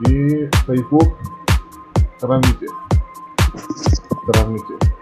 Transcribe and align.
y 0.00 0.48
Facebook 0.66 1.16
transmite. 2.18 2.66
Transmite. 4.32 4.97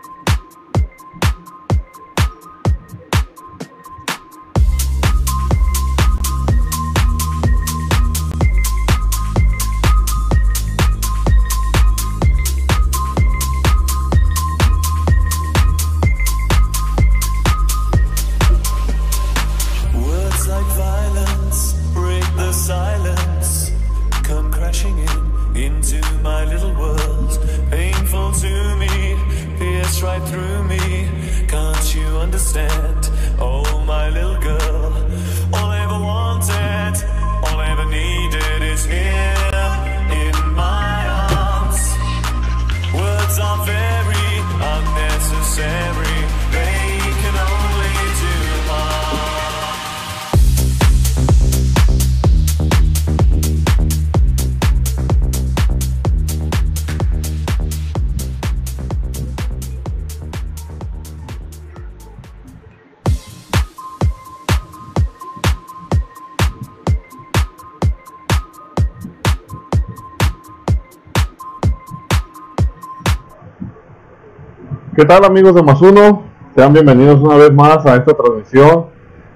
¿Qué 74.97 75.05
tal 75.05 75.27
amigos 75.27 75.55
de 75.55 75.63
Más 75.63 75.79
Uno? 75.83 76.23
Sean 76.55 76.73
bienvenidos 76.73 77.21
una 77.21 77.37
vez 77.37 77.53
más 77.53 77.85
a 77.85 77.97
esta 77.97 78.15
transmisión 78.15 78.87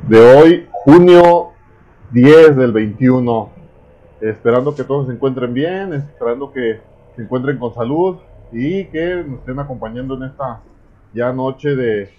de 0.08 0.18
hoy, 0.18 0.66
junio 0.70 1.50
10 2.12 2.56
del 2.56 2.72
21. 2.72 3.50
Esperando 4.22 4.74
que 4.74 4.84
todos 4.84 5.06
se 5.06 5.12
encuentren 5.12 5.52
bien, 5.52 5.92
esperando 5.92 6.50
que 6.50 6.80
se 7.14 7.20
encuentren 7.20 7.58
con 7.58 7.74
salud 7.74 8.16
y 8.50 8.86
que 8.86 9.16
nos 9.16 9.40
estén 9.40 9.58
acompañando 9.58 10.14
en 10.14 10.30
esta 10.30 10.62
ya 11.12 11.30
noche 11.30 11.76
de 11.76 12.10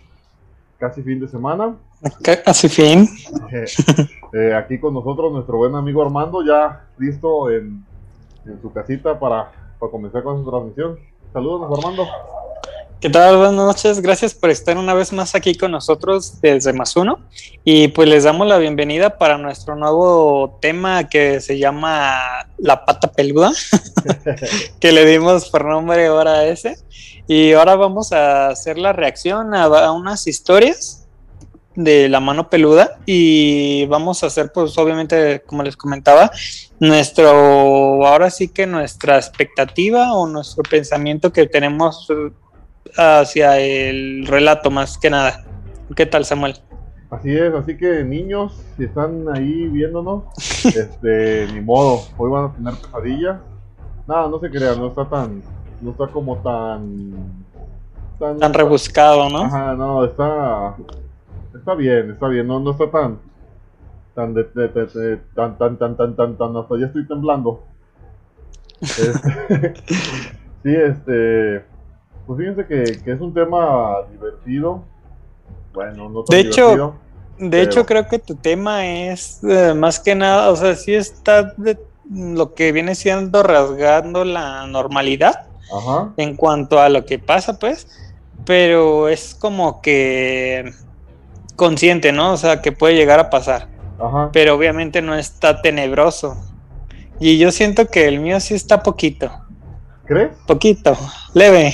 casi 0.77 1.01
fin 1.01 1.19
de 1.19 1.27
semana. 1.27 1.77
Casi 2.45 2.69
fin. 2.69 3.07
Eh, 3.51 3.65
eh, 4.33 4.53
aquí 4.53 4.77
con 4.77 4.93
nosotros 4.93 5.33
nuestro 5.33 5.57
buen 5.57 5.73
amigo 5.73 6.03
Armando, 6.03 6.45
ya 6.45 6.85
listo 6.99 7.49
en, 7.49 7.83
en 8.45 8.61
su 8.61 8.71
casita 8.71 9.19
para, 9.19 9.51
para 9.79 9.91
comenzar 9.91 10.21
con 10.21 10.43
su 10.43 10.47
transmisión. 10.47 10.99
Saludos 11.33 11.79
Armando. 11.79 12.05
¿Qué 13.01 13.09
tal? 13.09 13.35
Buenas 13.35 13.55
noches. 13.55 13.99
Gracias 13.99 14.35
por 14.35 14.51
estar 14.51 14.77
una 14.77 14.93
vez 14.93 15.11
más 15.11 15.33
aquí 15.33 15.55
con 15.55 15.71
nosotros 15.71 16.39
desde 16.39 16.71
Más 16.71 16.95
Uno. 16.95 17.17
Y 17.63 17.87
pues 17.87 18.07
les 18.07 18.25
damos 18.25 18.45
la 18.45 18.59
bienvenida 18.59 19.17
para 19.17 19.39
nuestro 19.39 19.75
nuevo 19.75 20.59
tema 20.61 21.09
que 21.09 21.41
se 21.41 21.57
llama 21.57 22.45
La 22.59 22.85
Pata 22.85 23.11
Peluda, 23.11 23.53
que 24.79 24.91
le 24.91 25.03
dimos 25.07 25.49
por 25.49 25.65
nombre 25.65 26.05
ahora 26.05 26.45
ese. 26.45 26.77
Y 27.27 27.53
ahora 27.53 27.75
vamos 27.75 28.11
a 28.11 28.49
hacer 28.49 28.77
la 28.77 28.93
reacción 28.93 29.55
a, 29.55 29.63
a 29.63 29.91
unas 29.93 30.27
historias 30.27 31.07
de 31.73 32.07
la 32.07 32.19
mano 32.19 32.51
peluda 32.51 32.99
y 33.05 33.85
vamos 33.85 34.21
a 34.21 34.27
hacer 34.27 34.51
pues 34.51 34.77
obviamente 34.77 35.41
como 35.45 35.63
les 35.63 35.77
comentaba 35.77 36.29
nuestro 36.81 38.05
ahora 38.05 38.29
sí 38.29 38.49
que 38.49 38.67
nuestra 38.67 39.15
expectativa 39.15 40.13
o 40.13 40.27
nuestro 40.27 40.63
pensamiento 40.63 41.31
que 41.31 41.47
tenemos 41.47 42.09
hacia 42.97 43.59
el 43.59 44.25
relato 44.27 44.69
más 44.71 44.97
que 44.97 45.09
nada. 45.09 45.43
¿Qué 45.95 46.05
tal, 46.05 46.25
Samuel? 46.25 46.55
Así 47.09 47.35
es, 47.35 47.53
así 47.53 47.75
que 47.77 48.03
niños, 48.05 48.61
si 48.77 48.85
están 48.85 49.25
ahí 49.33 49.67
viéndonos, 49.67 50.23
este, 50.65 51.47
ni 51.53 51.59
modo, 51.61 52.01
hoy 52.17 52.31
van 52.31 52.45
a 52.45 52.53
tener 52.53 52.73
pesadillas. 52.75 53.39
Nada, 54.07 54.29
no 54.29 54.39
se 54.39 54.49
crean, 54.49 54.79
no 54.79 54.87
está 54.87 55.05
tan, 55.05 55.41
no 55.81 55.91
está 55.91 56.07
como 56.07 56.37
tan, 56.37 57.41
Tan 58.39 58.53
rebuscado, 58.53 59.29
¿no? 59.29 59.43
Ajá, 59.45 59.73
no, 59.73 60.05
está, 60.05 60.75
está 61.57 61.73
bien, 61.73 62.11
está 62.11 62.27
bien, 62.27 62.45
no, 62.45 62.59
no 62.59 62.71
está 62.71 62.89
tan, 62.91 63.17
tan, 64.13 64.33
de, 64.35 64.43
de- 64.43 64.67
de- 64.67 64.85
de- 64.85 65.17
tan, 65.35 65.57
tan, 65.57 65.77
tan, 65.77 65.97
tan, 65.97 66.15
tan, 66.15 66.37
tan, 66.37 66.55
hasta 66.55 66.77
ya 66.79 66.85
estoy 66.85 67.07
temblando. 67.07 67.63
Este, 68.81 69.73
sí, 70.63 70.75
este, 70.75 71.65
pues 72.25 72.39
fíjense 72.39 72.65
que, 72.65 72.83
que 73.03 73.11
es 73.11 73.19
un 73.21 73.33
tema 73.33 73.95
divertido, 74.11 74.83
bueno, 75.73 76.09
no 76.09 76.23
tan 76.23 76.35
De 76.37 76.39
hecho, 76.41 76.61
divertido. 76.61 76.95
De 77.37 77.49
Pero- 77.49 77.63
hecho, 77.63 77.85
creo 77.85 78.07
que 78.07 78.19
tu 78.19 78.35
tema 78.35 78.85
es 78.85 79.43
eh, 79.43 79.73
más 79.73 79.99
que 79.99 80.13
nada, 80.15 80.49
o 80.51 80.55
sea, 80.55 80.75
sí 80.75 80.93
está 80.93 81.53
de 81.57 81.77
lo 82.09 82.53
que 82.53 82.71
viene 82.71 82.93
siendo 82.95 83.41
rasgando 83.41 84.25
la 84.25 84.67
normalidad 84.67 85.45
Ajá, 85.75 86.11
en 86.17 86.35
cuanto 86.35 86.79
a 86.79 86.89
lo 86.89 87.05
que 87.05 87.17
pasa, 87.19 87.57
pues, 87.57 87.87
pero 88.45 89.07
es 89.07 89.33
como 89.33 89.81
que 89.81 90.71
consciente, 91.55 92.11
¿no? 92.11 92.33
O 92.33 92.37
sea, 92.37 92.61
que 92.61 92.71
puede 92.71 92.95
llegar 92.95 93.19
a 93.19 93.29
pasar, 93.29 93.67
ajá. 93.99 94.29
pero 94.33 94.53
obviamente 94.55 95.01
no 95.01 95.15
está 95.15 95.61
tenebroso. 95.61 96.35
Y 97.19 97.37
yo 97.37 97.51
siento 97.51 97.87
que 97.87 98.07
el 98.07 98.19
mío 98.19 98.39
sí 98.39 98.53
está 98.55 98.83
poquito, 98.83 99.31
¿Crees? 100.05 100.31
poquito, 100.47 100.93
leve. 101.33 101.71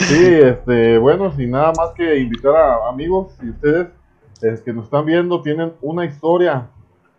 Sí, 0.00 0.24
este, 0.42 0.98
bueno, 0.98 1.32
sin 1.36 1.52
nada 1.52 1.72
más 1.76 1.90
que 1.96 2.18
invitar 2.18 2.54
a 2.56 2.88
amigos, 2.88 3.32
si 3.40 3.50
ustedes 3.50 3.88
es, 4.42 4.60
que 4.62 4.72
nos 4.72 4.86
están 4.86 5.06
viendo 5.06 5.42
tienen 5.42 5.72
una 5.80 6.04
historia, 6.04 6.66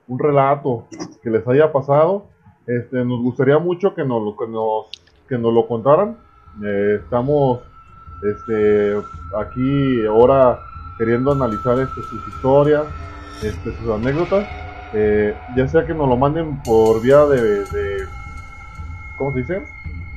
un 0.08 0.20
relato 0.20 0.86
que 1.22 1.30
les 1.30 1.48
haya 1.48 1.72
pasado, 1.72 2.26
este, 2.68 3.06
nos 3.06 3.22
gustaría 3.22 3.58
mucho 3.60 3.94
que 3.96 4.04
nos, 4.04 4.22
lo- 4.22 4.36
que 4.36 4.48
nos, 4.48 4.86
que 5.30 5.38
nos 5.38 5.54
lo 5.54 5.66
contaran. 5.68 6.18
Eh, 6.64 7.00
estamos 7.04 7.62
este, 8.24 8.98
aquí 9.40 10.06
ahora 10.06 10.60
queriendo 10.98 11.32
analizar 11.32 11.80
este, 11.80 12.02
sus 12.02 12.28
historias, 12.28 12.84
este, 13.42 13.76
sus 13.78 13.90
anécdotas, 13.92 14.46
eh, 14.94 15.34
ya 15.56 15.68
sea 15.70 15.86
que 15.86 15.94
nos 15.94 16.08
lo 16.10 16.18
manden 16.18 16.62
por 16.64 17.02
vía 17.02 17.26
de, 17.26 17.64
de 17.66 17.98
¿cómo 19.18 19.32
se 19.34 19.40
dice? 19.40 19.62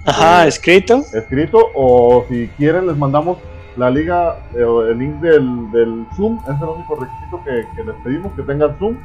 Ajá, 0.07 0.45
Eh, 0.45 0.49
escrito. 0.49 1.05
escrito 1.13 1.71
o 1.75 2.25
si 2.29 2.49
quieren 2.57 2.87
les 2.87 2.97
mandamos 2.97 3.39
la 3.77 3.91
liga, 3.91 4.37
el 4.55 4.99
link 4.99 5.17
del, 5.21 5.71
del 5.71 6.07
Zoom, 6.17 6.39
es 6.45 6.61
el 6.63 6.69
único 6.69 6.95
requisito 6.97 7.43
que, 7.45 7.67
que 7.77 7.85
les 7.85 7.95
pedimos, 8.03 8.33
que 8.35 8.43
tengan 8.43 8.77
Zoom, 8.79 8.97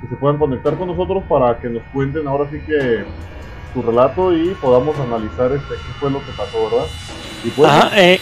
que 0.00 0.06
se 0.08 0.14
puedan 0.16 0.38
conectar 0.38 0.76
con 0.76 0.86
nosotros 0.88 1.24
para 1.28 1.58
que 1.58 1.68
nos 1.68 1.82
cuenten 1.92 2.28
ahora 2.28 2.48
sí 2.50 2.58
que 2.66 3.04
su 3.74 3.82
relato 3.82 4.32
y 4.36 4.50
podamos 4.60 4.96
analizar 4.98 5.50
este 5.52 5.74
qué 5.74 5.92
fue 5.98 6.10
lo 6.10 6.18
que 6.20 6.32
pasó, 6.36 6.58
¿verdad? 6.70 6.86
Y 7.44 7.50
pues, 7.50 7.68
Ajá, 7.70 7.90
eh, 8.00 8.20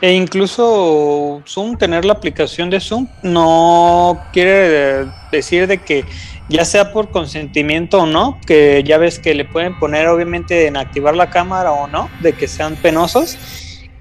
e 0.00 0.12
incluso 0.12 1.42
Zoom, 1.46 1.76
tener 1.76 2.04
la 2.04 2.12
aplicación 2.12 2.70
de 2.70 2.80
Zoom, 2.80 3.08
no 3.22 4.20
quiere 4.32 5.06
decir 5.32 5.66
de 5.66 5.78
que 5.78 6.04
ya 6.48 6.64
sea 6.64 6.92
por 6.92 7.10
consentimiento 7.10 8.02
o 8.02 8.06
no, 8.06 8.38
que 8.46 8.84
ya 8.84 8.98
ves 8.98 9.18
que 9.18 9.34
le 9.34 9.44
pueden 9.44 9.78
poner 9.78 10.06
obviamente 10.08 10.66
en 10.66 10.76
activar 10.76 11.16
la 11.16 11.30
cámara 11.30 11.72
o 11.72 11.86
no, 11.88 12.08
de 12.20 12.34
que 12.34 12.46
sean 12.46 12.76
penosos. 12.76 13.38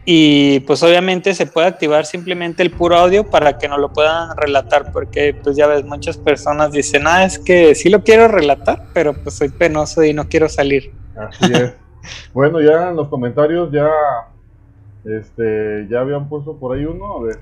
Y 0.08 0.60
pues 0.62 0.84
obviamente 0.84 1.34
se 1.34 1.48
puede 1.48 1.66
activar 1.66 2.06
simplemente 2.06 2.62
el 2.62 2.70
puro 2.70 2.96
audio 2.96 3.28
para 3.28 3.58
que 3.58 3.68
no 3.68 3.80
lo 3.80 3.92
puedan 3.92 4.38
relatar, 4.38 4.92
porque 4.92 5.34
pues 5.34 5.56
ya 5.56 5.66
ves, 5.66 5.84
muchas 5.84 6.18
personas 6.18 6.72
dicen, 6.72 7.08
ah, 7.08 7.26
es 7.26 7.40
que 7.40 7.74
sí 7.74 7.90
lo 7.90 8.04
quiero 8.04 8.28
relatar, 8.28 8.84
pero 8.94 9.16
pues 9.16 9.36
soy 9.36 9.50
penoso 9.50 10.04
y 10.04 10.14
no 10.14 10.30
quiero 10.30 10.48
salir. 10.48 10.94
Así 11.18 11.52
es. 11.52 11.74
bueno, 12.34 12.62
ya 12.62 12.90
en 12.90 12.98
los 12.98 13.08
comentarios 13.08 13.72
ya 13.72 13.90
este 15.06 15.88
ya 15.90 16.02
habían 16.02 16.30
puesto 16.30 16.58
por 16.58 16.76
ahí 16.76 16.86
uno, 16.86 17.18
a 17.18 17.24
ver. 17.24 17.40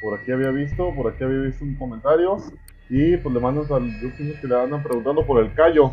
Por 0.00 0.18
aquí 0.18 0.30
había 0.30 0.50
visto, 0.50 0.94
por 0.94 1.12
aquí 1.12 1.24
había 1.24 1.40
visto 1.40 1.64
un 1.64 1.74
comentario 1.76 2.36
y 2.88 3.16
pues 3.16 3.34
le 3.34 3.40
mandan 3.40 3.66
saludos 3.66 4.12
que 4.40 4.46
le 4.46 4.60
andan 4.60 4.82
preguntando 4.82 5.26
por 5.26 5.42
el 5.42 5.52
callo. 5.54 5.92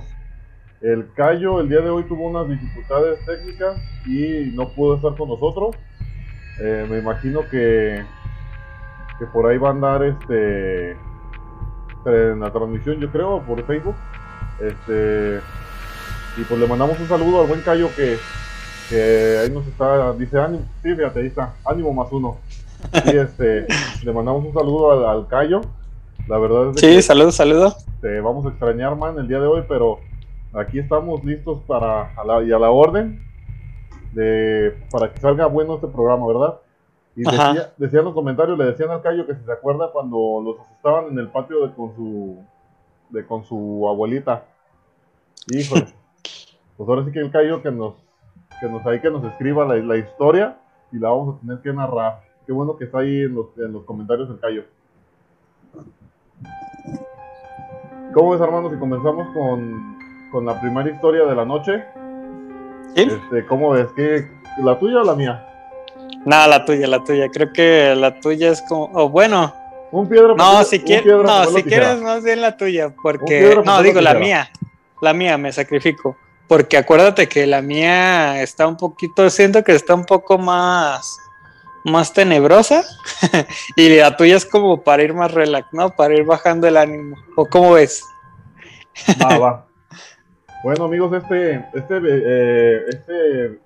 El 0.81 1.11
callo 1.13 1.59
el 1.59 1.69
día 1.69 1.81
de 1.81 1.89
hoy 1.89 2.03
tuvo 2.03 2.27
unas 2.27 2.47
dificultades 2.47 3.19
técnicas 3.25 3.81
y 4.05 4.51
no 4.55 4.69
pudo 4.69 4.95
estar 4.95 5.15
con 5.15 5.29
nosotros. 5.29 5.75
Eh, 6.61 6.85
me 6.89 6.99
imagino 6.99 7.41
que 7.49 8.03
que 9.19 9.25
por 9.27 9.47
ahí 9.47 9.57
va 9.57 9.69
a 9.69 9.71
andar 9.71 10.03
este 10.03 10.91
en 12.05 12.39
la 12.39 12.51
transmisión 12.51 12.99
yo 12.99 13.09
creo 13.11 13.41
por 13.41 13.65
Facebook 13.65 13.95
este 14.61 15.39
Y 16.37 16.43
pues 16.43 16.59
le 16.59 16.67
mandamos 16.67 16.99
un 16.99 17.07
saludo 17.07 17.41
al 17.41 17.47
buen 17.47 17.61
Cayo 17.61 17.89
que, 17.95 18.17
que 18.89 19.39
ahí 19.43 19.49
nos 19.51 19.65
está, 19.67 20.13
dice 20.13 20.39
ánimo, 20.39 20.63
sí, 20.83 20.95
fíjate, 20.95 21.19
ahí 21.19 21.27
está, 21.27 21.53
ánimo 21.65 21.93
más 21.93 22.11
uno. 22.11 22.37
Y 23.05 23.09
este, 23.17 23.67
le 24.03 24.13
mandamos 24.13 24.45
un 24.45 24.53
saludo 24.53 24.91
al, 24.91 25.05
al 25.17 25.27
Cayo. 25.27 25.61
La 26.27 26.37
verdad 26.37 26.69
es 26.69 26.75
de 26.75 26.81
Sí, 26.81 26.95
que 26.95 27.01
saludo, 27.01 27.31
saludo. 27.31 27.75
te 28.01 28.19
vamos 28.19 28.45
a 28.45 28.49
extrañar, 28.49 28.95
man, 28.95 29.17
el 29.19 29.27
día 29.27 29.39
de 29.39 29.47
hoy, 29.47 29.63
pero 29.67 29.99
aquí 30.53 30.79
estamos 30.79 31.23
listos 31.23 31.59
para 31.67 32.13
a 32.15 32.23
la, 32.25 32.43
y 32.43 32.51
a 32.51 32.59
la 32.59 32.69
orden 32.71 33.21
de 34.13 34.75
para 34.91 35.11
que 35.11 35.19
salga 35.19 35.45
bueno 35.45 35.75
este 35.75 35.87
programa, 35.87 36.25
¿verdad? 36.27 36.55
Y 37.15 37.27
Ajá. 37.27 37.49
decía, 37.53 37.73
decían 37.77 38.05
los 38.05 38.13
comentarios, 38.13 38.57
le 38.57 38.65
decían 38.65 38.89
al 38.89 39.01
Cayo 39.01 39.25
que 39.27 39.35
si 39.35 39.43
se 39.43 39.51
acuerda 39.51 39.91
cuando 39.91 40.41
los 40.43 40.59
asustaban 40.59 41.07
en 41.11 41.19
el 41.19 41.27
patio 41.29 41.65
de 41.67 41.73
con 41.73 41.95
su 41.95 42.37
de 43.09 43.25
con 43.25 43.43
su 43.45 43.85
abuelita. 43.89 44.45
Híjole. 45.51 45.85
pues 46.77 46.89
ahora 46.89 47.05
sí 47.05 47.11
que 47.11 47.19
el 47.19 47.31
Cayo 47.31 47.61
que 47.61 47.71
nos 47.71 47.93
que 48.59 48.67
nos 48.67 48.85
ahí 48.85 48.99
que 48.99 49.09
nos 49.09 49.23
escriba 49.23 49.65
la, 49.65 49.75
la 49.75 49.97
historia 49.97 50.57
y 50.91 50.99
la 50.99 51.09
vamos 51.09 51.35
a 51.35 51.39
tener 51.41 51.59
que 51.59 51.73
narrar. 51.73 52.21
Qué 52.45 52.51
bueno 52.51 52.77
que 52.77 52.85
está 52.85 52.99
ahí 52.99 53.21
en 53.21 53.35
los, 53.35 53.47
en 53.57 53.73
los 53.73 53.83
comentarios 53.83 54.29
el 54.29 54.39
Cayo. 54.39 54.63
¿Cómo 58.13 58.31
ves, 58.31 58.41
hermano, 58.41 58.69
si 58.71 58.77
comenzamos 58.77 59.27
con, 59.33 59.97
con 60.31 60.45
la 60.45 60.59
primera 60.61 60.89
historia 60.89 61.25
de 61.25 61.35
la 61.35 61.43
noche? 61.43 61.83
¿Sí? 62.95 63.01
Este, 63.01 63.45
¿Cómo 63.45 63.71
ves? 63.71 63.87
¿Qué, 63.95 64.29
¿La 64.63 64.79
tuya 64.79 65.01
o 65.01 65.03
la 65.03 65.15
mía? 65.15 65.45
Nada, 66.25 66.47
la 66.47 66.65
tuya, 66.65 66.87
la 66.87 67.03
tuya. 67.03 67.27
Creo 67.29 67.51
que 67.51 67.93
la 67.95 68.19
tuya 68.19 68.51
es 68.51 68.61
como. 68.61 68.89
O 68.93 69.09
bueno, 69.09 69.53
Un 69.91 70.07
piedra, 70.07 70.33
no, 70.35 70.63
si 70.63 70.79
piedra, 70.79 71.23
no, 71.23 71.45
si 71.45 71.63
quieres 71.63 72.01
más 72.01 72.23
bien 72.23 72.41
la 72.41 72.55
tuya, 72.55 72.93
porque 73.01 73.61
no 73.65 73.81
digo 73.81 74.01
la 74.01 74.13
mía, 74.13 74.49
la 75.01 75.13
mía 75.13 75.37
me 75.37 75.51
sacrifico, 75.51 76.15
porque 76.47 76.77
acuérdate 76.77 77.27
que 77.27 77.47
la 77.47 77.61
mía 77.61 78.41
está 78.41 78.67
un 78.67 78.77
poquito, 78.77 79.29
siento 79.29 79.63
que 79.63 79.73
está 79.73 79.95
un 79.95 80.05
poco 80.05 80.37
más, 80.37 81.17
más 81.83 82.13
tenebrosa 82.13 82.83
y 83.75 83.97
la 83.97 84.15
tuya 84.15 84.35
es 84.35 84.45
como 84.45 84.81
para 84.81 85.03
ir 85.03 85.13
más 85.13 85.33
relax, 85.33 85.67
¿no? 85.71 85.89
Para 85.89 86.15
ir 86.15 86.23
bajando 86.23 86.67
el 86.67 86.77
ánimo. 86.77 87.15
¿O 87.35 87.45
cómo 87.45 87.73
ves? 87.73 88.03
Va, 89.21 89.37
va. 89.37 89.65
Bueno, 90.63 90.85
amigos, 90.85 91.13
este, 91.13 91.63
este, 91.75 91.99
eh, 92.03 92.85
este, 92.87 93.59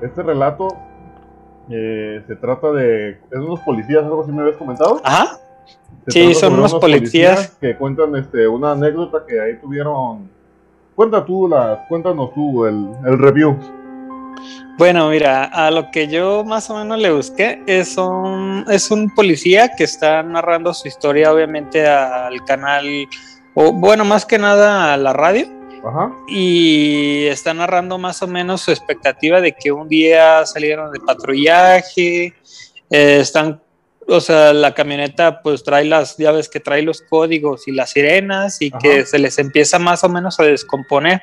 este 0.00 0.22
relato 0.22 0.68
eh, 1.68 2.22
se 2.26 2.36
trata 2.36 2.72
de, 2.72 3.10
es 3.10 3.38
unos 3.38 3.60
policías, 3.60 4.02
algo 4.02 4.22
así 4.22 4.32
me 4.32 4.40
habías 4.40 4.56
comentado. 4.56 5.02
Ajá. 5.04 5.38
Se 6.06 6.12
Sí, 6.12 6.34
son 6.34 6.54
unos 6.54 6.74
policías. 6.74 7.58
que 7.60 7.76
cuentan, 7.76 8.14
este, 8.16 8.46
una 8.46 8.72
anécdota 8.72 9.24
que 9.26 9.40
ahí 9.40 9.58
tuvieron. 9.58 10.30
Cuenta 10.96 11.24
tú 11.24 11.46
la, 11.46 11.84
cuéntanos 11.88 12.32
tú 12.34 12.64
el, 12.64 12.90
el 13.06 13.18
review. 13.18 13.56
Bueno, 14.78 15.10
mira, 15.10 15.44
a 15.44 15.70
lo 15.70 15.90
que 15.90 16.08
yo 16.08 16.42
más 16.44 16.68
o 16.70 16.76
menos 16.76 16.98
le 16.98 17.10
busqué 17.10 17.62
es 17.66 17.96
un, 17.96 18.64
es 18.70 18.90
un 18.90 19.14
policía 19.14 19.70
que 19.76 19.84
está 19.84 20.22
narrando 20.22 20.74
su 20.74 20.88
historia, 20.88 21.32
obviamente, 21.32 21.86
al 21.86 22.44
canal, 22.44 22.84
o 23.54 23.72
bueno, 23.72 24.04
más 24.04 24.24
que 24.26 24.38
nada 24.38 24.92
a 24.92 24.96
la 24.96 25.12
radio, 25.12 25.46
Ajá. 25.86 26.12
y 26.28 27.26
está 27.26 27.54
narrando 27.54 27.98
más 27.98 28.22
o 28.22 28.26
menos 28.26 28.62
su 28.62 28.70
expectativa 28.70 29.40
de 29.40 29.52
que 29.52 29.72
un 29.72 29.88
día 29.88 30.44
salieron 30.44 30.92
de 30.92 31.00
patrullaje, 31.00 32.34
eh, 32.90 33.18
están, 33.20 33.62
o 34.08 34.20
sea, 34.20 34.52
la 34.52 34.74
camioneta 34.74 35.42
pues 35.42 35.64
trae 35.64 35.84
las 35.84 36.16
llaves 36.16 36.48
que 36.48 36.60
trae 36.60 36.82
los 36.82 37.02
códigos 37.02 37.66
y 37.66 37.72
las 37.72 37.90
sirenas 37.90 38.62
y 38.62 38.68
Ajá. 38.68 38.78
que 38.78 39.06
se 39.06 39.18
les 39.18 39.38
empieza 39.38 39.78
más 39.78 40.04
o 40.04 40.08
menos 40.08 40.38
a 40.38 40.44
descomponer, 40.44 41.22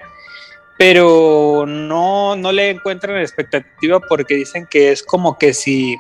pero 0.77 1.65
no, 1.67 2.35
no 2.35 2.51
le 2.51 2.71
encuentran 2.71 3.17
expectativa 3.17 3.99
porque 4.01 4.35
dicen 4.35 4.67
que 4.69 4.91
es 4.91 5.03
como 5.03 5.37
que 5.37 5.53
si... 5.53 5.95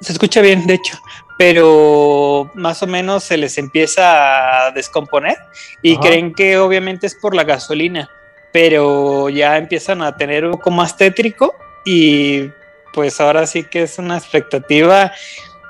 Se 0.00 0.12
escucha 0.12 0.42
bien, 0.42 0.66
de 0.66 0.74
hecho, 0.74 0.98
pero 1.38 2.50
más 2.54 2.82
o 2.82 2.86
menos 2.86 3.24
se 3.24 3.36
les 3.36 3.56
empieza 3.56 4.66
a 4.66 4.70
descomponer 4.72 5.36
y 5.82 5.92
Ajá. 5.92 6.02
creen 6.02 6.34
que 6.34 6.58
obviamente 6.58 7.06
es 7.06 7.14
por 7.14 7.34
la 7.34 7.44
gasolina, 7.44 8.10
pero 8.52 9.28
ya 9.30 9.56
empiezan 9.56 10.02
a 10.02 10.16
tener 10.16 10.44
un 10.44 10.52
poco 10.52 10.70
más 10.70 10.96
tétrico 10.96 11.54
y 11.84 12.50
pues 12.96 13.20
ahora 13.20 13.46
sí 13.46 13.62
que 13.62 13.82
es 13.82 13.98
una 13.98 14.16
expectativa. 14.16 15.12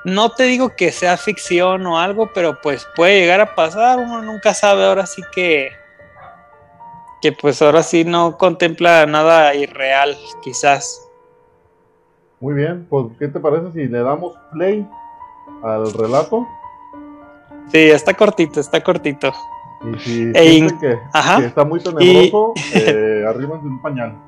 No 0.05 0.31
te 0.31 0.43
digo 0.43 0.77
que 0.77 0.93
sea 0.93 1.17
ficción 1.17 1.85
o 1.85 1.99
algo, 1.99 2.31
pero 2.33 2.61
pues 2.61 2.87
puede 2.95 3.19
llegar 3.19 3.41
a 3.41 3.53
pasar, 3.53 3.99
uno 3.99 4.21
nunca 4.21 4.53
sabe, 4.53 4.85
ahora 4.85 5.05
sí 5.05 5.21
que 5.33 5.71
que 7.21 7.33
pues 7.33 7.61
ahora 7.61 7.83
sí 7.83 8.05
no 8.05 8.37
contempla 8.37 9.05
nada 9.07 9.53
irreal, 9.55 10.15
quizás. 10.41 11.05
Muy 12.39 12.53
bien, 12.53 12.87
pues 12.89 13.07
¿qué 13.19 13.27
te 13.27 13.41
parece 13.41 13.73
si 13.73 13.87
le 13.87 13.99
damos 13.99 14.35
play 14.53 14.87
al 15.63 15.91
relato? 15.91 16.47
Sí, 17.73 17.89
está 17.89 18.13
cortito, 18.13 18.61
está 18.61 18.81
cortito. 18.81 19.33
Y 19.83 19.99
si 19.99 20.31
E 20.33 20.67
que, 20.79 20.97
ajá. 21.11 21.39
que 21.39 21.47
está 21.47 21.65
muy 21.65 21.81
tenebroso, 21.81 22.53
eh, 22.73 23.25
arrímense 23.27 23.67
un 23.67 23.81
pañal. 23.81 24.26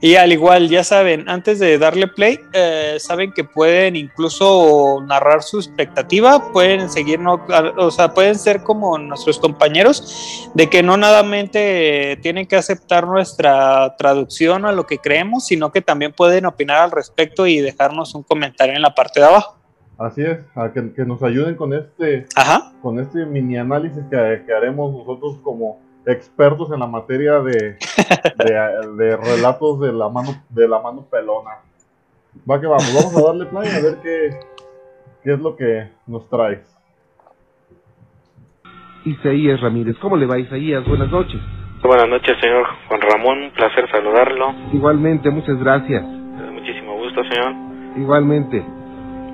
Y 0.00 0.16
al 0.16 0.32
igual, 0.32 0.68
ya 0.68 0.84
saben, 0.84 1.28
antes 1.28 1.58
de 1.58 1.78
darle 1.78 2.08
play, 2.08 2.38
eh, 2.52 2.96
saben 2.98 3.32
que 3.32 3.44
pueden 3.44 3.96
incluso 3.96 5.02
narrar 5.06 5.42
su 5.42 5.58
expectativa, 5.58 6.52
pueden 6.52 6.90
seguirnos, 6.90 7.40
o 7.76 7.90
sea, 7.90 8.12
pueden 8.12 8.38
ser 8.38 8.62
como 8.62 8.98
nuestros 8.98 9.38
compañeros, 9.38 10.50
de 10.54 10.68
que 10.68 10.82
no 10.82 10.96
nadamente 10.96 12.18
tienen 12.22 12.46
que 12.46 12.56
aceptar 12.56 13.06
nuestra 13.06 13.96
traducción 13.96 14.66
a 14.66 14.72
lo 14.72 14.86
que 14.86 14.98
creemos, 14.98 15.46
sino 15.46 15.72
que 15.72 15.80
también 15.80 16.12
pueden 16.12 16.46
opinar 16.46 16.78
al 16.78 16.90
respecto 16.90 17.46
y 17.46 17.60
dejarnos 17.60 18.14
un 18.14 18.22
comentario 18.22 18.74
en 18.74 18.82
la 18.82 18.94
parte 18.94 19.20
de 19.20 19.26
abajo. 19.26 19.56
Así 19.96 20.22
es, 20.22 20.38
a 20.56 20.72
que, 20.72 20.92
que 20.92 21.04
nos 21.04 21.22
ayuden 21.22 21.54
con 21.54 21.72
este, 21.72 22.26
Ajá. 22.34 22.72
con 22.82 22.98
este 22.98 23.24
mini 23.26 23.56
análisis 23.56 24.02
que, 24.10 24.42
que 24.44 24.52
haremos 24.52 24.92
nosotros 24.92 25.38
como 25.42 25.83
expertos 26.06 26.70
en 26.72 26.80
la 26.80 26.86
materia 26.86 27.40
de, 27.40 27.76
de, 28.36 28.94
de 29.04 29.16
relatos 29.16 29.80
de 29.80 29.92
la 29.92 30.08
mano 30.08 30.30
de 30.50 30.68
la 30.68 30.80
mano 30.80 31.06
pelona. 31.10 31.50
Va 32.50 32.60
que 32.60 32.66
vamos, 32.66 32.92
vamos 32.94 33.16
a 33.16 33.26
darle 33.26 33.46
play 33.46 33.68
a 33.68 33.82
ver 33.82 33.98
qué, 34.02 34.30
qué 35.22 35.32
es 35.32 35.40
lo 35.40 35.56
que 35.56 35.88
nos 36.06 36.28
traes. 36.28 36.70
Isaías 39.04 39.60
Ramírez. 39.60 39.96
¿Cómo 40.00 40.16
le 40.16 40.26
va, 40.26 40.38
Isaías? 40.38 40.84
Buenas 40.86 41.10
noches. 41.10 41.40
Buenas 41.82 42.08
noches, 42.08 42.36
señor 42.40 42.66
Juan 42.88 43.00
Ramón. 43.02 43.42
Un 43.42 43.50
placer 43.50 43.88
saludarlo. 43.90 44.54
Igualmente, 44.72 45.30
muchas 45.30 45.58
gracias. 45.58 46.02
Eh, 46.02 46.50
Muchísimo 46.50 46.96
gusto, 46.96 47.22
señor. 47.24 47.52
Igualmente. 47.98 48.64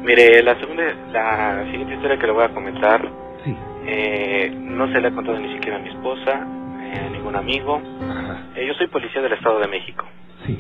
Mire, 0.03 0.43
la 0.43 0.59
segunda, 0.59 0.83
la 1.13 1.65
siguiente 1.71 1.95
historia 1.95 2.19
que 2.19 2.27
le 2.27 2.33
voy 2.33 2.45
a 2.45 2.49
comentar, 2.55 3.09
Sí. 3.45 3.57
eh, 3.87 4.53
no 4.55 4.93
se 4.93 5.01
le 5.01 5.09
ha 5.09 5.11
contado 5.13 5.39
ni 5.39 5.53
siquiera 5.55 5.77
a 5.77 5.81
mi 5.81 5.89
esposa, 5.89 6.47
eh, 6.83 7.07
a 7.07 7.11
ningún 7.11 7.37
amigo. 7.37 7.81
Ajá. 8.03 8.45
Eh, 8.55 8.67
yo 8.67 8.75
soy 8.75 8.87
policía 8.89 9.23
del 9.23 9.33
Estado 9.33 9.61
de 9.61 9.69
México. 9.69 10.05
Sí. 10.47 10.59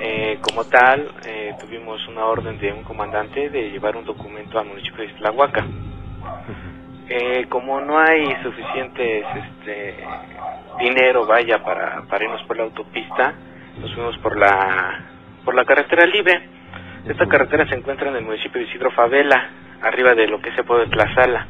Eh, 0.00 0.38
como 0.42 0.64
tal, 0.64 1.10
eh, 1.26 1.54
tuvimos 1.60 2.06
una 2.08 2.24
orden 2.26 2.58
de 2.58 2.72
un 2.72 2.84
comandante 2.84 3.50
de 3.50 3.70
llevar 3.70 3.96
un 3.96 4.04
documento 4.04 4.58
al 4.58 4.66
municipio 4.66 5.04
de 5.06 5.12
Tlahuaca. 5.14 5.64
Eh, 7.08 7.46
como 7.48 7.80
no 7.80 7.98
hay 7.98 8.36
suficientes 8.42 9.24
este, 9.34 9.96
dinero, 10.78 11.26
vaya, 11.26 11.64
para, 11.64 12.02
para 12.02 12.24
irnos 12.24 12.42
por 12.44 12.56
la 12.58 12.64
autopista, 12.64 13.32
nos 13.80 13.92
fuimos 13.94 14.18
por 14.18 14.36
la, 14.36 15.04
por 15.44 15.54
la 15.54 15.64
carretera 15.64 16.06
libre. 16.06 16.48
Esta 17.08 17.26
carretera 17.26 17.66
se 17.66 17.74
encuentra 17.76 18.10
en 18.10 18.16
el 18.16 18.24
municipio 18.24 18.60
de 18.60 18.68
Isidro 18.68 18.90
Favela, 18.90 19.50
arriba 19.82 20.14
de 20.14 20.28
lo 20.28 20.40
que 20.40 20.50
es 20.50 20.58
el 20.58 20.64
pueblo 20.64 20.84
de 20.84 20.90
Tlazala, 20.90 21.46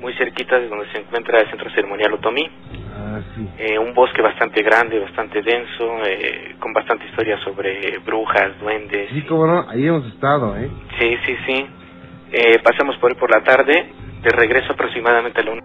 muy 0.00 0.14
cerquita 0.14 0.58
de 0.58 0.68
donde 0.68 0.90
se 0.92 0.98
encuentra 0.98 1.40
el 1.40 1.50
centro 1.50 1.70
ceremonial 1.70 2.14
Otomí. 2.14 2.48
Ah, 2.96 3.20
sí. 3.34 3.48
Eh, 3.58 3.78
un 3.78 3.94
bosque 3.94 4.22
bastante 4.22 4.62
grande, 4.62 4.98
bastante 4.98 5.42
denso, 5.42 6.04
eh, 6.04 6.56
con 6.60 6.72
bastante 6.72 7.06
historia 7.06 7.38
sobre 7.44 7.98
brujas, 7.98 8.58
duendes. 8.60 9.10
Sí, 9.10 9.22
cómo 9.22 9.46
no, 9.46 9.68
ahí 9.68 9.86
hemos 9.86 10.06
estado, 10.06 10.56
¿eh? 10.56 10.70
Sí, 10.98 11.16
sí, 11.26 11.36
sí. 11.46 11.66
Eh, 12.32 12.58
pasamos 12.62 12.96
por 12.98 13.10
ahí 13.10 13.16
por 13.16 13.30
la 13.30 13.42
tarde, 13.42 13.92
de 14.22 14.30
regreso 14.30 14.72
aproximadamente 14.72 15.40
a 15.40 15.44
la 15.44 15.52
una. 15.52 15.62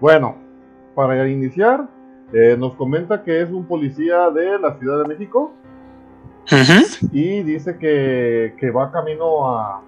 Bueno, 0.00 0.36
para 0.94 1.28
iniciar, 1.28 1.88
eh, 2.32 2.56
nos 2.58 2.74
comenta 2.74 3.22
que 3.22 3.42
es 3.42 3.50
un 3.50 3.66
policía 3.66 4.30
de 4.30 4.58
la 4.58 4.78
Ciudad 4.78 5.02
de 5.02 5.08
México 5.08 5.54
Ujú. 6.50 7.08
y 7.12 7.42
dice 7.42 7.78
que, 7.78 8.54
que 8.58 8.70
va 8.70 8.90
camino 8.90 9.48
a, 9.56 9.82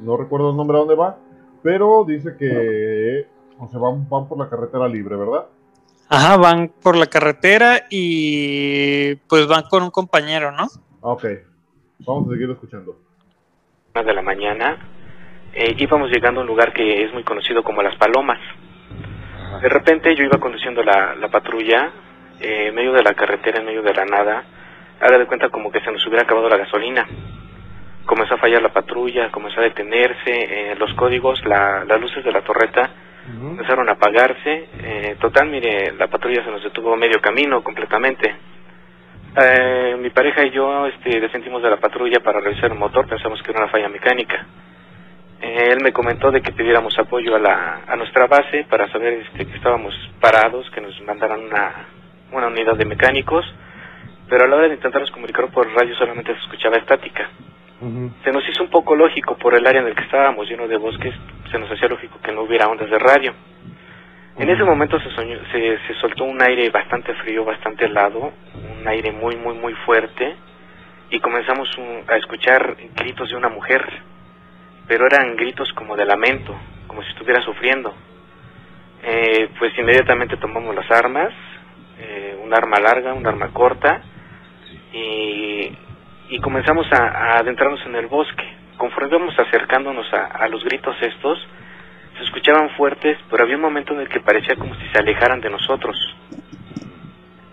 no 0.00 0.16
recuerdo 0.16 0.50
el 0.50 0.56
nombre 0.56 0.76
a 0.76 0.80
dónde 0.80 0.94
va, 0.94 1.18
pero 1.66 2.04
dice 2.06 2.36
que 2.38 3.26
o 3.58 3.68
sea, 3.68 3.80
van, 3.80 4.08
van 4.08 4.28
por 4.28 4.38
la 4.38 4.48
carretera 4.48 4.86
libre, 4.86 5.16
¿verdad? 5.16 5.46
Ajá, 6.08 6.36
van 6.36 6.70
por 6.80 6.94
la 6.96 7.06
carretera 7.06 7.86
y 7.90 9.16
pues 9.28 9.48
van 9.48 9.64
con 9.68 9.82
un 9.82 9.90
compañero, 9.90 10.52
¿no? 10.52 10.68
Ah, 11.02 11.10
Ok, 11.10 11.24
vamos 12.06 12.28
a 12.28 12.34
seguir 12.34 12.48
escuchando. 12.50 12.96
de 13.94 14.14
la 14.14 14.22
mañana, 14.22 14.78
eh, 15.54 15.74
íbamos 15.76 16.08
llegando 16.08 16.38
a 16.38 16.44
un 16.44 16.46
lugar 16.46 16.72
que 16.72 17.02
es 17.02 17.12
muy 17.12 17.24
conocido 17.24 17.64
como 17.64 17.82
Las 17.82 17.96
Palomas. 17.96 18.38
Ajá. 19.34 19.58
De 19.58 19.68
repente 19.68 20.14
yo 20.14 20.22
iba 20.22 20.38
conduciendo 20.38 20.84
la, 20.84 21.16
la 21.16 21.28
patrulla 21.28 21.90
eh, 22.38 22.68
en 22.68 22.76
medio 22.76 22.92
de 22.92 23.02
la 23.02 23.14
carretera, 23.14 23.58
en 23.58 23.66
medio 23.66 23.82
de 23.82 23.92
la 23.92 24.04
nada, 24.04 24.44
haga 25.00 25.18
de 25.18 25.26
cuenta 25.26 25.48
como 25.48 25.72
que 25.72 25.80
se 25.80 25.90
nos 25.90 26.06
hubiera 26.06 26.22
acabado 26.22 26.48
la 26.48 26.58
gasolina. 26.58 27.08
Comenzó 28.06 28.34
a 28.34 28.38
fallar 28.38 28.62
la 28.62 28.72
patrulla, 28.72 29.30
comenzó 29.30 29.60
a 29.60 29.64
detenerse, 29.64 30.30
eh, 30.70 30.74
los 30.78 30.94
códigos, 30.94 31.44
la- 31.44 31.84
las 31.84 32.00
luces 32.00 32.24
de 32.24 32.32
la 32.32 32.40
torreta 32.42 32.90
Ujú. 33.36 33.48
empezaron 33.50 33.88
a 33.88 33.92
apagarse. 33.92 34.68
eh, 34.82 35.16
total, 35.20 35.48
mire, 35.48 35.92
la 35.98 36.06
patrulla 36.06 36.44
se 36.44 36.50
nos 36.50 36.62
detuvo 36.62 36.94
a 36.94 36.96
medio 36.96 37.20
camino 37.20 37.62
completamente. 37.62 38.34
Eh, 39.38 39.96
mi 40.00 40.08
pareja 40.10 40.46
y 40.46 40.50
yo 40.50 40.86
este, 40.86 41.20
descendimos 41.20 41.62
de 41.62 41.68
la 41.70 41.76
patrulla 41.76 42.20
para 42.20 42.40
revisar 42.40 42.70
el 42.70 42.78
motor, 42.78 43.06
pensamos 43.06 43.42
que 43.42 43.50
era 43.50 43.60
una 43.60 43.70
falla 43.70 43.88
mecánica. 43.88 44.46
Eh, 45.42 45.68
él 45.72 45.80
me 45.82 45.92
comentó 45.92 46.30
de 46.30 46.40
que 46.40 46.52
pidiéramos 46.52 46.98
apoyo 46.98 47.36
a, 47.36 47.38
la, 47.38 47.80
a 47.86 47.96
nuestra 47.96 48.26
base 48.26 48.64
para 48.70 48.88
saber 48.90 49.12
este, 49.14 49.46
que 49.46 49.56
estábamos 49.56 49.92
parados, 50.20 50.70
que 50.70 50.80
nos 50.80 50.98
mandaran 51.02 51.40
una, 51.40 51.86
una 52.32 52.46
unidad 52.46 52.76
de 52.76 52.86
mecánicos, 52.86 53.44
pero 54.28 54.44
a 54.44 54.48
la 54.48 54.56
hora 54.56 54.68
de 54.68 54.74
intentarnos 54.74 55.10
comunicar 55.10 55.46
por 55.48 55.68
radio 55.74 55.94
solamente 55.96 56.32
se 56.32 56.40
escuchaba 56.40 56.76
estática. 56.78 57.28
Se 58.24 58.32
nos 58.32 58.48
hizo 58.48 58.62
un 58.62 58.70
poco 58.70 58.94
lógico 58.96 59.36
por 59.36 59.54
el 59.54 59.66
área 59.66 59.82
en 59.82 59.88
el 59.88 59.94
que 59.94 60.02
estábamos, 60.04 60.48
lleno 60.48 60.66
de 60.66 60.76
bosques, 60.78 61.14
se 61.50 61.58
nos 61.58 61.70
hacía 61.70 61.88
lógico 61.88 62.18
que 62.22 62.32
no 62.32 62.42
hubiera 62.42 62.68
ondas 62.68 62.88
de 62.90 62.98
radio. 62.98 63.34
En 64.38 64.48
ese 64.48 64.64
momento 64.64 64.98
se, 65.00 65.10
soñó- 65.10 65.40
se, 65.52 65.78
se 65.86 65.94
soltó 66.00 66.24
un 66.24 66.40
aire 66.42 66.68
bastante 66.70 67.12
frío, 67.14 67.44
bastante 67.44 67.84
helado, 67.86 68.32
un 68.80 68.88
aire 68.88 69.12
muy, 69.12 69.36
muy, 69.36 69.54
muy 69.54 69.74
fuerte, 69.86 70.36
y 71.10 71.20
comenzamos 71.20 71.68
un- 71.78 72.02
a 72.08 72.16
escuchar 72.16 72.76
gritos 72.94 73.28
de 73.30 73.36
una 73.36 73.48
mujer, 73.48 73.82
pero 74.88 75.06
eran 75.06 75.36
gritos 75.36 75.70
como 75.74 75.96
de 75.96 76.04
lamento, 76.06 76.54
como 76.86 77.02
si 77.02 77.08
estuviera 77.10 77.40
sufriendo. 77.42 77.94
Eh, 79.02 79.50
pues 79.58 79.76
inmediatamente 79.78 80.36
tomamos 80.38 80.74
las 80.74 80.90
armas, 80.90 81.32
eh, 81.98 82.36
un 82.42 82.52
arma 82.54 82.78
larga, 82.80 83.12
un 83.14 83.26
arma 83.26 83.48
corta, 83.52 84.02
y, 84.92 85.70
y 86.28 86.38
comenzamos 86.40 86.86
a, 86.92 87.38
adentrarnos 87.38 87.84
en 87.86 87.96
el 87.96 88.06
bosque. 88.06 88.44
Conforme 88.76 89.08
íbamos 89.10 89.38
acercándonos 89.38 90.12
a, 90.12 90.26
a 90.26 90.48
los 90.48 90.64
gritos 90.64 90.96
estos, 91.00 91.38
se 92.18 92.24
escuchaban 92.24 92.70
fuertes, 92.70 93.18
pero 93.30 93.44
había 93.44 93.56
un 93.56 93.62
momento 93.62 93.94
en 93.94 94.00
el 94.00 94.08
que 94.08 94.20
parecía 94.20 94.56
como 94.56 94.74
si 94.74 94.86
se 94.88 94.98
alejaran 94.98 95.40
de 95.40 95.50
nosotros. 95.50 95.96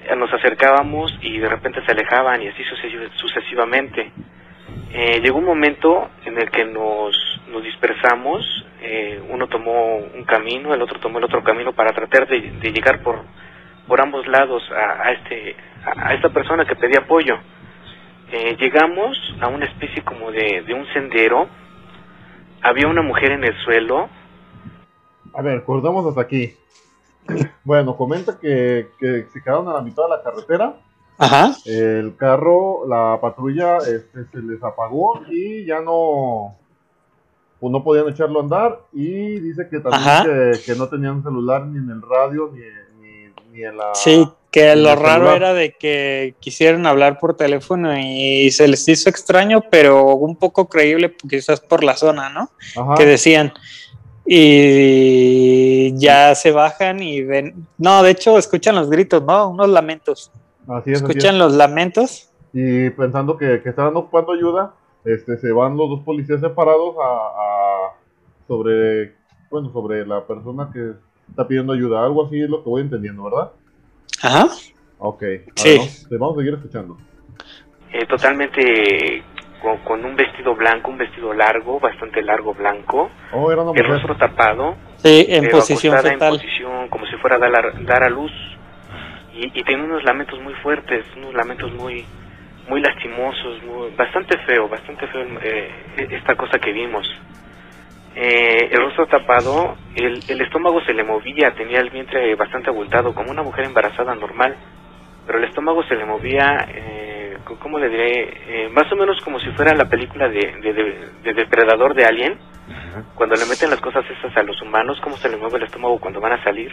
Eh, 0.05 0.15
Nos 0.15 0.31
acercábamos 0.33 1.17
y 1.21 1.37
de 1.39 1.49
repente 1.49 1.81
se 1.85 1.91
alejaban 1.91 2.41
y 2.41 2.47
así 2.47 2.63
sucesi- 2.63 3.11
sucesivamente. 3.15 4.11
Eh, 4.91 5.19
llegó 5.21 5.39
un 5.39 5.45
momento 5.45 6.09
en 6.25 6.37
el 6.39 6.49
que 6.49 6.65
nos, 6.65 7.41
nos 7.49 7.63
dispersamos, 7.63 8.65
eh, 8.81 9.21
uno 9.29 9.47
tomó 9.47 9.97
un 9.97 10.23
camino, 10.25 10.73
el 10.73 10.81
otro 10.81 10.99
tomó 10.99 11.17
el 11.19 11.23
otro 11.25 11.43
camino 11.43 11.73
para 11.73 11.91
tratar 11.93 12.27
de, 12.27 12.41
de 12.41 12.71
llegar 12.71 13.01
por, 13.01 13.21
por 13.87 14.01
ambos 14.01 14.27
lados 14.27 14.63
a, 14.71 15.07
a 15.07 15.11
este, 15.13 15.55
a 15.85 16.13
esta 16.13 16.29
persona 16.29 16.65
que 16.65 16.75
pedía 16.75 16.99
apoyo. 16.99 17.37
Eh, 18.31 18.57
llegamos 18.59 19.17
a 19.41 19.47
una 19.47 19.65
especie 19.65 20.03
como 20.03 20.31
de, 20.31 20.63
de 20.65 20.73
un 20.73 20.85
sendero, 20.93 21.47
había 22.61 22.87
una 22.87 23.01
mujer 23.01 23.31
en 23.31 23.43
el 23.43 23.55
suelo, 23.63 24.09
A 25.33 25.41
ver, 25.41 25.63
cortamos 25.63 26.05
hasta 26.05 26.21
aquí. 26.21 26.55
Bueno, 27.63 27.95
comenta 27.95 28.37
que, 28.37 28.89
que 28.99 29.27
se 29.31 29.41
quedaron 29.41 29.69
a 29.69 29.73
la 29.73 29.81
mitad 29.81 30.03
de 30.03 30.09
la 30.09 30.21
carretera. 30.21 30.75
Ajá. 31.17 31.51
El 31.65 32.15
carro, 32.17 32.85
la 32.87 33.19
patrulla, 33.21 33.77
este, 33.77 34.25
se 34.31 34.39
les 34.39 34.61
apagó 34.63 35.21
y 35.29 35.65
ya 35.65 35.79
no, 35.79 36.55
pues 37.59 37.71
no 37.71 37.83
podían 37.83 38.09
echarlo 38.09 38.39
a 38.39 38.43
andar. 38.43 38.79
Y 38.91 39.39
dice 39.39 39.69
que 39.69 39.79
también 39.79 40.23
que, 40.25 40.59
que 40.65 40.75
no 40.75 40.89
tenían 40.89 41.23
celular 41.23 41.65
ni 41.65 41.77
en 41.77 41.89
el 41.89 42.01
radio 42.01 42.51
ni, 42.53 42.59
ni, 42.99 43.33
ni 43.51 43.63
en 43.63 43.77
la. 43.77 43.95
Sí, 43.95 44.27
que 44.53 44.75
lo 44.75 44.95
raro 44.95 45.33
era 45.33 45.53
de 45.53 45.73
que 45.73 46.35
quisieron 46.39 46.85
hablar 46.85 47.17
por 47.19 47.35
teléfono 47.35 47.97
y 47.99 48.51
se 48.51 48.67
les 48.67 48.87
hizo 48.87 49.09
extraño, 49.09 49.63
pero 49.71 50.15
un 50.15 50.35
poco 50.35 50.69
creíble 50.69 51.13
quizás 51.27 51.59
por 51.59 51.83
la 51.83 51.97
zona, 51.97 52.29
¿no? 52.29 52.51
Ajá. 52.77 52.93
Que 52.95 53.05
decían. 53.07 53.51
Y 54.25 55.97
ya 55.97 56.35
se 56.35 56.51
bajan 56.51 57.01
y 57.01 57.23
ven. 57.23 57.67
No, 57.77 58.03
de 58.03 58.11
hecho, 58.11 58.37
escuchan 58.37 58.75
los 58.75 58.89
gritos, 58.89 59.23
¿no? 59.23 59.49
Unos 59.49 59.69
lamentos. 59.69 60.31
Así 60.67 60.69
es, 60.69 60.77
así 60.77 60.91
es. 60.91 61.01
Escuchan 61.01 61.39
los 61.39 61.53
lamentos. 61.53 62.29
Y 62.53 62.89
pensando 62.91 63.35
que, 63.37 63.61
que 63.61 63.69
estaban 63.69 63.95
ocupando 63.97 64.33
ayuda, 64.33 64.73
este, 65.03 65.37
se 65.37 65.51
van 65.51 65.75
los 65.75 65.89
dos 65.89 66.01
policías 66.03 66.39
separados 66.39 66.95
a, 67.03 67.07
a- 67.07 67.93
sobre, 68.47 69.15
bueno, 69.49 69.71
sobre 69.73 70.05
la 70.05 70.25
persona 70.25 70.69
que 70.71 70.91
está 71.29 71.47
pidiendo 71.47 71.73
ayuda. 71.73 72.03
Algo 72.05 72.25
así 72.25 72.39
es 72.41 72.49
lo 72.49 72.63
que 72.63 72.69
voy 72.69 72.81
entendiendo, 72.83 73.23
¿verdad? 73.23 73.51
Ajá. 74.21 74.47
Ok. 74.97 75.23
A 75.23 75.61
Sí. 75.61 75.77
vamos, 75.77 76.07
te 76.09 76.17
vamos 76.17 76.37
a 76.37 76.39
seguir 76.41 76.53
escuchando. 76.55 76.97
eh, 77.91 78.05
totalmente 78.07 79.23
con, 79.61 79.77
con 79.79 80.03
un 80.03 80.15
vestido 80.15 80.55
blanco, 80.55 80.89
un 80.91 80.97
vestido 80.97 81.33
largo, 81.33 81.79
bastante 81.79 82.21
largo 82.23 82.53
blanco, 82.53 83.09
Oh, 83.33 83.51
era 83.51 83.61
una 83.61 83.79
el 83.79 83.87
rostro 83.87 84.15
tapado, 84.15 84.75
Sí, 84.97 85.25
en 85.29 85.49
posición 85.49 85.97
fetal. 85.97 86.33
en 86.33 86.39
posición 86.39 86.87
como 86.89 87.05
si 87.05 87.15
fuera 87.17 87.35
a 87.35 87.39
dar, 87.39 87.55
a- 87.55 87.73
dar 87.85 88.03
a 88.03 88.09
luz. 88.09 88.31
Y, 89.35 89.59
y 89.59 89.63
tiene 89.63 89.83
unos 89.83 90.03
lamentos 90.03 90.39
muy 90.41 90.53
fuertes, 90.55 91.05
unos 91.17 91.33
lamentos 91.33 91.71
muy 91.73 92.05
muy 92.67 92.81
lastimosos, 92.81 93.61
muy, 93.63 93.91
bastante 93.97 94.37
feo, 94.45 94.69
bastante 94.69 95.05
feo 95.07 95.21
eh, 95.41 95.69
esta 96.11 96.35
cosa 96.35 96.57
que 96.59 96.71
vimos. 96.71 97.05
Eh, 98.15 98.69
el 98.71 98.81
rostro 98.83 99.07
tapado, 99.07 99.75
el, 99.95 100.23
el 100.27 100.41
estómago 100.41 100.81
se 100.81 100.93
le 100.93 101.03
movía, 101.03 101.51
tenía 101.55 101.79
el 101.79 101.89
vientre 101.89 102.35
bastante 102.35 102.69
abultado, 102.69 103.13
como 103.15 103.31
una 103.31 103.41
mujer 103.43 103.65
embarazada 103.65 104.13
normal, 104.15 104.55
pero 105.25 105.39
el 105.39 105.45
estómago 105.45 105.83
se 105.83 105.95
le 105.95 106.05
movía, 106.05 106.67
eh, 106.69 107.37
¿cómo 107.59 107.79
le 107.79 107.89
diré? 107.89 108.37
Eh, 108.65 108.69
más 108.69 108.91
o 108.91 108.95
menos 108.95 109.19
como 109.21 109.39
si 109.39 109.49
fuera 109.51 109.73
la 109.73 109.85
película 109.89 110.27
de, 110.29 110.39
de, 110.61 110.73
de- 110.73 111.09
de 111.23 111.33
Depredador 111.33 111.95
de 111.95 112.05
Alien, 112.05 112.37
cuando 113.15 113.35
le 113.35 113.45
meten 113.45 113.69
las 113.71 113.81
cosas 113.81 114.05
esas 114.09 114.35
a 114.37 114.43
los 114.43 114.61
humanos, 114.61 114.99
cómo 115.01 115.17
se 115.17 115.29
le 115.29 115.37
mueve 115.37 115.57
el 115.57 115.63
estómago 115.63 115.99
cuando 115.99 116.21
van 116.21 116.33
a 116.33 116.43
salir, 116.43 116.71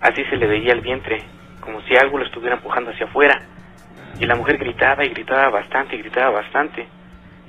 así 0.00 0.24
se 0.24 0.36
le 0.36 0.46
veía 0.46 0.72
el 0.72 0.80
vientre, 0.82 1.22
como 1.60 1.80
si 1.82 1.96
algo 1.96 2.18
lo 2.18 2.24
estuviera 2.24 2.56
empujando 2.56 2.90
hacia 2.92 3.06
afuera. 3.06 3.40
Y 4.20 4.24
la 4.26 4.36
mujer 4.36 4.56
gritaba 4.58 5.04
y 5.04 5.08
gritaba 5.10 5.50
bastante 5.50 5.96
y 5.96 5.98
gritaba 5.98 6.30
bastante. 6.30 6.86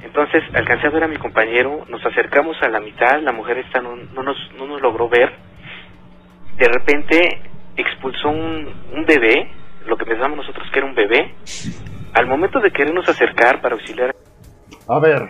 Entonces 0.03 0.43
alcancé 0.53 0.87
a 0.87 0.91
ver 0.91 1.03
a 1.03 1.07
mi 1.07 1.17
compañero, 1.17 1.85
nos 1.89 2.05
acercamos 2.05 2.55
a 2.61 2.69
la 2.69 2.79
mitad, 2.79 3.19
la 3.21 3.31
mujer 3.31 3.57
esta 3.59 3.81
no, 3.81 3.95
no, 3.95 4.23
nos, 4.23 4.37
no 4.57 4.67
nos 4.67 4.81
logró 4.81 5.09
ver. 5.09 5.31
De 6.57 6.67
repente 6.67 7.41
expulsó 7.75 8.29
un, 8.29 8.73
un 8.93 9.05
bebé, 9.05 9.51
lo 9.85 9.97
que 9.97 10.05
pensamos 10.05 10.37
nosotros 10.37 10.67
que 10.71 10.79
era 10.79 10.87
un 10.87 10.95
bebé. 10.95 11.33
Al 12.13 12.25
momento 12.25 12.59
de 12.59 12.71
querernos 12.71 13.07
acercar 13.09 13.61
para 13.61 13.75
auxiliar 13.75 14.15
A 14.87 14.99
ver. 14.99 15.29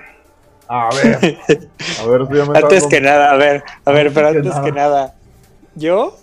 A 0.69 0.89
ver. 0.95 1.37
A 2.01 2.05
ver, 2.07 2.21
me 2.29 2.39
está 2.39 2.59
Antes 2.59 2.87
que 2.87 3.01
nada, 3.01 3.31
a 3.31 3.37
ver, 3.37 3.63
a 3.85 3.91
ver, 3.91 4.07
Antes 4.07 4.13
pero 4.13 4.31
que 4.31 4.37
antes 4.37 4.53
nada. 4.53 4.63
que 4.65 4.71
nada, 4.71 5.13
yo 5.75 6.13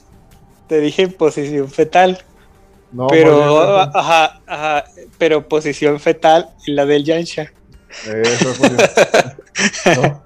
te 0.68 0.80
dije 0.80 1.02
en 1.02 1.12
posición 1.12 1.68
fetal, 1.68 2.18
No, 2.92 3.06
pero, 3.08 3.78
ajá, 3.80 4.40
ajá, 4.46 4.84
pero 5.18 5.48
posición 5.48 5.98
fetal 6.00 6.48
la 6.66 6.86
del 6.86 7.04
Yansha. 7.04 7.52
Eso 8.06 8.50
es 8.50 9.96
no. 9.98 10.24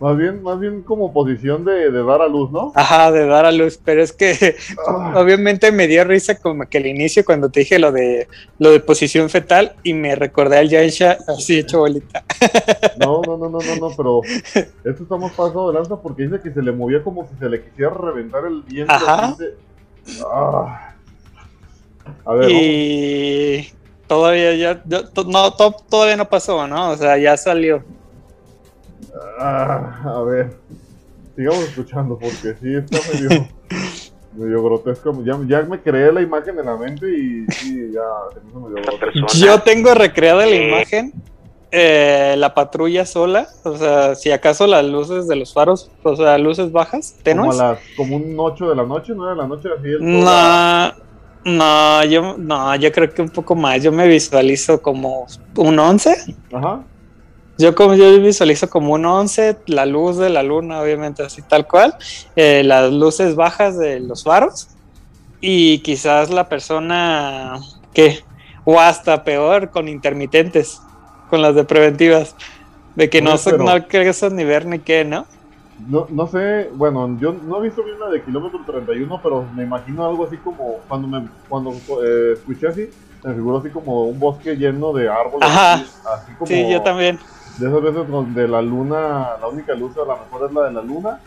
Más 0.00 0.16
bien, 0.18 0.42
más 0.42 0.60
bien 0.60 0.82
como 0.82 1.12
posición 1.12 1.64
de, 1.64 1.90
de 1.90 2.04
dar 2.04 2.20
a 2.20 2.28
luz, 2.28 2.50
¿no? 2.50 2.72
Ajá, 2.74 3.10
de 3.10 3.24
dar 3.26 3.46
a 3.46 3.52
luz, 3.52 3.78
pero 3.82 4.02
es 4.02 4.12
que 4.12 4.56
Ah, 4.86 5.14
obviamente 5.16 5.72
me 5.72 5.86
dio 5.86 6.04
risa 6.04 6.34
como 6.38 6.66
que 6.68 6.78
al 6.78 6.86
inicio 6.86 7.24
cuando 7.24 7.48
te 7.48 7.60
dije 7.60 7.78
lo 7.78 7.90
de 7.92 8.28
lo 8.58 8.70
de 8.70 8.80
posición 8.80 9.30
fetal 9.30 9.74
y 9.82 9.94
me 9.94 10.14
recordé 10.14 10.58
al 10.58 10.68
Yansha 10.68 11.16
así 11.28 11.58
hecho 11.58 11.78
bolita. 11.78 12.24
No, 12.98 13.22
no, 13.26 13.36
no, 13.38 13.48
no, 13.48 13.58
no, 13.60 13.76
no, 13.76 13.96
pero 13.96 14.20
esto 14.84 15.02
está 15.04 15.16
más 15.16 15.32
pasado 15.32 15.68
de 15.72 15.74
lanza 15.78 15.96
porque 15.96 16.24
dice 16.24 16.40
que 16.42 16.52
se 16.52 16.60
le 16.62 16.72
movía 16.72 17.02
como 17.02 17.26
si 17.28 17.34
se 17.38 17.48
le 17.48 17.62
quisiera 17.62 17.90
reventar 17.94 18.44
el 18.44 18.64
diente. 18.66 18.92
Ajá. 18.92 19.34
de- 19.38 19.54
Ah. 20.26 20.94
A 22.26 22.34
ver, 22.34 22.48
vamos. 22.50 23.81
Todavía 24.12 24.54
ya 24.54 24.82
no 24.84 25.52
to- 25.54 25.74
todavía 25.88 26.18
no 26.18 26.28
pasó, 26.28 26.68
¿no? 26.68 26.90
O 26.90 26.96
sea, 26.98 27.16
ya 27.16 27.34
salió. 27.34 27.82
Ah, 29.40 30.02
a 30.04 30.20
ver, 30.22 30.54
sigamos 31.34 31.60
escuchando 31.60 32.18
porque 32.18 32.54
sí 32.60 32.76
está 32.76 32.98
medio, 33.10 33.48
medio 34.36 34.62
grotesco. 34.62 35.12
Ya, 35.24 35.38
ya 35.46 35.62
me 35.62 35.80
creé 35.80 36.12
la 36.12 36.20
imagen 36.20 36.58
en 36.58 36.66
la 36.66 36.76
mente 36.76 37.06
y 37.10 37.46
sí, 37.54 37.90
ya 37.90 38.02
se 38.34 38.40
me 38.40 38.50
hizo 38.50 38.60
medio 38.60 38.82
grotesco. 38.84 39.26
Yo 39.38 39.60
tengo 39.62 39.94
recreada 39.94 40.44
la 40.44 40.54
imagen, 40.56 41.14
eh, 41.70 42.34
la 42.36 42.52
patrulla 42.52 43.06
sola, 43.06 43.46
o 43.64 43.76
sea, 43.78 44.14
si 44.14 44.30
acaso 44.30 44.66
las 44.66 44.84
luces 44.84 45.26
de 45.26 45.36
los 45.36 45.54
faros, 45.54 45.90
o 46.02 46.16
sea, 46.16 46.36
luces 46.36 46.70
bajas, 46.70 47.12
Como, 47.12 47.22
tenues. 47.22 47.58
a 47.60 47.64
las, 47.72 47.78
como 47.96 48.16
un 48.16 48.34
8 48.38 48.68
de 48.68 48.76
la 48.76 48.84
noche, 48.84 49.14
¿no 49.14 49.24
era 49.26 49.34
la 49.36 49.46
noche 49.48 49.70
así? 49.78 49.88
el- 49.88 50.20
toda- 50.20 50.96
No, 51.44 52.02
no, 52.02 52.04
yo, 52.04 52.36
no, 52.38 52.76
yo 52.76 52.92
creo 52.92 53.12
que 53.12 53.22
un 53.22 53.30
poco 53.30 53.54
más. 53.54 53.82
Yo 53.82 53.92
me 53.92 54.06
visualizo 54.06 54.80
como 54.80 55.26
un 55.56 55.78
11. 55.78 56.16
Ajá. 56.52 56.82
Yo 57.58 57.74
como 57.74 57.94
yo 57.94 58.18
visualizo 58.20 58.68
como 58.70 58.94
un 58.94 59.04
11, 59.04 59.56
la 59.66 59.84
luz 59.86 60.16
de 60.16 60.30
la 60.30 60.42
luna, 60.42 60.80
obviamente 60.80 61.22
así 61.22 61.42
tal 61.42 61.66
cual, 61.66 61.94
eh, 62.34 62.62
las 62.64 62.90
luces 62.92 63.34
bajas 63.36 63.78
de 63.78 64.00
los 64.00 64.24
faros 64.24 64.68
y 65.40 65.78
quizás 65.80 66.30
la 66.30 66.48
persona 66.48 67.60
que 67.92 68.24
o 68.64 68.80
hasta 68.80 69.22
peor 69.22 69.70
con 69.70 69.88
intermitentes, 69.88 70.80
con 71.28 71.42
las 71.42 71.54
de 71.54 71.64
preventivas, 71.64 72.34
de 72.94 73.10
que 73.10 73.20
no, 73.20 73.36
sé, 73.36 73.50
pero- 73.50 73.64
no 73.64 73.70
alcanzas 73.70 74.32
ni 74.32 74.44
ver 74.44 74.66
ni 74.66 74.78
qué, 74.78 75.04
¿no? 75.04 75.26
No, 75.88 76.06
no 76.10 76.26
sé, 76.26 76.70
bueno, 76.74 77.16
yo 77.18 77.32
no 77.32 77.58
he 77.58 77.62
visto 77.62 77.82
bien 77.82 77.98
la 77.98 78.08
de 78.08 78.22
kilómetro 78.22 78.60
31, 78.64 79.20
pero 79.22 79.44
me 79.54 79.64
imagino 79.64 80.06
algo 80.06 80.24
así 80.26 80.36
como, 80.36 80.76
cuando 80.88 81.08
me 81.08 81.26
cuando 81.48 81.72
eh, 82.04 82.34
escuché 82.34 82.68
así, 82.68 82.88
me 83.24 83.34
figuró 83.34 83.58
así 83.58 83.70
como 83.70 84.04
un 84.04 84.18
bosque 84.18 84.56
lleno 84.56 84.92
de 84.92 85.08
árboles. 85.08 85.48
Ajá. 85.48 85.74
Así, 85.74 85.84
así 86.12 86.32
como 86.34 86.46
Sí, 86.46 86.68
yo 86.70 86.82
también. 86.82 87.18
de 87.58 87.68
esas 87.68 87.82
veces 87.82 88.08
donde 88.08 88.48
la 88.48 88.62
luna, 88.62 89.36
la 89.40 89.48
única 89.48 89.74
luz 89.74 89.96
a 89.96 90.00
lo 90.00 90.16
mejor 90.18 90.48
es 90.48 90.54
la 90.54 90.62
de 90.64 90.72
la 90.72 90.82
luna. 90.82 91.20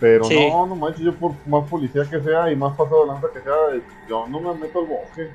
Pero 0.00 0.24
Sí. 0.24 0.48
no, 0.50 0.66
no 0.66 0.74
manches, 0.76 1.00
yo 1.04 1.14
por 1.14 1.32
más 1.46 1.68
policía 1.68 2.02
que 2.10 2.20
sea 2.20 2.50
y 2.50 2.56
más 2.56 2.76
pasado 2.76 3.02
de 3.02 3.06
lanza 3.12 3.28
que 3.32 3.40
sea, 3.40 3.52
yo 4.08 4.26
no 4.28 4.40
me 4.40 4.54
meto 4.54 4.80
al 4.80 4.86
bosque. 4.86 5.30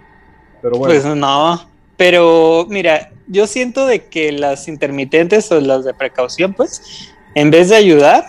Pero 0.62 0.78
bueno, 0.78 0.86
Pues 0.94 1.06
no. 1.06 1.60
Pero 1.98 2.66
mira, 2.70 3.10
yo 3.28 3.48
siento 3.48 3.86
de 3.86 4.06
que 4.06 4.32
las 4.32 4.68
intermitentes 4.68 5.52
o 5.52 5.60
las 5.60 5.84
de 5.86 5.94
precaución, 5.94 6.54
pues, 6.54 7.14
en 7.40 7.52
vez 7.52 7.70
de 7.70 7.76
ayudar, 7.78 8.24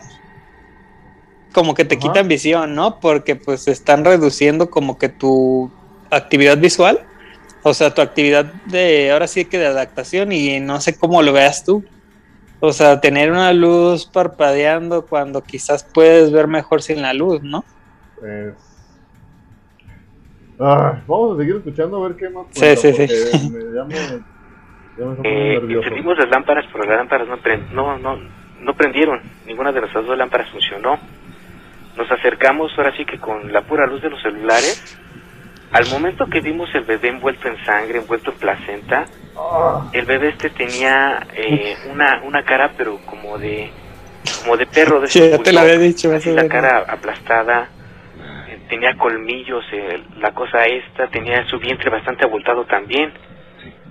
como 1.53 1.75
que 1.75 1.85
te 1.85 1.97
Ajá. 1.97 2.03
quitan 2.09 2.29
visión, 2.29 2.75
¿no? 2.75 2.99
Porque 3.01 3.35
pues 3.37 3.67
están 3.67 4.05
reduciendo 4.05 4.71
como 4.71 4.99
que 4.99 5.09
tu 5.09 5.73
actividad 6.11 6.59
visual, 6.59 6.99
o 7.63 7.75
sea, 7.75 7.93
tu 7.93 8.03
actividad 8.03 8.53
de, 8.67 9.11
ahora 9.11 9.27
sí 9.27 9.47
que 9.47 9.59
de 9.59 9.67
adaptación 9.67 10.33
y 10.33 10.61
no 10.61 10.81
sé 10.81 10.97
cómo 10.97 11.23
lo 11.23 11.33
veas 11.33 11.65
tú. 11.65 11.85
O 12.61 12.73
sea, 12.73 13.01
tener 13.01 13.33
una 13.33 13.53
luz 13.53 14.07
parpadeando 14.07 15.07
cuando 15.07 15.43
quizás 15.43 15.89
puedes 15.93 16.31
ver 16.31 16.47
mejor 16.47 16.83
sin 16.83 17.03
la 17.03 17.13
luz, 17.15 17.41
¿no? 17.43 17.65
pues... 18.15 18.55
Ah, 20.63 21.03
vamos 21.09 21.37
a 21.37 21.41
seguir 21.41 21.57
escuchando 21.57 21.97
a 22.05 22.09
ver 22.09 22.17
qué 22.17 22.29
más. 22.29 22.47
Sí, 22.53 22.61
cuenta, 22.61 22.81
sí, 22.83 22.93
sí. 22.93 23.51
me- 23.51 23.75
ya 23.75 23.85
me, 23.85 23.95
ya 24.95 25.05
me 25.07 25.11
está 25.13 25.23
poniendo 25.23 25.25
Eh, 25.25 25.55
nervioso. 25.55 25.89
encendimos 25.89 26.19
las 26.19 26.29
lámparas, 26.29 26.65
pero 26.71 26.85
las 26.85 26.99
lámparas 26.99 27.29
no, 27.73 27.99
no, 27.99 28.17
no, 28.17 28.40
no 28.61 28.75
prendieron. 28.75 29.21
Ninguna 29.47 29.73
de 29.73 29.81
nuestras 29.81 30.07
dos 30.07 30.17
lámparas 30.17 30.51
funcionó. 30.51 30.99
Nos 31.97 32.11
acercamos 32.11 32.73
ahora 32.79 32.95
sí 32.97 33.05
que 33.05 33.19
con 33.19 33.53
la 33.53 33.63
pura 33.63 33.87
luz 33.87 34.01
de 34.03 34.11
los 34.11 34.23
celulares. 34.23 34.99
Al 35.73 35.89
momento 35.89 36.27
que 36.27 36.41
vimos 36.41 36.69
el 36.75 36.85
bebé 36.85 37.09
envuelto 37.09 37.47
en 37.49 37.65
sangre, 37.65 37.99
envuelto 37.99 38.33
en 38.33 38.39
placenta, 38.39 39.05
el 39.93 40.05
bebé 40.05 40.31
este 40.31 40.51
tenía 40.51 41.27
eh, 41.35 41.77
una, 41.93 42.23
una 42.25 42.43
cara 42.43 42.73
pero 42.77 42.99
como 43.07 43.39
de 43.39 43.71
como 44.43 44.57
de 44.57 44.67
perro 44.67 45.01
de 45.01 45.07
Sí, 45.11 45.21
ya 45.21 45.39
te 45.39 45.53
lo 45.53 45.61
bulldog. 45.61 45.63
había 45.63 45.79
dicho. 45.79 46.13
Así 46.15 46.31
vas 46.31 46.39
a 46.39 46.43
la 46.43 46.43
ver. 46.43 46.51
cara 46.51 46.79
aplastada, 46.89 47.69
eh, 48.49 48.59
tenía 48.69 48.97
colmillos, 48.97 49.65
eh, 49.73 50.03
la 50.19 50.33
cosa 50.33 50.65
esta, 50.65 51.07
tenía 51.09 51.45
su 51.47 51.59
vientre 51.59 51.89
bastante 51.91 52.25
abultado 52.25 52.65
también. 52.65 53.13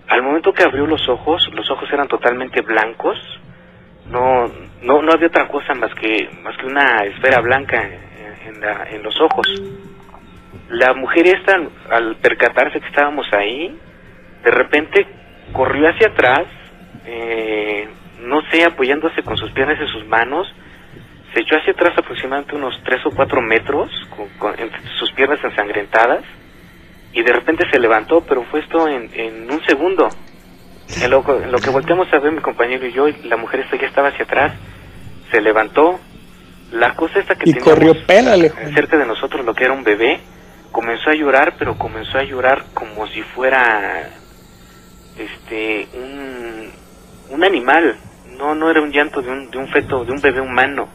Al 0.07 0.21
momento 0.23 0.51
que 0.53 0.63
abrió 0.63 0.85
los 0.87 1.07
ojos, 1.07 1.47
los 1.53 1.69
ojos 1.71 1.87
eran 1.93 2.07
totalmente 2.07 2.61
blancos, 2.61 3.17
no, 4.09 4.47
no, 4.81 5.01
no 5.01 5.11
había 5.11 5.27
otra 5.27 5.47
cosa 5.47 5.73
más 5.73 5.93
que, 5.95 6.29
más 6.43 6.55
que 6.57 6.65
una 6.65 7.03
esfera 7.05 7.41
blanca 7.41 7.81
en, 7.81 9.03
los 9.03 9.19
ojos. 9.21 9.47
La 10.69 10.93
mujer 10.93 11.27
esta, 11.27 11.55
al 11.89 12.15
percatarse 12.17 12.79
que 12.79 12.87
estábamos 12.87 13.25
ahí, 13.33 13.75
de 14.43 14.51
repente 14.51 15.07
corrió 15.53 15.87
hacia 15.89 16.07
atrás, 16.09 16.45
eh, 17.05 17.87
no 18.21 18.41
sé, 18.51 18.63
apoyándose 18.65 19.23
con 19.23 19.37
sus 19.37 19.51
piernas 19.51 19.79
en 19.79 19.87
sus 19.87 20.05
manos, 20.07 20.53
se 21.33 21.41
echó 21.41 21.55
hacia 21.57 21.73
atrás 21.73 21.97
aproximadamente 21.97 22.55
unos 22.55 22.81
3 22.83 23.05
o 23.05 23.11
4 23.11 23.41
metros, 23.41 23.89
con, 24.15 24.27
con- 24.37 24.55
sus 24.97 25.11
piernas 25.13 25.39
ensangrentadas, 25.43 26.23
y 27.13 27.21
de 27.23 27.31
repente 27.33 27.65
se 27.71 27.79
levantó, 27.79 28.21
pero 28.21 28.43
fue 28.43 28.59
esto 28.59 28.87
en, 28.87 29.09
en 29.13 29.49
un 29.51 29.61
segundo. 29.63 30.09
En 31.01 31.09
lo, 31.11 31.23
en 31.43 31.51
lo 31.51 31.59
que 31.59 31.69
volteamos 31.69 32.11
a 32.13 32.19
ver 32.19 32.31
mi 32.31 32.41
compañero 32.41 32.85
y 32.85 32.91
yo, 32.91 33.07
la 33.25 33.37
mujer 33.37 33.61
esta 33.61 33.77
ya 33.77 33.87
estaba 33.87 34.09
hacia 34.09 34.25
atrás, 34.25 34.53
se 35.31 35.39
levantó, 35.41 35.99
la 36.71 36.95
cosa 36.95 37.19
esta 37.19 37.35
que 37.35 37.49
Y 37.49 37.53
corrió, 37.55 37.93
Juan. 38.49 38.73
cerca 38.73 38.97
de 38.97 39.05
nosotros, 39.05 39.45
lo 39.45 39.53
que 39.53 39.65
era 39.65 39.73
un 39.73 39.83
bebé, 39.83 40.19
comenzó 40.71 41.09
a 41.09 41.13
llorar, 41.13 41.55
pero 41.57 41.77
comenzó 41.77 42.17
a 42.17 42.23
llorar 42.23 42.65
como 42.73 43.07
si 43.07 43.21
fuera 43.21 44.09
este 45.17 45.87
un, 45.93 46.71
un 47.29 47.43
animal, 47.43 47.97
no 48.37 48.55
no 48.55 48.69
era 48.69 48.81
un 48.81 48.91
llanto 48.91 49.21
de 49.21 49.29
un, 49.29 49.51
de 49.51 49.57
un 49.57 49.67
feto, 49.69 50.05
de 50.05 50.11
un 50.11 50.21
bebé 50.21 50.41
humano, 50.41 50.87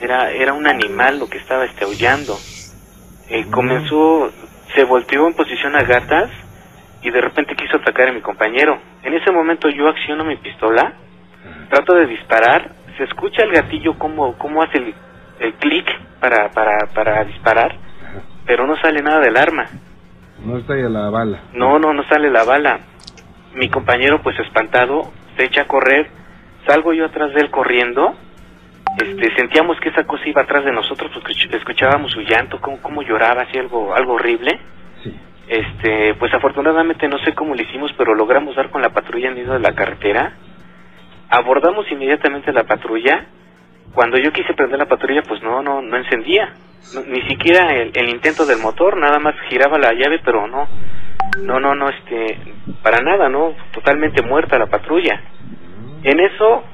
era 0.00 0.30
era 0.30 0.52
un 0.52 0.66
animal 0.66 1.18
lo 1.18 1.28
que 1.28 1.38
estaba 1.38 1.64
este 1.64 1.84
aullando. 1.84 2.38
Eh, 3.28 3.46
comenzó, 3.50 4.30
se 4.74 4.84
volteó 4.84 5.26
en 5.26 5.34
posición 5.34 5.74
a 5.76 5.82
gatas 5.82 6.30
y 7.02 7.10
de 7.10 7.20
repente 7.20 7.54
quiso 7.56 7.76
atacar 7.76 8.08
a 8.08 8.12
mi 8.12 8.20
compañero. 8.20 8.78
En 9.02 9.14
ese 9.14 9.30
momento 9.32 9.68
yo 9.68 9.88
acciono 9.88 10.24
mi 10.24 10.36
pistola, 10.36 10.92
trato 11.68 11.94
de 11.94 12.06
disparar, 12.06 12.70
se 12.96 13.04
escucha 13.04 13.42
el 13.42 13.52
gatillo 13.52 13.98
como 13.98 14.36
cómo 14.38 14.62
hace 14.62 14.78
el, 14.78 14.94
el 15.40 15.54
clic 15.54 15.86
para, 16.20 16.50
para, 16.50 16.86
para 16.94 17.24
disparar, 17.24 17.74
pero 18.46 18.66
no 18.66 18.76
sale 18.76 19.02
nada 19.02 19.20
del 19.20 19.36
arma. 19.36 19.68
No 20.44 20.58
está 20.58 20.74
ahí 20.74 20.82
la 20.82 21.08
bala. 21.10 21.40
No, 21.52 21.78
no, 21.78 21.92
no 21.92 22.02
sale 22.04 22.30
la 22.30 22.44
bala. 22.44 22.80
Mi 23.54 23.68
compañero, 23.68 24.22
pues 24.22 24.38
espantado, 24.40 25.12
se 25.36 25.44
echa 25.44 25.62
a 25.62 25.66
correr. 25.68 26.08
Salgo 26.66 26.92
yo 26.92 27.06
atrás 27.06 27.32
de 27.34 27.40
él 27.40 27.50
corriendo. 27.50 28.14
Este, 28.98 29.34
sentíamos 29.36 29.78
que 29.80 29.88
esa 29.88 30.04
cosa 30.04 30.28
iba 30.28 30.42
atrás 30.42 30.64
de 30.64 30.72
nosotros 30.72 31.10
porque 31.14 31.32
escuch- 31.32 31.54
escuchábamos 31.54 32.10
su 32.12 32.20
llanto, 32.22 32.60
cómo, 32.60 32.78
cómo 32.82 33.02
lloraba, 33.02 33.42
así 33.42 33.56
algo, 33.58 33.94
algo 33.94 34.14
horrible. 34.14 34.58
Sí. 35.02 35.16
Este, 35.48 36.14
pues 36.14 36.32
afortunadamente 36.32 37.08
no 37.08 37.18
sé 37.18 37.34
cómo 37.34 37.54
lo 37.54 37.62
hicimos, 37.62 37.92
pero 37.98 38.14
logramos 38.14 38.54
dar 38.56 38.70
con 38.70 38.82
la 38.82 38.90
patrulla 38.90 39.28
en 39.28 39.34
medio 39.34 39.52
de 39.52 39.60
la 39.60 39.74
carretera. 39.74 40.32
Abordamos 41.28 41.90
inmediatamente 41.90 42.52
la 42.52 42.64
patrulla. 42.64 43.26
Cuando 43.94 44.16
yo 44.18 44.32
quise 44.32 44.54
prender 44.54 44.78
la 44.78 44.86
patrulla, 44.86 45.22
pues 45.22 45.42
no, 45.42 45.62
no, 45.62 45.82
no 45.82 45.96
encendía. 45.96 46.54
Ni 47.06 47.22
siquiera 47.28 47.74
el, 47.74 47.92
el 47.94 48.08
intento 48.08 48.46
del 48.46 48.58
motor, 48.58 48.96
nada 48.96 49.18
más 49.18 49.34
giraba 49.48 49.78
la 49.78 49.92
llave, 49.92 50.20
pero 50.24 50.46
no, 50.46 50.66
no, 51.40 51.60
no, 51.60 51.74
no, 51.74 51.88
este, 51.88 52.38
para 52.82 53.00
nada, 53.00 53.28
no, 53.28 53.54
totalmente 53.72 54.22
muerta 54.22 54.58
la 54.58 54.66
patrulla. 54.66 55.20
En 56.02 56.20
eso, 56.20 56.64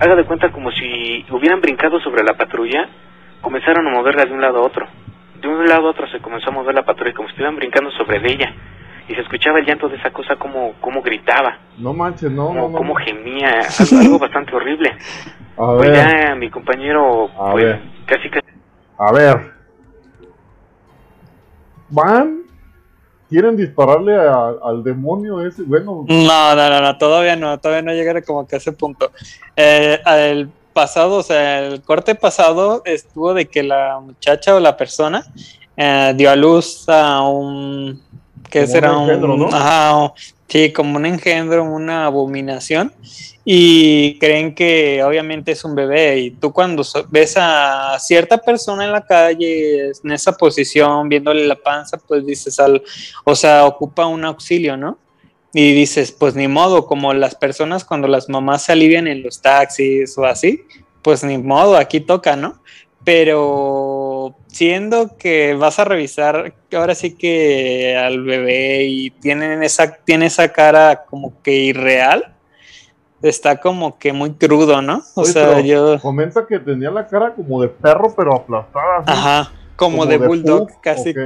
haga 0.00 0.16
de 0.16 0.24
cuenta 0.24 0.50
como 0.50 0.70
si 0.72 1.24
hubieran 1.30 1.60
brincado 1.60 2.00
sobre 2.00 2.24
la 2.24 2.34
patrulla, 2.34 2.88
comenzaron 3.40 3.86
a 3.86 3.90
moverla 3.90 4.24
de 4.24 4.32
un 4.32 4.40
lado 4.40 4.58
a 4.58 4.66
otro. 4.66 4.86
De 5.40 5.48
un 5.48 5.66
lado 5.68 5.88
a 5.88 5.90
otro 5.90 6.06
se 6.08 6.20
comenzó 6.20 6.50
a 6.50 6.52
mover 6.52 6.74
la 6.74 6.84
patrulla 6.84 7.12
como 7.14 7.28
si 7.28 7.32
estuvieran 7.32 7.56
brincando 7.56 7.90
sobre 7.92 8.18
de 8.20 8.32
ella. 8.32 8.54
Y 9.08 9.14
se 9.14 9.20
escuchaba 9.22 9.58
el 9.60 9.64
llanto 9.66 9.88
de 9.88 9.96
esa 9.96 10.10
cosa 10.10 10.36
como, 10.36 10.74
como 10.80 11.00
gritaba, 11.00 11.58
no 11.78 11.94
manches, 11.94 12.30
no, 12.30 12.52
no, 12.52 12.60
como, 12.62 12.68
no. 12.68 12.76
como 12.76 12.94
gemía, 12.96 13.60
algo, 13.78 13.98
algo 14.00 14.18
bastante 14.20 14.54
horrible. 14.54 14.90
A 15.56 15.74
Pues 15.76 15.92
ya 15.96 16.34
mi 16.34 16.50
compañero, 16.50 17.30
A 17.40 17.52
pues 17.52 17.64
ver. 17.64 17.82
casi 18.06 18.28
casi 18.28 18.46
a 18.98 19.12
ver. 19.12 19.52
¿Van? 21.88 22.42
¿Quieren 23.30 23.56
dispararle 23.56 24.14
a- 24.16 24.54
al 24.62 24.82
demonio 24.82 25.44
ese? 25.46 25.62
Bueno, 25.62 26.04
No, 26.08 26.54
no, 26.54 26.70
no, 26.70 26.80
no, 26.80 26.98
todavía 26.98 27.36
no, 27.36 27.58
todavía 27.58 27.82
no 27.82 27.92
llegaré 27.92 28.22
como 28.22 28.46
que 28.46 28.56
a 28.56 28.58
ese 28.58 28.72
punto. 28.72 29.10
Eh, 29.56 29.98
el 30.06 30.50
pasado, 30.82 31.16
o 31.16 31.22
sea, 31.24 31.58
el 31.66 31.82
corte 31.82 32.14
pasado 32.14 32.82
estuvo 32.84 33.34
de 33.34 33.46
que 33.46 33.62
la 33.64 33.98
muchacha 34.00 34.54
o 34.54 34.60
la 34.60 34.76
persona 34.76 35.24
eh, 35.76 36.12
dio 36.16 36.30
a 36.30 36.36
luz 36.36 36.84
a 36.88 37.22
un, 37.22 38.00
¿qué 38.48 38.60
Como 38.60 38.72
será? 38.72 38.96
un 38.96 39.02
engendro, 39.08 39.36
¿no? 39.36 39.48
ajá, 39.48 40.12
sí, 40.46 40.72
como 40.72 40.96
un 40.96 41.06
engendro, 41.06 41.64
una 41.64 42.06
abominación. 42.06 42.92
Y 43.50 44.18
creen 44.18 44.54
que 44.54 45.02
obviamente 45.02 45.52
es 45.52 45.64
un 45.64 45.74
bebé. 45.74 46.18
Y 46.18 46.30
tú 46.32 46.52
cuando 46.52 46.84
so- 46.84 47.06
ves 47.08 47.34
a 47.38 47.96
cierta 47.98 48.36
persona 48.38 48.84
en 48.84 48.92
la 48.92 49.00
calle 49.04 49.90
en 50.04 50.10
esa 50.12 50.32
posición, 50.36 51.08
viéndole 51.08 51.46
la 51.46 51.56
panza, 51.56 51.96
pues 51.96 52.24
dices, 52.26 52.60
al, 52.60 52.82
o 53.24 53.34
sea, 53.34 53.64
ocupa 53.64 54.06
un 54.06 54.24
auxilio, 54.24 54.76
¿no? 54.76 54.98
Y 55.54 55.72
dices, 55.72 56.12
pues 56.12 56.34
ni 56.34 56.46
modo, 56.46 56.86
como 56.86 57.14
las 57.14 57.34
personas 57.34 57.84
cuando 57.84 58.06
las 58.06 58.28
mamás 58.28 58.62
se 58.64 58.72
alivian 58.72 59.06
en 59.06 59.22
los 59.22 59.40
taxis 59.40 60.16
o 60.18 60.24
así, 60.26 60.62
pues 61.02 61.24
ni 61.24 61.38
modo, 61.38 61.76
aquí 61.76 62.00
toca, 62.00 62.36
¿no? 62.36 62.60
Pero 63.04 64.36
siendo 64.48 65.16
que 65.16 65.54
vas 65.54 65.78
a 65.78 65.84
revisar 65.84 66.52
ahora 66.72 66.94
sí 66.94 67.14
que 67.16 67.96
al 67.96 68.22
bebé 68.22 68.84
y 68.84 69.10
tienen 69.10 69.62
esa, 69.62 69.94
tiene 70.04 70.26
esa 70.26 70.52
cara 70.52 71.04
como 71.06 71.40
que 71.42 71.52
irreal, 71.54 72.34
está 73.22 73.58
como 73.58 73.98
que 73.98 74.12
muy 74.12 74.32
crudo, 74.32 74.82
¿no? 74.82 75.02
O 75.14 75.22
Oye, 75.22 75.32
sea, 75.32 75.60
yo, 75.60 75.98
comenta 76.00 76.46
que 76.46 76.58
tenía 76.58 76.90
la 76.90 77.06
cara 77.06 77.34
como 77.34 77.62
de 77.62 77.68
perro, 77.68 78.12
pero 78.16 78.34
aplastada. 78.34 79.04
ajá, 79.06 79.52
como, 79.78 80.06
de, 80.06 80.18
bulldog 80.18 80.68
pug, 80.68 80.80
casi. 80.82 81.14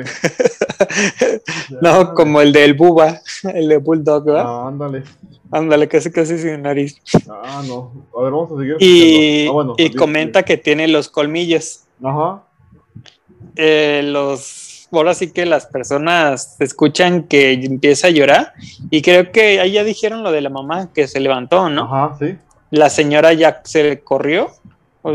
No, 1.81 2.13
como 2.13 2.43
el 2.43 2.53
del 2.53 2.75
buba, 2.75 3.21
el 3.55 3.69
de 3.69 3.79
bulldog, 3.79 4.25
¿verdad? 4.27 4.45
Ah, 4.47 4.69
ándale. 4.69 5.05
Ándale, 5.51 5.89
casi 5.89 6.11
casi 6.11 6.39
sin 6.39 6.63
nariz. 6.63 7.01
Ah, 7.31 7.63
no. 7.67 8.07
A 8.17 8.23
ver, 8.23 8.33
vamos 8.33 8.53
a 8.53 8.61
seguir. 8.61 8.77
Y. 8.79 9.49
Ah, 9.49 9.53
bueno, 9.53 9.75
y 9.79 9.95
comenta 9.95 10.43
que 10.43 10.59
tiene 10.59 10.87
los 10.87 11.09
colmillos. 11.09 11.85
Ajá. 12.03 12.43
Eh, 13.57 14.03
los 14.05 14.89
ahora 14.93 15.15
sí 15.15 15.33
que 15.33 15.47
las 15.47 15.65
personas 15.65 16.57
escuchan 16.61 17.23
que 17.23 17.53
empieza 17.55 18.09
a 18.09 18.11
llorar 18.11 18.53
y 18.91 19.01
creo 19.01 19.33
que 19.33 19.61
ahí 19.61 19.73
ya 19.73 19.85
dijeron 19.85 20.23
lo 20.23 20.31
de 20.31 20.43
la 20.43 20.51
mamá 20.51 20.93
que 20.93 21.09
se 21.09 21.21
levantó, 21.21 21.71
¿no? 21.71 21.85
Ajá, 21.85 22.17
sí. 22.19 22.37
La 22.71 22.91
señora 22.91 23.33
ya 23.33 23.63
se 23.65 24.01
corrió. 24.01 24.51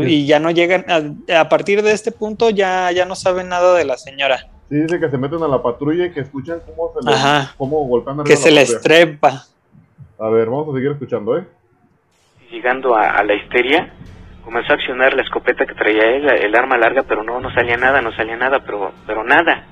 Y 0.06 0.26
ya 0.26 0.38
no 0.38 0.50
llegan, 0.50 0.84
a, 0.88 1.40
a 1.40 1.48
partir 1.48 1.82
de 1.82 1.92
este 1.92 2.12
punto 2.12 2.50
ya, 2.50 2.90
ya 2.92 3.04
no 3.06 3.14
saben 3.14 3.48
nada 3.48 3.74
de 3.74 3.84
la 3.84 3.96
señora, 3.96 4.46
Sí, 4.68 4.76
dice 4.76 5.00
que 5.00 5.08
se 5.08 5.16
meten 5.16 5.42
a 5.42 5.48
la 5.48 5.62
patrulla 5.62 6.04
y 6.06 6.12
que 6.12 6.20
escuchan 6.20 6.60
cómo 6.66 6.92
se 6.92 7.08
le, 7.08 7.16
Ajá. 7.16 7.54
cómo 7.56 7.86
golpean 7.86 8.20
arriba 8.20 8.24
que 8.26 8.34
la 8.34 8.36
se 8.38 8.50
les 8.50 8.80
trepa. 8.82 9.44
A 10.18 10.28
ver, 10.28 10.46
vamos 10.50 10.68
a 10.68 10.76
seguir 10.76 10.90
escuchando, 10.92 11.38
¿eh? 11.38 11.46
llegando 12.50 12.94
a, 12.94 13.10
a 13.10 13.24
la 13.24 13.34
histeria, 13.34 13.92
comenzó 14.44 14.72
a 14.72 14.76
accionar 14.76 15.14
la 15.14 15.22
escopeta 15.22 15.64
que 15.66 15.74
traía 15.74 16.04
él, 16.16 16.28
el 16.28 16.54
arma 16.54 16.76
larga, 16.76 17.02
pero 17.04 17.22
no, 17.22 17.40
no 17.40 17.50
salía 17.54 17.76
nada, 17.76 18.00
no 18.02 18.12
salía 18.12 18.36
nada, 18.36 18.60
pero, 18.64 18.92
pero 19.06 19.24
nada. 19.24 19.64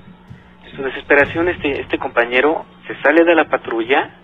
En 0.65 0.75
su 0.75 0.83
desesperación, 0.83 1.47
este, 1.49 1.81
este 1.81 1.97
compañero 1.97 2.65
se 2.87 2.99
sale 3.01 3.23
de 3.23 3.35
la 3.35 3.45
patrulla, 3.49 4.15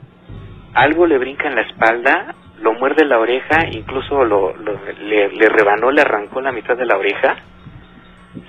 algo 0.73 1.05
le 1.05 1.17
brinca 1.17 1.47
en 1.47 1.55
la 1.55 1.61
espalda, 1.61 2.35
lo 2.61 2.73
muerde 2.73 3.05
la 3.05 3.19
oreja, 3.19 3.67
incluso 3.71 4.23
lo, 4.23 4.55
lo- 4.57 4.79
le, 5.01 5.29
le 5.29 5.49
rebanó, 5.49 5.91
le 5.91 6.01
arrancó 6.01 6.41
la 6.41 6.51
mitad 6.51 6.77
de 6.77 6.85
la 6.85 6.97
oreja. 6.97 7.35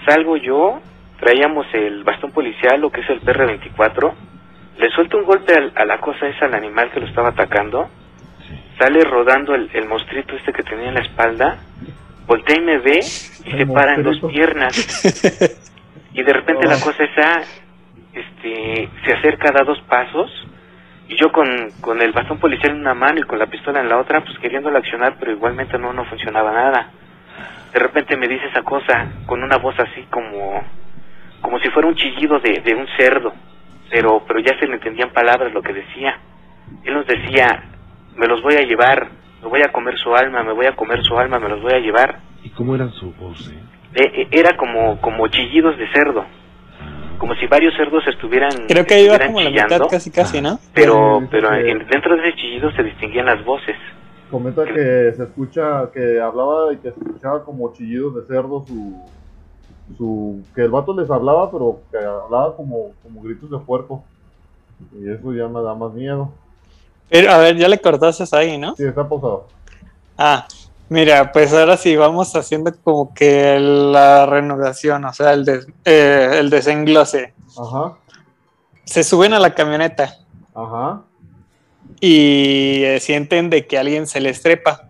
Salgo 0.06 0.36
yo, 0.36 0.80
traíamos 1.20 1.66
el 1.74 2.04
bastón 2.04 2.30
policial, 2.32 2.80
lo 2.80 2.90
que 2.90 3.00
es 3.00 3.10
el 3.10 3.20
PR-24, 3.22 4.12
le 4.78 4.90
suelto 4.90 5.16
un 5.18 5.24
golpe 5.24 5.54
al- 5.54 5.72
a 5.74 5.84
la 5.84 5.98
cosa 6.00 6.26
esa, 6.28 6.46
al 6.46 6.54
animal 6.54 6.90
que 6.90 7.00
lo 7.00 7.06
estaba 7.06 7.28
atacando, 7.30 7.88
sale 8.78 9.00
rodando 9.04 9.54
el, 9.54 9.70
el 9.72 9.86
monstruito 9.88 10.34
este 10.36 10.52
que 10.52 10.62
tenía 10.62 10.88
en 10.88 10.94
la 10.94 11.00
espalda, 11.00 11.58
voltea 12.26 12.56
y 12.56 12.60
me 12.60 12.78
ve 12.78 12.98
y 13.00 13.50
se 13.52 13.66
para 13.66 13.94
en 13.94 14.02
dos 14.02 14.20
piernas. 14.30 14.74
Y 16.16 16.22
de 16.22 16.32
repente 16.32 16.68
la 16.68 16.76
Oh. 16.76 16.80
cosa 16.80 17.02
esa 17.02 17.40
este, 18.12 18.88
se 19.04 19.12
acerca, 19.14 19.50
da 19.50 19.64
dos 19.64 19.80
pasos, 19.88 20.30
yo 21.16 21.30
con, 21.32 21.46
con 21.80 22.00
el 22.02 22.12
bastón 22.12 22.38
policial 22.38 22.72
en 22.72 22.80
una 22.80 22.94
mano 22.94 23.20
y 23.20 23.24
con 23.24 23.38
la 23.38 23.46
pistola 23.46 23.80
en 23.80 23.88
la 23.88 23.98
otra, 23.98 24.22
pues 24.22 24.38
queriéndola 24.38 24.78
accionar, 24.78 25.16
pero 25.18 25.32
igualmente 25.32 25.78
no, 25.78 25.92
no 25.92 26.04
funcionaba 26.04 26.52
nada. 26.52 26.90
De 27.72 27.78
repente 27.80 28.16
me 28.16 28.28
dice 28.28 28.46
esa 28.46 28.62
cosa 28.62 29.08
con 29.26 29.42
una 29.42 29.56
voz 29.58 29.74
así 29.78 30.02
como, 30.10 30.62
como 31.40 31.58
si 31.58 31.68
fuera 31.70 31.88
un 31.88 31.96
chillido 31.96 32.38
de, 32.38 32.60
de 32.60 32.74
un 32.74 32.86
cerdo, 32.96 33.32
pero, 33.90 34.24
pero 34.26 34.40
ya 34.40 34.58
se 34.58 34.66
le 34.66 34.74
entendían 34.74 35.10
palabras 35.10 35.52
lo 35.52 35.62
que 35.62 35.72
decía. 35.72 36.18
Él 36.84 36.94
nos 36.94 37.06
decía, 37.06 37.64
me 38.16 38.26
los 38.26 38.42
voy 38.42 38.54
a 38.54 38.62
llevar, 38.62 39.08
me 39.42 39.48
voy 39.48 39.62
a 39.62 39.72
comer 39.72 39.98
su 39.98 40.14
alma, 40.14 40.42
me 40.42 40.52
voy 40.52 40.66
a 40.66 40.76
comer 40.76 41.02
su 41.04 41.18
alma, 41.18 41.38
me 41.38 41.48
los 41.48 41.60
voy 41.60 41.72
a 41.72 41.80
llevar. 41.80 42.18
¿Y 42.42 42.50
cómo 42.50 42.74
era 42.74 42.88
su 42.90 43.12
voz? 43.14 43.50
eh? 43.50 43.58
Eh, 43.96 44.12
eh, 44.22 44.28
era 44.32 44.56
como, 44.56 45.00
como 45.00 45.28
chillidos 45.28 45.76
de 45.78 45.86
cerdo, 45.92 46.24
como 47.18 47.34
si 47.36 47.46
varios 47.46 47.74
cerdos 47.76 48.02
estuvieran, 48.06 48.50
Creo 48.68 48.84
que 48.84 49.02
iba 49.02 49.18
como 49.18 49.40
la 49.40 49.48
chillando, 49.48 49.74
mitad 49.76 49.88
casi 49.90 50.10
casi, 50.10 50.40
¿no? 50.40 50.58
pero, 50.72 51.20
Sí, 51.20 51.28
pero 51.30 51.48
sí. 51.54 51.60
en- 51.70 51.86
dentro 51.88 52.16
de 52.16 52.28
ese 52.28 52.36
chillido 52.36 52.70
se 52.72 52.82
distinguían 52.82 53.26
las 53.26 53.44
voces. 53.44 53.76
Comenta 54.30 54.64
que 54.64 55.12
se 55.16 55.22
escucha, 55.22 55.90
que 55.92 56.20
hablaba 56.20 56.72
y 56.72 56.76
que 56.78 56.90
se 56.90 56.98
escuchaba 57.00 57.44
como 57.44 57.72
chillidos 57.72 58.14
de 58.16 58.22
cerdo 58.26 58.64
su, 58.66 59.00
su, 59.96 60.42
que 60.54 60.62
el 60.62 60.70
vato 60.70 60.98
les 60.98 61.10
hablaba, 61.10 61.50
pero 61.50 61.80
que 61.90 61.98
hablaba 61.98 62.56
como, 62.56 62.92
como 63.02 63.22
gritos 63.22 63.50
de 63.50 63.58
puerco. 63.58 64.02
Y 64.98 65.08
eso 65.10 65.32
ya 65.32 65.46
me 65.46 65.62
da 65.62 65.74
más 65.74 65.92
miedo. 65.92 66.32
Pero, 67.10 67.30
a 67.30 67.38
ver, 67.38 67.56
ya 67.56 67.68
le 67.68 67.78
cortaste 67.78 68.24
ahí, 68.36 68.58
¿no? 68.58 68.74
Sí, 68.76 68.84
está 68.84 69.08
pausado. 69.08 69.46
Ah, 70.18 70.46
mira, 70.88 71.32
pues 71.32 71.52
ahora 71.52 71.76
sí 71.76 71.96
vamos 71.96 72.34
haciendo 72.36 72.72
como 72.82 73.12
que 73.14 73.58
la 73.60 74.26
renovación, 74.26 75.04
o 75.04 75.12
sea, 75.12 75.32
el, 75.32 75.44
des- 75.44 75.66
eh, 75.84 76.36
el 76.38 76.50
desenglose. 76.50 77.32
Ajá, 77.58 77.96
Se 78.84 79.04
suben 79.04 79.32
a 79.32 79.38
la 79.40 79.54
camioneta 79.54 80.16
ajá. 80.54 81.02
y 82.00 82.82
eh, 82.84 82.98
sienten 83.00 83.50
de 83.50 83.66
que 83.66 83.78
alguien 83.78 84.06
se 84.06 84.20
les 84.20 84.42
trepa. 84.42 84.88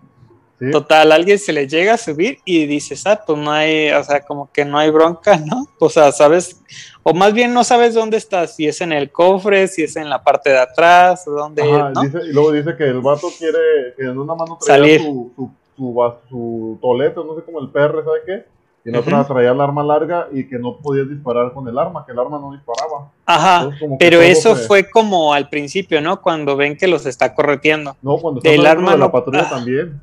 Sí, 0.59 0.71
Total, 0.71 1.11
alguien 1.11 1.39
se 1.39 1.53
le 1.53 1.67
llega 1.67 1.95
a 1.95 1.99
subir 1.99 2.39
y 2.45 2.67
dices, 2.67 3.05
ah, 3.07 3.21
pues 3.27 3.37
no 3.39 3.51
hay, 3.51 3.91
o 3.91 4.05
sea, 4.05 4.21
como 4.21 4.51
que 4.53 4.65
no 4.65 4.79
hay 4.79 4.89
bronca, 4.89 5.37
¿no? 5.37 5.67
O 5.81 5.91
sea, 5.91 6.13
sabes, 6.13 6.61
o 7.03 7.13
más 7.13 7.33
bien 7.35 7.53
no 7.53 7.65
sabes 7.65 7.93
dónde 7.93 8.17
estás, 8.19 8.55
si 8.55 8.69
es 8.69 8.81
en 8.81 8.93
el 8.93 9.11
cofre, 9.11 9.67
si 9.67 9.83
es 9.83 9.97
en 9.97 10.09
la 10.09 10.23
parte 10.23 10.51
de 10.51 10.59
atrás, 10.61 11.25
dónde, 11.27 11.63
Ajá, 11.63 11.91
¿no? 11.91 12.03
dice, 12.03 12.19
y 12.25 12.33
luego 12.33 12.53
dice 12.53 12.77
que 12.77 12.85
el 12.85 13.01
vato 13.01 13.29
quiere, 13.37 13.59
que 13.97 14.05
en 14.05 14.17
una 14.19 14.35
mano 14.37 14.57
traía 14.65 14.77
Salir. 14.81 15.01
su, 15.01 15.33
su, 15.35 15.51
su, 15.77 16.13
su 16.29 16.79
tolete, 16.81 17.17
no 17.25 17.35
sé 17.37 17.43
como 17.43 17.61
el 17.61 17.69
PR, 17.71 18.03
¿sabe 18.05 18.19
qué? 18.27 18.45
Y 18.87 18.91
en 18.91 18.97
otra 18.97 19.21
Ujú. 19.23 19.33
traía 19.33 19.51
el 19.53 19.61
arma 19.61 19.83
larga 19.83 20.29
y 20.31 20.47
que 20.47 20.59
no 20.59 20.77
podía 20.77 21.05
disparar 21.05 21.53
con 21.55 21.67
el 21.67 21.79
arma, 21.79 22.05
que 22.05 22.13
el 22.13 22.19
arma 22.19 22.39
no 22.39 22.53
disparaba. 22.53 23.11
Ajá, 23.25 23.63
Entonces, 23.63 23.97
pero 23.99 24.21
eso 24.21 24.55
se- 24.57 24.67
fue 24.67 24.91
como 24.91 25.33
al 25.33 25.49
principio, 25.49 26.03
¿no? 26.03 26.21
Cuando 26.21 26.55
ven 26.55 26.77
que 26.77 26.87
los 26.87 27.07
está 27.07 27.35
correteando. 27.35 27.97
No, 28.03 28.19
cuando 28.19 28.41
está 28.41 28.51
dentro 28.51 28.71
arma 28.71 28.93
de 28.93 28.99
la 28.99 29.05
no- 29.07 29.13
patrulla 29.13 29.45
ah. 29.47 29.51
también. 29.51 30.03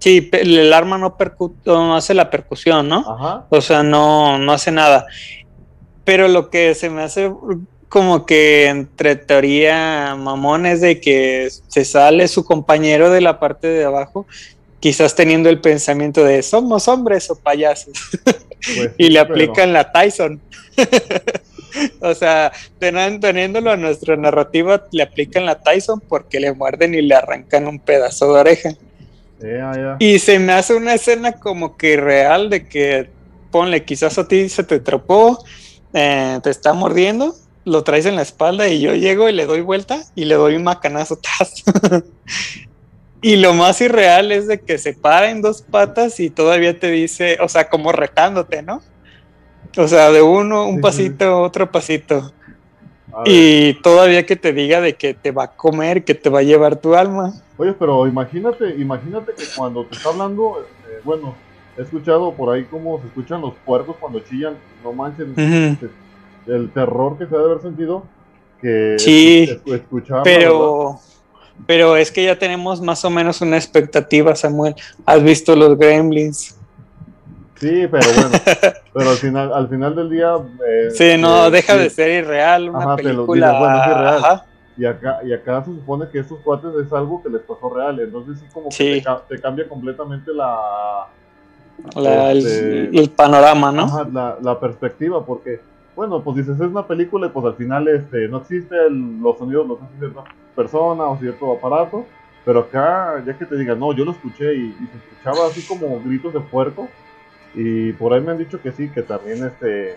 Sí, 0.00 0.28
el 0.32 0.72
arma 0.72 0.98
no, 0.98 1.16
percu- 1.16 1.54
no 1.66 1.94
hace 1.94 2.14
la 2.14 2.30
percusión, 2.30 2.88
¿no? 2.88 2.98
Ajá. 3.06 3.44
O 3.50 3.60
sea, 3.60 3.82
no, 3.84 4.38
no 4.38 4.52
hace 4.52 4.72
nada. 4.72 5.06
Pero 6.04 6.26
lo 6.26 6.50
que 6.50 6.74
se 6.74 6.90
me 6.90 7.02
hace 7.02 7.32
como 7.88 8.24
que 8.26 8.66
entre 8.68 9.14
teoría 9.16 10.14
mamón 10.16 10.64
es 10.66 10.80
de 10.80 11.00
que 11.00 11.48
se 11.68 11.84
sale 11.84 12.26
su 12.28 12.44
compañero 12.44 13.10
de 13.10 13.20
la 13.20 13.38
parte 13.38 13.66
de 13.68 13.84
abajo, 13.84 14.26
quizás 14.80 15.14
teniendo 15.14 15.48
el 15.48 15.60
pensamiento 15.60 16.24
de 16.24 16.42
somos 16.42 16.88
hombres 16.88 17.30
o 17.30 17.36
payasos, 17.36 17.92
Pues, 18.76 18.90
y 18.98 19.08
le 19.08 19.20
pero- 19.20 19.32
aplican 19.32 19.72
la 19.72 19.90
Tyson. 19.90 20.40
o 22.00 22.14
sea, 22.14 22.52
teniéndolo 22.78 23.70
a 23.70 23.76
nuestra 23.76 24.16
narrativa, 24.16 24.86
le 24.92 25.02
aplican 25.02 25.46
la 25.46 25.60
Tyson 25.60 26.00
porque 26.00 26.40
le 26.40 26.52
muerden 26.52 26.94
y 26.94 27.02
le 27.02 27.14
arrancan 27.14 27.66
un 27.66 27.78
pedazo 27.78 28.34
de 28.34 28.40
oreja. 28.40 28.70
Ah. 29.42 29.96
Y 29.98 30.18
se 30.18 30.38
me 30.38 30.52
hace 30.52 30.74
una 30.74 30.94
escena 30.94 31.32
como 31.32 31.76
que 31.76 31.96
real 31.96 32.50
de 32.50 32.68
que, 32.68 33.08
ponle, 33.50 33.84
quizás 33.84 34.18
a 34.18 34.28
ti 34.28 34.48
se 34.48 34.64
te 34.64 34.80
tropó, 34.80 35.42
eh, 35.94 36.38
te 36.42 36.50
está 36.50 36.74
mordiendo, 36.74 37.34
lo 37.64 37.82
traes 37.82 38.04
en 38.06 38.16
la 38.16 38.22
espalda 38.22 38.68
y 38.68 38.80
yo 38.80 38.94
llego 38.94 39.28
y 39.28 39.32
le 39.32 39.46
doy 39.46 39.62
vuelta 39.62 40.04
y 40.14 40.26
le 40.26 40.34
doy 40.34 40.56
un 40.56 40.64
macanazo. 40.64 41.18
y 43.22 43.36
lo 43.36 43.52
más 43.54 43.80
irreal 43.80 44.32
es 44.32 44.46
de 44.46 44.58
que 44.60 44.78
se 44.78 44.94
para 44.94 45.30
en 45.30 45.42
dos 45.42 45.62
patas 45.62 46.18
y 46.20 46.30
todavía 46.30 46.78
te 46.78 46.90
dice, 46.90 47.38
o 47.40 47.48
sea, 47.48 47.68
como 47.68 47.92
retándote, 47.92 48.62
¿no? 48.62 48.80
O 49.76 49.86
sea, 49.88 50.10
de 50.10 50.22
uno, 50.22 50.66
un 50.66 50.80
pasito, 50.80 51.40
otro 51.42 51.70
pasito. 51.70 52.32
Y 53.24 53.74
todavía 53.82 54.24
que 54.24 54.36
te 54.36 54.52
diga 54.52 54.80
de 54.80 54.94
que 54.94 55.14
te 55.14 55.30
va 55.32 55.44
a 55.44 55.52
comer, 55.56 56.04
que 56.04 56.14
te 56.14 56.30
va 56.30 56.38
a 56.40 56.42
llevar 56.42 56.76
tu 56.76 56.94
alma. 56.94 57.32
Oye, 57.56 57.72
pero 57.74 58.06
imagínate, 58.06 58.70
imagínate 58.78 59.32
que 59.34 59.44
cuando 59.54 59.84
te 59.84 59.94
está 59.96 60.08
hablando, 60.08 60.66
eh, 60.88 61.00
bueno, 61.04 61.34
he 61.76 61.82
escuchado 61.82 62.32
por 62.32 62.54
ahí 62.54 62.64
cómo 62.64 63.00
se 63.00 63.08
escuchan 63.08 63.40
los 63.42 63.54
puercos 63.66 63.96
cuando 64.00 64.20
chillan, 64.20 64.56
no 64.82 64.92
manchen, 64.92 65.32
Ujú. 65.32 65.86
el 66.46 66.70
terror 66.70 67.18
que 67.18 67.26
se 67.26 67.34
ha 67.34 67.38
de 67.38 67.44
haber 67.44 67.60
sentido, 67.60 68.04
que 68.62 68.96
Sí, 68.98 69.46
escu- 69.50 69.74
escuchar. 69.74 70.22
Pero, 70.24 71.00
pero 71.66 71.96
es 71.96 72.10
que 72.10 72.24
ya 72.24 72.38
tenemos 72.38 72.80
más 72.80 73.04
o 73.04 73.10
menos 73.10 73.40
una 73.40 73.56
expectativa, 73.56 74.34
Samuel. 74.34 74.74
¿Has 75.06 75.22
visto 75.22 75.54
los 75.56 75.76
Gremlins? 75.78 76.56
Sí, 77.56 77.86
pero 77.90 78.06
bueno, 78.14 78.30
pero 78.94 79.10
al 79.10 79.16
final, 79.16 79.52
al 79.52 79.68
final 79.68 79.94
del 79.94 80.10
día... 80.10 80.34
eh, 80.66 80.90
Sí, 80.92 81.16
no, 81.18 81.46
eh, 81.46 81.50
deja 81.50 81.74
sí, 81.74 81.78
de 81.80 81.90
ser 81.90 82.24
irreal 82.24 82.70
una 82.70 82.78
Ajá, 82.84 82.96
te 82.96 83.02
lo 83.04 83.26
película. 83.26 83.58
bueno, 83.58 83.76
es 83.82 83.86
irreal. 83.86 84.14
ajá. 84.24 84.44
Y 84.78 84.86
acá, 84.86 85.18
y 85.24 85.32
acá 85.34 85.62
se 85.64 85.72
supone 85.74 86.08
que 86.10 86.20
estos 86.20 86.38
cuates 86.40 86.70
es 86.86 86.90
algo 86.92 87.22
que 87.22 87.28
les 87.28 87.42
pasó 87.42 87.68
real, 87.68 88.00
entonces 88.00 88.38
sí 88.38 88.46
como 88.52 88.70
que 88.70 88.94
te, 88.94 89.02
ca- 89.02 89.22
te 89.28 89.38
cambia 89.38 89.68
completamente 89.68 90.32
la... 90.32 90.56
La- 91.96 92.30
el, 92.32 92.38
este, 92.38 92.98
el 92.98 93.10
panorama, 93.10 93.72
¿no? 93.72 93.82
Ajá, 93.84 94.08
la, 94.10 94.38
la 94.40 94.58
perspectiva, 94.58 95.24
porque, 95.26 95.60
bueno, 95.96 96.22
pues 96.22 96.36
dices, 96.38 96.54
es 96.60 96.66
una 96.66 96.86
película 96.86 97.26
y 97.26 97.30
pues 97.30 97.44
al 97.46 97.54
final 97.54 97.88
este, 97.88 98.28
no 98.28 98.38
existe 98.38 98.76
los 98.90 99.38
sonidos, 99.38 99.66
los 99.66 99.82
hace 99.82 99.98
cierta 99.98 100.24
persona 100.54 101.04
o 101.04 101.18
cierto 101.18 101.52
aparato, 101.52 102.06
pero 102.44 102.60
acá, 102.60 103.22
ya 103.26 103.36
que 103.36 103.44
te 103.46 103.56
digan, 103.56 103.78
no, 103.78 103.92
yo 103.92 104.04
lo 104.04 104.12
escuché 104.12 104.54
y, 104.54 104.76
y 104.80 104.86
se 104.86 104.96
escuchaba 104.96 105.46
así 105.46 105.62
como 105.66 106.00
gritos 106.00 106.32
de 106.32 106.40
puerco, 106.40 106.88
y 107.54 107.92
por 107.92 108.12
ahí 108.12 108.20
me 108.20 108.32
han 108.32 108.38
dicho 108.38 108.60
que 108.60 108.72
sí, 108.72 108.88
que 108.88 109.02
también 109.02 109.44
este, 109.44 109.96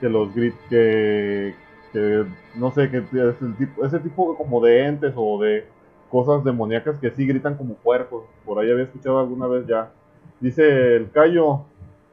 que 0.00 0.08
los 0.08 0.34
gritos, 0.34 0.60
que, 0.68 1.54
que, 1.92 2.24
no 2.56 2.70
sé, 2.72 2.90
que 2.90 2.98
es 2.98 3.42
el 3.42 3.56
tipo, 3.56 3.84
ese 3.84 3.98
tipo 4.00 4.36
como 4.36 4.60
de 4.60 4.86
entes 4.86 5.12
o 5.16 5.40
de 5.40 5.66
cosas 6.10 6.42
demoníacas 6.44 6.98
que 6.98 7.10
sí 7.10 7.26
gritan 7.26 7.56
como 7.56 7.74
puercos, 7.74 8.24
por 8.44 8.58
ahí 8.58 8.70
había 8.70 8.84
escuchado 8.84 9.18
alguna 9.18 9.46
vez 9.46 9.66
ya. 9.66 9.90
Dice 10.40 10.96
el 10.96 11.10
Cayo, 11.10 11.64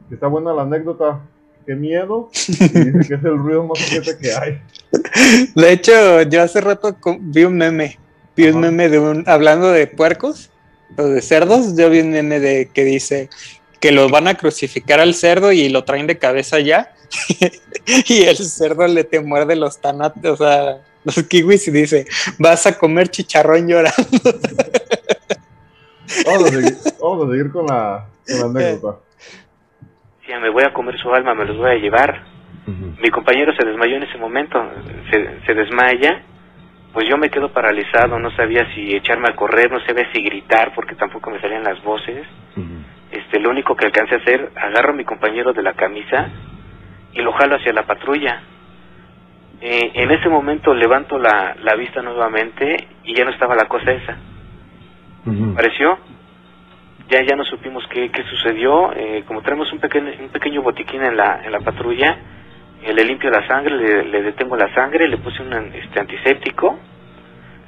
que 0.07 0.15
está 0.15 0.27
buena 0.27 0.53
la 0.53 0.63
anécdota, 0.63 1.21
qué 1.65 1.75
miedo, 1.75 2.29
y 2.47 2.51
dice 2.51 3.07
que 3.07 3.13
es 3.15 3.23
el 3.23 3.37
ruido 3.37 3.65
más 3.65 3.79
fuerte 3.79 4.17
que 4.19 4.33
hay. 4.33 4.61
De 5.55 5.71
hecho, 5.71 6.21
yo 6.23 6.41
hace 6.41 6.61
rato 6.61 6.97
vi 7.19 7.43
un 7.43 7.57
meme. 7.57 7.99
Vi 8.35 8.47
un 8.47 8.59
meme 8.59 8.89
de 8.89 8.99
un. 8.99 9.23
Hablando 9.27 9.71
de 9.71 9.87
puercos 9.87 10.49
o 10.97 11.03
de 11.03 11.21
cerdos, 11.21 11.75
yo 11.75 11.89
vi 11.89 11.99
un 11.99 12.11
meme 12.11 12.39
de 12.39 12.69
que 12.73 12.83
dice 12.83 13.29
que 13.79 13.91
los 13.91 14.11
van 14.11 14.27
a 14.27 14.35
crucificar 14.35 14.99
al 14.99 15.13
cerdo 15.13 15.51
y 15.51 15.69
lo 15.69 15.83
traen 15.83 16.07
de 16.07 16.17
cabeza 16.17 16.59
ya. 16.59 16.93
y 18.07 18.23
el 18.23 18.37
cerdo 18.37 18.87
le 18.87 19.03
te 19.03 19.19
muerde 19.19 19.55
los 19.55 19.79
tanates, 19.79 20.25
o 20.25 20.37
sea, 20.37 20.81
los 21.03 21.15
kiwis 21.23 21.67
y 21.67 21.71
dice, 21.71 22.05
vas 22.39 22.65
a 22.65 22.77
comer 22.77 23.09
chicharrón 23.09 23.67
llorando. 23.67 23.93
Vamos 26.25 26.43
a 26.43 26.51
seguir, 26.51 26.77
vamos 26.99 27.27
a 27.27 27.31
seguir 27.31 27.51
con, 27.51 27.65
la, 27.67 28.07
con 28.27 28.39
la 28.39 28.45
anécdota. 28.61 28.99
Me 30.27 30.49
voy 30.49 30.63
a 30.63 30.73
comer 30.73 30.97
su 30.97 31.13
alma, 31.13 31.33
me 31.33 31.45
los 31.45 31.57
voy 31.57 31.71
a 31.71 31.75
llevar. 31.75 32.23
Mi 32.67 33.09
compañero 33.09 33.53
se 33.53 33.65
desmayó 33.65 33.95
en 33.95 34.03
ese 34.03 34.17
momento, 34.17 34.59
se, 35.11 35.39
se 35.45 35.53
desmaya, 35.53 36.23
pues 36.93 37.07
yo 37.07 37.17
me 37.17 37.29
quedo 37.29 37.49
paralizado, 37.51 38.17
no 38.19 38.31
sabía 38.31 38.65
si 38.73 38.95
echarme 38.95 39.29
a 39.29 39.35
correr, 39.35 39.69
no 39.71 39.79
sabía 39.81 40.09
si 40.13 40.23
gritar 40.23 40.71
porque 40.73 40.95
tampoco 40.95 41.29
me 41.29 41.39
salían 41.41 41.63
las 41.63 41.81
voces. 41.83 42.25
Este, 43.11 43.39
lo 43.39 43.49
único 43.49 43.75
que 43.75 43.85
alcancé 43.85 44.15
a 44.15 44.17
hacer, 44.17 44.51
agarro 44.55 44.93
a 44.93 44.95
mi 44.95 45.03
compañero 45.03 45.53
de 45.53 45.61
la 45.61 45.73
camisa 45.73 46.29
y 47.13 47.21
lo 47.21 47.33
jalo 47.33 47.57
hacia 47.57 47.73
la 47.73 47.83
patrulla. 47.83 48.41
Eh, 49.61 49.91
en 49.93 50.11
ese 50.11 50.27
momento 50.29 50.73
levanto 50.73 51.17
la, 51.17 51.55
la 51.61 51.75
vista 51.75 52.01
nuevamente 52.01 52.87
y 53.03 53.15
ya 53.15 53.25
no 53.25 53.31
estaba 53.31 53.55
la 53.55 53.65
cosa 53.65 53.91
esa. 53.91 54.17
Ujú. 55.25 55.51
Apareció, 55.51 55.99
ya 57.09 57.21
ya 57.23 57.35
no 57.35 57.43
supimos 57.45 57.83
qué, 57.89 58.09
qué 58.09 58.23
sucedió. 58.23 58.91
eh, 58.95 59.23
como 59.27 59.41
tenemos 59.41 59.71
un 59.71 59.79
pequeño, 59.79 60.11
un 60.19 60.29
pequeño 60.29 60.61
botiquín 60.61 61.03
en 61.03 61.15
la, 61.17 61.41
en 61.43 61.51
la 61.51 61.59
patrulla, 61.59 62.17
eh, 62.83 62.93
le 62.93 63.03
limpio 63.03 63.29
la 63.29 63.47
sangre, 63.47 63.75
le, 63.75 64.05
le 64.05 64.23
detengo 64.23 64.55
la 64.55 64.73
sangre, 64.73 65.07
le 65.07 65.17
puse 65.17 65.41
un 65.41 65.53
este, 65.73 65.99
antiséptico, 65.99 66.79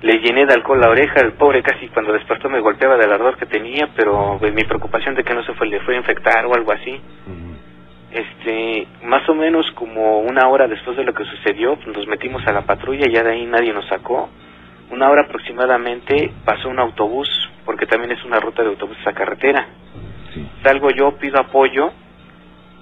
le 0.02 0.20
llené 0.20 0.46
de 0.46 0.54
alcohol 0.54 0.80
la 0.80 0.90
oreja, 0.90 1.22
el 1.22 1.34
pobre 1.34 1.64
casi 1.64 1.88
cuando 1.88 2.14
despertó 2.14 2.50
me 2.50 2.60
golpeaba 2.60 2.98
del 2.98 3.12
ardor 3.12 3.38
que 3.38 3.46
tenía, 3.48 3.90
pero 3.96 4.38
pues, 4.40 4.54
mi 4.54 4.64
preocupación 4.64 5.16
de 5.16 5.24
que 5.24 5.34
no 5.34 5.44
se 5.44 5.54
fue, 5.54 5.68
le 5.68 5.80
fue 5.82 5.96
a 5.96 5.98
infectar 5.98 6.46
o 6.46 6.54
algo 6.54 6.72
así. 6.72 7.02
Este, 8.12 8.88
más 9.04 9.28
o 9.28 9.36
menos 9.36 9.70
como 9.72 10.20
una 10.20 10.48
hora 10.48 10.68
después 10.68 10.96
de 10.98 11.04
lo 11.04 11.14
que 11.14 11.26
sucedió, 11.26 11.78
nos 11.88 12.08
metimos 12.08 12.46
a 12.48 12.54
la 12.54 12.62
patrulla, 12.62 13.08
ya 13.12 13.24
de 13.24 13.32
ahí 13.32 13.46
nadie 13.46 13.74
nos 13.74 13.88
sacó. 13.88 14.30
Una 14.92 15.10
hora 15.10 15.24
aproximadamente 15.24 16.32
pasó 16.46 16.70
un 16.70 16.80
autobús, 16.80 17.28
porque 17.68 17.86
también 17.86 18.14
es 18.14 18.24
una 18.24 18.40
ruta 18.40 18.64
de 18.64 18.70
autobuses 18.70 19.06
a 19.06 19.12
carretera. 19.12 19.68
Sí. 20.34 20.50
Salgo 20.64 20.90
yo, 20.90 21.18
pido 21.18 21.38
apoyo, 21.38 21.92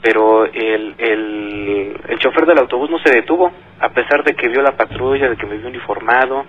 pero 0.01 0.45
el, 0.45 0.93
el, 0.99 1.99
el 2.07 2.19
chofer 2.19 2.45
del 2.45 2.59
autobús 2.59 2.91
no 2.91 2.99
se 2.99 3.11
detuvo, 3.11 3.51
a 3.79 3.89
pesar 3.89 4.23
de 4.23 4.35
que 4.35 4.47
vio 4.47 4.61
la 4.61 4.77
patrulla, 4.77 5.27
de 5.27 5.35
que 5.35 5.47
me 5.47 5.57
vio 5.57 5.67
uniformado, 5.67 6.45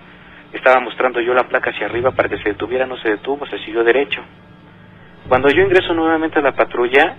estaba 0.53 0.79
mostrando 0.79 1.19
yo 1.19 1.33
la 1.33 1.47
placa 1.47 1.71
hacia 1.71 1.87
arriba 1.87 2.11
para 2.11 2.29
que 2.29 2.37
se 2.37 2.49
detuviera, 2.49 2.85
no 2.85 2.95
se 2.97 3.09
detuvo, 3.09 3.47
se 3.47 3.57
siguió 3.65 3.83
derecho. 3.83 4.21
Cuando 5.27 5.49
yo 5.49 5.63
ingreso 5.63 5.95
nuevamente 5.95 6.37
a 6.37 6.43
la 6.43 6.53
patrulla, 6.53 7.15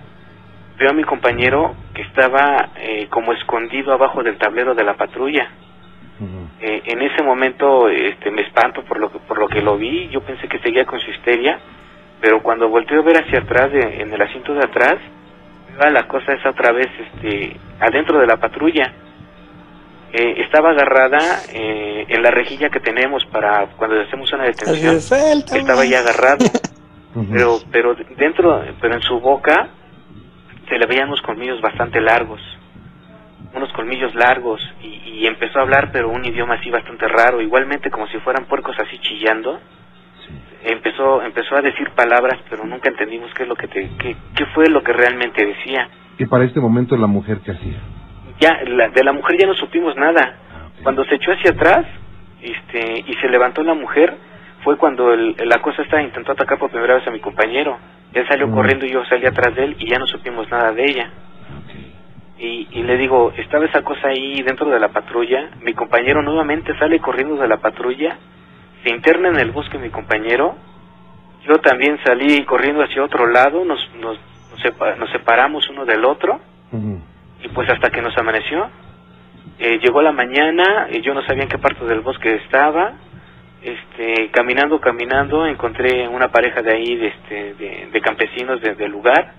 veo 0.77 0.89
a 0.89 0.93
mi 0.93 1.03
compañero 1.03 1.75
que 1.93 2.03
estaba 2.03 2.69
eh, 2.77 3.07
como 3.09 3.33
escondido 3.33 3.91
abajo 3.91 4.23
del 4.23 4.37
tablero 4.37 4.73
de 4.73 4.85
la 4.85 4.95
patrulla. 4.95 5.49
Eh, 6.61 6.81
en 6.85 7.01
ese 7.01 7.23
momento 7.23 7.87
este, 7.89 8.29
me 8.31 8.41
espanto 8.41 8.83
por 8.83 8.99
lo, 8.99 9.11
que, 9.11 9.19
por 9.19 9.37
lo 9.39 9.47
que 9.47 9.61
lo 9.61 9.77
vi, 9.77 10.09
yo 10.09 10.21
pensé 10.21 10.47
que 10.47 10.59
seguía 10.59 10.85
con 10.85 10.99
su 10.99 11.09
histeria, 11.11 11.59
pero 12.21 12.41
cuando 12.43 12.67
volteo 12.67 12.99
a 12.99 13.03
ver 13.03 13.23
hacia 13.23 13.39
atrás, 13.39 13.71
de- 13.71 14.01
en 14.01 14.13
el 14.13 14.21
asiento 14.21 14.53
de 14.53 14.63
atrás, 14.65 14.97
veo 15.79 15.89
la 15.91 16.07
cosa 16.07 16.33
esa 16.33 16.49
otra 16.49 16.71
vez 16.73 16.87
este, 16.99 17.55
adentro 17.79 18.19
de 18.19 18.27
la 18.27 18.37
patrulla. 18.37 18.93
Eh, 20.11 20.41
estaba 20.41 20.71
agarrada 20.71 21.19
eh, 21.53 22.05
en 22.07 22.23
la 22.23 22.31
rejilla 22.31 22.69
que 22.69 22.79
tenemos 22.79 23.23
para 23.27 23.67
cuando 23.77 24.01
hacemos 24.01 24.31
una 24.33 24.43
detención. 24.45 24.95
Estaba 25.55 25.85
ya 25.85 25.99
agarrado, 25.99 26.45
Ujú. 27.15 27.27
pero, 27.31 27.59
pero 27.71 27.95
dentro, 28.17 28.63
pero 28.81 28.95
en 28.95 29.01
su 29.01 29.19
boca 29.19 29.67
se 30.67 30.77
le 30.79 30.85
veían 30.87 31.07
unos 31.09 31.21
colmillos 31.21 31.61
bastante 31.61 32.01
largos, 32.01 32.41
unos 33.53 33.71
colmillos 33.73 34.13
largos, 34.15 34.61
y, 34.81 34.87
y 35.21 35.27
empezó 35.27 35.59
a 35.59 35.63
hablar, 35.63 35.89
pero 35.91 36.09
un 36.09 36.23
idioma 36.25 36.55
así 36.55 36.69
bastante 36.69 37.07
raro, 37.07 37.41
igualmente 37.41 37.89
como 37.89 38.07
si 38.07 38.17
fueran 38.19 38.45
puercos 38.45 38.75
así 38.79 38.97
chillando. 38.99 39.59
Sí. 40.27 40.33
Empezó, 40.65 41.21
empezó 41.23 41.55
a 41.55 41.61
decir 41.61 41.89
palabras, 41.91 42.37
pero 42.49 42.63
nunca 42.65 42.89
entendimos 42.89 43.33
qué 43.33 43.43
es 43.43 43.49
lo 43.49 43.55
que 43.55 43.67
te, 43.67 43.89
qué, 43.97 44.15
qué 44.35 44.45
fue 44.53 44.69
lo 44.69 44.83
que 44.83 44.93
realmente 44.93 45.45
decía. 45.45 45.89
Y 46.17 46.25
para 46.25 46.43
este 46.43 46.59
momento 46.59 46.95
la 46.97 47.07
mujer 47.07 47.39
que 47.39 47.51
hacía. 47.51 47.79
Ya, 48.39 48.59
la- 48.67 48.89
de 48.89 49.03
la 49.03 49.13
mujer 49.13 49.37
ya 49.39 49.47
no 49.47 49.53
supimos 49.55 49.95
nada. 49.95 50.35
Ah. 50.53 50.67
Cuando 50.83 51.03
se 51.05 51.15
echó 51.15 51.31
hacia 51.31 51.51
atrás, 51.51 51.85
este, 52.41 53.03
y 53.07 53.13
se 53.15 53.27
levantó 53.29 53.63
la 53.63 53.73
mujer, 53.73 54.15
fue 54.63 54.77
cuando 54.77 55.13
el, 55.13 55.35
la 55.45 55.59
cosa 55.61 55.81
esta 55.81 56.01
intentó 56.01 56.33
atacar 56.33 56.57
por 56.59 56.69
primera 56.69 56.95
vez 56.95 57.07
a 57.07 57.11
mi 57.11 57.19
compañero. 57.19 57.77
Él 58.13 58.25
salió 58.27 58.47
Mm. 58.47 58.53
corriendo 58.53 58.85
y 58.85 58.91
yo 58.91 59.03
salí 59.05 59.25
atrás 59.25 59.55
de 59.55 59.63
él 59.63 59.75
y 59.79 59.89
ya 59.89 59.97
no 59.97 60.07
supimos 60.07 60.49
nada 60.51 60.71
de 60.71 60.83
ella. 60.85 61.09
Y, 62.39 62.67
y 62.71 62.83
le 62.83 62.97
digo, 62.97 63.33
estaba 63.37 63.65
esa 63.65 63.81
cosa 63.83 64.07
ahí 64.07 64.41
dentro 64.43 64.69
de 64.69 64.79
la 64.79 64.87
patrulla, 64.89 65.49
mi 65.61 65.73
compañero 65.73 66.21
nuevamente 66.21 66.77
sale 66.79 66.99
corriendo 66.99 67.35
de 67.35 67.47
la 67.49 67.57
patrulla, 67.57 68.17
se 68.83 68.89
interna 68.89 69.27
en 69.29 69.39
el 69.39 69.51
bosque 69.51 69.77
mi 69.77 69.89
compañero, 69.89 70.55
yo 71.45 71.57
también 71.57 71.99
salí 72.05 72.43
corriendo 72.45 72.81
hacia 72.83 73.03
otro 73.03 73.27
lado, 73.27 73.65
nos, 73.65 73.79
nos, 73.95 74.17
nos, 74.51 74.97
nos 74.99 75.09
separamos 75.11 75.69
uno 75.69 75.85
del 75.85 76.05
otro, 76.05 76.39
y 77.43 77.47
pues 77.49 77.69
hasta 77.69 77.89
que 77.89 78.01
nos 78.01 78.17
amaneció. 78.17 78.69
Eh, 79.59 79.79
llegó 79.83 80.01
la 80.01 80.11
mañana, 80.13 80.87
y 80.91 81.01
yo 81.01 81.13
no 81.13 81.21
sabía 81.23 81.43
en 81.43 81.49
qué 81.49 81.57
parte 81.57 81.83
del 81.85 81.99
bosque 82.01 82.35
estaba. 82.35 82.93
Este, 83.61 84.29
caminando, 84.31 84.79
caminando, 84.79 85.45
encontré 85.45 86.07
una 86.07 86.29
pareja 86.29 86.61
de 86.61 86.71
ahí, 86.73 86.95
de, 86.95 87.07
este, 87.07 87.53
de, 87.55 87.89
de 87.91 88.01
campesinos 88.01 88.61
de- 88.61 88.75
del 88.75 88.91
lugar. 88.91 89.33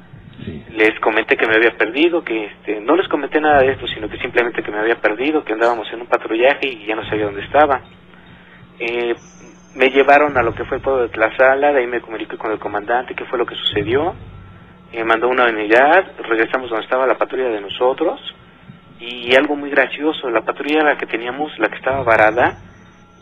Sí. 0.50 0.64
Les 0.76 0.98
comenté 1.00 1.36
que 1.36 1.46
me 1.46 1.54
había 1.54 1.70
perdido, 1.76 2.22
que 2.24 2.46
este, 2.46 2.80
no 2.80 2.96
les 2.96 3.08
comenté 3.08 3.40
nada 3.40 3.60
de 3.60 3.72
esto, 3.72 3.86
sino 3.86 4.08
que 4.08 4.18
simplemente 4.18 4.62
que 4.62 4.70
me 4.70 4.78
había 4.78 4.96
perdido, 4.96 5.44
que 5.44 5.52
andábamos 5.52 5.90
en 5.92 6.00
un 6.00 6.06
patrullaje 6.06 6.66
y 6.68 6.86
ya 6.86 6.96
no 6.96 7.04
sabía 7.04 7.26
dónde 7.26 7.42
estaba. 7.42 7.80
Eh, 8.78 9.14
me 9.74 9.90
llevaron 9.90 10.36
a 10.36 10.42
lo 10.42 10.54
que 10.54 10.64
fue 10.64 10.78
el 10.78 10.82
pueblo 10.82 11.02
de 11.02 11.08
Tlazala, 11.10 11.72
de 11.72 11.80
ahí 11.80 11.86
me 11.86 12.00
comuniqué 12.00 12.36
con 12.36 12.50
el 12.50 12.58
comandante, 12.58 13.14
qué 13.14 13.24
fue 13.26 13.38
lo 13.38 13.46
que 13.46 13.54
sucedió. 13.54 14.14
Eh, 14.92 15.04
mandó 15.04 15.28
una 15.28 15.44
unidad, 15.46 16.04
regresamos 16.28 16.68
donde 16.70 16.84
estaba 16.84 17.06
la 17.06 17.16
patrulla 17.16 17.48
de 17.50 17.60
nosotros. 17.60 18.20
Y 18.98 19.34
algo 19.34 19.56
muy 19.56 19.70
gracioso, 19.70 20.28
la 20.28 20.42
patrulla 20.42 20.82
la 20.82 20.96
que 20.98 21.06
teníamos, 21.06 21.56
la 21.58 21.68
que 21.68 21.76
estaba 21.76 22.02
varada, 22.02 22.58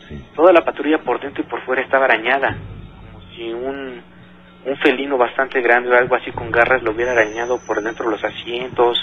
Sí. 0.07 0.19
toda 0.35 0.51
la 0.51 0.61
patrulla 0.61 0.97
por 0.99 1.19
dentro 1.21 1.43
y 1.43 1.47
por 1.47 1.61
fuera 1.61 1.83
estaba 1.83 2.05
arañada, 2.05 2.57
como 3.11 3.21
si 3.31 3.53
un, 3.53 4.01
un 4.65 4.77
felino 4.77 5.17
bastante 5.17 5.61
grande 5.61 5.95
algo 5.95 6.15
así 6.15 6.31
con 6.31 6.51
garras 6.51 6.83
lo 6.83 6.91
hubiera 6.91 7.13
arañado 7.13 7.59
por 7.59 7.81
dentro 7.81 8.05
de 8.05 8.11
los 8.11 8.23
asientos, 8.23 8.97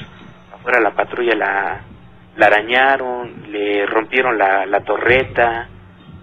afuera 0.53 0.81
la 0.81 0.95
patrulla 0.95 1.35
la, 1.35 1.81
la 2.37 2.47
arañaron, 2.47 3.51
le 3.51 3.87
rompieron 3.87 4.37
la, 4.37 4.67
la 4.67 4.81
torreta, 4.81 5.69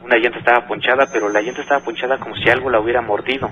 una 0.03 0.17
llanta 0.17 0.39
estaba 0.39 0.67
ponchada, 0.67 1.07
pero 1.11 1.29
la 1.29 1.41
llanta 1.41 1.61
estaba 1.61 1.83
ponchada 1.83 2.19
como 2.19 2.35
si 2.35 2.49
algo 2.49 2.69
la 2.69 2.79
hubiera 2.79 3.01
mordido, 3.01 3.49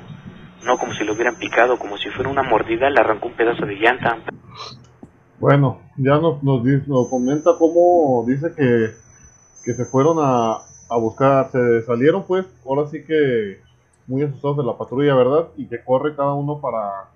no 0.63 0.77
como 0.77 0.93
si 0.93 1.03
lo 1.03 1.13
hubieran 1.13 1.35
picado, 1.35 1.79
como 1.79 1.97
si 1.97 2.09
fuera 2.09 2.29
una 2.29 2.43
mordida, 2.43 2.89
le 2.89 2.99
arrancó 2.99 3.27
un 3.27 3.33
pedazo 3.33 3.65
de 3.65 3.75
llanta. 3.75 4.17
Bueno, 5.39 5.81
ya 5.97 6.19
nos, 6.19 6.43
nos, 6.43 6.63
nos 6.87 7.09
comenta 7.09 7.51
cómo 7.57 8.23
dice 8.27 8.53
que, 8.55 8.91
que 9.65 9.73
se 9.73 9.85
fueron 9.85 10.17
a, 10.19 10.57
a 10.89 10.97
buscar, 10.97 11.49
se 11.51 11.81
salieron 11.81 12.27
pues, 12.27 12.45
ahora 12.63 12.87
sí 12.89 13.03
que 13.03 13.59
muy 14.07 14.23
asustados 14.23 14.57
de 14.57 14.63
la 14.63 14.77
patrulla, 14.77 15.15
¿verdad? 15.15 15.49
Y 15.57 15.67
que 15.67 15.83
corre 15.83 16.15
cada 16.15 16.33
uno 16.33 16.59
para, 16.61 17.09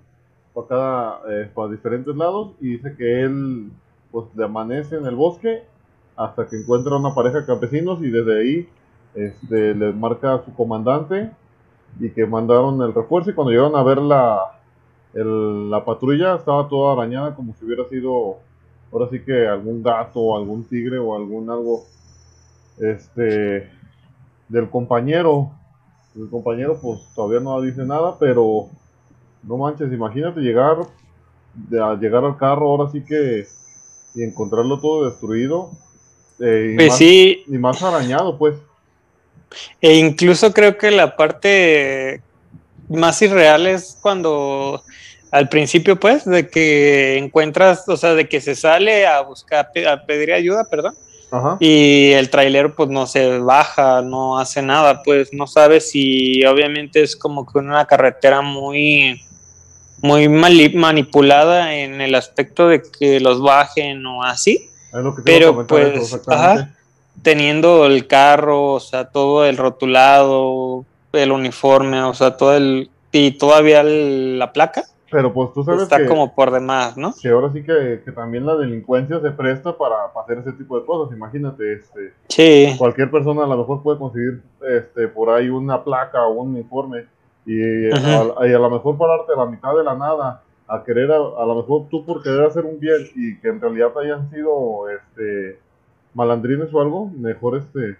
para, 0.54 0.66
cada, 0.68 1.20
eh, 1.30 1.50
para 1.54 1.70
diferentes 1.72 2.14
lados 2.16 2.52
y 2.60 2.70
dice 2.76 2.94
que 2.96 3.22
él 3.22 3.72
pues 4.10 4.26
le 4.36 4.44
amanece 4.44 4.96
en 4.96 5.06
el 5.06 5.14
bosque 5.16 5.62
hasta 6.16 6.46
que 6.48 6.56
encuentra 6.56 6.96
una 6.96 7.14
pareja 7.14 7.40
de 7.40 7.46
campesinos 7.46 8.02
y 8.02 8.10
desde 8.10 8.40
ahí 8.40 8.68
este, 9.14 9.74
le 9.74 9.92
marca 9.92 10.34
a 10.34 10.44
su 10.44 10.54
comandante 10.54 11.30
y 12.00 12.10
que 12.10 12.26
mandaron 12.26 12.80
el 12.82 12.94
refuerzo 12.94 13.30
y 13.30 13.34
cuando 13.34 13.50
llegaron 13.52 13.76
a 13.76 13.82
ver 13.82 13.98
la, 13.98 14.40
el- 15.14 15.70
la 15.70 15.84
patrulla 15.84 16.36
estaba 16.36 16.68
toda 16.68 16.92
arañada 16.94 17.34
como 17.34 17.54
si 17.54 17.64
hubiera 17.64 17.84
sido 17.88 18.38
ahora 18.92 19.08
sí 19.10 19.20
que 19.24 19.46
algún 19.48 19.82
gato 19.82 20.20
o 20.20 20.36
algún 20.36 20.64
tigre 20.68 20.98
o 20.98 21.16
algún 21.16 21.50
algo 21.50 21.88
este 22.78 23.70
del 24.48 24.70
compañero 24.70 25.52
el 26.16 26.30
compañero 26.30 26.78
pues 26.80 27.00
todavía 27.14 27.40
no 27.40 27.60
dice 27.60 27.84
nada 27.84 28.16
pero 28.18 28.68
no 29.42 29.56
manches 29.56 29.92
imagínate 29.92 30.40
llegar 30.40 30.78
de, 31.54 31.82
a 31.82 31.94
llegar 31.94 32.24
al 32.24 32.36
carro 32.36 32.68
ahora 32.68 32.90
sí 32.90 33.02
que 33.04 33.46
y 34.14 34.22
encontrarlo 34.22 34.80
todo 34.80 35.08
destruido 35.08 35.70
eh, 36.38 36.72
y, 36.72 36.76
Pues 36.76 36.88
más, 36.88 36.98
sí, 36.98 37.44
y 37.46 37.58
más 37.58 37.82
arañado 37.82 38.36
pues. 38.36 38.56
E 39.80 39.94
incluso 39.94 40.52
creo 40.52 40.76
que 40.76 40.90
la 40.90 41.16
parte 41.16 42.20
más 42.88 43.20
irreal 43.22 43.66
es 43.66 43.98
cuando 44.00 44.82
al 45.30 45.48
principio, 45.48 45.98
pues, 45.98 46.24
de 46.24 46.48
que 46.48 47.18
encuentras, 47.18 47.88
o 47.88 47.96
sea, 47.96 48.14
de 48.14 48.28
que 48.28 48.40
se 48.40 48.54
sale 48.54 49.06
a 49.06 49.20
buscar, 49.20 49.70
a 49.88 50.06
pedir 50.06 50.32
ayuda, 50.32 50.64
perdón, 50.64 50.94
ajá. 51.30 51.56
Y 51.60 52.12
el 52.12 52.30
trailero 52.30 52.74
pues 52.74 52.88
no 52.88 53.06
se 53.06 53.38
baja, 53.38 54.02
no 54.02 54.38
hace 54.38 54.62
nada, 54.62 55.02
pues 55.02 55.32
no 55.32 55.46
sabe 55.46 55.80
si 55.80 56.44
obviamente 56.44 57.02
es 57.02 57.16
como 57.16 57.46
que 57.46 57.58
una 57.58 57.84
carretera 57.86 58.40
muy 58.42 59.22
muy 60.02 60.28
manipulada 60.28 61.74
en 61.74 62.00
el 62.00 62.14
aspecto 62.14 62.68
de 62.68 62.82
que 62.82 63.18
los 63.20 63.40
bajen 63.40 64.04
o 64.06 64.22
así, 64.22 64.68
Es 64.92 64.98
lo 65.00 65.14
que 65.14 65.22
pero 65.22 65.50
eso, 65.50 65.66
pues, 65.66 66.20
ajá, 66.28 66.74
teniendo 67.22 67.86
el 67.86 68.06
carro, 68.06 68.74
o 68.74 68.80
sea, 68.80 69.06
todo 69.06 69.46
el 69.46 69.56
rotulado, 69.56 70.84
el 71.12 71.32
uniforme, 71.32 72.02
o 72.02 72.14
sea, 72.14 72.36
todo 72.36 72.54
el 72.56 72.90
y 73.12 73.30
todavía 73.30 73.80
el- 73.80 74.38
la 74.38 74.52
placa 74.52 74.84
Pero 75.10 75.32
pues 75.32 75.52
tú 75.52 75.62
sabes 75.62 75.82
está 75.82 75.98
que, 75.98 76.06
como 76.06 76.34
por 76.34 76.50
demás, 76.50 76.96
¿no? 76.96 77.14
que 77.20 77.28
ahora 77.28 77.52
sí 77.52 77.62
que, 77.62 78.02
que 78.04 78.12
también 78.12 78.44
la 78.44 78.56
delincuencia 78.56 79.20
se 79.20 79.30
presta 79.30 79.76
para, 79.76 80.12
para 80.12 80.24
hacer 80.24 80.38
ese 80.38 80.52
tipo 80.52 80.78
de 80.78 80.84
cosas. 80.84 81.16
Imagínate, 81.16 81.74
este, 81.74 82.12
Sí, 82.28 82.74
cualquier 82.76 83.10
persona 83.10 83.44
a 83.44 83.46
lo 83.46 83.56
mejor 83.58 83.82
puede 83.82 83.98
conseguir 83.98 84.42
este, 84.68 85.06
por 85.08 85.30
ahí 85.30 85.48
una 85.48 85.84
placa 85.84 86.26
o 86.26 86.32
un 86.42 86.50
uniforme 86.50 87.04
y, 87.44 87.90
a, 87.92 88.46
y 88.48 88.52
a 88.52 88.58
lo 88.58 88.70
mejor 88.70 88.98
pararte 88.98 89.32
a 89.32 89.36
la 89.36 89.46
mitad 89.46 89.76
de 89.76 89.84
la 89.84 89.94
nada 89.94 90.42
a 90.66 90.82
querer, 90.82 91.12
a, 91.12 91.16
a 91.16 91.46
lo 91.46 91.54
mejor 91.54 91.86
tú 91.88 92.04
por 92.04 92.22
querer 92.22 92.44
hacer 92.44 92.64
un 92.64 92.80
bien 92.80 93.06
y 93.14 93.38
que 93.38 93.48
en 93.48 93.60
realidad 93.60 93.96
hayan 93.98 94.28
sido 94.30 94.88
este, 94.90 95.60
malandrines 96.14 96.72
o 96.74 96.80
algo, 96.80 97.10
mejor 97.16 97.58
este, 97.58 97.96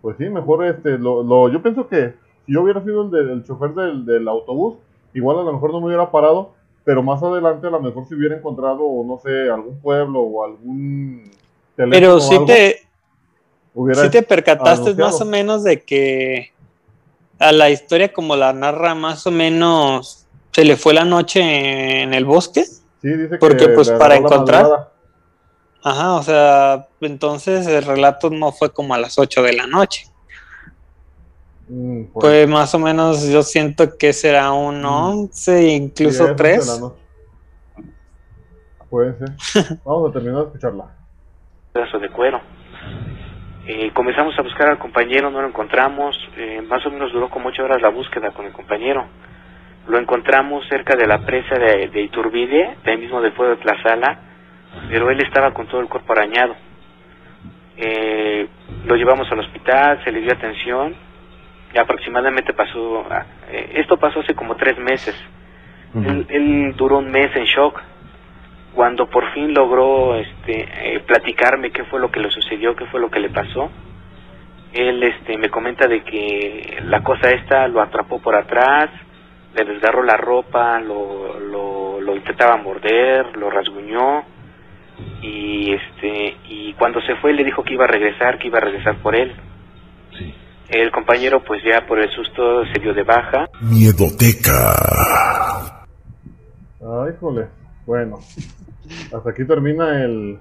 pues 0.00 0.16
sí, 0.16 0.28
mejor 0.30 0.64
este, 0.64 0.96
lo, 0.96 1.22
lo, 1.22 1.50
yo 1.50 1.62
pienso 1.62 1.86
que 1.88 2.14
si 2.46 2.52
yo 2.54 2.62
hubiera 2.62 2.82
sido 2.82 3.02
el, 3.02 3.10
del 3.10 3.30
el 3.30 3.44
chofer 3.44 3.74
del, 3.74 4.06
del 4.06 4.26
autobús, 4.28 4.76
igual 5.16 5.38
a 5.38 5.42
lo 5.42 5.52
mejor 5.52 5.72
no 5.72 5.80
me 5.80 5.86
hubiera 5.86 6.10
parado, 6.10 6.52
pero 6.84 7.02
más 7.02 7.22
adelante 7.22 7.66
a 7.66 7.70
lo 7.70 7.80
mejor 7.80 8.06
si 8.06 8.14
hubiera 8.14 8.36
encontrado, 8.36 8.78
no 9.04 9.18
sé, 9.18 9.50
algún 9.50 9.78
pueblo 9.80 10.20
o 10.20 10.44
algún 10.44 11.30
teléfono 11.74 11.90
pero 11.90 12.12
algo, 12.40 12.44
te, 12.46 12.86
sí 13.94 14.10
te 14.10 14.22
percataste 14.22 14.82
anunciado. 14.90 15.10
más 15.10 15.20
o 15.20 15.24
menos 15.24 15.64
de 15.64 15.82
que 15.82 16.52
a 17.38 17.52
la 17.52 17.70
historia 17.70 18.12
como 18.12 18.36
la 18.36 18.52
narra 18.52 18.94
más 18.94 19.26
o 19.26 19.30
menos 19.30 20.26
se 20.52 20.64
le 20.64 20.76
fue 20.76 20.94
la 20.94 21.04
noche 21.04 22.02
en 22.02 22.14
el 22.14 22.24
bosque. 22.24 22.64
Sí, 22.64 23.08
dice 23.08 23.36
Porque, 23.38 23.66
que 23.66 23.68
pues, 23.70 23.90
para 23.90 24.16
encontrar- 24.16 24.62
madrugada. 24.62 24.92
Ajá, 25.82 26.14
o 26.14 26.22
sea, 26.22 26.88
entonces 27.00 27.66
el 27.66 27.84
relato 27.84 28.30
no 28.30 28.50
fue 28.52 28.72
como 28.72 28.94
a 28.94 28.98
las 28.98 29.18
8 29.18 29.42
de 29.42 29.52
la 29.52 29.66
noche. 29.66 30.06
Mm, 31.68 32.04
Pues 32.14 32.48
más 32.48 32.74
o 32.74 32.78
menos 32.78 33.28
yo 33.28 33.42
siento 33.42 33.96
que 33.98 34.12
será 34.12 34.52
un 34.52 34.82
Mm. 34.82 34.86
11, 34.86 35.32
sí, 35.60 35.70
incluso 35.74 36.28
la 36.28 36.36
3. 36.36 36.80
noche. 36.80 36.94
Puede 38.88 39.14
ser. 39.18 39.78
Vamos 39.84 40.10
a 40.10 40.12
terminar 40.12 40.36
de 40.42 40.46
escucharla. 40.46 40.84
pedazo 41.72 41.98
de 41.98 42.08
cuero. 42.08 42.40
Eh, 43.66 43.90
comenzamos 43.92 44.38
a 44.38 44.42
buscar 44.42 44.68
al 44.70 44.78
compañero, 44.78 45.30
no 45.30 45.42
lo 45.42 45.48
encontramos. 45.48 46.16
eh, 46.38 46.62
más 46.62 46.84
o 46.86 46.90
menos 46.90 47.12
duró 47.12 47.28
como 47.30 47.48
ocho 47.48 47.64
horas 47.64 47.82
la 47.82 47.88
búsqueda 47.90 48.30
con 48.30 48.46
el 48.46 48.52
compañero. 48.52 49.04
Lo 49.88 49.98
encontramos 49.98 50.64
cerca 50.68 50.96
de 50.96 51.06
la 51.06 51.24
presa 51.24 51.56
de, 51.58 51.88
de 51.88 52.02
Iturbide, 52.02 52.76
de 52.84 52.90
ahí 52.92 52.96
mismo 52.98 53.20
del 53.20 53.32
pueblo 53.32 53.56
de 53.56 53.62
Tlazala, 53.62 54.20
pero 54.88 55.10
él 55.10 55.20
estaba 55.22 55.52
con 55.54 55.66
todo 55.68 55.80
el 55.80 55.88
cuerpo 55.88 56.12
arañado. 56.12 56.54
Eh, 57.76 58.48
lo 58.86 58.94
llevamos 58.96 59.26
al 59.30 59.40
hospital, 59.40 60.02
se 60.04 60.12
le 60.12 60.20
dio 60.20 60.32
atención. 60.32 60.94
Aproximadamente 61.78 62.52
pasó, 62.52 63.04
ah, 63.10 63.26
eh, 63.50 63.72
esto 63.76 63.96
pasó 63.96 64.20
hace 64.20 64.34
como 64.34 64.56
tres 64.56 64.78
meses. 64.78 65.14
Él, 65.94 66.26
él 66.28 66.74
duró 66.76 66.98
un 66.98 67.10
mes 67.10 67.34
en 67.36 67.44
shock. 67.44 67.80
Cuando 68.74 69.08
por 69.08 69.32
fin 69.32 69.54
logró 69.54 70.14
este, 70.16 70.68
eh, 70.94 71.00
platicarme 71.00 71.70
qué 71.70 71.84
fue 71.84 71.98
lo 71.98 72.10
que 72.10 72.20
le 72.20 72.30
sucedió, 72.30 72.76
qué 72.76 72.84
fue 72.86 73.00
lo 73.00 73.10
que 73.10 73.20
le 73.20 73.30
pasó, 73.30 73.70
él 74.74 75.02
este, 75.02 75.38
me 75.38 75.48
comenta 75.48 75.88
de 75.88 76.02
que 76.02 76.82
la 76.84 77.02
cosa 77.02 77.30
esta 77.30 77.66
lo 77.68 77.80
atrapó 77.80 78.20
por 78.20 78.34
atrás, 78.34 78.90
le 79.54 79.64
desgarró 79.64 80.02
la 80.02 80.18
ropa, 80.18 80.78
lo, 80.80 81.40
lo, 81.40 82.00
lo 82.00 82.14
intentaba 82.14 82.58
morder, 82.58 83.34
lo 83.38 83.48
rasguñó 83.48 84.24
y 85.22 85.72
este 85.72 86.36
y 86.48 86.72
cuando 86.74 87.00
se 87.02 87.16
fue 87.16 87.32
le 87.32 87.44
dijo 87.44 87.62
que 87.64 87.74
iba 87.74 87.84
a 87.84 87.88
regresar, 87.88 88.38
que 88.38 88.48
iba 88.48 88.58
a 88.58 88.62
regresar 88.62 88.96
por 88.96 89.16
él. 89.16 89.32
El 90.68 90.90
compañero 90.90 91.42
pues 91.44 91.62
ya 91.64 91.86
por 91.86 91.98
el 91.98 92.10
susto 92.10 92.64
se 92.72 92.80
dio 92.80 92.92
de 92.92 93.04
baja 93.04 93.48
Miedoteca. 93.60 94.74
Ay, 96.80 97.12
híjole. 97.14 97.46
Bueno, 97.86 98.18
hasta 99.14 99.30
aquí 99.30 99.44
termina 99.44 100.02
el, 100.02 100.40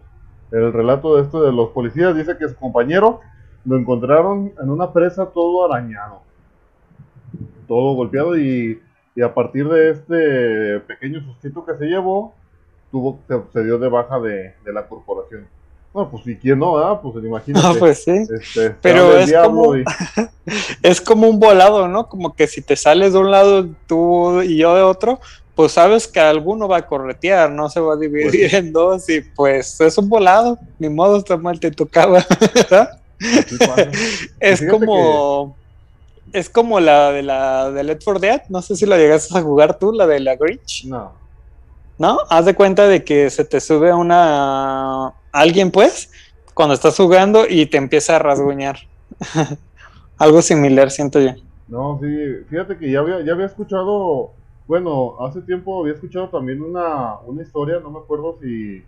el 0.51 0.73
relato 0.73 1.15
de 1.15 1.23
esto 1.23 1.43
de 1.43 1.51
los 1.51 1.69
policías. 1.69 2.15
Dice 2.15 2.37
que 2.37 2.49
su 2.49 2.55
compañero 2.55 3.21
lo 3.65 3.77
encontraron 3.77 4.51
en 4.61 4.69
una 4.69 4.91
presa 4.91 5.27
todo 5.27 5.71
arañado, 5.71 6.21
todo 7.67 7.93
golpeado 7.93 8.35
y, 8.37 8.81
y 9.15 9.21
a 9.21 9.33
partir 9.33 9.67
de 9.69 9.91
este 9.91 10.79
pequeño 10.87 11.21
sustito 11.21 11.63
que 11.65 11.75
se 11.75 11.85
llevó, 11.85 12.33
tuvo 12.91 13.19
se, 13.27 13.39
se 13.53 13.63
dio 13.63 13.77
de 13.77 13.89
baja 13.89 14.19
de, 14.19 14.55
de 14.63 14.73
la 14.73 14.87
corporación. 14.87 15.47
Bueno, 15.95 16.09
pues 16.11 16.27
y 16.27 16.35
quién 16.35 16.59
no, 16.59 16.73
¿verdad? 16.73 16.99
Pues 17.01 17.15
imagínate. 17.23 17.65
No, 17.67 17.75
pues 17.75 18.03
sí. 18.03 18.11
este, 18.11 18.71
Pero 18.81 19.17
es 19.17 19.31
como- 19.31 19.77
y- 19.77 19.83
Es 20.83 20.99
como 20.99 21.29
un 21.29 21.39
volado, 21.39 21.87
¿no? 21.87 22.09
Como 22.09 22.35
que 22.35 22.47
si 22.47 22.61
te 22.61 22.75
sales 22.75 23.13
de 23.13 23.19
un 23.19 23.31
lado 23.31 23.65
tú 23.87 24.41
y 24.41 24.57
yo 24.57 24.75
de 24.75 24.81
otro, 24.81 25.21
pues 25.55 25.71
sabes 25.71 26.05
que 26.09 26.19
alguno 26.19 26.67
va 26.67 26.79
a 26.79 26.85
corretear, 26.85 27.49
no 27.49 27.69
se 27.69 27.79
va 27.79 27.93
a 27.93 27.97
dividir 27.97 28.29
Pues 28.49 28.53
en 28.53 28.73
dos 28.73 29.09
y 29.09 29.21
pues 29.21 29.79
es 29.79 29.97
un 29.97 30.09
volado, 30.09 30.59
ni 30.79 30.89
modo, 30.89 31.15
está 31.17 31.37
mal 31.37 31.61
te 31.61 31.71
tocaba, 31.71 32.21
pasa. 32.69 32.99
Es 34.41 34.61
como 34.69 35.55
es 36.33 36.49
como 36.49 36.81
la 36.81 37.13
de 37.13 37.23
la 37.23 37.71
de 37.71 37.83
Let 37.85 38.01
for 38.01 38.19
Dead, 38.19 38.41
no 38.49 38.61
sé 38.61 38.75
si 38.75 38.85
la 38.85 38.97
llegaste 38.97 39.37
a 39.37 39.41
jugar 39.41 39.79
tú, 39.79 39.93
la 39.93 40.05
de 40.05 40.19
la 40.19 40.35
Grinch, 40.35 40.83
No. 40.87 41.13
¿no? 41.97 42.17
Haz 42.29 42.45
de 42.45 42.53
cuenta 42.53 42.85
de 42.89 43.05
que 43.05 43.29
se 43.29 43.45
te 43.45 43.61
sube 43.61 43.93
una 43.93 45.13
alguien 45.41 45.71
pues 45.71 46.11
cuando 46.53 46.73
estás 46.75 46.95
jugando 46.97 47.45
y 47.49 47.65
te 47.67 47.77
empieza 47.77 48.15
a 48.15 48.19
rasguñar. 48.19 48.77
Algo 50.17 50.41
similar 50.41 50.91
siento 50.91 51.19
yo. 51.21 51.31
No, 51.67 51.99
sí, 52.01 52.07
fíjate 52.49 52.77
que 52.77 52.91
ya 52.91 52.99
había, 52.99 53.21
ya 53.21 53.33
había 53.33 53.47
escuchado, 53.47 54.35
bueno, 54.67 55.15
hace 55.25 55.41
tiempo 55.41 55.81
había 55.81 55.93
escuchado 55.93 56.29
también 56.29 56.61
una, 56.61 57.19
una 57.21 57.41
historia, 57.41 57.79
no 57.79 57.89
me 57.91 57.99
acuerdo 57.99 58.37
si, 58.39 58.83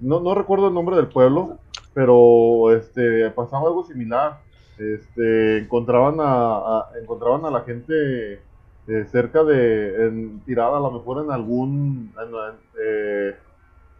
no, 0.00 0.20
no 0.20 0.34
recuerdo 0.34 0.68
el 0.68 0.74
nombre 0.74 0.96
del 0.96 1.08
pueblo, 1.08 1.58
pero 1.94 2.74
este, 2.76 3.30
pasaba 3.30 3.68
algo 3.68 3.84
similar. 3.84 4.40
Este, 4.78 5.58
encontraban 5.58 6.16
a, 6.20 6.86
encontraban 7.00 7.44
a 7.44 7.50
la 7.50 7.62
gente 7.62 8.42
eh, 8.88 9.04
cerca 9.10 9.44
de, 9.44 10.06
en- 10.06 10.40
tirada 10.44 10.78
a 10.78 10.80
lo 10.80 10.90
mejor 10.92 11.24
en 11.24 11.30
algún, 11.32 12.14
en, 12.18 12.56
eh, 12.82 13.36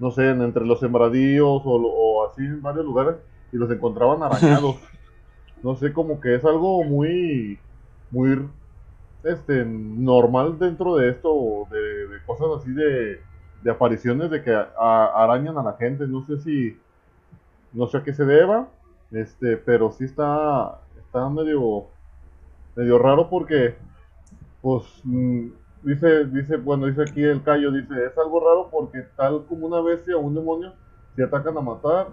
no 0.01 0.13
sé, 0.13 0.31
en- 0.31 0.43
entre 0.43 0.67
los 0.67 0.81
sembradíos 0.81 1.63
o, 1.67 1.71
o 1.71 2.29
así 2.31 2.43
en 2.43 2.63
varios 2.63 2.87
lugares 2.87 3.17
y 3.53 3.59
los 3.59 3.71
encontraban 3.73 4.23
arañados. 4.25 4.83
No 5.63 5.77
sé, 5.77 5.93
como 5.93 6.21
que 6.21 6.35
es 6.37 6.45
algo 6.45 6.85
muy, 6.85 7.61
muy 8.11 8.51
este 9.25 9.65
normal 9.67 10.59
dentro 10.59 10.97
de 10.97 11.11
esto 11.11 11.69
de, 11.71 11.79
de 12.09 12.25
cosas 12.27 12.49
así 12.59 12.73
de, 12.73 13.21
de 13.63 13.71
apariciones 13.71 14.31
de 14.31 14.43
que 14.43 14.53
a- 14.55 15.07
arañan 15.25 15.59
a 15.59 15.63
la 15.65 15.75
gente 15.79 16.07
no 16.09 16.25
sé 16.27 16.39
si 16.41 16.83
no 17.73 17.87
sé 17.89 17.99
a 17.99 18.05
qué 18.05 18.13
se 18.15 18.25
deba 18.25 18.71
este 19.11 19.57
pero 19.59 19.93
sí 19.93 20.05
está 20.05 20.83
está 20.97 21.29
medio 21.31 21.91
medio 22.77 22.99
raro 22.99 23.31
porque 23.31 23.77
pues 24.63 24.85
mm, 25.05 25.49
dice 25.83 26.25
dice 26.27 26.57
bueno 26.57 26.87
dice 26.87 27.03
aquí 27.03 27.23
el 27.23 27.43
callo 27.43 27.71
dice 27.73 27.95
es 28.07 28.17
algo 28.19 28.41
raro 28.41 28.69
porque 28.71 29.03
tal 29.17 29.45
como 29.47 29.67
una 29.67 29.81
bestia 29.81 30.17
o 30.17 30.21
un 30.21 30.35
demonio 30.35 30.75
se 31.17 31.23
atacan 31.25 31.57
a 31.57 31.61
matar 31.61 32.09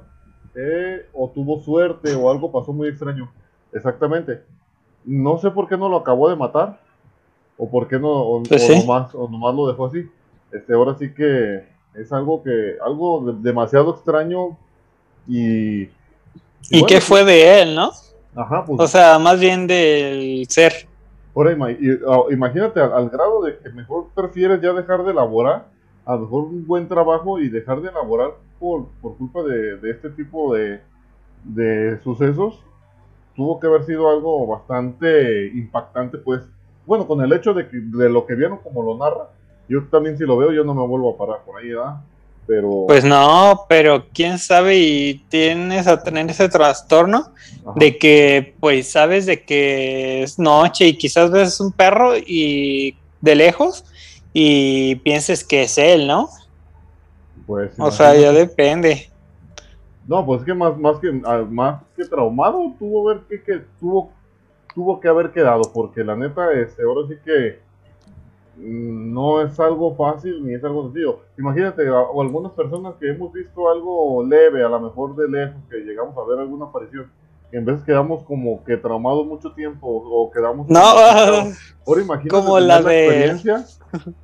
eh, 0.55 1.07
o 1.13 1.29
tuvo 1.29 1.59
suerte 1.61 2.15
o 2.15 2.31
algo 2.31 2.51
pasó 2.51 2.71
muy 2.73 2.87
extraño 2.87 3.31
exactamente 3.73 4.41
no 5.07 5.37
sé 5.37 5.49
por 5.51 5.69
qué 5.69 5.77
no 5.77 5.87
lo 5.87 5.97
acabó 5.97 6.29
de 6.29 6.35
matar. 6.35 6.79
O 7.57 7.69
por 7.69 7.87
qué 7.87 7.97
no, 7.97 8.09
o, 8.09 8.43
Pues 8.43 8.61
o 8.63 8.67
sí. 8.67 8.79
nomás, 8.79 9.15
o 9.15 9.27
nomás 9.29 9.55
lo 9.55 9.67
dejó 9.67 9.85
así. 9.87 10.05
Este, 10.51 10.73
ahora 10.73 10.95
sí 10.99 11.13
que 11.13 11.63
es 11.95 12.11
algo 12.11 12.43
que, 12.43 12.75
algo 12.85 13.31
de- 13.31 13.41
demasiado 13.41 13.91
extraño 13.91 14.57
y... 15.27 15.83
¿Y 15.83 15.89
bueno, 16.71 16.87
qué 16.87 16.95
pues, 16.95 17.03
fue 17.05 17.23
de 17.23 17.61
él, 17.61 17.75
no? 17.75 17.91
Ajá, 18.35 18.65
pues, 18.65 18.79
O 18.81 18.87
sea, 18.87 19.17
más 19.17 19.39
bien 19.39 19.65
del 19.65 20.45
ser. 20.49 20.87
Ahora 21.37 21.55
ah, 22.07 22.23
imagínate 22.31 22.79
al, 22.79 23.09
grado 23.09 23.43
de 23.43 23.57
que 23.59 23.69
mejor 23.69 24.07
prefieres 24.15 24.59
ya 24.59 24.73
dejar 24.73 25.03
de 25.03 25.11
elaborar, 25.11 25.67
a 26.05 26.15
lo 26.15 26.21
mejor 26.21 26.43
un 26.45 26.65
buen 26.65 26.87
trabajo 26.87 27.39
y 27.39 27.49
dejar 27.49 27.81
de 27.81 27.89
elaborar 27.89 28.31
por, 28.59 28.87
por 29.01 29.17
culpa 29.17 29.43
de, 29.43 29.77
de 29.77 29.91
este 29.91 30.09
tipo 30.09 30.55
de, 30.55 30.81
de 31.43 31.99
sucesos, 32.03 32.63
tuvo 33.35 33.59
que 33.59 33.67
haber 33.67 33.83
sido 33.83 34.09
algo 34.09 34.47
bastante 34.47 35.47
impactante, 35.47 36.17
pues. 36.17 36.41
Bueno, 36.85 37.05
con 37.05 37.21
el 37.21 37.31
hecho 37.33 37.53
de, 37.53 37.67
que, 37.67 37.77
de 37.77 38.09
lo 38.09 38.25
que 38.25 38.33
vieron 38.33 38.59
como 38.59 38.81
lo 38.81 38.97
narra, 38.97 39.29
yo 39.69 39.83
también 39.89 40.17
si 40.17 40.25
lo 40.25 40.37
veo, 40.37 40.51
yo 40.51 40.63
no 40.63 40.73
me 40.73 40.87
vuelvo 40.87 41.13
a 41.13 41.17
parar 41.17 41.43
por 41.45 41.59
ahí, 41.59 41.69
¿verdad? 41.69 41.97
Pero... 42.47 42.85
Pues 42.87 43.03
no, 43.03 43.65
pero 43.67 44.07
quién 44.13 44.39
sabe 44.39 44.77
y 44.77 45.25
tienes 45.29 45.85
a 45.85 46.01
tener 46.01 46.29
ese 46.29 46.47
trastorno 46.47 47.33
ajá. 47.65 47.73
de 47.75 47.97
que 47.97 48.55
pues 48.59 48.89
sabes 48.89 49.25
de 49.25 49.43
que 49.43 50.23
es 50.23 50.39
noche 50.39 50.87
y 50.87 50.97
quizás 50.97 51.29
ves 51.29 51.59
un 51.59 51.71
perro 51.71 52.17
y 52.17 52.95
de 53.21 53.35
lejos 53.35 53.83
y 54.33 54.95
pienses 54.97 55.43
que 55.43 55.63
es 55.63 55.77
él, 55.77 56.07
¿no? 56.07 56.29
Pues, 57.45 57.71
O 57.77 57.91
sea, 57.91 58.15
ya 58.15 58.31
depende. 58.31 59.09
No, 60.07 60.25
pues 60.25 60.41
es 60.41 60.45
que 60.45 60.53
más, 60.53 60.77
más 60.77 60.99
que 60.99 61.21
ah, 61.25 61.45
más 61.49 61.81
que 61.95 62.05
traumado 62.05 62.73
tuvo 62.79 63.05
ver 63.05 63.21
que, 63.27 63.41
que 63.41 63.61
tuvo 63.79 64.11
tuvo 64.73 64.99
que 64.99 65.07
haber 65.07 65.31
quedado 65.31 65.63
porque 65.73 66.03
la 66.03 66.15
neta 66.15 66.51
este 66.53 66.83
ahora 66.83 67.07
sí 67.09 67.15
que 67.25 67.59
no 68.57 69.41
es 69.41 69.59
algo 69.59 69.95
fácil 69.95 70.43
ni 70.45 70.53
es 70.55 70.63
algo 70.63 70.83
sencillo. 70.85 71.19
Imagínate 71.37 71.87
a- 71.87 72.01
o 72.01 72.21
algunas 72.21 72.51
personas 72.53 72.95
que 72.99 73.09
hemos 73.11 73.31
visto 73.31 73.69
algo 73.69 74.23
leve, 74.23 74.63
a 74.63 74.69
lo 74.69 74.79
mejor 74.79 75.15
de 75.15 75.27
lejos 75.29 75.61
que 75.69 75.77
llegamos 75.77 76.17
a 76.17 76.27
ver 76.29 76.39
alguna 76.39 76.65
aparición, 76.65 77.11
en 77.51 77.65
veces 77.65 77.83
quedamos 77.83 78.23
como 78.23 78.63
que 78.63 78.75
traumados 78.77 79.25
mucho 79.25 79.51
tiempo 79.53 79.87
o 79.87 80.29
quedamos 80.31 80.67
No, 80.69 80.79
Ahora 80.81 82.01
imagínate 82.01 82.29
como 82.29 82.55
tener 82.55 82.67
la 82.67 82.81
de- 82.81 83.05
experiencia 83.05 83.65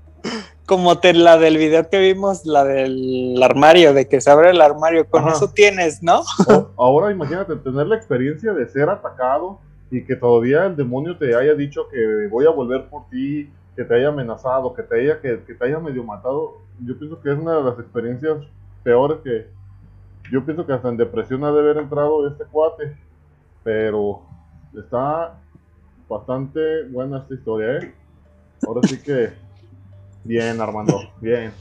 Como 0.66 0.98
te, 0.98 1.14
la 1.14 1.38
del 1.38 1.58
video 1.58 1.90
que 1.90 2.00
vimos, 2.00 2.46
la 2.46 2.64
del 2.64 3.38
armario, 3.44 3.94
de 3.94 4.08
que 4.08 4.22
se 4.22 4.32
abre 4.32 4.50
el 4.52 4.62
armario, 4.62 5.06
con 5.10 5.24
Ajá. 5.26 5.34
eso 5.34 5.50
tienes, 5.54 6.02
¿no? 6.02 6.22
O- 6.48 6.70
ahora 6.78 7.12
imagínate 7.12 7.58
tener 7.58 7.86
la 7.88 7.98
experiencia 7.98 8.54
de 8.54 8.66
ser 8.70 8.90
atacado 8.90 9.60
y 9.92 10.06
que 10.06 10.16
todavía 10.16 10.66
el 10.66 10.78
demonio 10.78 11.18
te 11.18 11.36
haya 11.36 11.54
dicho 11.54 11.82
que 11.92 12.28
voy 12.32 12.46
a 12.46 12.50
volver 12.50 12.86
por 12.90 13.10
ti, 13.10 13.52
que 13.76 13.84
te 13.84 13.96
haya 13.96 14.10
amenazado, 14.10 14.74
que 14.74 14.84
te 14.84 15.02
haya, 15.02 15.20
que, 15.22 15.44
que 15.46 15.54
te 15.54 15.66
haya 15.66 15.80
medio 15.80 16.04
matado. 16.04 16.58
Yo 16.80 16.98
pienso 16.98 17.22
que 17.22 17.32
es 17.32 17.38
una 17.38 17.58
de 17.58 17.64
las 17.64 17.80
experiencias 17.80 18.38
peores 18.84 19.20
que 19.24 19.48
yo 20.32 20.44
pienso 20.46 20.66
que 20.66 20.74
hasta 20.74 20.90
en 20.90 20.98
depresión 20.98 21.44
ha 21.44 21.52
de 21.52 21.60
haber 21.60 21.78
entrado 21.78 22.28
este 22.28 22.46
cuate. 22.46 22.96
Pero 23.64 24.22
está 24.78 25.36
bastante 26.10 26.84
buena 26.90 27.20
esta 27.20 27.34
historia, 27.34 27.78
¿eh? 27.78 27.94
Ahora 28.68 28.82
sí 28.88 29.02
que 29.02 29.32
bien, 30.24 30.60
Armando, 30.62 31.00
bien. 31.20 31.54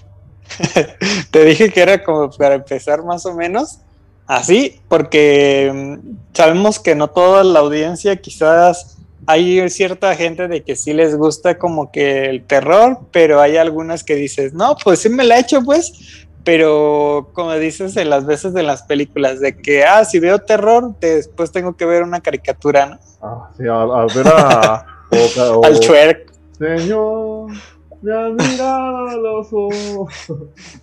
Te 1.31 1.45
dije 1.45 1.71
que 1.71 1.81
era 1.81 2.03
como 2.03 2.31
para 2.31 2.57
empezar 2.57 3.05
más 3.05 3.25
o 3.27 3.35
menos 3.35 3.81
así, 4.27 4.81
porque 4.89 5.71
mm, 5.73 6.35
sabemos 6.35 6.79
que 6.79 6.95
no 6.95 7.09
toda 7.09 7.45
la 7.45 7.61
audiencia, 7.61 8.17
quizás 8.17 8.99
hay 9.27 9.69
cierta 9.71 10.15
gente 10.17 10.49
de 10.49 10.63
que 10.63 10.77
sí 10.77 10.93
les 10.93 11.17
gusta 11.17 11.59
como 11.59 11.91
que 11.93 12.27
el 12.27 12.45
terror, 12.45 12.99
pero 13.13 13.41
hay 13.41 13.57
algunas 13.57 14.03
que 14.05 14.15
dices, 14.15 14.53
no, 14.53 14.77
pues 14.83 15.01
sí 15.01 15.09
me 15.09 15.25
la 15.25 15.37
he 15.37 15.41
hecho 15.41 15.63
pues, 15.63 16.27
pero 16.45 17.31
como 17.35 17.55
dices 17.55 17.97
en 17.97 18.11
las 18.11 18.27
veces 18.27 18.53
de 18.53 18.63
las 18.65 18.83
películas, 18.83 19.39
de 19.41 19.57
que, 19.57 19.85
ah, 19.85 20.05
si 20.05 20.19
veo 20.19 20.41
terror, 20.41 20.95
después 21.01 21.53
tengo 21.53 21.77
que 21.77 21.85
ver 21.85 22.03
una 22.03 22.21
caricatura, 22.21 22.87
¿no? 22.87 22.99
Ah, 23.23 23.51
sí, 23.57 23.65
a, 23.69 23.81
a 23.83 24.07
ver 24.07 24.27
a... 24.27 24.87
o- 25.13 25.59
o- 25.61 25.65
Al 25.65 25.75
Shrek, 25.79 26.33
Señor, 26.59 27.51
me 28.03 28.13
has 28.13 28.33
mirado 28.33 29.19
los 29.21 29.49
ojos. 29.53 30.13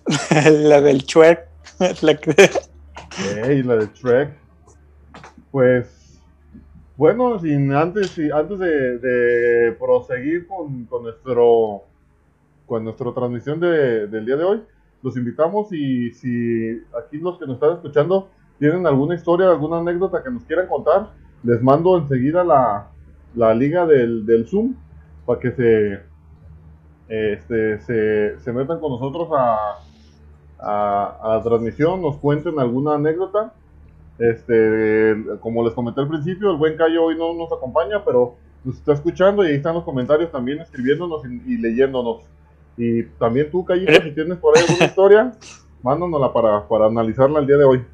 la 0.50 0.80
del 0.80 0.98
Shrek, 1.02 1.46
la 2.00 2.14
que- 2.16 2.50
Ey, 3.44 3.62
la 3.62 3.76
de 3.76 3.86
Trek. 3.88 4.30
Pues, 5.50 5.86
bueno, 7.00 7.38
sin 7.38 7.72
antes, 7.72 8.18
antes 8.30 8.58
de, 8.58 9.74
proseguir 9.80 10.46
con, 10.46 10.84
con 10.84 11.02
nuestro 11.04 11.84
con 12.66 12.84
nuestra 12.84 13.12
transmisión 13.14 13.58
de- 13.58 14.06
del 14.06 14.26
día 14.26 14.36
de 14.36 14.44
hoy, 14.44 14.62
los 15.02 15.16
invitamos 15.16 15.72
y 15.72 16.10
si 16.12 16.82
aquí 17.02 17.16
los 17.16 17.38
que 17.38 17.46
nos 17.46 17.54
están 17.54 17.72
escuchando 17.72 18.28
tienen 18.58 18.86
alguna 18.86 19.14
historia, 19.14 19.48
alguna 19.48 19.78
anécdota 19.78 20.22
que 20.22 20.30
nos 20.30 20.44
quieran 20.44 20.68
contar, 20.68 21.08
les 21.42 21.62
mando 21.62 21.96
enseguida 21.96 22.44
la, 22.44 22.88
la 23.34 23.54
liga 23.54 23.86
del, 23.86 24.26
del 24.26 24.46
Zoom 24.46 24.74
para 25.24 25.40
que 25.40 25.52
se, 25.52 26.00
este, 27.08 27.78
se, 27.80 28.38
se 28.40 28.52
metan 28.52 28.78
con 28.78 28.92
nosotros 28.92 29.28
a, 29.32 29.78
a 30.58 31.28
la 31.36 31.42
transmisión, 31.42 32.02
nos 32.02 32.18
cuenten 32.18 32.58
alguna 32.60 32.96
anécdota. 32.96 33.54
Este, 34.20 35.16
como 35.40 35.64
les 35.64 35.72
comenté 35.74 36.02
al 36.02 36.08
principio, 36.08 36.50
el 36.50 36.58
buen 36.58 36.76
Cayo 36.76 37.04
hoy 37.04 37.16
no 37.16 37.32
nos 37.32 37.50
acompaña, 37.50 38.04
pero 38.04 38.36
nos 38.62 38.76
está 38.76 38.92
escuchando 38.92 39.42
y 39.42 39.48
ahí 39.48 39.54
están 39.54 39.74
los 39.74 39.84
comentarios 39.84 40.30
también 40.30 40.60
escribiéndonos 40.60 41.22
y, 41.24 41.54
y 41.54 41.56
leyéndonos. 41.56 42.22
Y 42.76 43.04
también 43.18 43.50
tú, 43.50 43.64
Cayito, 43.64 43.92
si 44.02 44.10
tienes 44.12 44.36
por 44.38 44.56
ahí 44.56 44.64
alguna 44.68 44.84
historia, 44.86 45.32
mándanosla 45.82 46.32
para, 46.32 46.68
para 46.68 46.86
analizarla 46.86 47.40
el 47.40 47.46
día 47.46 47.56
de 47.56 47.64
hoy. 47.64 47.84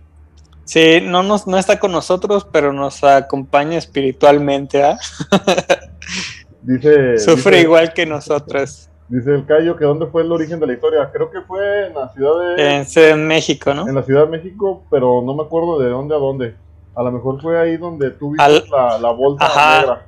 Sí, 0.64 0.98
no, 1.00 1.22
nos, 1.22 1.46
no 1.46 1.58
está 1.58 1.78
con 1.78 1.92
nosotros, 1.92 2.44
pero 2.50 2.72
nos 2.72 3.04
acompaña 3.04 3.78
espiritualmente, 3.78 4.82
¿ah? 4.82 4.98
Dice, 6.62 7.18
Sufre 7.18 7.58
dice- 7.58 7.62
igual 7.62 7.92
que 7.92 8.04
nosotros. 8.06 8.90
Dice 9.08 9.34
el 9.34 9.46
Cayo 9.46 9.76
que 9.76 9.84
dónde 9.84 10.06
fue 10.06 10.22
el 10.22 10.32
origen 10.32 10.58
de 10.58 10.66
la 10.66 10.72
historia. 10.72 11.10
Creo 11.12 11.30
que 11.30 11.40
fue 11.42 11.86
en 11.86 11.94
la 11.94 12.08
ciudad 12.08 12.56
de, 12.56 12.76
En, 12.78 12.86
en 12.96 13.26
México, 13.28 13.72
¿no? 13.72 13.86
en 13.88 13.94
la 13.94 14.02
Ciudad 14.02 14.24
de 14.24 14.30
México, 14.30 14.82
pero 14.90 15.22
no 15.24 15.34
me 15.34 15.44
acuerdo 15.44 15.78
de 15.78 15.88
dónde 15.90 16.14
a 16.14 16.18
dónde. 16.18 16.54
A 16.94 17.02
lo 17.02 17.12
mejor 17.12 17.40
fue 17.40 17.58
ahí 17.58 17.76
donde 17.76 18.10
tú 18.10 18.30
viste 18.32 18.42
Al- 18.44 18.64
la, 18.70 18.98
la 18.98 19.10
bolsa 19.10 19.44
Ajá. 19.44 19.80
negra. 19.80 20.06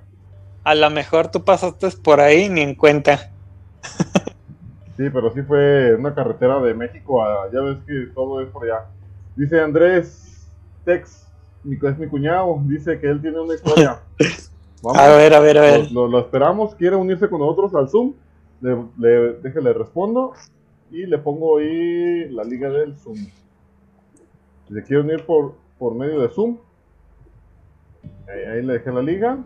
A 0.64 0.74
lo 0.74 0.90
mejor 0.90 1.28
tú 1.28 1.44
pasaste 1.44 1.88
por 2.03 2.20
ahí 2.20 2.49
ni 2.49 2.61
en 2.62 2.74
cuenta. 2.74 3.30
Sí, 4.96 5.05
pero 5.12 5.32
sí 5.32 5.42
fue 5.42 5.94
una 5.94 6.12
carretera 6.14 6.59
de 6.61 6.74
México 6.74 7.22
a, 7.22 7.49
ya 7.53 7.61
ves 7.61 7.78
que 7.86 8.12
todo 8.14 8.40
es 8.40 8.49
por 8.49 8.64
allá. 8.64 8.86
Dice 9.36 9.61
Andrés 9.61 10.49
Tex, 10.84 11.24
mi, 11.62 11.76
es 11.76 11.99
mi 11.99 12.09
cuñado, 12.09 12.59
dice 12.64 12.99
que 12.99 13.09
él 13.09 13.20
tiene 13.20 13.38
una 13.40 13.55
historia. 13.55 14.01
Vamos, 14.82 15.01
A 15.01 15.09
ver, 15.16 15.34
a 15.34 15.40
ver, 15.40 15.59
a 15.59 15.61
ver. 15.61 15.92
Lo, 15.92 16.03
lo- 16.03 16.09
lo 16.09 16.18
esperamos, 16.20 16.74
quiere 16.74 16.96
unirse 16.96 17.28
con 17.28 17.38
nosotros 17.40 17.74
al 17.76 17.88
Zoom. 17.88 18.14
Le, 18.61 18.76
le, 18.98 19.72
respondo 19.72 20.32
y 20.90 21.06
le 21.06 21.18
pongo 21.18 21.59
ahí 21.59 22.28
la 22.30 22.44
liga 22.44 22.70
del 22.70 22.96
Zoom. 22.96 23.16
Si 23.16 24.74
se 24.74 24.82
quiere 24.82 25.02
unir 25.02 25.24
por, 25.24 25.54
por 25.78 25.94
medio 25.94 26.20
de 26.20 26.28
Zoom, 26.28 26.59
ahí, 28.28 28.44
ahí 28.44 28.62
le 28.62 28.74
dejé 28.74 28.90
la 28.90 29.02
liga. 29.02 29.38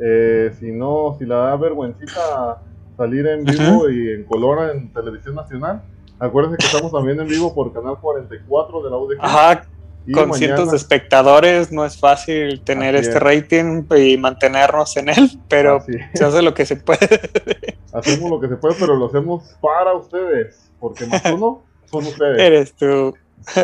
Eh, 0.00 0.52
si 0.58 0.72
no, 0.72 1.16
si 1.18 1.26
la 1.26 1.36
da 1.36 1.56
vergüencita 1.56 2.62
salir 2.96 3.26
en 3.26 3.44
vivo 3.44 3.88
y 3.88 4.10
en 4.10 4.24
color 4.24 4.70
en 4.70 4.92
televisión 4.92 5.34
nacional, 5.34 5.82
acuérdense 6.18 6.58
que 6.58 6.66
estamos 6.66 6.92
también 6.92 7.20
en 7.20 7.28
vivo 7.28 7.54
por 7.54 7.72
canal 7.72 7.98
44 8.00 8.82
de 8.82 8.90
la 8.90 8.96
UDG. 8.96 9.18
Ajá, 9.20 9.64
y 10.06 10.12
con 10.12 10.28
mañana- 10.28 10.38
cientos 10.56 10.70
de 10.70 10.76
espectadores 10.76 11.70
no 11.72 11.84
es 11.84 11.98
fácil 11.98 12.60
tener 12.62 12.96
Así 12.96 13.06
este 13.08 13.18
es. 13.18 13.22
rating 13.22 13.82
y 13.96 14.16
mantenernos 14.16 14.96
en 14.96 15.08
él, 15.10 15.30
pero 15.48 15.76
Así 15.76 15.92
se 16.14 16.24
hace 16.24 16.42
lo 16.42 16.54
que 16.54 16.66
se 16.66 16.76
puede. 16.76 16.98
Hacemos 17.92 18.30
lo 18.30 18.40
que 18.40 18.48
se 18.48 18.56
puede, 18.56 18.74
pero 18.80 18.96
lo 18.96 19.06
hacemos 19.06 19.54
para 19.60 19.94
ustedes, 19.94 20.70
porque 20.80 21.06
más 21.06 21.22
uno 21.26 21.62
son 21.84 22.06
ustedes. 22.06 22.38
Eres 22.40 22.74
tú. 22.74 23.14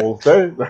o 0.03 0.09
ustedes. 0.11 0.53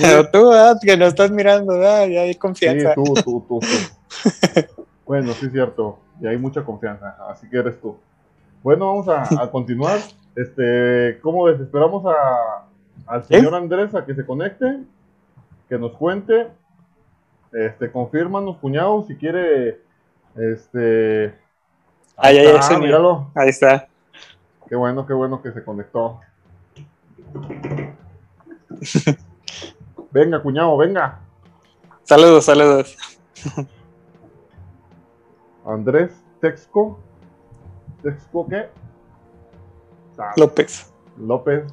Pero 0.00 0.30
tú, 0.30 0.52
ah, 0.52 0.76
que 0.80 0.96
nos 0.96 1.08
estás 1.08 1.32
mirando, 1.32 1.72
ah, 1.74 2.06
ya 2.06 2.20
hay 2.22 2.32
Sí, 2.34 2.38
confianza. 2.38 2.94
tú, 2.94 3.02
tú, 3.02 3.44
tú, 3.48 3.58
tú. 3.58 3.58
Bueno, 5.04 5.32
sí 5.32 5.46
es 5.46 5.52
cierto. 5.52 5.98
Y 6.22 6.26
hay 6.28 6.38
mucha 6.38 6.64
confianza, 6.64 7.16
así 7.28 7.48
que 7.50 7.58
eres 7.58 7.80
tú. 7.80 7.96
Bueno, 8.62 8.86
vamos 8.86 9.08
a, 9.08 9.42
a 9.42 9.50
continuar. 9.50 9.98
Este, 10.36 11.18
¿cómo 11.22 11.42
ves? 11.44 11.60
Esperamos 11.60 12.04
a, 12.06 12.66
al 13.06 13.24
señor 13.24 13.54
Andrés 13.54 13.94
a 13.94 14.04
que 14.04 14.14
se 14.14 14.24
conecte, 14.24 14.80
que 15.68 15.78
nos 15.78 15.92
cuente. 15.92 16.48
Este, 17.52 17.90
confírmanos, 17.90 18.56
cuñado, 18.58 19.04
si 19.06 19.16
quiere. 19.16 19.80
Este. 20.36 21.34
Ay, 22.16 22.38
ay, 22.38 22.46
ah, 22.46 22.58
ese 22.58 22.74
ni- 22.74 22.86
míralo. 22.86 23.30
Ahí 23.34 23.48
está. 23.48 23.86
Qué 24.68 24.76
bueno, 24.76 25.06
qué 25.06 25.12
bueno 25.12 25.40
que 25.42 25.52
se 25.52 25.62
conectó. 25.64 26.20
Venga, 30.10 30.40
cuñado, 30.40 30.76
venga. 30.76 31.18
Saludos, 32.04 32.44
saludos. 32.44 32.96
Andrés 35.66 36.12
Texco. 36.40 37.00
¿Texco 38.02 38.46
qué? 38.48 38.68
López. 40.36 40.92
López. 41.18 41.64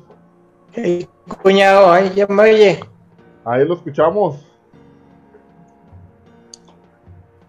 Hey, 0.73 1.07
cuñado, 1.43 1.91
ay, 1.91 2.13
ya 2.15 2.27
me 2.27 2.43
oye. 2.43 2.79
Ahí 3.43 3.67
lo 3.67 3.73
escuchamos. 3.73 4.45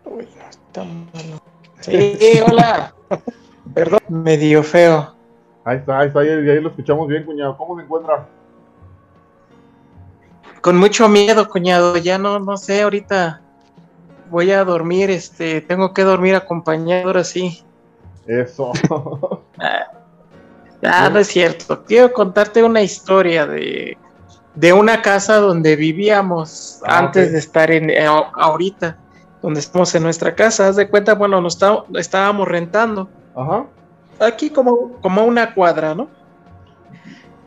Uy, 0.04 0.28
no 0.36 0.48
está 0.50 0.84
malo. 0.84 1.40
Sí, 1.80 2.18
hola. 2.44 2.92
Perdón, 3.74 4.00
medio 4.08 4.62
feo. 4.64 5.14
Ahí 5.64 5.78
está, 5.78 6.00
ahí 6.00 6.08
está, 6.08 6.20
ahí, 6.20 6.28
ahí 6.28 6.60
lo 6.60 6.70
escuchamos 6.70 7.06
bien, 7.06 7.24
cuñado. 7.24 7.56
¿Cómo 7.56 7.76
se 7.76 7.84
encuentra? 7.84 8.26
Con 10.60 10.76
mucho 10.76 11.08
miedo, 11.08 11.48
cuñado. 11.48 11.96
Ya 11.98 12.18
no, 12.18 12.40
no 12.40 12.56
sé, 12.56 12.82
ahorita 12.82 13.40
voy 14.30 14.50
a 14.50 14.64
dormir, 14.64 15.10
este, 15.10 15.60
tengo 15.60 15.92
que 15.94 16.02
dormir 16.02 16.34
acompañado 16.34 17.08
ahora 17.08 17.22
sí. 17.22 17.62
Eso. 18.26 18.72
Ah, 20.82 21.08
no 21.12 21.18
es 21.20 21.28
cierto. 21.28 21.84
Quiero 21.84 22.12
contarte 22.12 22.62
una 22.62 22.82
historia 22.82 23.46
de, 23.46 23.96
de 24.54 24.72
una 24.72 25.00
casa 25.02 25.36
donde 25.36 25.76
vivíamos 25.76 26.80
Ah, 26.84 26.98
antes 26.98 27.32
de 27.32 27.38
estar 27.38 27.70
en 27.70 27.88
eh, 27.90 28.04
ahorita, 28.06 28.96
donde 29.40 29.60
estamos 29.60 29.94
en 29.94 30.02
nuestra 30.02 30.34
casa. 30.34 30.68
Haz 30.68 30.76
de 30.76 30.88
cuenta, 30.88 31.14
bueno, 31.14 31.40
nos 31.40 31.54
está- 31.54 31.84
estábamos 31.94 32.48
rentando. 32.48 33.08
Ajá. 33.36 33.64
aquí 34.20 34.50
como, 34.50 34.92
como 35.00 35.24
una 35.24 35.54
cuadra, 35.54 35.94
¿no? 35.94 36.08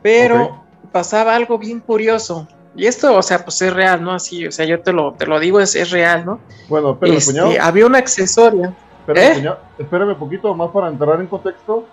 Pero 0.01 0.63
pasaba 0.91 1.35
algo 1.35 1.57
bien 1.57 1.79
curioso. 1.79 2.47
Y 2.75 2.87
esto, 2.87 3.15
o 3.15 3.21
sea, 3.21 3.43
pues 3.43 3.61
es 3.61 3.73
real, 3.73 4.03
¿no? 4.03 4.11
Así, 4.13 4.45
o 4.47 4.51
sea, 4.51 4.65
yo 4.65 4.81
te 4.81 4.91
lo, 4.91 5.13
te 5.13 5.25
lo 5.25 5.39
digo, 5.39 5.59
es, 5.61 5.75
es 5.75 5.91
real, 5.91 6.25
¿no? 6.25 6.39
Bueno, 6.67 6.91
espérame, 6.91 7.17
Este, 7.17 7.31
cuñado. 7.31 7.51
había 7.61 7.85
una 7.85 7.97
accesoria. 7.99 8.73
Espérame, 8.99 9.31
¿Eh? 9.31 9.35
cuñado, 9.35 9.59
espérame 9.77 10.09
un 10.09 10.19
poquito 10.19 10.53
más 10.53 10.69
para 10.71 10.89
entrar 10.89 11.19
en 11.21 11.27
contexto. 11.27 11.85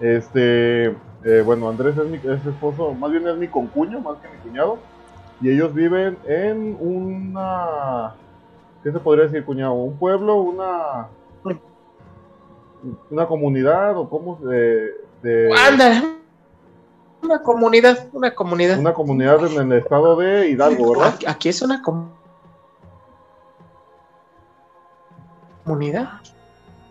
Este, 0.00 0.86
eh, 1.24 1.42
bueno, 1.44 1.68
Andrés 1.68 1.96
es 1.98 2.06
mi 2.06 2.16
es 2.16 2.46
esposo, 2.46 2.94
más 2.94 3.10
bien 3.10 3.26
es 3.28 3.36
mi 3.36 3.48
concuño, 3.48 4.00
más 4.00 4.16
que 4.18 4.28
mi 4.28 4.36
cuñado. 4.38 4.78
Y 5.42 5.50
ellos 5.50 5.72
viven 5.74 6.18
en 6.26 6.76
una. 6.80 8.14
¿Qué 8.82 8.92
se 8.92 8.98
podría 8.98 9.24
decir, 9.24 9.44
cuñado? 9.44 9.72
¿Un 9.74 9.96
pueblo? 9.96 10.36
¿Una. 10.36 11.08
Una 13.10 13.26
comunidad? 13.26 13.96
¿O 13.98 14.08
cómo? 14.08 14.36
De, 14.36 14.94
Anda, 15.54 16.02
una 17.22 17.42
comunidad, 17.42 18.08
una 18.12 18.34
comunidad. 18.34 18.78
una 18.78 18.94
comunidad 18.94 19.44
en 19.44 19.70
el 19.70 19.78
estado 19.78 20.16
de 20.16 20.48
Hidalgo, 20.48 20.92
¿verdad? 20.92 21.12
Aquí, 21.14 21.26
aquí 21.26 21.48
es 21.50 21.60
una 21.60 21.82
com- 21.82 22.08
comunidad 25.64 26.08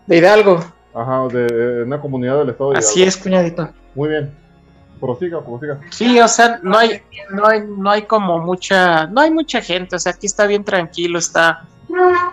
de 0.06 0.16
Hidalgo. 0.18 0.60
Ajá, 0.94 1.28
de, 1.28 1.46
de 1.46 1.82
una 1.84 2.00
comunidad 2.00 2.38
del 2.38 2.50
estado 2.50 2.70
de 2.70 2.78
Hidalgo. 2.78 2.90
Así 2.90 3.02
es, 3.02 3.16
cuñadito. 3.16 3.68
Muy 3.94 4.08
bien. 4.08 4.40
Prosiga, 5.00 5.42
prosiga. 5.42 5.80
Sí, 5.90 6.20
o 6.20 6.28
sea, 6.28 6.60
no 6.62 6.76
hay, 6.76 7.00
no 7.30 7.46
hay, 7.46 7.62
no 7.66 7.90
hay 7.90 8.02
como 8.02 8.38
mucha, 8.38 9.06
no 9.06 9.22
hay 9.22 9.30
mucha 9.30 9.62
gente, 9.62 9.96
o 9.96 9.98
sea, 9.98 10.12
aquí 10.12 10.26
está 10.26 10.46
bien 10.46 10.62
tranquilo, 10.62 11.18
está 11.18 11.64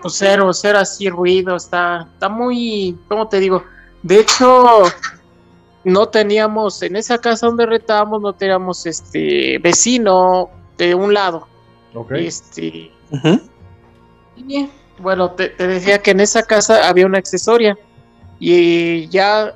pues 0.02 0.16
cero, 0.18 0.52
cero 0.54 0.80
así 0.80 1.10
ruido, 1.10 1.56
está, 1.56 2.08
está 2.14 2.28
muy, 2.28 2.98
¿cómo 3.08 3.28
te 3.28 3.40
digo? 3.40 3.64
De 4.04 4.20
hecho, 4.20 4.84
no 5.86 6.10
teníamos, 6.10 6.84
en 6.84 6.98
esa 6.98 7.18
casa 7.20 7.48
donde 7.48 7.66
rentábamos, 7.66 8.22
no 8.22 8.34
teníamos 8.34 8.86
este 8.86 9.60
vecino 9.60 10.50
de 10.78 10.94
un 10.94 11.14
lado. 11.14 11.48
Ok. 11.94 12.12
Este, 12.12 12.92
Ujú. 13.12 13.40
y, 14.36 14.70
bueno, 15.00 15.32
te, 15.32 15.50
te 15.50 15.68
decía 15.68 16.00
que 16.00 16.12
en 16.12 16.20
esa 16.20 16.44
casa 16.44 16.90
había 16.90 17.06
una 17.06 17.18
accesoria 17.18 17.78
y 18.40 19.08
ya 19.10 19.54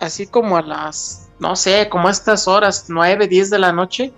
así 0.00 0.26
como 0.26 0.56
a 0.56 0.62
las, 0.62 1.28
no 1.38 1.56
sé, 1.56 1.88
como 1.88 2.08
a 2.08 2.10
estas 2.10 2.48
horas, 2.48 2.86
9, 2.88 3.28
10 3.28 3.50
de 3.50 3.58
la 3.58 3.72
noche, 3.72 4.12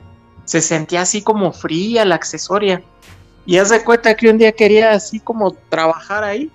se 0.45 0.61
sentía 0.61 1.03
así 1.03 1.23
como 1.23 1.53
fría 1.53 2.05
la 2.05 2.17
accesoria. 2.17 2.83
Y 3.47 3.59
haz 3.59 3.71
de 3.71 3.83
cuenta 3.85 4.15
que 4.15 4.29
un 4.29 4.39
día 4.39 4.53
quería 4.53 4.93
así 4.93 5.21
como 5.21 5.53
trabajar 5.53 6.25
ahí 6.25 6.51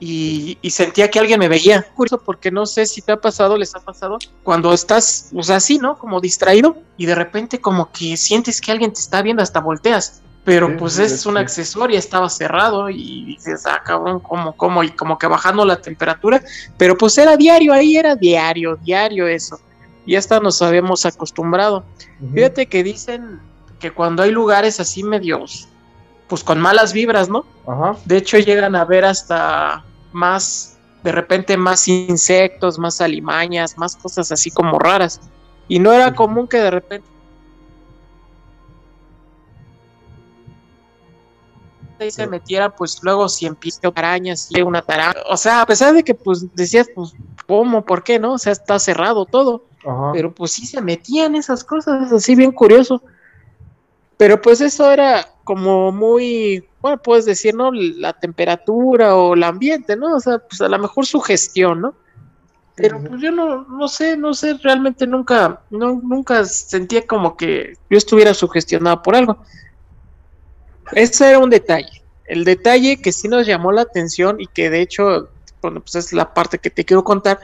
y, 0.00 0.58
y 0.60 0.70
sentía 0.70 1.10
que 1.10 1.18
alguien 1.18 1.40
me 1.40 1.48
veía. 1.48 1.82
Curioso 1.94 2.18
porque 2.22 2.50
no 2.50 2.66
sé 2.66 2.86
si 2.86 3.00
te 3.00 3.12
ha 3.12 3.20
pasado, 3.20 3.56
les 3.56 3.74
ha 3.74 3.80
pasado, 3.80 4.18
cuando 4.42 4.72
estás, 4.72 5.30
o 5.34 5.42
sea, 5.42 5.56
así, 5.56 5.78
¿no? 5.78 5.98
Como 5.98 6.20
distraído 6.20 6.76
y 6.96 7.06
de 7.06 7.14
repente 7.14 7.60
como 7.60 7.90
que 7.90 8.16
sientes 8.16 8.60
que 8.60 8.70
alguien 8.70 8.92
te 8.92 9.00
está 9.00 9.22
viendo, 9.22 9.42
hasta 9.42 9.60
volteas. 9.60 10.22
Pero 10.44 10.68
Sí, 10.68 10.74
pues 10.78 10.92
sí, 10.92 11.02
es 11.02 11.24
un 11.24 11.38
accesorio, 11.38 11.98
estaba 11.98 12.28
cerrado 12.28 12.90
y 12.90 13.24
dices, 13.24 13.64
ah, 13.66 13.82
cabrón, 13.82 14.20
¿cómo, 14.20 14.52
cómo? 14.52 14.84
Y 14.84 14.90
como 14.90 15.18
que 15.18 15.26
bajando 15.26 15.64
la 15.64 15.80
temperatura. 15.80 16.42
Pero 16.76 16.96
pues 16.96 17.16
era 17.16 17.36
diario, 17.36 17.72
ahí 17.72 17.96
era 17.96 18.14
diario, 18.14 18.76
diario 18.76 19.26
eso. 19.26 19.58
Y 20.04 20.16
hasta 20.16 20.40
nos 20.40 20.60
habíamos 20.60 21.06
acostumbrado. 21.06 21.84
Fíjate 22.34 22.66
que 22.66 22.82
dicen 22.84 23.40
que 23.78 23.90
cuando 23.90 24.22
hay 24.22 24.30
lugares 24.30 24.80
así 24.80 25.02
medios, 25.02 25.68
pues 26.28 26.44
con 26.44 26.60
malas 26.60 26.92
vibras, 26.92 27.30
¿no? 27.30 27.46
Ajá. 27.66 27.96
De 28.04 28.18
hecho, 28.18 28.38
llegan 28.38 28.76
a 28.76 28.84
ver 28.84 29.06
hasta 29.06 29.82
más, 30.12 30.76
de 31.02 31.12
repente, 31.12 31.56
más 31.56 31.88
insectos, 31.88 32.78
más 32.78 33.00
alimañas, 33.00 33.78
más 33.78 33.96
cosas 33.96 34.30
así 34.30 34.50
como 34.50 34.78
raras. 34.78 35.20
Y 35.68 35.78
no 35.78 35.90
era 35.90 36.14
común 36.14 36.46
que 36.48 36.58
de 36.58 36.70
repente 36.70 37.13
ahí 42.04 42.10
se 42.10 42.26
metiera, 42.26 42.74
pues 42.74 43.00
luego 43.02 43.28
cien 43.28 43.54
pies 43.54 43.80
de 43.80 43.92
arañas 43.94 44.48
y 44.50 44.62
una 44.62 44.82
taranja. 44.82 45.20
O 45.28 45.36
sea, 45.36 45.62
a 45.62 45.66
pesar 45.66 45.94
de 45.94 46.02
que, 46.02 46.14
pues, 46.14 46.54
decías, 46.54 46.88
pues, 46.94 47.14
¿cómo? 47.46 47.84
¿Por 47.84 48.04
qué 48.04 48.18
no? 48.18 48.34
O 48.34 48.38
sea, 48.38 48.52
está 48.52 48.78
cerrado 48.78 49.26
todo 49.26 49.64
Ajá. 49.84 50.12
pero 50.12 50.32
pues 50.32 50.52
sí 50.52 50.66
se 50.66 50.80
metían 50.80 51.34
esas 51.34 51.64
cosas, 51.64 52.10
así 52.12 52.34
bien 52.34 52.52
curioso. 52.52 53.02
Pero 54.16 54.40
pues 54.40 54.60
eso 54.60 54.90
era 54.90 55.26
como 55.42 55.92
muy, 55.92 56.64
bueno, 56.80 57.02
puedes 57.02 57.24
decir, 57.24 57.54
¿no? 57.54 57.70
La 57.72 58.12
temperatura 58.12 59.16
o 59.16 59.34
el 59.34 59.42
ambiente, 59.42 59.96
¿no? 59.96 60.14
O 60.14 60.20
sea, 60.20 60.38
pues 60.38 60.60
a 60.60 60.68
lo 60.68 60.78
mejor 60.78 61.04
su 61.04 61.20
gestión, 61.20 61.80
¿no? 61.80 61.94
Pero 62.76 63.00
pues 63.00 63.20
yo 63.20 63.30
no, 63.30 63.64
no 63.64 63.86
sé, 63.86 64.16
no 64.16 64.34
sé, 64.34 64.54
realmente 64.54 65.06
nunca, 65.06 65.60
no, 65.70 66.00
nunca 66.02 66.44
sentía 66.44 67.06
como 67.06 67.36
que 67.36 67.74
yo 67.88 67.96
estuviera 67.96 68.34
sugestionado 68.34 69.00
por 69.02 69.14
algo. 69.14 69.38
Ese 70.94 71.28
era 71.28 71.38
un 71.38 71.50
detalle. 71.50 72.02
El 72.26 72.44
detalle 72.44 73.00
que 73.00 73.12
sí 73.12 73.28
nos 73.28 73.46
llamó 73.46 73.72
la 73.72 73.82
atención 73.82 74.40
y 74.40 74.46
que 74.46 74.70
de 74.70 74.80
hecho, 74.80 75.28
bueno, 75.60 75.80
pues 75.80 75.94
es 75.94 76.12
la 76.12 76.32
parte 76.32 76.58
que 76.58 76.70
te 76.70 76.84
quiero 76.84 77.04
contar, 77.04 77.38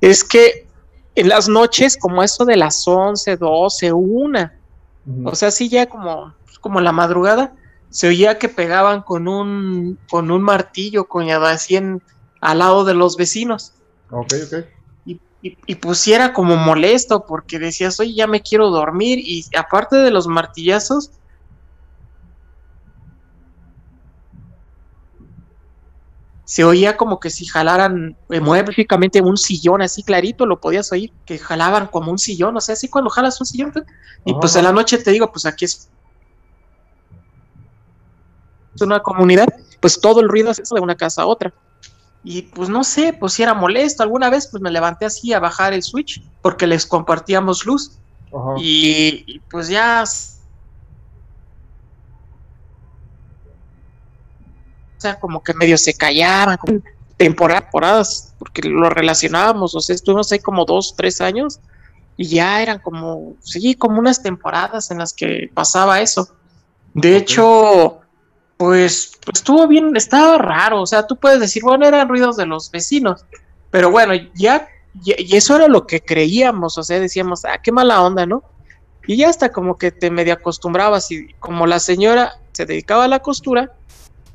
es 0.00 0.24
que 0.24 0.66
en 1.14 1.28
las 1.28 1.48
noches, 1.48 1.96
como 1.96 2.22
eso 2.22 2.44
de 2.44 2.56
las 2.56 2.86
11, 2.86 3.36
12, 3.36 3.92
1, 3.92 4.50
Ujú. 5.06 5.28
o 5.28 5.34
sea, 5.34 5.50
sí 5.50 5.68
ya 5.68 5.86
como, 5.86 6.34
como 6.60 6.80
la 6.80 6.92
madrugada, 6.92 7.54
se 7.90 8.08
oía 8.08 8.38
que 8.38 8.48
pegaban 8.48 9.02
con 9.02 9.28
un, 9.28 9.98
con 10.10 10.30
un 10.30 10.42
martillo, 10.42 11.08
coñado, 11.08 11.46
así 11.46 11.76
en, 11.76 12.02
al 12.40 12.58
lado 12.58 12.84
de 12.84 12.94
los 12.94 13.16
vecinos. 13.16 13.72
Ok, 14.10 14.34
ok. 14.44 14.66
Y, 15.06 15.20
y, 15.40 15.56
y 15.66 15.74
pues 15.76 15.98
sí 15.98 16.12
era 16.12 16.32
como 16.32 16.56
molesto 16.56 17.24
porque 17.24 17.58
decías, 17.58 17.98
oye, 18.00 18.14
ya 18.14 18.26
me 18.26 18.42
quiero 18.42 18.70
dormir. 18.70 19.18
Y 19.20 19.44
aparte 19.56 19.96
de 19.96 20.10
los 20.10 20.26
martillazos, 20.26 21.10
se 26.46 26.64
oía 26.64 26.96
como 26.96 27.18
que 27.18 27.28
si 27.28 27.44
jalaran 27.44 28.16
eh, 28.30 28.40
mueblíficamente 28.40 29.20
un 29.20 29.36
sillón 29.36 29.82
así 29.82 30.04
clarito, 30.04 30.46
lo 30.46 30.60
podías 30.60 30.90
oír, 30.92 31.12
que 31.26 31.38
jalaban 31.38 31.88
como 31.88 32.12
un 32.12 32.18
sillón, 32.18 32.56
o 32.56 32.60
sea, 32.60 32.74
así 32.74 32.88
cuando 32.88 33.10
jalas 33.10 33.40
un 33.40 33.46
sillón. 33.46 33.72
pues, 33.72 33.84
Y 34.24 34.32
pues 34.34 34.54
en 34.54 34.64
la 34.64 34.72
noche 34.72 34.96
te 34.98 35.10
digo, 35.10 35.30
pues 35.32 35.44
aquí 35.44 35.64
es 35.64 35.90
una 38.80 39.00
comunidad, 39.00 39.48
pues 39.80 40.00
todo 40.00 40.20
el 40.20 40.28
ruido 40.28 40.52
es 40.52 40.60
eso 40.60 40.76
de 40.76 40.80
una 40.80 40.94
casa 40.94 41.22
a 41.22 41.26
otra. 41.26 41.52
Y 42.22 42.42
pues 42.42 42.68
no 42.68 42.84
sé, 42.84 43.12
pues 43.12 43.34
si 43.34 43.42
era 43.42 43.54
molesto. 43.54 44.02
Alguna 44.02 44.30
vez 44.30 44.48
pues 44.48 44.60
me 44.62 44.70
levanté 44.70 45.06
así 45.06 45.32
a 45.32 45.40
bajar 45.40 45.72
el 45.72 45.82
switch 45.82 46.22
porque 46.42 46.66
les 46.66 46.86
compartíamos 46.86 47.66
luz. 47.66 47.98
Y, 48.58 49.24
y, 49.26 49.40
pues 49.50 49.68
ya. 49.68 50.04
O 54.96 55.00
sea, 55.00 55.18
como 55.18 55.42
que 55.42 55.52
medio 55.54 55.76
se 55.76 55.94
callaban, 55.94 56.58
temporadas, 57.16 58.34
porque 58.38 58.62
lo 58.62 58.90
relacionábamos, 58.90 59.74
o 59.74 59.80
sea, 59.80 59.94
estuvimos 59.94 60.30
ahí 60.32 60.38
como 60.38 60.64
dos, 60.64 60.94
tres 60.96 61.20
años 61.20 61.60
y 62.16 62.28
ya 62.28 62.62
eran 62.62 62.78
como, 62.78 63.34
sí, 63.40 63.74
como 63.74 63.98
unas 63.98 64.22
temporadas 64.22 64.90
en 64.90 64.98
las 64.98 65.12
que 65.12 65.50
pasaba 65.52 66.00
eso. 66.00 66.28
De 66.94 67.16
hecho, 67.16 68.00
pues, 68.56 69.12
pues 69.24 69.38
estuvo 69.38 69.66
bien, 69.66 69.94
estaba 69.96 70.38
raro, 70.38 70.82
o 70.82 70.86
sea, 70.86 71.06
tú 71.06 71.16
puedes 71.16 71.40
decir, 71.40 71.62
bueno, 71.62 71.86
eran 71.86 72.08
ruidos 72.08 72.36
de 72.36 72.46
los 72.46 72.70
vecinos, 72.70 73.24
pero 73.70 73.90
bueno, 73.90 74.14
ya, 74.34 74.68
y, 75.04 75.14
y 75.22 75.36
eso 75.36 75.56
era 75.56 75.68
lo 75.68 75.86
que 75.86 76.00
creíamos, 76.00 76.78
o 76.78 76.82
sea, 76.82 77.00
decíamos, 77.00 77.44
ah, 77.44 77.60
qué 77.62 77.72
mala 77.72 78.02
onda, 78.02 78.24
¿no? 78.26 78.42
Y 79.06 79.16
ya 79.16 79.28
hasta 79.28 79.52
como 79.52 79.78
que 79.78 79.92
te 79.92 80.10
medio 80.10 80.34
acostumbrabas 80.34 81.10
y 81.12 81.32
como 81.38 81.66
la 81.66 81.78
señora 81.78 82.40
se 82.52 82.66
dedicaba 82.66 83.04
a 83.04 83.08
la 83.08 83.20
costura, 83.20 83.72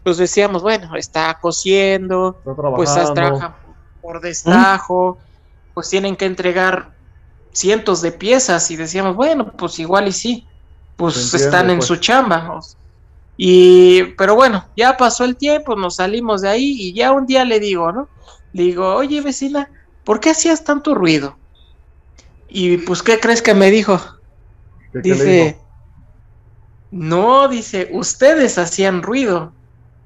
pues 0.03 0.17
decíamos, 0.17 0.61
bueno, 0.63 0.95
está 0.95 1.37
cosiendo, 1.41 2.43
Está 2.43 2.55
pues 2.73 2.97
trabaja 3.13 3.61
por 4.01 4.21
destajo, 4.21 5.23
pues 5.73 5.89
tienen 5.89 6.15
que 6.15 6.25
entregar 6.25 6.95
cientos 7.53 8.01
de 8.01 8.11
piezas 8.13 8.71
y 8.71 8.77
decíamos, 8.77 9.15
bueno, 9.15 9.53
pues 9.57 9.79
igual 9.79 10.07
y 10.09 10.11
sí, 10.13 10.47
pues 10.95 11.33
están 11.33 11.69
en 11.71 11.81
pues. 11.81 11.89
su 11.89 11.97
chamba. 11.97 12.59
Y, 13.37 14.03
pero 14.17 14.35
bueno, 14.35 14.71
ya 14.75 14.97
pasó 14.97 15.25
el 15.25 15.37
tiempo, 15.37 15.75
nos 15.75 15.95
salimos 15.97 16.41
de 16.41 16.49
ahí 16.49 16.75
y 16.79 16.93
ya 16.95 17.11
un 17.11 17.25
día 17.25 17.45
le 17.45 17.59
digo, 17.59 17.91
¿no? 17.91 18.11
Le 18.53 18.63
digo, 18.63 18.95
oye 18.95 19.21
vecina, 19.21 19.69
¿por 20.03 20.19
qué 20.19 20.31
hacías 20.31 20.63
tanto 20.63 20.95
ruido? 20.95 21.39
Y 22.47 22.77
pues, 22.77 23.01
¿qué 23.01 23.19
crees 23.19 23.41
que 23.41 23.53
me 23.55 23.71
dijo? 23.71 23.99
¿Qué- 24.91 25.03
qué 25.05 25.15
le 25.15 25.25
Dice, 25.25 25.25
dijo? 25.25 25.71
no, 26.91 27.47
dice, 27.47 27.89
ustedes 27.91 28.57
hacían 28.57 29.01
ruido, 29.01 29.55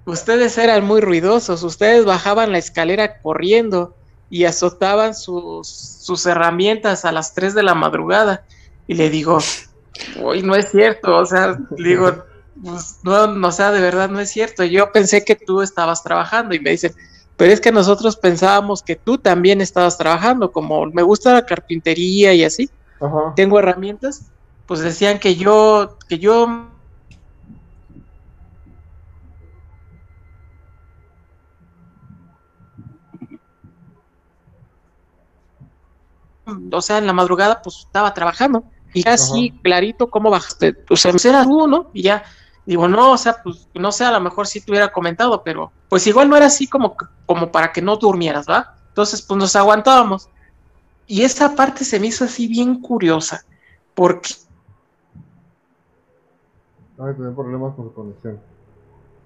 ustedes 0.06 0.58
eran 0.58 0.86
muy 0.86 1.02
ruidosos, 1.02 1.64
ustedes 1.64 2.06
bajaban 2.06 2.52
la 2.52 2.58
escalera 2.58 3.22
corriendo 3.22 3.96
y 4.30 4.46
azotaban 4.46 5.16
sus, 5.16 5.68
sus 5.68 6.26
herramientas 6.26 7.06
a 7.06 7.12
las 7.12 7.34
3 7.34 7.54
de 7.54 7.64
la 7.64 7.76
madrugada. 7.76 8.46
Y 8.88 8.96
le 8.96 9.10
digo, 9.10 9.40
uy, 10.22 10.42
no 10.44 10.56
es 10.56 10.72
cierto, 10.72 11.16
o 11.16 11.26
sea, 11.26 11.58
le 11.78 11.90
digo, 11.90 12.24
pues 12.64 13.00
no, 13.04 13.28
no, 13.28 13.48
o 13.48 13.52
sea, 13.52 13.72
de 13.72 13.82
verdad 13.82 14.10
no 14.10 14.20
es 14.20 14.30
cierto. 14.30 14.64
Yo 14.64 14.92
pensé 14.92 15.24
que 15.26 15.36
tú 15.36 15.62
estabas 15.62 16.04
trabajando 16.04 16.56
y 16.56 16.60
me 16.60 16.72
dicen, 16.72 16.94
pero 17.38 17.52
es 17.52 17.60
que 17.60 17.72
nosotros 17.72 18.16
pensábamos 18.16 18.82
que 18.82 18.96
tú 18.96 19.18
también 19.18 19.62
estabas 19.62 19.98
trabajando, 19.98 20.52
como 20.52 20.86
me 20.86 21.04
gusta 21.04 21.34
la 21.34 21.46
carpintería 21.46 22.34
y 22.34 22.44
así, 22.44 22.70
Ajá. 23.02 23.34
tengo 23.36 23.60
herramientas, 23.60 24.32
pues 24.68 24.80
decían 24.80 25.20
que 25.20 25.36
yo, 25.36 25.98
que 26.08 26.18
yo 26.18 26.70
o 36.72 36.82
sea, 36.82 36.98
en 36.98 37.08
la 37.08 37.14
madrugada 37.14 37.62
pues 37.62 37.80
estaba 37.80 38.14
trabajando 38.14 38.64
y 38.94 39.04
ya 39.04 39.14
así 39.14 39.52
clarito 39.64 40.10
cómo 40.10 40.30
bajaste, 40.30 40.76
o 40.90 40.96
sea, 40.96 41.12
pues 41.12 41.26
era 41.26 41.44
tú, 41.44 41.68
¿no? 41.68 41.90
Y 41.94 42.04
ya 42.04 42.24
digo, 42.66 42.88
no, 42.88 43.12
o 43.12 43.18
sea, 43.18 43.38
pues 43.44 43.68
no 43.74 43.92
sé, 43.92 44.06
a 44.06 44.12
lo 44.12 44.22
mejor 44.22 44.48
sí 44.48 44.62
te 44.62 44.72
hubiera 44.72 44.92
comentado, 44.92 45.44
pero 45.44 45.72
pues 45.90 46.08
igual 46.08 46.30
no 46.30 46.38
era 46.38 46.48
así 46.48 46.68
como, 46.68 46.96
como 47.26 47.52
para 47.52 47.72
que 47.72 47.82
no 47.82 47.98
durmieras, 47.98 48.48
¿va? 48.48 48.76
Entonces 48.88 49.22
pues 49.22 49.38
nos 49.38 49.56
aguantábamos. 49.56 50.30
Y 51.08 51.24
esa 51.24 51.56
parte 51.56 51.84
se 51.84 52.00
me 52.00 52.08
hizo 52.08 52.26
así 52.26 52.48
bien 52.48 52.82
curiosa, 52.82 53.46
porque 53.94 54.34
Ay, 56.98 57.14
tener 57.14 57.34
problemas 57.34 57.76
con 57.76 57.86
su 57.86 57.94
conexión. 57.94 58.40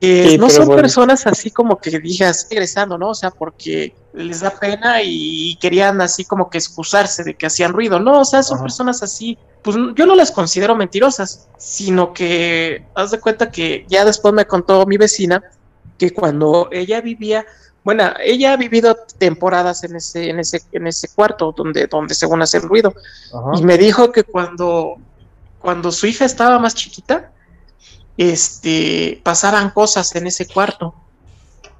Eh, 0.01 0.29
Sí, 0.29 0.37
no 0.37 0.49
son 0.49 0.67
bueno. 0.67 0.81
personas 0.81 1.27
así 1.27 1.51
como 1.51 1.77
que 1.77 1.99
digas 1.99 2.47
regresando, 2.49 2.97
¿no? 2.97 3.09
O 3.09 3.13
sea, 3.15 3.31
porque 3.31 3.93
les 4.13 4.39
da 4.39 4.51
pena 4.51 5.01
y 5.03 5.57
querían 5.57 5.99
así 5.99 6.23
como 6.23 6.49
que 6.49 6.57
excusarse 6.57 7.23
de 7.23 7.33
que 7.35 7.45
hacían 7.47 7.73
ruido. 7.73 7.99
No, 7.99 8.21
o 8.21 8.25
sea, 8.25 8.41
son 8.43 8.55
Ajá. 8.57 8.63
personas 8.63 9.03
así, 9.03 9.37
pues 9.61 9.75
yo 9.95 10.05
no 10.05 10.15
las 10.15 10.31
considero 10.31 10.73
mentirosas, 10.75 11.49
sino 11.57 12.13
que 12.13 12.85
haz 12.95 13.11
de 13.11 13.19
cuenta 13.19 13.51
que 13.51 13.85
ya 13.89 14.05
después 14.05 14.33
me 14.33 14.45
contó 14.45 14.85
mi 14.85 14.95
vecina 14.95 15.43
que 15.97 16.13
cuando 16.13 16.69
ella 16.71 17.01
vivía, 17.01 17.45
bueno, 17.83 18.03
ella 18.23 18.53
ha 18.53 18.57
vivido 18.57 18.95
temporadas 19.17 19.83
en 19.83 19.97
ese, 19.97 20.29
en 20.29 20.39
ese, 20.39 20.61
en 20.71 20.87
ese 20.87 21.09
cuarto 21.09 21.53
donde, 21.55 21.87
donde 21.87 22.15
según 22.15 22.41
hace 22.41 22.59
ruido. 22.59 22.93
Ajá. 23.33 23.51
Y 23.59 23.63
me 23.63 23.77
dijo 23.77 24.13
que 24.13 24.23
cuando, 24.23 24.95
cuando 25.59 25.91
su 25.91 26.07
hija 26.07 26.23
estaba 26.23 26.57
más 26.57 26.73
chiquita, 26.73 27.31
este, 28.19 29.21
pasaban 29.23 29.69
cosas 29.69 30.13
en 30.13 30.27
ese 30.27 30.45
cuarto, 30.45 30.93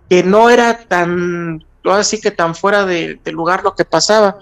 que 0.10 0.24
no 0.24 0.50
era 0.50 0.86
tan, 0.88 1.66
así 1.84 2.22
que 2.22 2.32
tan 2.32 2.56
fuera 2.56 2.86
de, 2.86 3.20
de 3.22 3.32
lugar 3.34 3.62
lo 3.62 3.76
que 3.76 3.84
pasaba. 3.84 4.40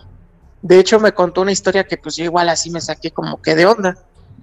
De 0.62 0.78
hecho, 0.78 1.00
me 1.00 1.14
contó 1.14 1.42
una 1.42 1.52
historia 1.52 1.86
que 1.86 1.98
pues 1.98 2.16
yo 2.16 2.24
igual 2.24 2.50
así 2.50 2.70
me 2.70 2.82
saqué 2.82 3.10
como 3.10 3.42
que 3.42 3.56
de 3.56 3.66
onda. 3.66 3.98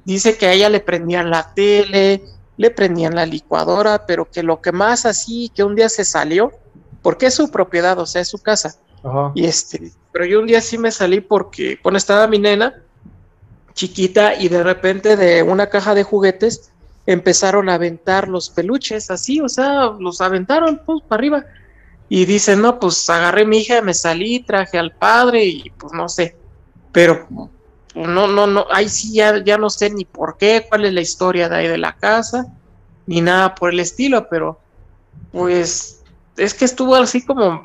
Dice 0.05 0.37
que 0.37 0.47
a 0.47 0.53
ella 0.53 0.69
le 0.69 0.81
prendían 0.81 1.31
la 1.31 1.55
tele, 1.55 2.25
le 2.57 2.71
prendían 2.73 3.15
la 3.15 3.25
licuadora, 3.25 4.05
pero 4.05 4.29
que 4.29 4.43
lo 4.43 4.61
que 4.61 4.73
más 4.73 5.07
así, 5.07 5.53
que 5.55 5.63
un 5.63 5.77
día 5.77 5.89
se 5.89 6.05
salió, 6.05 6.51
porque 7.03 7.27
es 7.27 7.35
su 7.35 7.53
propiedad, 7.53 7.97
o 8.01 8.07
sea, 8.07 8.21
es 8.21 8.29
su 8.29 8.39
casa. 8.39 8.75
Ajá. 9.05 9.31
Y 9.37 9.45
este, 9.45 9.93
pero 10.11 10.25
yo 10.25 10.41
un 10.41 10.49
día 10.49 10.61
sí 10.61 10.77
me 10.77 10.91
salí 10.91 11.21
porque, 11.21 11.79
bueno, 11.85 11.99
estaba 11.99 12.27
mi 12.27 12.41
nena 12.41 12.75
chiquita 13.75 14.35
y 14.35 14.49
de 14.49 14.65
repente 14.65 15.17
de 15.17 15.45
una 15.45 15.69
caja 15.69 15.95
de 15.95 16.03
juguetes 16.03 16.73
empezaron 17.07 17.69
a 17.69 17.75
aventar 17.75 18.29
los 18.29 18.51
peluches 18.51 19.11
así, 19.11 19.41
o 19.41 19.49
sea, 19.49 19.91
los 19.99 20.21
aventaron 20.21 20.83
pues 20.85 21.03
para 21.07 21.21
arriba. 21.21 21.45
Y 22.09 22.27
dicen, 22.27 22.61
no, 22.61 22.79
pues 22.79 23.09
agarré 23.09 23.43
a 23.43 23.47
mi 23.47 23.59
hija, 23.59 23.81
me 23.81 23.95
salí, 23.95 24.41
traje 24.41 24.79
al 24.79 24.93
padre 24.93 25.45
y 25.45 25.71
pues 25.71 25.93
no 25.93 26.09
sé. 26.09 26.37
Pero 26.93 27.27
no, 27.95 28.27
no, 28.27 28.47
no, 28.47 28.67
ahí 28.71 28.89
sí 28.89 29.15
ya, 29.15 29.43
ya 29.43 29.57
no 29.57 29.71
sé 29.71 29.91
ni 29.91 30.05
por 30.05 30.37
qué, 30.37 30.67
cuál 30.69 30.85
es 30.85 30.93
la 30.93 31.01
historia 31.01 31.49
de 31.49 31.57
ahí 31.57 31.69
de 31.69 31.79
la 31.79 31.97
casa, 31.97 32.47
ni 33.07 33.21
nada 33.21 33.55
por 33.55 33.73
el 33.73 33.81
estilo, 33.81 34.29
pero 34.29 34.61
pues 35.33 36.03
es 36.37 36.55
que 36.55 36.65
estuvo 36.65 36.95
así 36.95 37.25
como 37.25 37.65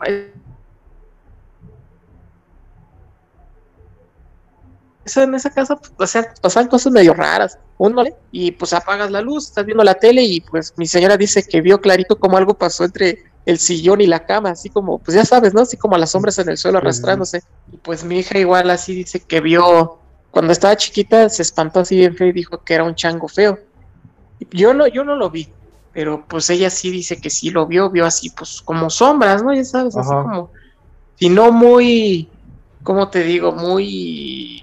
en 5.17 5.35
esa 5.35 5.49
casa, 5.49 5.75
pues, 5.75 5.93
o 5.97 6.07
sea, 6.07 6.33
pasan 6.41 6.67
cosas 6.67 6.91
medio 6.91 7.13
raras. 7.13 7.57
Uno 7.77 8.03
lee 8.03 8.13
y 8.31 8.51
pues 8.51 8.73
apagas 8.73 9.11
la 9.11 9.21
luz, 9.21 9.47
estás 9.47 9.65
viendo 9.65 9.83
la 9.83 9.95
tele 9.95 10.23
y 10.23 10.41
pues 10.41 10.73
mi 10.77 10.85
señora 10.85 11.17
dice 11.17 11.43
que 11.43 11.61
vio 11.61 11.79
clarito 11.79 12.19
como 12.19 12.37
algo 12.37 12.53
pasó 12.53 12.83
entre 12.83 13.23
el 13.45 13.57
sillón 13.57 14.01
y 14.01 14.07
la 14.07 14.25
cama, 14.25 14.51
así 14.51 14.69
como, 14.69 14.99
pues 14.99 15.15
ya 15.15 15.25
sabes, 15.25 15.53
¿no? 15.53 15.61
Así 15.61 15.77
como 15.77 15.97
las 15.97 16.11
sombras 16.11 16.37
en 16.39 16.49
el 16.49 16.57
suelo 16.57 16.77
arrastrándose. 16.77 17.41
Y 17.71 17.77
pues 17.77 18.03
mi 18.03 18.19
hija 18.19 18.37
igual 18.37 18.69
así 18.69 18.93
dice 18.93 19.21
que 19.21 19.41
vio, 19.41 19.97
cuando 20.29 20.51
estaba 20.51 20.77
chiquita 20.77 21.29
se 21.29 21.41
espantó 21.41 21.79
así 21.79 21.95
bien 21.95 22.15
feo 22.15 22.27
y 22.27 22.33
dijo 22.33 22.63
que 22.63 22.75
era 22.75 22.83
un 22.83 22.95
chango 22.95 23.27
feo. 23.27 23.57
Yo 24.51 24.73
no, 24.73 24.87
yo 24.87 25.03
no 25.03 25.15
lo 25.15 25.29
vi, 25.29 25.49
pero 25.93 26.25
pues 26.27 26.49
ella 26.49 26.69
sí 26.69 26.91
dice 26.91 27.19
que 27.19 27.29
sí 27.29 27.49
lo 27.49 27.65
vio, 27.65 27.89
vio 27.89 28.05
así 28.05 28.29
pues 28.29 28.61
como 28.61 28.89
sombras, 28.89 29.43
¿no? 29.43 29.53
Ya 29.53 29.65
sabes, 29.65 29.97
así 29.97 30.09
como, 30.09 30.51
si 31.15 31.29
no 31.29 31.51
muy, 31.51 32.29
¿cómo 32.83 33.09
te 33.09 33.23
digo? 33.23 33.51
Muy 33.51 34.61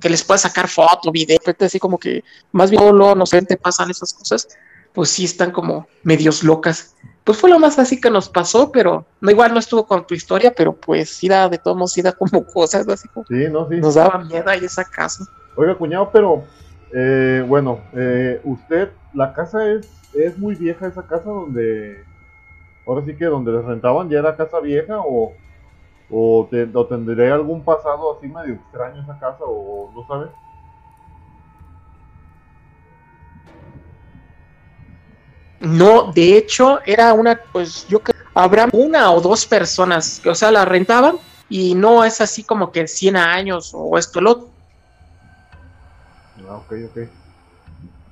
que 0.00 0.08
les 0.08 0.24
puedas 0.24 0.42
sacar 0.42 0.68
foto, 0.68 1.10
video, 1.12 1.38
así 1.60 1.78
como 1.78 1.98
que 1.98 2.24
más 2.52 2.70
bien 2.70 2.82
luego 2.96 3.14
no 3.14 3.26
sé, 3.26 3.42
te 3.42 3.56
pasan 3.56 3.90
esas 3.90 4.12
cosas, 4.12 4.48
pues 4.92 5.10
sí 5.10 5.24
están 5.24 5.50
como 5.50 5.86
medios 6.02 6.42
locas. 6.42 6.94
Pues 7.24 7.38
fue 7.38 7.50
lo 7.50 7.58
más 7.58 7.78
así 7.78 8.00
que 8.00 8.10
nos 8.10 8.28
pasó, 8.28 8.72
pero 8.72 9.04
no 9.20 9.30
igual 9.30 9.52
no 9.52 9.60
estuvo 9.60 9.86
con 9.86 10.06
tu 10.06 10.14
historia, 10.14 10.52
pero 10.56 10.72
pues 10.72 11.10
sí 11.10 11.28
da 11.28 11.48
de 11.48 11.58
todos 11.58 11.76
modos, 11.76 11.92
sí 11.92 12.02
da 12.02 12.12
como 12.12 12.44
cosas 12.52 12.88
así 12.88 13.08
como 13.08 13.26
Sí, 13.26 13.46
no, 13.50 13.68
sí. 13.68 13.76
nos 13.76 13.94
daba 13.94 14.18
miedo 14.24 14.48
ahí 14.48 14.64
esa 14.64 14.84
casa. 14.84 15.24
Oiga, 15.56 15.74
cuñado, 15.76 16.10
pero 16.12 16.44
eh, 16.92 17.44
bueno, 17.46 17.80
eh, 17.94 18.40
usted, 18.44 18.90
la 19.14 19.32
casa 19.32 19.68
es, 19.70 19.88
es 20.14 20.38
muy 20.38 20.54
vieja, 20.54 20.86
esa 20.86 21.06
casa 21.06 21.28
donde, 21.28 22.02
ahora 22.86 23.04
sí 23.04 23.14
que 23.14 23.26
donde 23.26 23.52
les 23.52 23.64
rentaban, 23.64 24.08
ya 24.08 24.18
era 24.18 24.36
casa 24.36 24.58
vieja 24.60 24.98
o, 24.98 25.34
o, 26.10 26.48
te- 26.50 26.70
o 26.74 26.86
tendría 26.86 27.34
algún 27.34 27.64
pasado 27.64 28.16
así 28.16 28.28
medio 28.28 28.54
extraño 28.54 29.02
esa 29.02 29.18
casa 29.18 29.44
o 29.46 29.92
no 29.94 30.04
sabes. 30.06 30.30
No, 35.60 36.10
de 36.12 36.36
hecho, 36.38 36.80
era 36.86 37.12
una, 37.12 37.38
pues 37.52 37.84
yo 37.86 38.00
creo, 38.02 38.16
habrá 38.34 38.66
una 38.72 39.12
o 39.12 39.20
dos 39.20 39.46
personas 39.46 40.18
que, 40.22 40.30
o 40.30 40.34
sea, 40.34 40.50
la 40.50 40.64
rentaban 40.64 41.18
y 41.48 41.74
no 41.74 42.02
es 42.04 42.20
así 42.20 42.44
como 42.44 42.72
que 42.72 42.86
100 42.88 43.16
años 43.16 43.70
o 43.74 43.98
esto, 43.98 44.20
lo 44.20 44.30
otro. 44.32 44.50
Ah, 46.48 46.56
ok, 46.56 46.72
ok. 46.88 46.98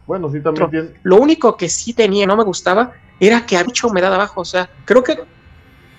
Bueno, 0.06 0.30
sí, 0.30 0.42
también 0.42 0.70
tiene... 0.70 0.94
Lo 1.02 1.16
único 1.16 1.56
que 1.56 1.68
sí 1.68 1.94
tenía, 1.94 2.26
no 2.26 2.36
me 2.36 2.44
gustaba, 2.44 2.92
era 3.20 3.44
que 3.44 3.56
había 3.56 3.66
mucha 3.66 3.86
humedad 3.86 4.14
abajo. 4.14 4.40
O 4.40 4.44
sea, 4.44 4.70
creo 4.84 5.02
que. 5.02 5.18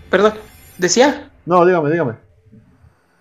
Perdón, 0.10 0.36
decía. 0.78 1.29
No, 1.50 1.66
dígame, 1.66 1.90
dígame. 1.90 2.14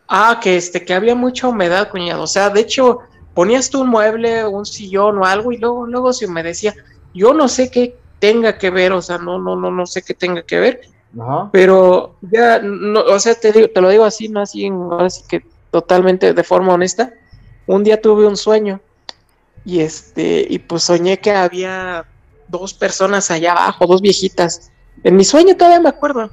Ah, 0.06 0.38
que 0.42 0.58
este, 0.58 0.84
que 0.84 0.92
había 0.92 1.14
mucha 1.14 1.48
humedad, 1.48 1.88
cuñado. 1.90 2.24
O 2.24 2.26
sea, 2.26 2.50
de 2.50 2.60
hecho, 2.60 2.98
ponías 3.32 3.70
tú 3.70 3.80
un 3.80 3.88
mueble, 3.88 4.46
un 4.46 4.66
sillón 4.66 5.16
o 5.16 5.24
algo, 5.24 5.50
y 5.50 5.56
luego, 5.56 5.86
luego 5.86 6.12
se 6.12 6.26
humedecía. 6.26 6.74
Yo 7.14 7.32
no 7.32 7.48
sé 7.48 7.70
qué 7.70 7.96
tenga 8.18 8.58
que 8.58 8.68
ver, 8.68 8.92
o 8.92 9.00
sea, 9.00 9.16
no, 9.16 9.38
no, 9.38 9.56
no, 9.56 9.70
no 9.70 9.86
sé 9.86 10.02
qué 10.02 10.12
tenga 10.12 10.42
que 10.42 10.60
ver, 10.60 10.80
Ajá. 11.18 11.48
pero 11.52 12.16
ya, 12.20 12.58
no, 12.58 13.00
o 13.00 13.18
sea, 13.18 13.34
te, 13.34 13.50
digo- 13.50 13.68
te 13.72 13.80
lo 13.80 13.88
digo 13.88 14.04
así, 14.04 14.28
no 14.28 14.40
así, 14.42 14.66
en- 14.66 14.74
ahora 14.74 15.08
sí 15.08 15.22
que 15.26 15.46
totalmente 15.70 16.34
de 16.34 16.44
forma 16.44 16.74
honesta. 16.74 17.14
Un 17.66 17.82
día 17.82 17.98
tuve 17.98 18.26
un 18.26 18.36
sueño 18.36 18.80
y 19.64 19.80
este, 19.80 20.46
y 20.50 20.58
pues 20.58 20.82
soñé 20.82 21.18
que 21.18 21.30
había 21.30 22.04
dos 22.48 22.74
personas 22.74 23.30
allá 23.30 23.52
abajo, 23.52 23.86
dos 23.86 24.02
viejitas. 24.02 24.70
En 25.02 25.16
mi 25.16 25.24
sueño 25.24 25.56
todavía 25.56 25.80
me 25.80 25.88
acuerdo. 25.88 26.30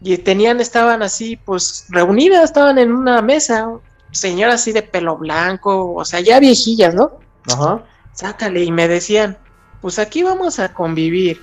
Y 0.00 0.18
tenían, 0.18 0.60
estaban 0.60 1.02
así, 1.02 1.36
pues 1.36 1.86
reunidas, 1.88 2.44
estaban 2.44 2.78
en 2.78 2.92
una 2.92 3.22
mesa, 3.22 3.68
señoras 4.12 4.56
así 4.56 4.72
de 4.72 4.82
pelo 4.82 5.16
blanco, 5.16 5.94
o 5.94 6.04
sea, 6.04 6.20
ya 6.20 6.38
viejillas, 6.38 6.94
¿no? 6.94 7.12
Ajá. 7.48 7.84
sácale 8.12 8.64
y 8.64 8.72
me 8.72 8.88
decían, 8.88 9.38
pues 9.80 9.98
aquí 9.98 10.22
vamos 10.22 10.58
a 10.58 10.74
convivir. 10.74 11.40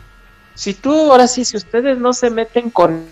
Si 0.55 0.73
tú, 0.73 0.93
ahora 1.11 1.27
sí, 1.27 1.45
si 1.45 1.57
ustedes 1.57 1.97
no 1.97 2.13
se 2.13 2.29
meten 2.29 2.69
con... 2.69 3.05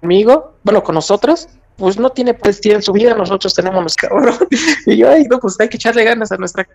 conmigo, 0.00 0.54
bueno, 0.62 0.84
con 0.84 0.94
nosotros, 0.94 1.48
pues 1.76 1.98
no 1.98 2.10
tiene 2.10 2.34
pues 2.34 2.60
tienen 2.60 2.82
su 2.82 2.92
vida, 2.92 3.14
nosotros 3.14 3.54
tenemos 3.54 3.80
nuestra 3.80 4.08
cabrón. 4.08 4.34
y 4.86 4.96
yo, 4.96 5.10
ay, 5.10 5.24
no, 5.24 5.38
pues 5.38 5.58
hay 5.60 5.68
que 5.68 5.76
echarle 5.76 6.04
ganas 6.04 6.30
a 6.32 6.36
nuestra 6.36 6.66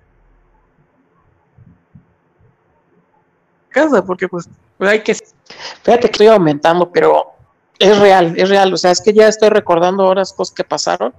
casa, 3.70 4.04
porque 4.04 4.28
pues 4.28 4.50
hay 4.80 5.02
que... 5.02 5.16
Fíjate 5.84 6.02
que 6.02 6.12
estoy 6.12 6.28
aumentando, 6.28 6.92
pero 6.92 7.34
es 7.80 7.98
real, 7.98 8.34
es 8.38 8.50
real. 8.50 8.74
O 8.74 8.78
sea, 8.78 8.92
es 8.92 9.02
que 9.02 9.14
ya 9.14 9.28
estoy 9.28 9.50
recordando 9.50 10.04
ahora 10.04 10.22
las 10.22 10.34
cosas 10.34 10.54
que 10.54 10.64
pasaron. 10.64 11.14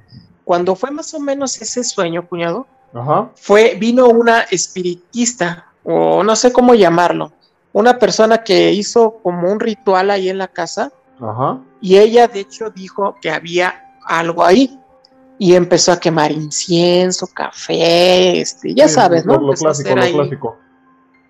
Cuando 0.44 0.76
fue 0.76 0.90
más 0.90 1.12
o 1.14 1.20
menos 1.20 1.60
ese 1.60 1.82
sueño, 1.82 2.28
cuñado, 2.28 2.66
Ajá. 2.92 3.30
fue, 3.34 3.76
vino 3.78 4.08
una 4.08 4.42
espiritista, 4.42 5.66
o 5.84 6.22
no 6.22 6.36
sé 6.36 6.52
cómo 6.52 6.74
llamarlo, 6.74 7.32
una 7.72 7.98
persona 7.98 8.42
que 8.42 8.72
hizo 8.72 9.18
como 9.22 9.50
un 9.50 9.60
ritual 9.60 10.10
ahí 10.10 10.28
en 10.28 10.38
la 10.38 10.48
casa, 10.48 10.92
Ajá. 11.20 11.60
Y 11.80 11.96
ella 11.98 12.28
de 12.28 12.40
hecho 12.40 12.70
dijo 12.70 13.16
que 13.20 13.30
había 13.30 13.96
algo 14.04 14.44
ahí. 14.44 14.76
Y 15.38 15.54
empezó 15.54 15.92
a 15.92 15.98
quemar 15.98 16.30
incienso, 16.32 17.26
café, 17.26 18.42
este, 18.42 18.74
ya 18.74 18.88
Sí, 18.88 18.94
sabes, 18.94 19.24
¿no? 19.24 19.38
Lo, 19.38 19.46
Empezó 19.46 19.64
clásico, 19.64 19.96
lo 19.96 20.02
ahí 20.02 20.12
clásico. 20.12 20.58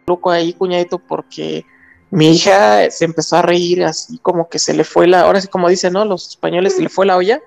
loco 0.05 0.31
ahí, 0.33 0.53
cuñadito, 0.53 0.99
porque 0.99 1.65
mi 2.11 2.33
hija 2.33 2.91
se 2.91 3.05
empezó 3.05 3.37
a 3.37 3.43
reír 3.43 3.85
así 3.85 4.19
como 4.19 4.49
que 4.49 4.59
se 4.59 4.75
le 4.75 4.83
fue 4.83 5.07
la, 5.07 5.21
ahora 5.21 5.41
sí 5.41 5.47
como 5.47 5.69
dicen, 5.69 5.93
¿no? 5.93 6.05
Los 6.05 6.29
españoles 6.29 6.75
se 6.75 6.83
le 6.83 6.89
fue 6.89 7.07
la 7.07 7.17
olla 7.17 7.41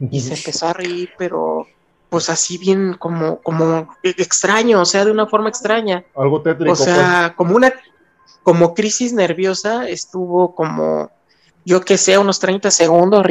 y 0.00 0.20
se 0.20 0.32
empezó 0.32 0.68
a 0.68 0.72
reír, 0.72 1.10
pero 1.18 1.66
pues 2.08 2.30
así 2.30 2.56
bien 2.58 2.94
como, 2.98 3.38
como 3.40 3.94
extraño, 4.02 4.80
o 4.80 4.84
sea, 4.86 5.04
de 5.04 5.10
una 5.10 5.26
forma 5.26 5.48
extraña. 5.50 6.04
Algo 6.16 6.40
tétrico, 6.40 6.72
O 6.72 6.76
sea, 6.76 7.34
como 7.36 7.54
una, 7.54 7.72
como 8.42 8.74
crisis 8.74 9.12
nerviosa, 9.12 9.88
estuvo 9.88 10.54
como, 10.54 11.10
yo 11.64 11.80
que 11.80 11.96
sé, 11.96 12.18
unos 12.18 12.40
30 12.40 12.70
segundos, 12.70 13.24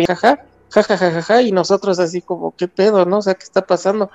jaja, 0.69 0.97
jaja, 0.97 1.41
y 1.41 1.51
nosotros 1.51 1.99
así 1.99 2.21
como, 2.21 2.55
¿qué 2.55 2.67
pedo, 2.67 3.05
no? 3.05 3.17
O 3.17 3.21
sea, 3.21 3.35
¿qué 3.35 3.43
está 3.43 3.65
pasando? 3.65 4.09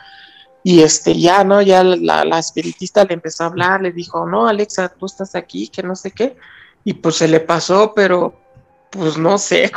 Y 0.63 0.83
este, 0.83 1.19
ya, 1.19 1.45
¿no? 1.45 1.63
Ya 1.63 1.85
la, 1.85 2.25
la 2.25 2.39
espiritista 2.39 3.05
le 3.05 3.15
empezó 3.15 3.45
a 3.45 3.47
hablar, 3.47 3.83
le 3.83 3.93
dijo, 3.93 4.27
no, 4.27 4.49
Alexa, 4.49 4.89
tú 4.89 5.07
estás 5.07 5.35
aquí, 5.35 5.69
que 5.69 5.83
no 5.83 5.95
sé 5.95 6.11
qué. 6.11 6.37
Y 6.85 6.95
pues 6.95 7.17
se 7.17 7.29
le 7.29 7.41
pasó, 7.41 7.93
pero 7.95 8.35
pues 8.91 9.17
no 9.19 9.39
sé, 9.39 9.71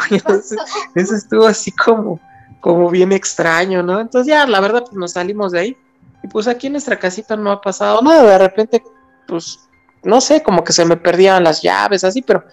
eso 0.95 1.15
estuvo 1.15 1.45
así 1.45 1.71
como, 1.71 2.19
como 2.61 2.89
bien 2.89 3.11
extraño, 3.11 3.83
¿no? 3.83 3.99
Entonces 3.99 4.27
ya, 4.27 4.45
la 4.47 4.59
verdad, 4.59 4.83
pues 4.83 4.93
nos 4.93 5.11
salimos 5.13 5.51
de 5.51 5.59
ahí. 5.59 5.77
Y 6.23 6.27
pues 6.27 6.47
aquí 6.47 6.67
en 6.67 6.73
nuestra 6.73 6.99
casita 6.99 7.35
no 7.35 7.51
ha 7.51 7.61
pasado 7.61 8.01
nada, 8.01 8.23
de 8.23 8.37
repente, 8.37 8.83
pues, 9.27 9.68
no 10.03 10.21
sé, 10.21 10.41
como 10.41 10.63
que 10.63 10.73
se 10.73 10.85
me 10.85 10.97
perdían 10.97 11.43
las 11.43 11.61
llaves, 11.61 12.03
así, 12.03 12.21
pero 12.21 12.43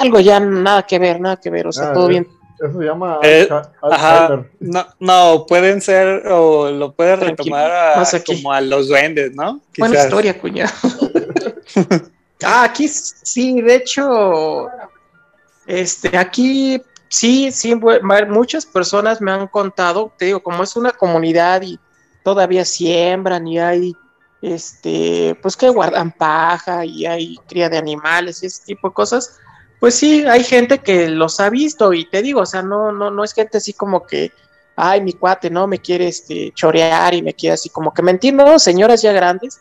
algo 0.00 0.20
ya 0.20 0.40
nada 0.40 0.82
que 0.84 0.98
ver, 0.98 1.20
nada 1.20 1.36
que 1.36 1.50
ver, 1.50 1.66
o 1.66 1.72
sea, 1.72 1.90
Ah, 1.90 1.92
todo 1.92 2.08
bien. 2.08 2.28
Eso 2.58 2.78
se 2.78 2.84
llama 2.84 3.18
Eh, 3.22 3.48
Ajá, 3.90 4.44
no, 4.60 4.86
no, 5.00 5.46
pueden 5.48 5.80
ser, 5.80 6.26
o 6.28 6.70
lo 6.70 6.92
puedes 6.94 7.18
Tranquilo, 7.18 7.56
retomar 7.56 7.70
a- 7.72 8.22
como 8.24 8.52
a 8.52 8.60
los 8.60 8.88
duendes, 8.88 9.34
¿no? 9.34 9.60
Buena 9.76 9.96
historia, 9.96 10.38
cuñado. 10.38 10.70
ah, 12.44 12.64
aquí 12.64 12.86
sí, 12.88 13.60
de 13.60 13.74
hecho, 13.74 14.68
este, 15.66 16.16
aquí 16.16 16.80
sí, 17.08 17.50
sí, 17.50 17.74
muchas 18.28 18.64
personas 18.64 19.20
me 19.20 19.32
han 19.32 19.48
contado, 19.48 20.12
te 20.16 20.26
digo, 20.26 20.42
como 20.42 20.62
es 20.62 20.76
una 20.76 20.92
comunidad 20.92 21.62
y 21.62 21.78
todavía 22.22 22.64
siembran 22.64 23.46
y 23.46 23.58
hay, 23.58 23.96
este, 24.42 25.38
pues 25.40 25.56
que 25.56 25.68
guardan 25.68 26.10
paja 26.10 26.84
y 26.84 27.06
hay 27.06 27.38
cría 27.48 27.70
de 27.70 27.78
animales 27.78 28.42
y 28.42 28.46
ese 28.46 28.64
tipo 28.64 28.88
de 28.88 28.94
cosas, 28.94 29.38
pues 29.78 29.94
sí, 29.94 30.26
hay 30.26 30.42
gente 30.42 30.78
que 30.78 31.08
los 31.08 31.38
ha 31.40 31.48
visto 31.48 31.92
y 31.92 32.04
te 32.04 32.22
digo, 32.22 32.40
o 32.40 32.46
sea, 32.46 32.62
no, 32.62 32.92
no, 32.92 33.10
no 33.10 33.24
es 33.24 33.32
gente 33.32 33.58
así 33.58 33.72
como 33.72 34.04
que, 34.04 34.32
ay, 34.74 35.00
mi 35.00 35.12
cuate, 35.12 35.48
no, 35.48 35.66
me 35.68 35.78
quiere, 35.78 36.08
este, 36.08 36.52
chorear 36.54 37.14
y 37.14 37.22
me 37.22 37.34
quiere 37.34 37.54
así 37.54 37.68
como 37.68 37.94
que 37.94 38.02
mentir, 38.02 38.34
no, 38.34 38.58
señoras 38.58 39.00
ya 39.00 39.12
grandes, 39.12 39.60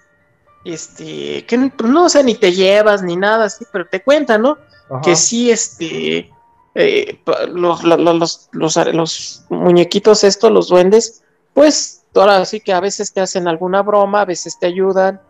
este, 0.66 1.46
que 1.46 1.58
no, 1.58 2.06
o 2.06 2.10
sea, 2.10 2.24
ni 2.24 2.36
te 2.36 2.52
llevas 2.52 3.04
ni 3.04 3.16
nada 3.16 3.46
así, 3.46 3.66
pero 3.72 3.86
te 3.86 4.02
cuentan, 4.02 4.42
¿no? 4.42 4.58
Ajá. 4.90 5.02
que 5.02 5.16
sí, 5.16 5.50
este, 5.50 6.30
eh, 6.76 7.20
los, 7.50 7.84
los, 7.84 8.50
los, 8.52 8.78
los 8.94 9.46
muñequitos 9.50 10.24
estos, 10.24 10.52
los 10.52 10.68
duendes, 10.68 11.24
pues 11.54 12.01
ahora 12.16 12.44
sí 12.46 12.60
que 12.60 12.74
a 12.74 12.80
veces 12.80 13.14
te 13.14 13.22
hacen 13.22 13.48
alguna 13.48 13.82
broma, 13.82 14.22
a 14.22 14.26
veces 14.26 14.58
te 14.60 14.68
ayudan 14.68 15.22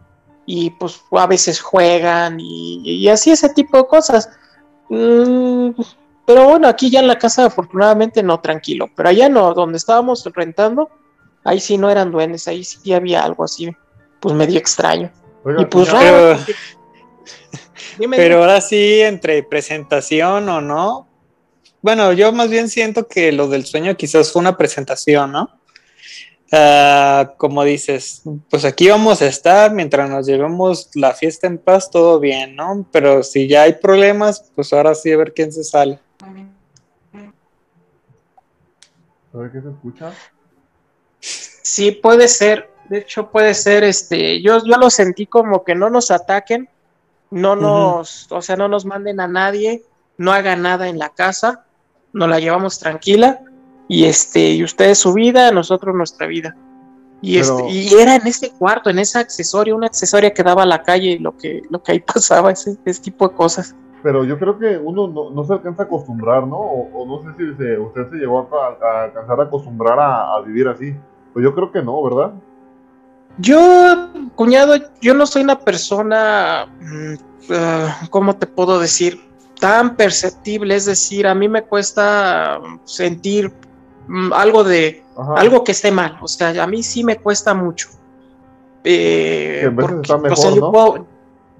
y 0.45 0.71
pues 0.71 1.01
a 1.11 1.27
veces 1.27 1.61
juegan 1.61 2.39
y, 2.39 2.82
y 2.84 3.07
así 3.09 3.32
ese 3.32 3.49
tipo 3.49 3.77
de 3.77 3.88
cosas. 3.88 4.29
Mm, 4.89 5.71
pero 6.25 6.45
bueno, 6.45 6.67
aquí 6.67 6.89
ya 6.89 6.99
en 6.99 7.07
la 7.07 7.17
casa 7.17 7.45
afortunadamente 7.45 8.23
no, 8.23 8.39
tranquilo, 8.39 8.89
pero 8.95 9.09
allá 9.09 9.29
no, 9.29 9.53
donde 9.53 9.77
estábamos 9.77 10.23
rentando, 10.34 10.89
ahí 11.43 11.59
sí 11.59 11.77
no 11.77 11.89
eran 11.89 12.11
duendes, 12.11 12.47
ahí 12.47 12.63
sí 12.63 12.93
había 12.93 13.23
algo 13.23 13.43
así, 13.43 13.69
pues 14.19 14.36
medio 14.36 14.57
extraño. 14.57 15.11
Oiga, 15.43 15.61
Y 15.61 15.65
pues 15.65 15.91
raro. 15.91 16.38
Dime, 17.97 18.15
Pero 18.17 18.36
dime. 18.36 18.41
ahora 18.45 18.61
sí, 18.61 19.01
entre 19.01 19.43
presentación 19.43 20.47
o 20.47 20.61
no. 20.61 21.07
Bueno, 21.82 22.13
yo 22.13 22.32
más 22.32 22.49
bien 22.49 22.69
siento 22.69 23.07
que 23.07 23.32
lo 23.32 23.47
del 23.47 23.65
sueño 23.65 23.95
quizás 23.97 24.32
fue 24.32 24.39
una 24.39 24.55
presentación, 24.55 25.32
¿no? 25.32 25.61
Ah, 26.54 27.34
como 27.38 27.64
dices, 27.64 28.24
pues 28.49 28.66
aquí 28.66 28.89
vamos 28.89 29.22
a 29.22 29.28
estar 29.28 29.72
mientras 29.74 30.10
nos 30.10 30.26
llevemos 30.28 30.89
la 30.95 31.14
fiesta 31.14 31.47
en 31.47 31.58
paz, 31.58 31.89
todo 31.89 32.20
bien, 32.20 32.58
¿no? 32.58 32.86
Pero 32.91 33.24
si 33.24 33.47
ya 33.47 33.64
hay 33.64 33.74
problemas, 33.74 34.52
pues 34.54 34.74
ahora 34.74 34.93
sí 34.93 35.14
a 35.14 35.18
ver 35.18 35.34
quién 35.34 35.54
se 35.54 35.64
sale. 35.64 35.99
a 39.34 39.38
ver 39.38 39.52
qué 39.52 39.62
se 39.62 39.70
escucha. 39.70 40.12
Sí, 41.22 41.91
puede 41.91 42.28
ser. 42.28 42.70
De 42.89 42.97
hecho, 42.97 43.32
puede 43.32 43.54
ser, 43.54 43.86
este, 43.86 44.41
yo, 44.41 44.62
yo 44.66 44.76
lo 44.76 44.89
sentí 44.89 45.28
como 45.28 45.64
que 45.64 45.74
no 45.74 45.89
nos 45.89 46.12
ataquen, 46.12 46.68
no 47.30 47.56
nos, 47.56 48.30
o 48.30 48.41
sea, 48.41 48.58
no 48.58 48.68
nos 48.68 48.84
manden 48.84 49.22
a 49.22 49.28
nadie, 49.30 49.86
no 50.18 50.34
hagan 50.34 50.64
nada 50.64 50.89
en 50.89 50.99
la 50.99 51.08
casa, 51.08 51.66
nos 52.12 52.28
la 52.28 52.41
llevamos 52.41 52.78
tranquila, 52.80 53.41
y 53.94 54.06
este, 54.06 54.52
y 54.54 54.64
ustedes 54.64 55.00
su 55.00 55.14
vida, 55.14 55.52
nosotros 55.52 55.94
nuestra 55.96 56.26
vida. 56.28 56.56
Y, 57.22 57.39
Pero- 57.39 57.60
este, 57.68 57.72
y 57.72 57.94
era 57.94 58.16
en 58.16 58.26
ese 58.26 58.50
cuarto, 58.52 58.89
en 58.89 59.00
ese 59.00 59.20
accesorio, 59.20 59.76
una 59.76 59.88
accesoria 59.88 60.34
que 60.34 60.44
daba 60.44 60.64
a 60.64 60.66
la 60.66 60.82
calle 60.82 61.18
lo 61.20 61.36
que, 61.38 61.62
lo 61.70 61.84
que 61.84 61.92
ahí 61.92 62.00
pasaba, 62.14 62.52
ese, 62.52 62.78
ese 62.86 63.02
tipo 63.02 63.28
de 63.28 63.36
cosas. 63.36 63.76
Pero 64.02 64.24
yo 64.24 64.39
creo 64.39 64.58
que 64.58 64.78
uno 64.78 65.08
no, 65.08 65.30
no 65.30 65.44
se 65.44 65.54
alcanza 65.54 65.84
a 65.84 65.86
acostumbrar, 65.86 66.48
¿no? 66.48 66.58
O, 66.58 66.89
o 67.02 67.06
no 67.06 67.22
sé 67.22 67.38
si 67.38 67.56
se- 67.58 67.78
usted 67.78 68.10
se 68.10 68.16
llegó 68.16 68.50
a, 68.52 68.86
a 68.88 69.04
alcanzar 69.04 69.39
a 69.39 69.44
acostumbrar 69.44 70.00
a, 70.00 70.36
a 70.36 70.42
vivir 70.42 70.68
así. 70.70 70.96
Pues 71.34 71.44
yo 71.44 71.54
creo 71.54 71.72
que 71.72 71.82
no, 71.84 72.02
¿verdad? 72.04 72.32
Yo, 73.38 74.10
cuñado, 74.36 74.76
yo 75.02 75.14
no 75.14 75.26
soy 75.26 75.44
una 75.44 75.60
persona, 75.60 76.64
ah, 77.52 78.02
¿cómo 78.10 78.36
te 78.36 78.48
puedo 78.48 78.80
decir? 78.80 79.22
Tan 79.60 79.96
perceptible, 79.96 80.76
es 80.76 80.86
decir, 80.86 81.28
a 81.28 81.36
mí 81.36 81.48
me 81.48 81.62
cuesta 81.64 82.60
mm, 82.62 82.80
sentir 82.86 83.52
algo 84.34 84.64
de, 84.64 85.04
Ajá. 85.18 85.36
algo 85.36 85.64
que 85.64 85.72
esté 85.72 85.91
mal, 85.91 86.18
o 86.22 86.28
sea, 86.28 86.64
a 86.64 86.68
mí 86.68 86.84
sí 86.84 87.04
me 87.04 87.18
cuesta 87.18 87.54
mucho. 87.54 87.89
Eh, 88.84 89.70
mejor, 89.74 90.02
o 90.02 90.36
sea, 90.36 90.52
yo, 90.52 90.72
puedo, 90.72 91.06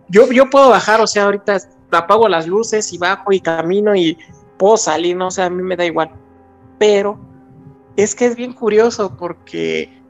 yo, 0.10 0.32
yo 0.32 0.50
puedo 0.50 0.70
bajar, 0.70 1.02
o 1.02 1.08
sea, 1.08 1.26
ahorita 1.26 1.58
apago 1.92 2.28
las 2.28 2.48
luces 2.48 2.92
y 2.94 2.98
bajo 2.98 3.32
y 3.32 3.40
camino 3.40 3.96
y 3.96 4.18
puedo 4.58 4.78
salir, 4.78 5.16
no 5.16 5.28
o 5.28 5.32
sea, 5.32 5.46
a 5.46 5.50
mí 5.50 5.62
me 5.62 5.76
da 5.76 5.86
igual. 5.86 6.12
Pero 6.80 7.20
es 7.96 8.16
que 8.16 8.26
es 8.26 8.36
bien 8.36 8.54
curioso 8.54 9.16
porque 9.18 10.01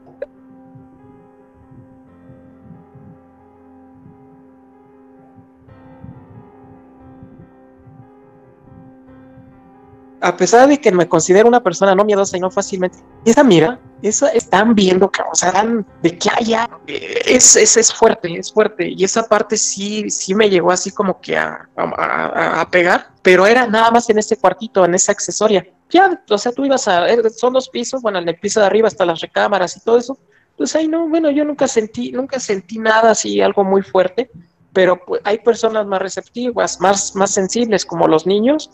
a 10.22 10.36
pesar 10.36 10.68
de 10.68 10.80
que 10.80 10.92
me 10.92 11.08
considero 11.08 11.48
una 11.48 11.62
persona 11.62 11.94
no 11.94 12.04
miedosa 12.04 12.36
y 12.36 12.40
no 12.40 12.50
fácilmente, 12.50 12.98
esa 13.24 13.42
mira, 13.44 13.80
esa 14.02 14.28
están 14.28 14.74
viendo 14.74 15.10
que, 15.10 15.20
o 15.22 15.34
sea, 15.34 15.64
de 16.02 16.16
que 16.18 16.30
haya, 16.36 16.68
es, 16.86 17.56
es, 17.56 17.76
es 17.76 17.92
fuerte, 17.92 18.32
es 18.38 18.52
fuerte. 18.52 18.88
Y 18.88 19.04
esa 19.04 19.24
parte 19.24 19.56
sí, 19.56 20.08
sí 20.10 20.34
me 20.34 20.48
llegó 20.48 20.70
así 20.70 20.90
como 20.92 21.20
que 21.20 21.36
a, 21.36 21.68
a, 21.76 21.82
a- 21.84 22.60
a 22.60 22.70
pegar, 22.70 23.08
pero 23.22 23.46
era 23.46 23.66
nada 23.66 23.90
más 23.90 24.08
en 24.10 24.18
ese 24.18 24.36
cuartito, 24.36 24.84
en 24.84 24.94
esa 24.94 25.12
accesoria. 25.12 25.66
Ya, 25.90 26.22
o 26.30 26.38
sea, 26.38 26.52
tú 26.52 26.64
ibas 26.64 26.88
a, 26.88 27.08
eh, 27.10 27.20
son 27.30 27.52
dos 27.52 27.68
pisos, 27.68 28.00
bueno, 28.00 28.18
en 28.18 28.28
el 28.28 28.38
piso 28.38 28.60
de 28.60 28.66
arriba 28.66 28.88
hasta 28.88 29.04
las 29.04 29.20
recámaras 29.20 29.76
y 29.76 29.80
todo 29.80 29.98
eso. 29.98 30.16
Pues 30.56 30.74
ahí 30.76 30.88
no, 30.88 31.08
bueno, 31.08 31.30
yo 31.30 31.44
nunca 31.44 31.66
sentí, 31.68 32.12
nunca 32.12 32.38
sentí 32.40 32.78
nada 32.78 33.10
así, 33.10 33.40
algo 33.40 33.64
muy 33.64 33.82
fuerte, 33.82 34.30
pero 34.72 34.98
pues, 35.04 35.20
hay 35.24 35.38
personas 35.38 35.86
más 35.86 36.00
receptivas, 36.00 36.80
más, 36.80 37.14
más 37.14 37.30
sensibles, 37.32 37.84
como 37.84 38.06
los 38.08 38.26
niños, 38.26 38.70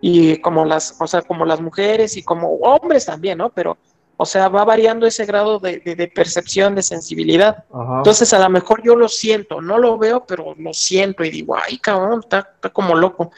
y 0.00 0.40
como 0.40 0.64
las, 0.64 0.96
o 1.00 1.06
sea, 1.06 1.22
como 1.22 1.44
las 1.44 1.60
mujeres 1.60 2.16
y 2.16 2.22
como 2.22 2.54
hombres 2.56 3.06
también, 3.06 3.38
¿no? 3.38 3.50
Pero, 3.50 3.76
o 4.16 4.26
sea, 4.26 4.48
va 4.48 4.64
variando 4.64 5.06
ese 5.06 5.24
grado 5.26 5.58
de, 5.58 5.78
de- 5.78 5.94
de 5.96 6.08
percepción, 6.08 6.74
de 6.74 6.82
sensibilidad. 6.82 7.64
Ajá. 7.72 7.96
Entonces, 7.98 8.32
a 8.32 8.38
lo 8.38 8.48
mejor 8.50 8.82
yo 8.82 8.96
lo 8.96 9.08
siento, 9.08 9.60
no 9.60 9.78
lo 9.78 9.96
veo, 9.98 10.24
pero 10.26 10.54
lo 10.58 10.72
siento 10.74 11.24
y 11.24 11.30
digo, 11.30 11.56
ay, 11.56 11.78
cabrón, 11.78 12.20
está, 12.22 12.48
está 12.54 12.68
como 12.70 12.94
loco. 12.94 13.30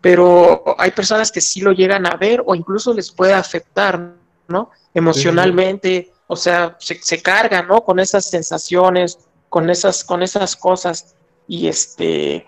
Pero 0.00 0.64
hay 0.78 0.90
personas 0.90 1.30
que 1.30 1.40
sí 1.40 1.60
lo 1.60 1.72
llegan 1.72 2.06
a 2.06 2.16
ver 2.16 2.42
o 2.44 2.54
incluso 2.54 2.92
les 2.92 3.10
puede 3.12 3.34
afectar, 3.34 4.14
¿no? 4.48 4.70
Emocionalmente, 4.94 6.12
o 6.26 6.36
sea, 6.36 6.76
se, 6.80 6.96
se 7.02 7.22
cargan, 7.22 7.68
¿no? 7.68 7.82
Con 7.84 8.00
esas 8.00 8.24
sensaciones, 8.24 9.18
con 9.48 9.70
esas, 9.70 10.02
con 10.04 10.22
esas 10.22 10.56
cosas. 10.56 11.14
Y 11.46 11.68
este, 11.68 12.44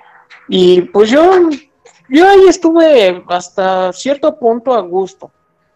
y 0.49 0.83
pues 0.83 1.11
yo, 1.11 1.23
yo 2.09 2.29
ahí 2.29 2.47
estuve 2.49 3.25
hasta 3.29 3.93
cierto 3.93 4.39
punto 4.39 4.75
a 4.75 4.81
gusto. 4.81 5.31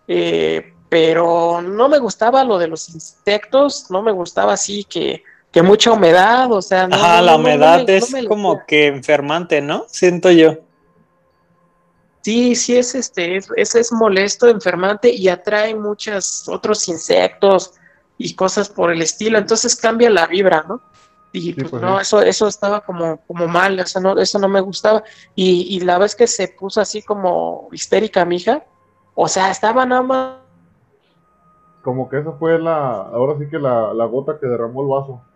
Eh, 0.06 0.74
pero 0.88 1.60
no 1.60 1.88
me 1.88 1.98
gustaba 1.98 2.42
lo 2.44 2.58
de 2.58 2.68
los 2.68 2.88
insectos, 2.88 3.90
no 3.90 4.02
me 4.02 4.10
gustaba 4.12 4.54
así 4.54 4.84
que, 4.84 5.22
que 5.52 5.60
mucha 5.62 5.92
humedad, 5.92 6.50
o 6.50 6.62
sea, 6.62 6.86
no, 6.88 6.96
Ajá, 6.96 7.16
no, 7.18 7.22
la 7.26 7.32
no 7.32 7.38
humedad 7.38 7.84
me- 7.86 7.96
es 7.98 8.14
como 8.26 8.64
que 8.66 8.86
enfermante, 8.86 9.60
¿no? 9.60 9.84
Siento 9.88 10.30
yo. 10.30 10.56
Sí, 12.22 12.56
sí 12.56 12.76
es 12.76 12.94
este, 12.94 13.36
es, 13.36 13.48
es, 13.56 13.74
es 13.74 13.92
molesto, 13.92 14.48
enfermante 14.48 15.10
y 15.10 15.28
atrae 15.28 15.74
muchos 15.74 16.48
otros 16.48 16.88
insectos 16.88 17.72
y 18.18 18.34
cosas 18.34 18.68
por 18.68 18.90
el 18.90 19.00
estilo, 19.02 19.38
entonces 19.38 19.76
cambia 19.76 20.10
la 20.10 20.26
vibra, 20.26 20.64
¿no? 20.68 20.80
Y 21.32 21.52
pues, 21.54 21.68
pues, 21.70 21.82
no, 21.82 21.98
sí. 21.98 22.02
eso, 22.02 22.20
eso 22.22 22.48
estaba 22.48 22.80
como, 22.82 23.18
como 23.26 23.46
mal, 23.48 23.78
eso 23.78 24.00
no, 24.00 24.18
eso 24.18 24.38
no 24.38 24.48
me 24.48 24.60
gustaba. 24.60 25.02
Y, 25.34 25.76
y 25.76 25.80
la 25.80 25.98
vez 25.98 26.14
que 26.16 26.26
se 26.26 26.48
puso 26.48 26.80
así 26.80 27.02
como 27.02 27.68
histérica 27.72 28.24
mi 28.24 28.36
hija, 28.36 28.64
o 29.14 29.28
sea, 29.28 29.50
estaba 29.50 29.84
nada 29.86 30.02
más 30.02 30.36
Como 31.82 32.08
que 32.08 32.18
esa 32.18 32.32
fue 32.32 32.58
la, 32.58 33.02
ahora 33.02 33.38
sí 33.38 33.48
que 33.48 33.58
la, 33.58 33.92
la 33.94 34.04
gota 34.06 34.38
que 34.38 34.46
derramó 34.46 34.82
el 34.82 34.88
vaso. 34.88 35.27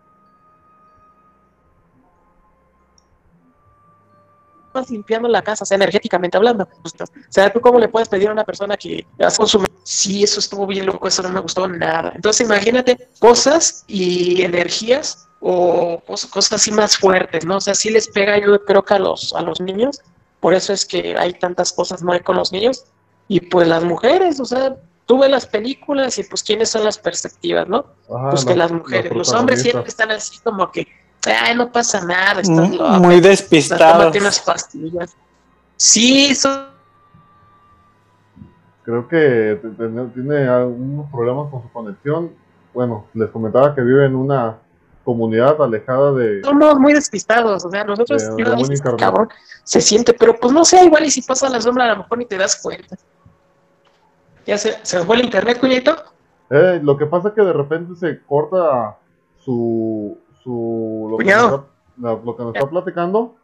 Limpiando 4.81 5.27
la 5.27 5.41
casa, 5.41 5.63
o 5.63 5.65
sea, 5.65 5.75
energéticamente 5.75 6.37
hablando. 6.37 6.67
O 6.83 6.89
sea, 7.29 7.51
¿tú 7.51 7.61
cómo 7.61 7.79
le 7.79 7.87
puedes 7.87 8.09
pedir 8.09 8.29
a 8.29 8.31
una 8.31 8.43
persona 8.43 8.75
que 8.77 9.05
has 9.19 9.37
consumido? 9.37 9.71
Sí, 9.83 10.23
eso 10.23 10.39
estuvo 10.39 10.65
bien 10.65 10.85
loco, 10.85 11.07
eso 11.07 11.21
no 11.23 11.29
me 11.29 11.39
gustó 11.39 11.67
nada. 11.67 12.11
Entonces, 12.15 12.45
imagínate 12.45 13.09
cosas 13.19 13.83
y 13.87 14.41
energías 14.41 15.27
o 15.39 16.01
cos- 16.07 16.29
cosas 16.29 16.53
así 16.53 16.71
más 16.71 16.97
fuertes, 16.97 17.45
¿no? 17.45 17.57
O 17.57 17.61
sea, 17.61 17.75
sí 17.75 17.89
les 17.89 18.07
pega, 18.07 18.37
yo 18.39 18.63
creo 18.65 18.83
que 18.83 18.93
a 18.93 18.99
los, 18.99 19.33
a 19.33 19.41
los 19.41 19.59
niños, 19.59 20.01
por 20.39 20.53
eso 20.53 20.73
es 20.73 20.85
que 20.85 21.15
hay 21.17 21.33
tantas 21.33 21.71
cosas 21.73 22.01
mal 22.01 22.23
con 22.23 22.35
los 22.37 22.51
niños. 22.51 22.85
Y 23.27 23.39
pues 23.41 23.67
las 23.67 23.83
mujeres, 23.83 24.39
o 24.39 24.45
sea, 24.45 24.75
tú 25.05 25.19
ves 25.19 25.29
las 25.29 25.45
películas 25.45 26.17
y 26.17 26.23
pues 26.23 26.43
quiénes 26.43 26.69
son 26.69 26.83
las 26.85 26.97
perspectivas, 26.97 27.67
¿no? 27.67 27.85
Ajá, 28.13 28.29
Pues 28.31 28.45
que 28.45 28.51
la- 28.55 28.65
las 28.65 28.71
mujeres, 28.71 29.11
la 29.11 29.17
los 29.17 29.29
hombres 29.33 29.61
siempre 29.61 29.89
están 29.89 30.11
así 30.11 30.39
como 30.43 30.71
que, 30.71 30.87
ay, 31.25 31.55
no 31.55 31.71
pasa 31.71 32.01
nada, 32.03 32.41
estás 32.41 32.49
Muy, 32.49 32.77
loco. 32.77 32.89
muy 32.99 33.15
O 33.15 33.19
sea, 33.21 33.29
despistados. 33.29 33.97
tómate 33.97 34.19
unas 34.19 34.39
pastillas. 34.41 35.15
Sí, 35.77 36.27
eso. 36.31 36.67
Creo 38.83 39.07
que 39.07 39.61
tiene 40.13 40.47
algunos 40.47 41.09
problemas 41.09 41.49
con 41.49 41.61
su 41.61 41.71
conexión. 41.71 42.31
Bueno, 42.73 43.05
les 43.13 43.29
comentaba 43.29 43.73
que 43.73 43.81
vive 43.81 44.05
en 44.05 44.15
una 44.15 44.57
comunidad 45.05 45.61
alejada 45.61 46.11
de... 46.13 46.41
Somos 46.43 46.79
muy 46.79 46.93
despistados. 46.93 47.63
O 47.63 47.69
sea, 47.69 47.83
nosotros, 47.85 48.35
De- 48.35 48.43
yo 48.43 48.97
cabrón, 48.97 49.29
se 49.63 49.79
siente, 49.79 50.13
pero 50.13 50.35
pues 50.37 50.51
no 50.53 50.65
sé, 50.65 50.83
igual 50.83 51.05
y 51.05 51.11
si 51.11 51.21
pasa 51.21 51.49
la 51.49 51.61
sombra, 51.61 51.85
a 51.85 51.89
lo 51.89 51.97
mejor 51.97 52.17
ni 52.17 52.25
te 52.25 52.37
das 52.37 52.55
cuenta. 52.61 52.97
Ya 54.45 54.57
se, 54.57 54.77
se 54.81 54.97
nos 54.97 55.05
fue 55.05 55.15
el 55.17 55.25
internet, 55.25 55.59
cuñito. 55.59 55.95
Eh, 56.49 56.79
lo 56.83 56.97
que 56.97 57.05
pasa 57.05 57.29
es 57.29 57.33
que 57.35 57.41
de 57.41 57.53
repente 57.53 57.95
se 57.95 58.19
corta 58.23 58.97
su... 59.45 60.17
su 60.43 61.07
lo, 61.11 61.17
que 61.17 61.25
nos 61.25 61.43
está, 61.43 61.63
lo 62.25 62.35
que 62.37 62.43
nos 62.43 62.55
está 62.55 62.69
platicando 62.69 63.35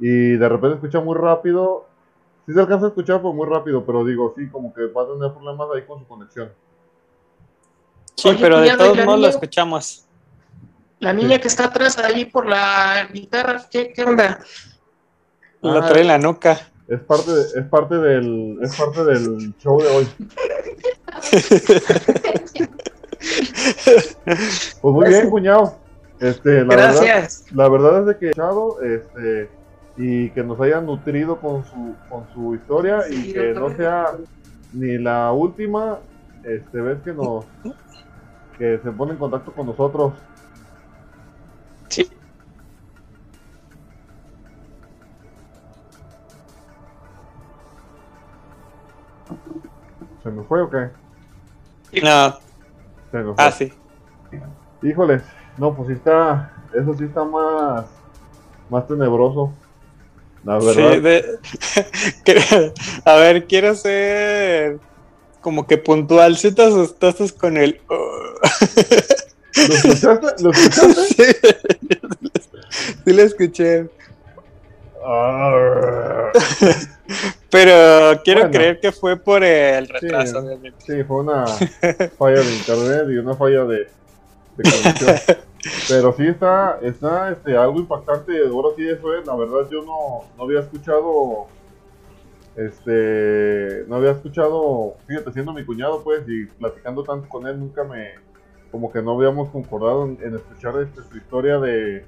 y 0.00 0.36
de 0.36 0.48
repente 0.48 0.76
escucha 0.76 1.00
muy 1.00 1.16
rápido. 1.16 1.86
Sí 2.46 2.54
se 2.54 2.60
alcanza 2.60 2.86
a 2.86 2.88
escuchar, 2.88 3.18
pero 3.18 3.32
muy 3.34 3.46
rápido, 3.46 3.84
pero 3.84 4.04
digo, 4.04 4.32
sí, 4.36 4.48
como 4.48 4.72
que 4.72 4.86
va 4.86 5.02
a 5.02 5.06
tener 5.06 5.32
problemas 5.32 5.68
ahí 5.74 5.82
con 5.86 5.98
su 6.00 6.06
conexión. 6.06 6.50
Sí, 8.14 8.28
Oye, 8.30 8.38
pero 8.40 8.60
de 8.60 8.70
cuñado, 8.70 8.84
¿y 8.84 8.92
todos 8.94 9.04
modos 9.04 9.20
lo 9.20 9.26
niña? 9.26 9.30
escuchamos. 9.30 10.04
La 11.00 11.12
niña 11.12 11.38
que 11.38 11.48
está 11.48 11.66
atrás 11.66 11.98
ahí 11.98 12.24
por 12.24 12.46
la 12.46 13.06
guitarra, 13.12 13.62
¿qué, 13.70 13.92
qué 13.92 14.04
onda? 14.04 14.40
Lo 15.60 15.82
Ah. 15.82 15.86
trae 15.88 16.02
en 16.02 16.08
la 16.08 16.18
nuca. 16.18 16.58
Es 16.88 17.00
parte, 17.00 17.30
de- 17.30 17.60
es 17.60 17.66
parte 17.68 17.96
del, 17.98 18.58
es 18.62 18.74
parte 18.76 19.04
del 19.04 19.54
show 19.58 19.78
de 19.80 19.88
hoy. 19.88 20.08
Pues 24.80 24.94
muy 24.94 25.08
bien, 25.08 25.30
cuñado. 25.30 25.76
Este, 26.20 26.64
la 26.64 26.76
verdad, 26.76 26.94
Gracias. 27.00 27.44
la 27.52 27.68
verdad 27.68 28.00
es 28.00 28.06
de 28.06 28.16
que 28.18 28.28
echado, 28.30 28.80
este, 28.82 29.48
y 29.96 30.30
que 30.30 30.42
nos 30.42 30.60
hayan 30.60 30.86
nutrido 30.86 31.40
con 31.40 31.64
su, 31.64 31.94
con 32.08 32.26
su 32.34 32.54
historia 32.54 33.02
y 33.08 33.32
que 33.32 33.52
no 33.52 33.70
sea 33.76 34.16
ni 34.72 34.98
la 34.98 35.32
última, 35.32 35.98
este, 36.44 36.80
vez 36.80 36.98
que 37.02 37.12
nos, 37.12 37.44
que 38.58 38.78
se 38.82 38.90
pone 38.92 39.12
en 39.12 39.18
contacto 39.18 39.52
con 39.52 39.66
nosotros. 39.66 40.12
Sí. 41.88 42.08
¿Se 50.22 50.30
me 50.30 50.42
fue 50.44 50.62
o 50.62 50.70
qué? 50.70 50.90
No, 52.02 52.38
Se 53.10 53.18
me 53.18 53.34
fue. 53.34 53.44
ah, 53.44 53.50
sí. 53.52 53.72
Híjoles, 54.82 55.22
no, 55.58 55.74
pues 55.74 55.88
sí 55.88 55.94
está, 55.94 56.52
eso 56.74 56.94
sí 56.96 57.04
está 57.04 57.24
más, 57.24 57.84
más 58.70 58.86
tenebroso. 58.86 59.52
La 60.44 60.58
verdad. 60.58 60.92
Sí, 60.94 61.00
de- 61.00 62.72
a 63.04 63.14
ver, 63.16 63.46
quiero 63.46 63.74
ser 63.74 64.78
como 65.40 65.66
que 65.66 65.78
puntual. 65.78 66.36
Si 66.36 66.52
te 66.52 66.62
asustaste 66.62 67.28
con 67.32 67.56
el. 67.56 67.80
¿Lo 67.88 69.74
escuchaste? 69.74 70.26
¿Lo 70.42 70.50
escuchaste? 70.50 71.04
sí, 71.04 71.24
sí 73.04 73.12
lo 73.12 73.22
escuché. 73.22 73.88
Pero 77.50 78.20
quiero 78.22 78.40
Bueno. 78.42 78.52
creer 78.52 78.80
que 78.80 78.92
fue 78.92 79.16
por 79.16 79.42
el 79.42 79.88
retraso, 79.88 80.44
sí, 80.86 81.02
fue 81.04 81.20
una 81.20 81.46
falla 81.46 82.40
de 82.40 82.54
internet 82.54 83.04
y 83.08 83.16
una 83.16 83.34
falla 83.34 83.64
de, 83.64 83.88
de 84.56 84.62
conexión. 84.70 85.38
Pero 85.88 86.12
sí 86.12 86.26
está, 86.26 86.78
está 86.82 87.30
este, 87.30 87.56
algo 87.56 87.78
impactante. 87.78 88.46
Ahora 88.46 88.68
sí, 88.76 88.88
eso 88.88 89.14
es. 89.14 89.26
La 89.26 89.34
verdad, 89.34 89.68
yo 89.70 89.82
no, 89.82 90.24
no 90.36 90.44
había 90.44 90.60
escuchado. 90.60 91.46
Este. 92.56 93.84
No 93.88 93.96
había 93.96 94.12
escuchado. 94.12 94.94
Fíjate, 95.06 95.32
siendo 95.32 95.52
mi 95.52 95.64
cuñado, 95.64 96.02
pues, 96.04 96.22
y 96.28 96.46
platicando 96.46 97.02
tanto 97.02 97.28
con 97.28 97.46
él, 97.46 97.58
nunca 97.58 97.84
me. 97.84 98.12
Como 98.70 98.92
que 98.92 99.00
no 99.02 99.12
habíamos 99.12 99.48
concordado 99.48 100.04
en, 100.04 100.34
escuchar 100.34 100.80
este, 100.80 101.02
su 101.02 101.16
historia 101.16 101.58
de. 101.58 102.04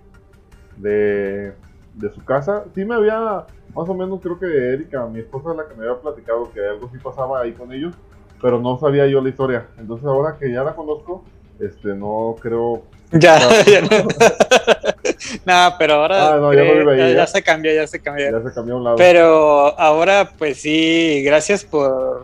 De. 0.77 1.53
De 1.95 2.11
su 2.15 2.25
casa. 2.25 2.65
Sí 2.75 2.85
me 2.85 2.95
había. 2.95 3.47
Más 3.75 3.89
o 3.89 3.95
menos, 3.95 4.21
creo 4.21 4.39
que 4.39 4.47
Erika, 4.47 5.07
mi 5.07 5.21
esposa, 5.21 5.51
es 5.51 5.57
la 5.57 5.69
que 5.69 5.75
me 5.75 5.85
había 5.85 6.01
platicado 6.01 6.51
que 6.53 6.61
algo 6.61 6.89
sí 6.93 6.99
pasaba 6.99 7.41
ahí 7.41 7.53
con 7.53 7.73
ellos. 7.73 7.95
Pero 8.41 8.61
no 8.61 8.79
sabía 8.79 9.07
yo 9.07 9.21
la 9.21 9.29
historia. 9.29 9.69
Entonces, 9.77 10.07
ahora 10.07 10.37
que 10.39 10.53
ya 10.53 10.63
la 10.63 10.77
conozco. 10.77 11.25
Este, 11.59 11.95
no 11.95 12.37
creo 12.41 12.85
Ya, 13.13 13.39
No. 13.41 13.51
ya 13.71 13.81
no. 13.83 13.89
no, 15.45 15.75
pero 15.79 15.95
ahora 15.95 16.35
Ah, 16.35 16.37
no, 16.37 16.53
ya 16.55 16.61
no 16.65 16.71
creo- 16.71 16.79
vive 16.87 16.93
ahí, 17.05 17.11
ya, 17.13 17.17
ya 17.19 17.27
se 17.27 17.43
cambió, 17.43 17.75
ya 17.75 17.87
se 17.87 18.01
cambió. 18.01 18.31
Ya 18.31 18.49
se 18.49 18.55
cambió 18.55 18.75
a 18.75 18.79
un 18.79 18.85
lado. 18.85 18.97
Pero 18.97 19.79
ahora, 19.81 20.33
pues 20.39 20.59
sí, 20.61 21.23
gracias 21.25 21.65
por 21.65 22.23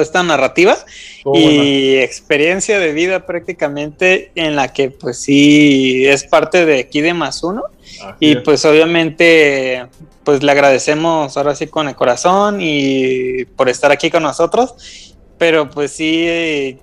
esta 0.00 0.22
narrativa 0.22 0.76
Todo 1.24 1.32
buena. 1.32 1.48
y 1.48 1.96
experiencia 1.96 2.78
de 2.78 2.92
vida 2.92 3.24
prácticamente 3.24 4.30
en 4.34 4.54
la 4.54 4.72
que 4.74 4.90
pues 4.90 5.18
sí 5.22 6.06
es 6.06 6.24
parte 6.24 6.66
de 6.66 6.80
aquí 6.80 7.00
de 7.00 7.14
más 7.14 7.42
uno 7.42 7.64
Así 8.04 8.14
y 8.20 8.32
es. 8.32 8.38
pues 8.44 8.62
obviamente 8.66 9.86
pues 10.22 10.42
le 10.42 10.52
agradecemos 10.52 11.34
ahora 11.38 11.54
sí 11.54 11.66
con 11.66 11.88
el 11.88 11.94
corazón 11.96 12.58
y 12.60 13.46
por 13.56 13.70
estar 13.70 13.90
aquí 13.90 14.10
con 14.10 14.22
nosotros 14.22 15.14
pero 15.38 15.70
pues 15.70 15.92
sí 15.92 16.24
eh, 16.28 16.78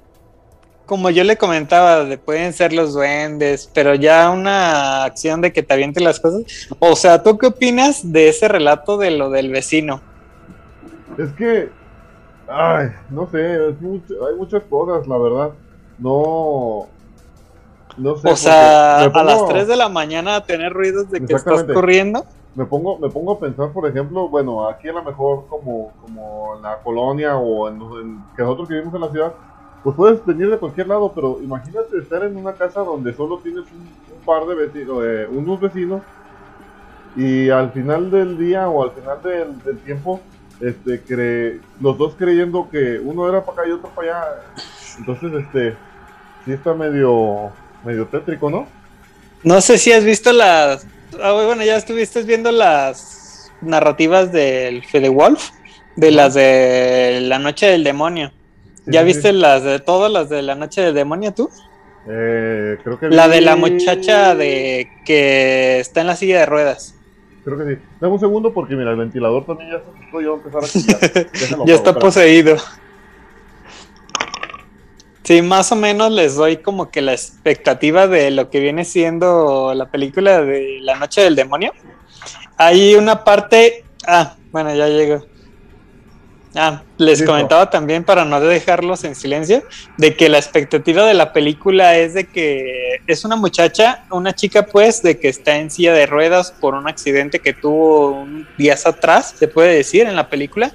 como 0.87 1.11
yo 1.11 1.23
le 1.23 1.37
comentaba 1.37 2.03
de 2.05 2.17
pueden 2.17 2.53
ser 2.53 2.73
los 2.73 2.93
duendes 2.93 3.69
pero 3.73 3.93
ya 3.93 4.31
una 4.31 5.03
acción 5.03 5.41
de 5.41 5.53
que 5.53 5.61
te 5.61 5.73
avienten 5.75 6.03
las 6.03 6.19
cosas 6.19 6.41
o 6.79 6.95
sea 6.95 7.21
tú 7.21 7.37
qué 7.37 7.45
opinas 7.47 8.11
de 8.11 8.29
ese 8.29 8.47
relato 8.47 8.97
de 8.97 9.11
lo 9.11 9.29
del 9.29 9.51
vecino 9.51 10.01
Es 11.19 11.31
que, 11.33 11.69
ay, 12.47 12.89
no 13.09 13.27
sé, 13.29 13.69
es 13.69 13.81
mucho- 13.81 14.13
hay 14.27 14.35
muchas 14.35 14.61
cosas, 14.69 15.07
la 15.07 15.17
verdad. 15.17 15.49
No, 15.97 16.85
no 17.97 18.15
sé. 18.17 18.29
o 18.31 18.35
sea 18.35 18.99
a 19.05 19.23
las 19.23 19.37
pongo- 19.39 19.47
3 19.49 19.67
de 19.67 19.75
la 19.75 19.89
mañana 19.89 20.41
tener 20.43 20.71
ruidos 20.73 21.09
de 21.09 21.25
que 21.25 21.33
estás 21.33 21.63
corriendo 21.63 22.23
Me 22.55 22.65
pongo, 22.65 22.97
me 22.99 23.09
pongo 23.09 23.33
a 23.33 23.39
pensar, 23.39 23.71
por 23.71 23.87
ejemplo, 23.87 24.29
bueno, 24.29 24.67
aquí 24.69 24.87
a 24.89 24.93
lo 24.93 25.03
mejor 25.03 25.45
como, 25.47 25.91
como 26.01 26.55
en 26.55 26.61
la 26.63 26.77
colonia 26.83 27.35
o 27.37 27.67
en, 27.67 27.75
en- 27.81 28.23
que 28.35 28.41
nosotros 28.43 28.69
vivimos 28.69 28.93
en 28.93 29.01
la 29.01 29.11
ciudad, 29.11 29.33
pues 29.87 29.95
puedes 29.95 30.25
venir 30.25 30.49
de 30.51 30.57
cualquier 30.57 30.89
lado, 30.89 31.13
pero 31.15 31.39
imagínate 31.41 31.97
estar 31.97 32.21
en 32.25 32.35
una 32.35 32.51
casa 32.51 32.81
donde 32.81 33.13
solo 33.13 33.37
tienes 33.37 33.63
un, 33.71 33.87
un 34.17 34.25
par 34.25 34.45
de 34.45 34.53
vecinos, 34.53 35.01
eh, 35.05 35.27
unos 35.31 35.61
vecinos, 35.61 36.01
y 37.15 37.49
al 37.49 37.71
final 37.71 38.11
del 38.11 38.37
día 38.37 38.67
o 38.67 38.83
al 38.83 38.91
final 38.91 39.21
del, 39.23 39.63
del 39.63 39.77
tiempo, 39.79 40.19
este, 40.59 41.01
cre- 41.05 41.61
los 41.79 41.97
dos 41.97 42.15
creyendo 42.17 42.67
que 42.69 42.99
uno 43.01 43.29
era 43.29 43.45
para 43.45 43.61
acá 43.61 43.69
y 43.69 43.71
otro 43.71 43.89
para 43.95 44.07
allá, 44.11 44.25
entonces, 44.99 45.31
este, 45.41 45.77
sí 46.43 46.51
está 46.51 46.73
medio, 46.73 47.49
medio 47.85 48.07
tétrico, 48.07 48.49
¿no? 48.49 48.67
No 49.43 49.61
sé 49.61 49.77
si 49.77 49.93
has 49.93 50.03
visto 50.03 50.33
las. 50.33 50.85
ah, 51.23 51.31
bueno, 51.31 51.63
ya 51.63 51.77
estuviste 51.77 52.23
viendo 52.23 52.51
las 52.51 53.53
narrativas 53.61 54.33
del 54.33 54.83
Fede 54.83 55.07
Wolf, 55.07 55.51
de 55.95 56.11
las 56.11 56.33
de 56.33 57.19
La 57.21 57.39
Noche 57.39 57.67
del 57.67 57.85
Demonio. 57.85 58.33
¿Ya 58.87 59.03
viste 59.03 59.33
las 59.33 59.63
de 59.63 59.79
todas 59.79 60.11
las 60.11 60.29
de 60.29 60.41
la 60.41 60.55
noche 60.55 60.81
del 60.81 60.93
demonio 60.93 61.33
tú? 61.33 61.49
Eh, 62.09 62.77
creo 62.83 62.99
que 62.99 63.09
La 63.09 63.27
de 63.27 63.41
la 63.41 63.55
muchacha 63.55 64.33
de 64.33 64.89
que 65.05 65.79
está 65.79 66.01
en 66.01 66.07
la 66.07 66.15
silla 66.15 66.39
de 66.39 66.45
ruedas. 66.45 66.95
Creo 67.43 67.57
que 67.57 67.75
sí. 67.75 67.81
Dame 67.99 68.13
un 68.13 68.19
segundo 68.19 68.53
porque 68.53 68.75
mira, 68.75 68.91
el 68.91 68.97
ventilador 68.97 69.45
también 69.45 69.71
ya 69.71 69.79
se 69.79 70.27
a 70.27 70.33
empezar 70.33 70.63
a 71.59 71.65
ya 71.65 71.75
está 71.75 71.97
poseído. 71.97 72.57
Sí, 75.23 75.41
más 75.41 75.73
o 75.73 75.75
menos 75.75 76.09
les 76.11 76.35
doy 76.35 76.57
como 76.57 76.89
que 76.89 77.01
la 77.01 77.11
expectativa 77.11 78.07
de 78.07 78.31
lo 78.31 78.49
que 78.49 78.61
viene 78.61 78.85
siendo 78.85 79.73
la 79.73 79.91
película 79.91 80.41
de 80.41 80.79
La 80.81 80.97
Noche 80.97 81.21
del 81.21 81.35
Demonio. 81.35 81.73
Hay 82.55 82.95
una 82.95 83.25
parte. 83.25 83.83
Ah, 84.07 84.37
bueno, 84.51 84.73
ya 84.73 84.87
llegó. 84.87 85.25
Ah, 86.59 86.81
les 86.97 87.19
comentaba 87.27 87.69
también 87.69 88.03
para 88.03 88.25
no 88.25 88.39
dejarlos 88.39 89.03
en 89.03 89.13
silencio, 89.13 89.63
de 89.97 90.15
que 90.15 90.27
la 90.27 90.39
expectativa 90.39 91.05
de 91.05 91.13
la 91.13 91.31
película 91.31 91.95
es 91.97 92.15
de 92.15 92.25
que 92.25 92.99
es 93.05 93.23
una 93.23 93.35
muchacha, 93.35 94.05
una 94.09 94.33
chica 94.33 94.63
pues, 94.65 95.03
de 95.03 95.19
que 95.19 95.27
está 95.29 95.57
en 95.57 95.69
silla 95.69 95.93
de 95.93 96.07
ruedas 96.07 96.51
por 96.51 96.73
un 96.73 96.87
accidente 96.87 97.39
que 97.39 97.53
tuvo 97.53 98.25
días 98.57 98.87
atrás, 98.87 99.35
se 99.37 99.47
puede 99.47 99.75
decir 99.75 100.07
en 100.07 100.15
la 100.15 100.29
película, 100.29 100.73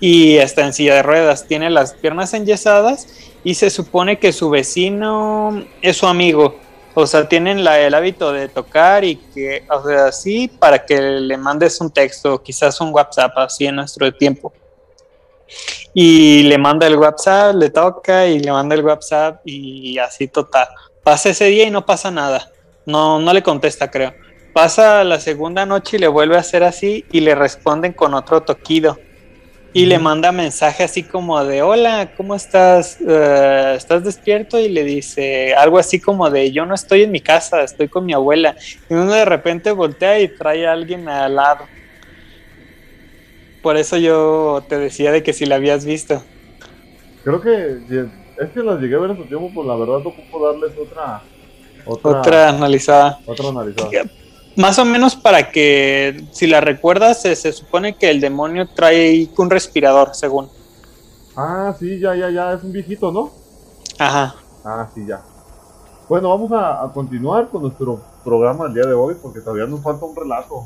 y 0.00 0.36
está 0.38 0.64
en 0.64 0.72
silla 0.72 0.94
de 0.94 1.02
ruedas, 1.02 1.46
tiene 1.46 1.68
las 1.68 1.92
piernas 1.92 2.32
enyesadas 2.32 3.06
y 3.44 3.54
se 3.54 3.68
supone 3.68 4.18
que 4.18 4.32
su 4.32 4.48
vecino 4.48 5.62
es 5.82 5.98
su 5.98 6.06
amigo. 6.06 6.58
O 6.94 7.06
sea, 7.06 7.28
tienen 7.28 7.62
la- 7.62 7.78
el 7.78 7.94
hábito 7.94 8.32
de 8.32 8.48
tocar 8.48 9.04
y 9.04 9.16
que, 9.34 9.62
o 9.70 9.86
sea, 9.86 10.10
sí, 10.10 10.48
para 10.48 10.84
que 10.84 11.00
le 11.00 11.36
mandes 11.36 11.80
un 11.80 11.90
texto, 11.92 12.42
quizás 12.42 12.80
un 12.80 12.92
WhatsApp, 12.92 13.32
así 13.36 13.66
en 13.66 13.76
nuestro 13.76 14.10
tiempo. 14.12 14.52
Y 15.94 16.42
le 16.44 16.58
manda 16.58 16.86
el 16.86 16.96
WhatsApp, 16.96 17.54
le 17.54 17.70
toca 17.70 18.26
y 18.26 18.38
le 18.38 18.52
manda 18.52 18.74
el 18.74 18.84
WhatsApp 18.84 19.40
y 19.44 19.98
así 19.98 20.28
total. 20.28 20.68
Pasa 21.02 21.30
ese 21.30 21.46
día 21.46 21.66
y 21.66 21.70
no 21.70 21.86
pasa 21.86 22.10
nada. 22.10 22.50
No, 22.86 23.18
no 23.18 23.32
le 23.32 23.42
contesta, 23.42 23.90
creo. 23.90 24.14
Pasa 24.52 25.04
la 25.04 25.20
segunda 25.20 25.66
noche 25.66 25.96
y 25.96 26.00
le 26.00 26.08
vuelve 26.08 26.36
a 26.36 26.40
hacer 26.40 26.64
así 26.64 27.04
y 27.12 27.20
le 27.20 27.34
responden 27.34 27.92
con 27.92 28.14
otro 28.14 28.42
toquido. 28.42 28.98
Y 29.74 29.84
le 29.86 29.98
manda 29.98 30.32
mensaje 30.32 30.82
así 30.82 31.02
como 31.02 31.44
de, 31.44 31.60
hola, 31.60 32.12
¿cómo 32.16 32.34
estás? 32.34 32.98
Eh, 33.06 33.74
¿Estás 33.76 34.02
despierto? 34.02 34.58
Y 34.58 34.68
le 34.70 34.82
dice 34.82 35.54
algo 35.54 35.78
así 35.78 36.00
como 36.00 36.30
de, 36.30 36.50
yo 36.50 36.64
no 36.64 36.74
estoy 36.74 37.02
en 37.02 37.10
mi 37.10 37.20
casa, 37.20 37.62
estoy 37.62 37.88
con 37.88 38.06
mi 38.06 38.14
abuela. 38.14 38.56
Y 38.88 38.94
uno 38.94 39.12
de 39.12 39.26
repente 39.26 39.70
voltea 39.70 40.18
y 40.20 40.28
trae 40.28 40.66
a 40.66 40.72
alguien 40.72 41.08
al 41.08 41.36
lado. 41.36 41.66
Por 43.68 43.76
eso 43.76 43.98
yo 43.98 44.62
te 44.66 44.78
decía 44.78 45.12
de 45.12 45.22
que 45.22 45.34
si 45.34 45.44
la 45.44 45.56
habías 45.56 45.84
visto. 45.84 46.22
Creo 47.22 47.38
que 47.38 47.82
es 48.38 48.48
que 48.48 48.62
las 48.62 48.80
llegué 48.80 48.94
a 48.94 48.98
ver 49.00 49.10
en 49.10 49.18
su 49.18 49.24
tiempo, 49.24 49.50
pues 49.54 49.66
la 49.66 49.76
verdad 49.76 49.96
ocupo 49.96 50.46
darles 50.46 50.72
otra. 50.78 51.22
Otra. 51.84 52.10
Otra 52.18 52.48
analizada. 52.48 53.18
Otra 53.26 53.50
analizada. 53.50 53.90
Más 54.56 54.78
o 54.78 54.86
menos 54.86 55.16
para 55.16 55.50
que, 55.50 56.24
si 56.32 56.46
la 56.46 56.62
recuerdas, 56.62 57.20
se, 57.20 57.36
se 57.36 57.52
supone 57.52 57.94
que 57.94 58.08
el 58.08 58.22
demonio 58.22 58.66
trae 58.74 59.28
un 59.36 59.50
respirador, 59.50 60.14
según. 60.14 60.48
Ah, 61.36 61.76
sí, 61.78 62.00
ya, 62.00 62.14
ya, 62.16 62.30
ya. 62.30 62.54
Es 62.54 62.64
un 62.64 62.72
viejito, 62.72 63.12
¿no? 63.12 63.32
Ajá. 63.98 64.34
Ah, 64.64 64.88
sí, 64.94 65.04
ya. 65.06 65.20
Bueno, 66.08 66.30
vamos 66.30 66.50
a, 66.52 66.84
a 66.84 66.90
continuar 66.90 67.50
con 67.50 67.60
nuestro 67.60 68.00
programa 68.24 68.64
el 68.64 68.72
día 68.72 68.86
de 68.86 68.94
hoy 68.94 69.14
porque 69.20 69.40
todavía 69.40 69.66
nos 69.66 69.82
falta 69.82 70.06
un 70.06 70.16
relato. 70.16 70.64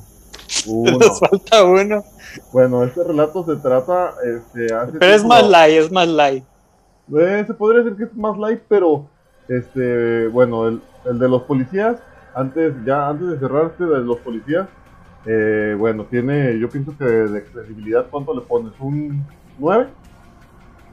Uno. 0.66 0.98
Nos 0.98 1.20
falta 1.20 1.64
uno. 1.64 2.04
Bueno, 2.52 2.84
este 2.84 3.02
relato 3.04 3.44
se 3.44 3.56
trata. 3.56 4.14
Este, 4.24 4.72
hace 4.74 4.98
Pero 4.98 5.14
es 5.14 5.24
más 5.24 5.48
light, 5.48 5.78
es 5.78 5.90
más 5.90 6.08
light. 6.08 6.44
Eh, 7.18 7.44
se 7.46 7.54
podría 7.54 7.82
decir 7.82 7.98
que 7.98 8.04
es 8.04 8.14
más 8.14 8.38
light, 8.38 8.60
pero 8.68 9.08
este, 9.48 10.28
bueno, 10.28 10.68
el, 10.68 10.80
el 11.04 11.18
de 11.18 11.28
los 11.28 11.42
policías, 11.42 11.96
antes, 12.34 12.72
ya 12.86 13.08
antes 13.08 13.28
de 13.28 13.38
cerrar 13.38 13.66
este 13.66 13.84
de 13.84 14.00
los 14.00 14.18
policías, 14.18 14.68
eh, 15.26 15.76
bueno, 15.78 16.04
tiene, 16.04 16.58
yo 16.58 16.68
pienso 16.68 16.96
que 16.96 17.04
de 17.04 17.44
credibilidad, 17.44 18.06
¿cuánto 18.10 18.34
le 18.34 18.40
pones? 18.40 18.72
¿Un 18.80 19.24
9? 19.58 19.88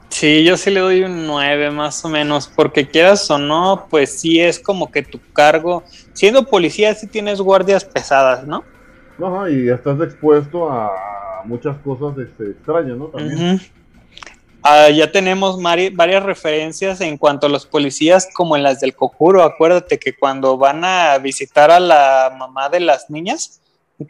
Sí, 0.10 0.43
yo 0.43 0.58
sí 0.58 0.70
le 0.72 0.80
doy 0.82 1.04
un 1.04 1.26
9 1.26 1.72
más 1.72 2.04
o 2.06 2.10
menos, 2.10 2.47
porque 2.47 2.88
quieras 2.88 3.30
o 3.32 3.38
no, 3.38 3.88
pues 3.89 4.20
sí 4.20 4.39
es 4.39 4.60
como 4.60 4.91
que 4.91 5.02
tu 5.02 5.20
cargo, 5.34 5.84
siendo 6.14 6.45
policía 6.45 6.93
sí 6.93 7.08
tienes 7.08 7.41
guardias 7.41 7.86
pesadas, 7.86 8.45
¿no? 8.45 8.64
Ajá, 9.22 9.49
y 9.49 9.70
estás 9.70 9.99
expuesto 10.01 10.70
a 10.70 11.43
muchas 11.45 11.78
cosas 11.80 12.17
este, 12.17 12.51
extrañas, 12.51 12.97
¿no? 12.97 13.05
También. 13.05 13.61
Ah, 14.61 14.89
ya 14.89 15.11
tenemos 15.11 15.61
varias 15.61 16.24
referencias 16.24 16.99
en 17.01 17.17
cuanto 17.17 17.47
a 17.47 17.49
los 17.49 17.65
policías, 17.65 18.28
como 18.34 18.57
en 18.57 18.63
las 18.63 18.80
del 18.82 18.93
Cocuro. 18.93 19.43
Acuérdate 19.43 19.97
que 19.97 20.15
cuando 20.15 20.57
van 20.57 20.84
a 20.84 21.17
visitar 21.17 21.72
a 21.72 21.80
la 21.80 22.36
mamá 22.38 22.70
de 22.70 22.82
las 22.82 23.09
niñas, 23.09 23.61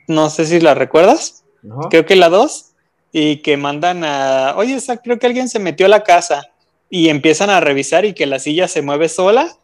no 0.08 0.30
sé 0.30 0.46
si 0.46 0.60
la 0.60 0.74
recuerdas, 0.74 1.44
creo 1.90 2.06
que 2.06 2.16
la 2.16 2.30
2, 2.30 2.70
y 3.12 3.38
que 3.38 3.58
mandan 3.58 4.04
a, 4.04 4.54
oye, 4.56 4.78
creo 5.04 5.20
que 5.20 5.28
alguien 5.28 5.50
se 5.50 5.60
metió 5.60 5.86
a 5.86 5.90
la 5.90 6.04
casa 6.04 6.44
y 6.90 7.10
empiezan 7.10 7.50
a 7.50 7.60
revisar 7.60 8.06
y 8.06 8.14
que 8.14 8.26
la 8.26 8.40
silla 8.40 8.68
se 8.68 8.82
mueve 8.82 9.10
sola, 9.10 9.56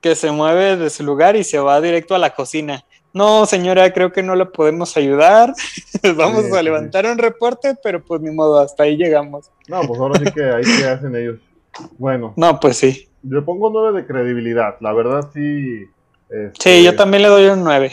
que 0.00 0.14
se 0.14 0.30
mueve 0.30 0.76
de 0.76 0.90
su 0.90 1.02
lugar 1.02 1.36
y 1.36 1.44
se 1.44 1.58
va 1.58 1.80
directo 1.80 2.14
a 2.14 2.18
la 2.18 2.34
cocina. 2.34 2.84
No, 3.16 3.46
señora, 3.46 3.90
creo 3.94 4.12
que 4.12 4.22
no 4.22 4.34
la 4.34 4.44
podemos 4.50 4.94
ayudar. 4.98 5.54
Vamos 6.16 6.44
Sí, 6.44 6.52
a 6.52 6.58
sí, 6.58 6.64
levantar 6.64 7.06
un 7.06 7.16
reporte, 7.16 7.74
pero 7.82 8.04
pues 8.04 8.20
ni 8.20 8.30
modo, 8.30 8.60
hasta 8.60 8.82
ahí 8.82 8.98
llegamos. 8.98 9.50
No, 9.68 9.80
pues 9.82 9.98
ahora 9.98 10.18
sí 10.18 10.30
que 10.32 10.44
ahí 10.44 10.62
que 10.62 10.84
hacen 10.86 11.16
ellos. 11.16 11.38
Bueno, 11.96 12.34
No, 12.36 12.60
pues 12.60 12.76
sí. 12.76 13.08
le 13.22 13.40
pongo 13.40 13.70
9 13.70 14.00
de 14.02 14.06
credibilidad, 14.06 14.76
la 14.80 14.92
verdad 14.92 15.30
sí. 15.32 15.84
este, 16.28 16.52
Sí, 16.78 16.84
yo 16.84 16.94
también 16.94 17.22
le 17.22 17.28
doy 17.30 17.46
un 17.46 17.64
9. 17.64 17.90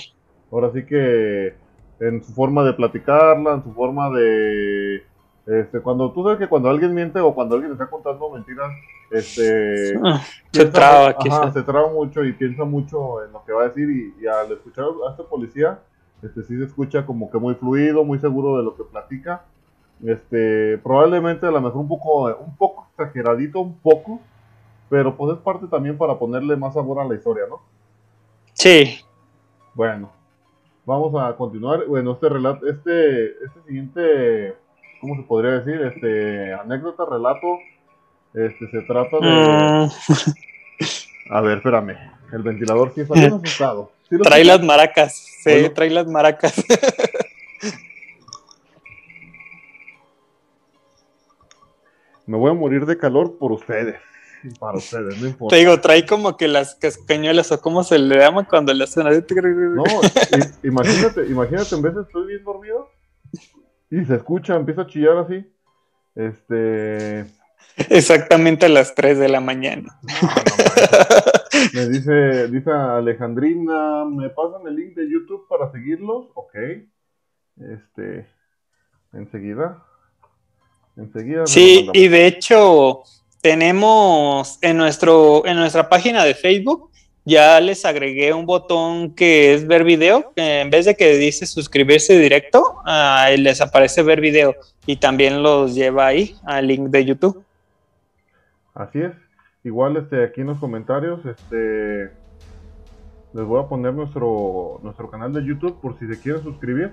Ahora 0.52 0.72
sí 0.74 0.86
que 0.86 1.54
en 2.02 2.22
su 2.22 2.34
forma 2.34 2.66
de 2.66 2.74
platicarla, 2.74 3.54
en 3.54 3.64
su 3.64 3.74
forma 3.74 4.10
de... 4.10 5.04
Este, 5.46 5.82
cuando 5.82 6.12
tú 6.12 6.24
sabes 6.24 6.40
que 6.40 6.48
cuando 6.48 6.70
alguien 6.70 6.94
miente 6.94 7.20
o 7.20 7.34
cuando 7.36 7.56
alguien 7.56 7.74
está 7.74 7.88
contando 7.88 8.30
mentiras, 8.30 8.72
este... 9.12 10.00
Ah, 10.04 10.22
Se 10.52 10.66
traba, 10.66 11.10
ajá, 11.10 11.52
se 11.52 11.64
traba 11.64 11.90
mucho 11.92 12.24
y 12.24 12.32
piensa 12.34 12.64
mucho 12.64 13.24
en 13.24 13.34
lo 13.34 13.44
que 13.44 13.52
va 13.52 13.64
a 13.64 13.68
decir 13.68 13.90
y, 13.90 14.24
y 14.24 14.28
al 14.28 14.52
escuchar 14.52 14.86
a 15.08 15.12
este 15.12 15.24
policía, 15.24 15.80
este 16.22 16.44
sí 16.44 16.58
se 16.58 16.64
escucha 16.66 17.06
como 17.06 17.30
que 17.30 17.38
muy 17.38 17.56
fluido, 17.56 18.04
muy 18.06 18.20
seguro 18.20 18.58
de 18.58 18.64
lo 18.64 18.76
que 18.76 18.84
platica. 18.84 19.44
Este, 20.06 20.78
probablemente 20.80 21.46
a 21.46 21.52
lo 21.52 21.62
mejor 21.62 21.82
un 21.82 21.88
poco, 21.88 22.26
un 22.38 22.56
poco 22.58 22.88
exageradito, 22.92 23.60
un 23.62 23.78
poco, 23.80 24.20
pero 24.90 25.16
pues 25.16 25.36
es 25.36 25.42
parte 25.44 25.68
también 25.68 25.98
para 25.98 26.18
ponerle 26.18 26.56
más 26.56 26.74
sabor 26.74 27.00
a 27.00 27.06
la 27.06 27.16
historia, 27.16 27.44
¿no? 27.50 27.62
Sí, 28.54 29.00
Bueno, 29.74 30.12
vamos 30.86 31.14
a 31.22 31.36
continuar. 31.36 31.86
Bueno, 31.88 32.12
este 32.14 32.30
relato, 32.30 32.68
este, 32.68 33.44
este 33.44 33.62
siguiente, 33.66 34.56
¿cómo 35.04 35.18
se 35.18 35.24
podría 35.24 35.60
decir? 35.60 35.82
Este 35.82 36.54
anécdota, 36.54 37.04
relato, 37.10 37.60
este 38.34 38.72
se 38.72 38.82
trata 38.84 39.18
de. 39.20 39.28
Mm, 39.28 39.90
A 41.30 41.42
ver, 41.42 41.58
espérame. 41.58 41.98
El 42.32 42.42
ventilador 42.42 42.94
sí 42.96 43.02
está 43.02 43.14
bien 43.16 43.34
asustado. 43.34 43.92
¿Sí 44.10 44.16
lo 44.16 44.24
trae 44.24 44.46
las 44.46 44.64
maracas. 44.64 45.14
Sí, 45.44 45.52
Bueno. 45.52 45.72
trae 45.74 45.90
las 45.90 46.08
maracas. 46.08 46.54
Me 52.26 52.38
voy 52.38 52.52
a 52.52 52.54
morir 52.54 52.86
de 52.86 52.98
calor 52.98 53.38
por 53.38 53.52
ustedes. 53.52 53.98
Para 54.58 54.78
ustedes, 54.78 55.22
no 55.22 55.28
importa. 55.28 55.54
Te 55.56 55.60
digo, 55.60 55.80
trae 55.82 56.06
como 56.06 56.38
que 56.38 56.48
las 56.48 56.76
cascañuelas 56.76 57.52
o 57.52 57.60
cómo 57.60 57.84
se 57.84 58.00
le 58.00 58.18
llama 58.18 58.48
cuando 58.48 58.74
le 58.74 58.86
hacen 58.86 59.06
así. 59.08 59.20
No, 59.76 59.84
imagínate, 60.64 61.26
imagínate, 61.28 61.76
en 61.76 61.82
vez 61.82 61.96
de 61.96 62.02
estoy 62.04 62.28
bien 62.28 62.44
dormido 62.46 62.90
y 63.94 64.06
se 64.06 64.16
escucha, 64.16 64.56
empieza 64.56 64.82
a 64.82 64.88
chillar 64.88 65.18
así. 65.18 65.46
Este. 66.16 67.26
Exactamente 67.90 68.66
a 68.66 68.70
las 68.70 68.96
3 68.96 69.20
de 69.20 69.30
la 69.30 69.40
mañana. 69.40 70.00
No, 70.22 70.28
no 70.28 70.66
manches. 70.66 71.74
Me 71.74 71.88
dice, 71.88 72.48
dice 72.48 72.72
Alejandrina, 72.72 74.06
¿me 74.06 74.30
pasan 74.32 74.68
el 74.68 74.76
link 74.76 74.96
de 74.96 75.10
YouTube 75.10 75.48
para 75.48 75.72
seguirlos? 75.72 76.28
Ok. 76.34 76.56
Este, 77.58 78.28
enseguida. 79.14 79.84
Enseguida. 80.98 81.46
Sí, 81.46 81.90
y 81.94 82.08
de 82.08 82.26
hecho 82.26 83.04
tenemos 83.42 84.58
en 84.62 84.78
nuestro 84.78 85.46
en 85.46 85.58
nuestra 85.58 85.88
página 85.90 86.24
de 86.24 86.34
Facebook 86.34 86.90
ya 87.26 87.60
les 87.62 87.86
agregué 87.86 88.34
un 88.34 88.46
botón 88.46 89.14
que 89.16 89.54
es 89.54 89.66
ver 89.68 89.84
video, 89.84 90.34
en 90.36 90.70
vez 90.70 90.86
de 90.86 90.96
que 90.96 91.18
dice 91.18 91.46
suscribirse 91.46 92.18
directo, 92.20 92.78
ah, 92.86 93.30
les 93.38 93.62
aparece 93.62 94.04
ver 94.04 94.20
video 94.22 94.56
y 94.86 94.98
también 94.98 95.42
los 95.42 95.74
lleva 95.76 96.08
ahí 96.08 96.36
al 96.46 96.68
link 96.68 96.90
de 96.90 97.06
YouTube. 97.06 97.44
Así 98.74 99.02
es. 99.02 99.12
Igual 99.64 99.96
este, 99.98 100.24
aquí 100.26 100.42
en 100.42 100.48
los 100.48 100.58
comentarios, 100.60 101.26
este, 101.26 102.12
les 103.34 103.46
voy 103.46 103.64
a 103.64 103.68
poner 103.68 103.94
nuestro, 103.94 104.80
nuestro 104.84 105.10
canal 105.10 105.32
de 105.32 105.46
YouTube 105.46 105.80
por 105.80 105.98
si 105.98 106.08
se 106.08 106.20
quieren 106.20 106.44
suscribir. 106.44 106.92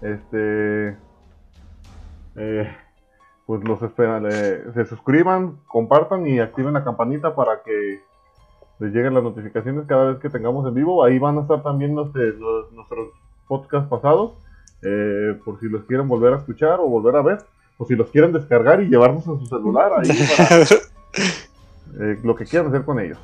Este, 0.00 0.96
eh, 2.36 2.68
pues 3.44 3.62
los 3.64 3.82
espera, 3.82 4.18
le- 4.20 4.72
se 4.72 4.86
suscriban, 4.86 5.58
compartan 5.68 6.26
y 6.26 6.38
activen 6.40 6.74
la 6.74 6.84
campanita 6.84 7.34
para 7.34 7.62
que 7.62 8.00
les 8.78 8.92
lleguen 8.92 9.14
las 9.14 9.22
notificaciones 9.22 9.84
cada 9.88 10.12
vez 10.12 10.18
que 10.20 10.28
tengamos 10.30 10.66
en 10.68 10.74
vivo. 10.74 11.02
Ahí 11.04 11.18
van 11.18 11.38
a 11.38 11.42
estar 11.42 11.62
también 11.62 11.94
los, 11.94 12.08
eh, 12.16 12.34
los- 12.38 12.70
nuestros 12.72 13.08
podcasts 13.48 13.88
pasados, 13.88 14.32
eh, 14.82 15.34
por 15.44 15.58
si 15.60 15.68
los 15.68 15.84
quieren 15.84 16.08
volver 16.08 16.34
a 16.34 16.36
escuchar 16.38 16.78
o 16.80 16.86
volver 16.86 17.16
a 17.16 17.22
ver, 17.22 17.38
o 17.78 17.86
si 17.86 17.94
los 17.94 18.10
quieren 18.10 18.32
descargar 18.32 18.82
y 18.82 18.86
llevarnos 18.88 19.22
a 19.22 19.38
su 19.38 19.46
celular 19.46 19.92
ahí 19.98 20.08
para 20.36 20.62
eh, 22.00 22.18
lo 22.22 22.34
que 22.34 22.44
quieran 22.44 22.68
hacer 22.68 22.84
con 22.84 23.00
ellos. 23.00 23.18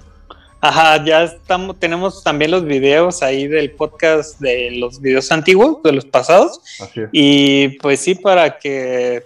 Ajá, 0.61 1.05
ya 1.05 1.25
estamos, 1.25 1.77
tenemos 1.81 2.23
también 2.23 2.53
los 2.53 2.65
videos 2.65 3.21
ahí 3.23 3.49
del 3.49 3.73
podcast 3.73 4.39
de 4.41 4.71
los 4.79 5.01
videos 5.01 5.33
antiguos, 5.33 5.83
de 5.83 5.91
los 5.93 6.05
pasados. 6.05 6.61
Así 6.81 7.01
es. 7.01 7.09
Y 7.11 7.69
pues 7.81 7.99
sí, 8.01 8.15
para 8.15 8.59
que 8.59 9.25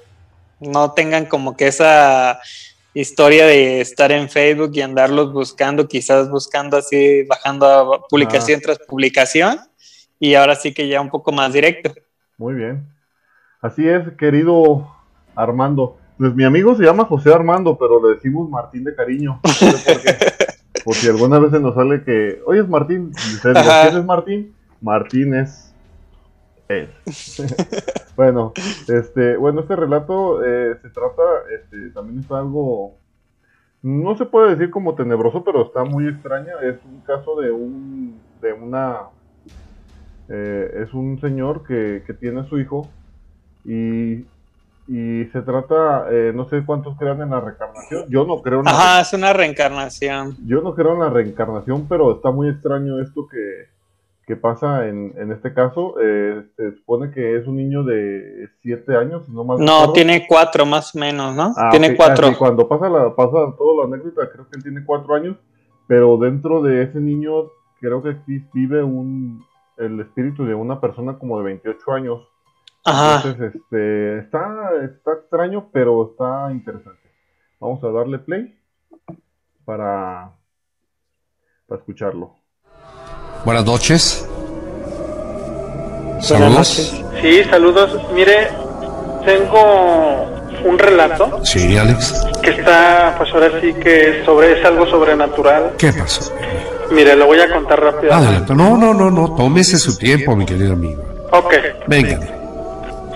no 0.60 0.92
tengan 0.92 1.26
como 1.26 1.54
que 1.54 1.66
esa 1.66 2.40
historia 3.00 3.46
de 3.46 3.80
estar 3.80 4.10
en 4.10 4.28
Facebook 4.28 4.70
y 4.74 4.80
andarlos 4.80 5.32
buscando, 5.32 5.86
quizás 5.86 6.30
buscando 6.30 6.76
así, 6.76 7.24
bajando 7.24 7.66
a 7.66 8.08
publicación 8.08 8.60
tras 8.60 8.78
publicación. 8.78 9.58
Y 10.18 10.34
ahora 10.34 10.54
sí 10.54 10.72
que 10.72 10.88
ya 10.88 11.00
un 11.00 11.10
poco 11.10 11.30
más 11.30 11.52
directo. 11.52 11.92
Muy 12.38 12.54
bien. 12.54 12.88
Así 13.60 13.86
es, 13.86 14.02
querido 14.18 14.90
Armando. 15.34 15.98
Pues 16.16 16.34
mi 16.34 16.44
amigo 16.44 16.74
se 16.74 16.84
llama 16.84 17.04
José 17.04 17.32
Armando, 17.32 17.76
pero 17.76 18.02
le 18.02 18.14
decimos 18.14 18.48
Martín 18.48 18.84
de 18.84 18.94
cariño. 18.94 19.40
No 19.44 19.52
sé 19.52 19.92
por 19.92 20.02
qué. 20.02 20.16
Por 20.84 20.94
si 20.94 21.08
alguna 21.08 21.40
vez 21.40 21.50
se 21.50 21.58
nos 21.58 21.74
sale 21.74 22.04
que, 22.04 22.40
oye, 22.46 22.60
es 22.60 22.68
Martín. 22.68 23.10
Dice. 23.10 23.52
¿quién 23.52 23.96
es 23.96 24.04
Martín? 24.04 24.54
Martín 24.80 25.34
es. 25.34 25.65
bueno, 28.16 28.52
este, 28.88 29.36
bueno, 29.36 29.60
este 29.60 29.76
relato 29.76 30.44
eh, 30.44 30.76
se 30.82 30.88
trata, 30.90 31.22
este, 31.54 31.90
también 31.90 32.20
está 32.20 32.38
algo, 32.38 32.96
no 33.82 34.16
se 34.16 34.26
puede 34.26 34.56
decir 34.56 34.70
como 34.70 34.94
tenebroso, 34.94 35.44
pero 35.44 35.66
está 35.66 35.84
muy 35.84 36.08
extraña. 36.08 36.54
Es 36.62 36.76
un 36.84 37.00
caso 37.02 37.40
de 37.40 37.50
un, 37.50 38.20
de 38.40 38.52
una, 38.52 39.02
eh, 40.28 40.82
es 40.82 40.92
un 40.92 41.20
señor 41.20 41.62
que, 41.64 42.02
que 42.06 42.14
tiene 42.14 42.40
a 42.40 42.44
su 42.44 42.58
hijo 42.58 42.88
y, 43.64 44.24
y 44.88 45.24
se 45.32 45.42
trata, 45.42 46.06
eh, 46.10 46.32
no 46.34 46.48
sé 46.48 46.64
cuántos 46.64 46.96
crean 46.96 47.22
en 47.22 47.30
la 47.30 47.40
reencarnación. 47.40 48.06
Yo 48.08 48.24
no 48.24 48.42
creo 48.42 48.60
en 48.60 48.64
la 48.64 48.70
Ajá, 48.72 49.00
es 49.02 49.12
una 49.12 49.32
reencarnación. 49.32 50.36
yo 50.44 50.62
no 50.62 50.74
creo 50.74 50.94
en 50.94 51.00
la 51.00 51.10
reencarnación, 51.10 51.86
pero 51.88 52.16
está 52.16 52.30
muy 52.30 52.48
extraño 52.48 53.00
esto 53.00 53.28
que, 53.28 53.75
que 54.26 54.36
pasa 54.36 54.88
en, 54.88 55.14
en 55.16 55.30
este 55.30 55.54
caso. 55.54 55.94
Eh, 56.02 56.44
se 56.56 56.72
supone 56.76 57.12
que 57.12 57.36
es 57.36 57.46
un 57.46 57.56
niño 57.56 57.84
de 57.84 58.48
7 58.62 58.96
años, 58.96 59.28
no 59.28 59.44
más 59.44 59.60
No, 59.60 59.92
tiene 59.92 60.26
cuatro 60.26 60.66
más 60.66 60.94
o 60.94 60.98
menos, 60.98 61.34
¿no? 61.34 61.52
Ah, 61.56 61.70
tiene 61.70 61.90
ok. 61.90 61.96
cuatro. 61.96 62.26
Ah, 62.26 62.30
sí, 62.30 62.36
cuando 62.36 62.68
pasa 62.68 62.88
la 62.88 63.14
pasa 63.14 63.54
toda 63.56 63.86
la 63.86 63.94
anécdota, 63.94 64.28
creo 64.32 64.48
que 64.48 64.56
él 64.56 64.62
tiene 64.62 64.84
4 64.84 65.14
años, 65.14 65.36
pero 65.86 66.16
dentro 66.18 66.60
de 66.62 66.82
ese 66.82 66.98
niño 66.98 67.50
creo 67.80 68.02
que 68.02 68.16
vive 68.52 68.82
un 68.82 69.44
el 69.76 70.00
espíritu 70.00 70.44
de 70.44 70.54
una 70.54 70.80
persona 70.80 71.18
como 71.18 71.38
de 71.38 71.44
28 71.44 71.92
años. 71.92 72.28
Ajá. 72.84 73.16
Entonces, 73.16 73.54
este, 73.54 74.18
está, 74.18 74.72
está 74.84 75.12
extraño, 75.12 75.68
pero 75.72 76.10
está 76.10 76.50
interesante. 76.50 77.02
Vamos 77.60 77.82
a 77.84 77.90
darle 77.90 78.18
play 78.18 78.58
para, 79.64 80.32
para 81.66 81.80
escucharlo. 81.80 82.35
Buenas 83.46 83.64
noches. 83.64 84.26
Saludos. 86.20 86.92
Sí, 87.22 87.44
saludos. 87.48 87.96
Mire, 88.12 88.48
tengo 89.24 90.26
un 90.64 90.76
relato 90.76 91.40
Sí, 91.44 91.78
Alex. 91.78 92.26
que 92.42 92.50
está, 92.50 93.14
pues 93.16 93.32
ahora 93.32 93.50
sí 93.60 93.72
que 93.74 94.22
sobre 94.24 94.58
es 94.58 94.64
algo 94.66 94.84
sobrenatural. 94.88 95.74
¿Qué 95.78 95.92
pasó? 95.92 96.32
Mire, 96.90 97.14
lo 97.14 97.26
voy 97.26 97.38
a 97.38 97.48
contar 97.48 97.80
rápido. 97.80 98.12
Adelante. 98.12 98.52
No, 98.52 98.76
no, 98.76 98.92
no, 98.92 99.12
no. 99.12 99.36
Tómese 99.36 99.78
su 99.78 99.96
tiempo, 99.96 100.34
mi 100.34 100.44
querido 100.44 100.72
amigo. 100.72 101.00
Ok, 101.30 101.54
Venga. 101.86 102.18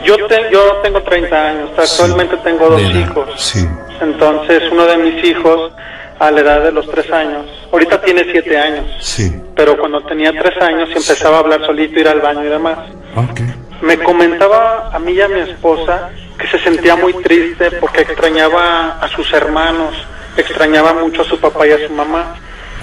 yo, 0.04 0.14
te- 0.28 0.48
yo 0.52 0.60
tengo 0.84 1.02
30 1.02 1.36
años, 1.48 1.70
actualmente 1.76 2.36
tengo 2.44 2.68
dos 2.70 2.82
hijos. 2.82 3.28
Sí. 3.36 3.66
Entonces, 4.00 4.62
uno 4.70 4.86
de 4.86 4.96
mis 4.96 5.24
hijos, 5.24 5.72
a 6.20 6.30
la 6.30 6.40
edad 6.42 6.62
de 6.62 6.70
los 6.70 6.86
3 6.88 7.10
años, 7.12 7.46
ahorita 7.72 8.02
tiene 8.02 8.26
7 8.30 8.56
años, 8.58 8.84
Sí. 9.00 9.34
pero 9.56 9.76
cuando 9.78 10.02
tenía 10.02 10.30
3 10.30 10.62
años 10.62 10.90
y 10.90 10.98
empezaba 10.98 11.38
a 11.38 11.40
hablar 11.40 11.64
solito, 11.64 11.98
ir 11.98 12.06
al 12.08 12.20
baño 12.20 12.44
y 12.44 12.48
demás. 12.48 12.78
Ok. 13.16 13.40
Me 13.80 13.98
comentaba 13.98 14.90
a 14.92 14.98
mí 14.98 15.12
y 15.12 15.20
a 15.22 15.28
mi 15.28 15.40
esposa 15.40 16.10
que 16.38 16.46
se 16.46 16.58
sentía 16.58 16.94
muy 16.94 17.14
triste 17.14 17.70
porque 17.72 18.02
extrañaba 18.02 18.98
a 19.00 19.08
sus 19.08 19.32
hermanos, 19.32 19.94
extrañaba 20.36 20.92
mucho 20.92 21.22
a 21.22 21.24
su 21.24 21.40
papá 21.40 21.66
y 21.66 21.72
a 21.72 21.86
su 21.86 21.92
mamá. 21.94 22.34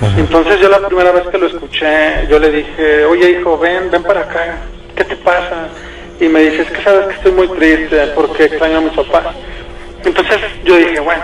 Ajá. 0.02 0.14
Entonces 0.18 0.60
yo 0.60 0.68
la 0.70 0.80
primera 0.88 1.12
vez 1.12 1.28
que 1.28 1.38
lo 1.38 1.46
escuché, 1.46 2.26
yo 2.28 2.40
le 2.40 2.50
dije, 2.50 3.06
oye 3.06 3.30
hijo, 3.40 3.58
ven, 3.60 3.92
ven 3.92 4.02
para 4.02 4.22
acá, 4.22 4.58
¿qué 4.96 5.04
te 5.04 5.16
pasa? 5.16 5.68
Y 6.20 6.28
me 6.28 6.40
dice, 6.42 6.64
es 6.64 6.72
que 6.72 6.84
sabes 6.84 7.06
que 7.08 7.14
estoy 7.14 7.32
muy 7.34 7.48
triste 7.50 8.08
porque 8.16 8.46
extraño 8.46 8.80
a 8.80 8.82
mis 8.82 8.94
papás. 8.94 9.36
Entonces 10.04 10.38
yo 10.64 10.76
dije, 10.76 11.00
bueno. 11.00 11.24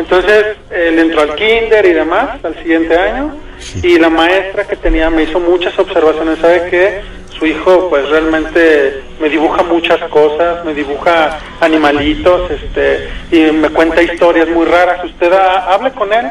Entonces 0.00 0.56
él 0.70 0.98
entró 0.98 1.20
al 1.20 1.34
kinder 1.34 1.84
y 1.84 1.92
demás 1.92 2.42
al 2.42 2.54
siguiente 2.62 2.96
año 2.98 3.36
y 3.82 3.98
la 3.98 4.08
maestra 4.08 4.64
que 4.64 4.76
tenía 4.76 5.10
me 5.10 5.24
hizo 5.24 5.38
muchas 5.38 5.78
observaciones, 5.78 6.38
¿sabe 6.38 6.68
qué? 6.70 7.02
Su 7.38 7.44
hijo 7.46 7.88
pues 7.90 8.08
realmente 8.08 9.02
me 9.20 9.28
dibuja 9.28 9.62
muchas 9.62 10.00
cosas, 10.08 10.64
me 10.64 10.72
dibuja 10.74 11.38
animalitos, 11.60 12.50
este, 12.50 13.08
y 13.30 13.52
me 13.52 13.68
cuenta 13.68 14.02
historias 14.02 14.48
muy 14.48 14.64
raras. 14.66 15.04
Usted 15.04 15.30
ha- 15.32 15.74
hable 15.74 15.90
con 15.92 16.10
él. 16.12 16.26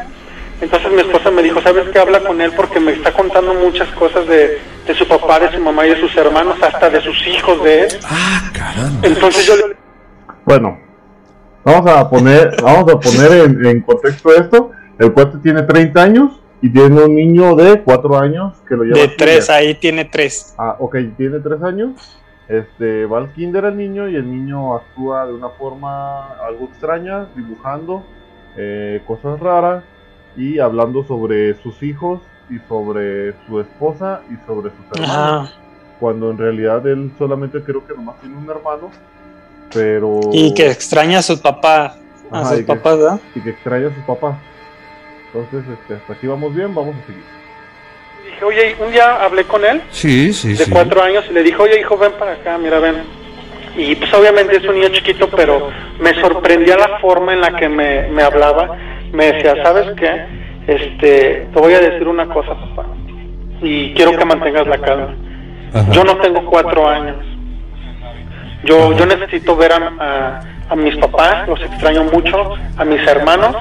Entonces 0.60 0.90
mi 0.92 1.00
esposa 1.00 1.30
me 1.30 1.42
dijo, 1.42 1.62
¿sabes 1.62 1.88
qué? 1.92 1.98
Habla 2.00 2.20
con 2.20 2.40
él 2.40 2.52
porque 2.56 2.80
me 2.80 2.92
está 2.92 3.12
contando 3.12 3.54
muchas 3.54 3.88
cosas 3.90 4.26
de, 4.26 4.58
de 4.86 4.94
su 4.94 5.06
papá, 5.06 5.38
de 5.40 5.50
su 5.52 5.58
mamá 5.60 5.86
y 5.86 5.90
de 5.90 6.00
sus 6.00 6.14
hermanos, 6.16 6.56
hasta 6.60 6.90
de 6.90 7.00
sus 7.00 7.26
hijos 7.28 7.62
de 7.64 7.84
él. 7.84 7.88
Ah, 8.04 8.50
caramba. 8.52 9.06
Entonces 9.06 9.46
yo 9.46 9.56
le 9.56 9.76
Bueno, 10.44 10.78
vamos 11.64 11.90
a 11.90 12.08
poner, 12.08 12.56
vamos 12.62 12.92
a 12.92 12.98
poner 13.00 13.32
en, 13.44 13.64
en 13.66 13.80
contexto 13.82 14.34
esto. 14.34 14.70
El 14.98 15.12
cuate 15.12 15.38
tiene 15.38 15.62
30 15.62 16.02
años 16.02 16.40
y 16.62 16.70
tiene 16.70 17.02
un 17.02 17.14
niño 17.14 17.54
de 17.56 17.82
4 17.82 18.18
años 18.18 18.54
que 18.68 18.76
lo 18.76 18.84
lleva 18.84 18.96
De 18.98 19.04
al 19.04 19.16
tres, 19.16 19.46
kinder. 19.46 19.56
ahí 19.62 19.74
tiene 19.74 20.04
tres. 20.04 20.54
Ah, 20.58 20.76
ok, 20.78 20.96
tiene 21.16 21.40
3 21.40 21.62
años. 21.62 22.16
Este, 22.48 23.06
va 23.06 23.18
al 23.18 23.32
kinder 23.32 23.64
el 23.66 23.76
niño 23.76 24.08
y 24.08 24.16
el 24.16 24.28
niño 24.28 24.74
actúa 24.74 25.24
de 25.26 25.32
una 25.34 25.50
forma 25.50 26.32
algo 26.44 26.64
extraña, 26.66 27.28
dibujando 27.36 28.04
eh, 28.56 29.00
cosas 29.06 29.38
raras 29.38 29.84
y 30.36 30.58
hablando 30.58 31.04
sobre 31.04 31.54
sus 31.62 31.80
hijos 31.82 32.20
y 32.50 32.58
sobre 32.68 33.34
su 33.46 33.60
esposa 33.60 34.22
y 34.30 34.34
sobre 34.46 34.70
sus 34.70 35.00
hermanos. 35.00 35.56
Cuando 36.00 36.30
en 36.30 36.38
realidad 36.38 36.84
él 36.88 37.12
solamente 37.18 37.62
creo 37.62 37.86
que 37.86 37.94
nomás 37.94 38.20
tiene 38.20 38.36
un 38.36 38.50
hermano, 38.50 38.90
pero... 39.72 40.20
Y 40.32 40.54
que 40.54 40.66
extraña 40.70 41.18
a 41.18 41.22
su 41.22 41.40
papá. 41.40 41.96
A 42.30 42.44
sus 42.44 42.58
y 42.58 42.60
que- 42.60 42.64
papás, 42.66 42.98
¿verdad? 42.98 43.20
y 43.34 43.40
que 43.40 43.50
extraña 43.50 43.88
a 43.88 43.94
su 43.94 44.00
papá. 44.06 44.38
Entonces, 45.32 45.64
este, 45.80 45.94
hasta 45.94 46.12
aquí 46.12 46.26
vamos 46.26 46.54
bien, 46.54 46.74
vamos 46.74 46.94
a 47.02 47.06
seguir. 47.06 47.22
dije, 48.24 48.44
oye, 48.44 48.76
un 48.84 48.92
día 48.92 49.22
hablé 49.24 49.44
con 49.44 49.64
él 49.64 49.80
Sí, 49.90 50.32
sí, 50.32 50.54
de 50.54 50.64
sí. 50.64 50.70
cuatro 50.70 51.02
años 51.02 51.24
y 51.30 51.32
le 51.32 51.42
dije, 51.42 51.56
oye 51.62 51.80
hijo, 51.80 51.96
ven 51.96 52.12
para 52.18 52.32
acá, 52.32 52.58
mira, 52.58 52.78
ven. 52.80 52.96
Y 53.76 53.94
pues 53.94 54.12
obviamente 54.12 54.56
es 54.56 54.64
un 54.64 54.74
niño 54.74 54.88
chiquito, 54.88 55.28
pero 55.30 55.70
me 56.00 56.12
sorprendía 56.20 56.76
la 56.76 56.98
forma 56.98 57.32
en 57.32 57.40
la 57.40 57.54
que 57.56 57.68
me, 57.68 58.08
me 58.08 58.22
hablaba. 58.22 58.76
Me 59.12 59.32
decía, 59.32 59.54
¿sabes 59.62 59.86
qué? 59.96 60.26
Este, 60.66 61.46
te 61.52 61.60
voy 61.60 61.74
a 61.74 61.80
decir 61.80 62.06
una 62.08 62.26
cosa, 62.26 62.50
papá. 62.54 62.86
Y 63.62 63.94
quiero 63.94 64.16
que 64.18 64.24
mantengas 64.24 64.66
la 64.66 64.78
calma. 64.78 65.14
Ajá. 65.72 65.90
Yo 65.92 66.02
no 66.04 66.16
tengo 66.18 66.44
cuatro 66.50 66.88
años. 66.88 67.16
Yo, 68.64 68.92
yo 68.92 69.06
necesito 69.06 69.56
ver 69.56 69.72
a, 69.72 69.92
a- 69.98 70.40
a 70.68 70.76
mis 70.76 70.96
papás, 70.98 71.48
los 71.48 71.60
extraño 71.62 72.04
mucho, 72.04 72.54
a 72.76 72.84
mis 72.84 73.04
hermanos. 73.06 73.56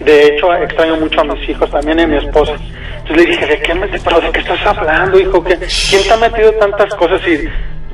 De 0.00 0.24
hecho, 0.26 0.52
extraño 0.54 0.96
mucho 0.96 1.20
a 1.20 1.24
mis 1.24 1.48
hijos 1.48 1.70
también 1.70 1.98
y 1.98 2.02
a 2.02 2.06
mi 2.06 2.16
esposa. 2.16 2.54
Entonces 2.98 3.16
le 3.16 3.26
dije, 3.26 3.46
¿de 3.46 3.60
qué, 3.60 3.74
me, 3.74 3.86
pero 3.86 4.20
¿de 4.20 4.30
qué 4.32 4.40
estás 4.40 4.66
hablando, 4.66 5.20
hijo? 5.20 5.44
¿Qué- 5.44 5.58
¿Quién 5.58 6.02
te 6.04 6.12
ha 6.12 6.16
metido 6.16 6.52
tantas 6.52 6.94
cosas? 6.94 7.20
Y 7.28 7.36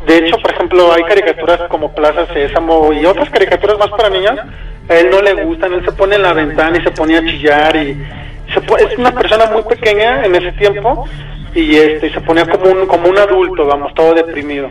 de 0.07 0.19
hecho, 0.19 0.39
por 0.39 0.53
ejemplo, 0.53 0.93
hay 0.93 1.03
caricaturas 1.03 1.61
como 1.69 1.93
Plaza 1.95 2.27
Sésamo 2.33 2.93
y 2.93 3.05
otras 3.05 3.29
caricaturas 3.31 3.77
más 3.79 3.89
para 3.91 4.09
niños. 4.09 4.39
A 4.89 4.95
él 4.95 5.09
no 5.11 5.21
le 5.21 5.35
gustan, 5.45 5.73
él 5.75 5.85
se 5.85 5.91
pone 5.93 6.15
en 6.15 6.23
la 6.23 6.33
ventana 6.33 6.79
y 6.79 6.83
se 6.83 6.93
pone 6.93 7.17
a 7.17 7.21
chillar 7.25 7.75
y 7.77 8.01
se 8.55 8.61
po- 8.61 8.79
es 8.79 8.97
una 8.97 9.11
persona 9.11 9.47
muy 9.47 9.65
pequeña 9.65 10.25
en 10.25 10.35
ese 10.37 10.53
tiempo 10.53 11.09
y 11.57 11.75
este 11.77 12.07
y 12.07 12.11
se 12.11 12.21
ponía 12.21 12.47
como 12.47 12.71
un 12.71 12.87
como 12.87 13.09
un 13.09 13.19
adulto, 13.19 13.67
vamos, 13.67 13.93
todo 13.95 14.15
deprimido. 14.15 14.71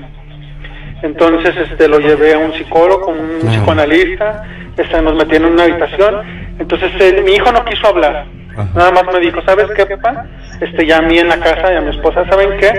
Entonces 1.01 1.55
este 1.69 1.87
lo 1.87 1.99
llevé 1.99 2.33
a 2.33 2.37
un 2.39 2.53
psicólogo, 2.53 3.07
un 3.07 3.39
Ajá. 3.47 3.49
psicoanalista, 3.57 4.43
este 4.77 5.01
nos 5.01 5.15
metí 5.15 5.35
en 5.35 5.45
una 5.45 5.63
habitación. 5.63 6.21
Entonces 6.59 6.91
él- 6.99 7.23
mi 7.23 7.33
hijo 7.33 7.51
no 7.51 7.63
quiso 7.65 7.87
hablar. 7.87 8.25
Ajá. 8.57 8.69
Nada 8.75 8.91
más 8.91 9.03
me 9.13 9.19
dijo, 9.19 9.41
¿sabes 9.45 9.67
qué, 9.75 9.85
papá? 9.85 10.25
Este 10.61 10.85
ya 10.85 10.97
a 10.97 11.01
mí 11.01 11.17
en 11.19 11.27
la 11.27 11.37
casa 11.39 11.73
y 11.73 11.75
a 11.75 11.81
mi 11.81 11.89
esposa, 11.89 12.25
¿saben 12.29 12.57
qué? 12.59 12.71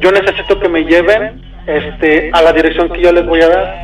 Yo 0.00 0.12
necesito 0.12 0.60
que 0.60 0.68
me 0.68 0.84
lleven 0.84 1.42
este 1.66 2.30
a 2.32 2.42
la 2.42 2.52
dirección 2.52 2.90
que 2.90 3.00
yo 3.00 3.12
les 3.12 3.24
voy 3.26 3.40
a 3.40 3.48
dar. 3.48 3.74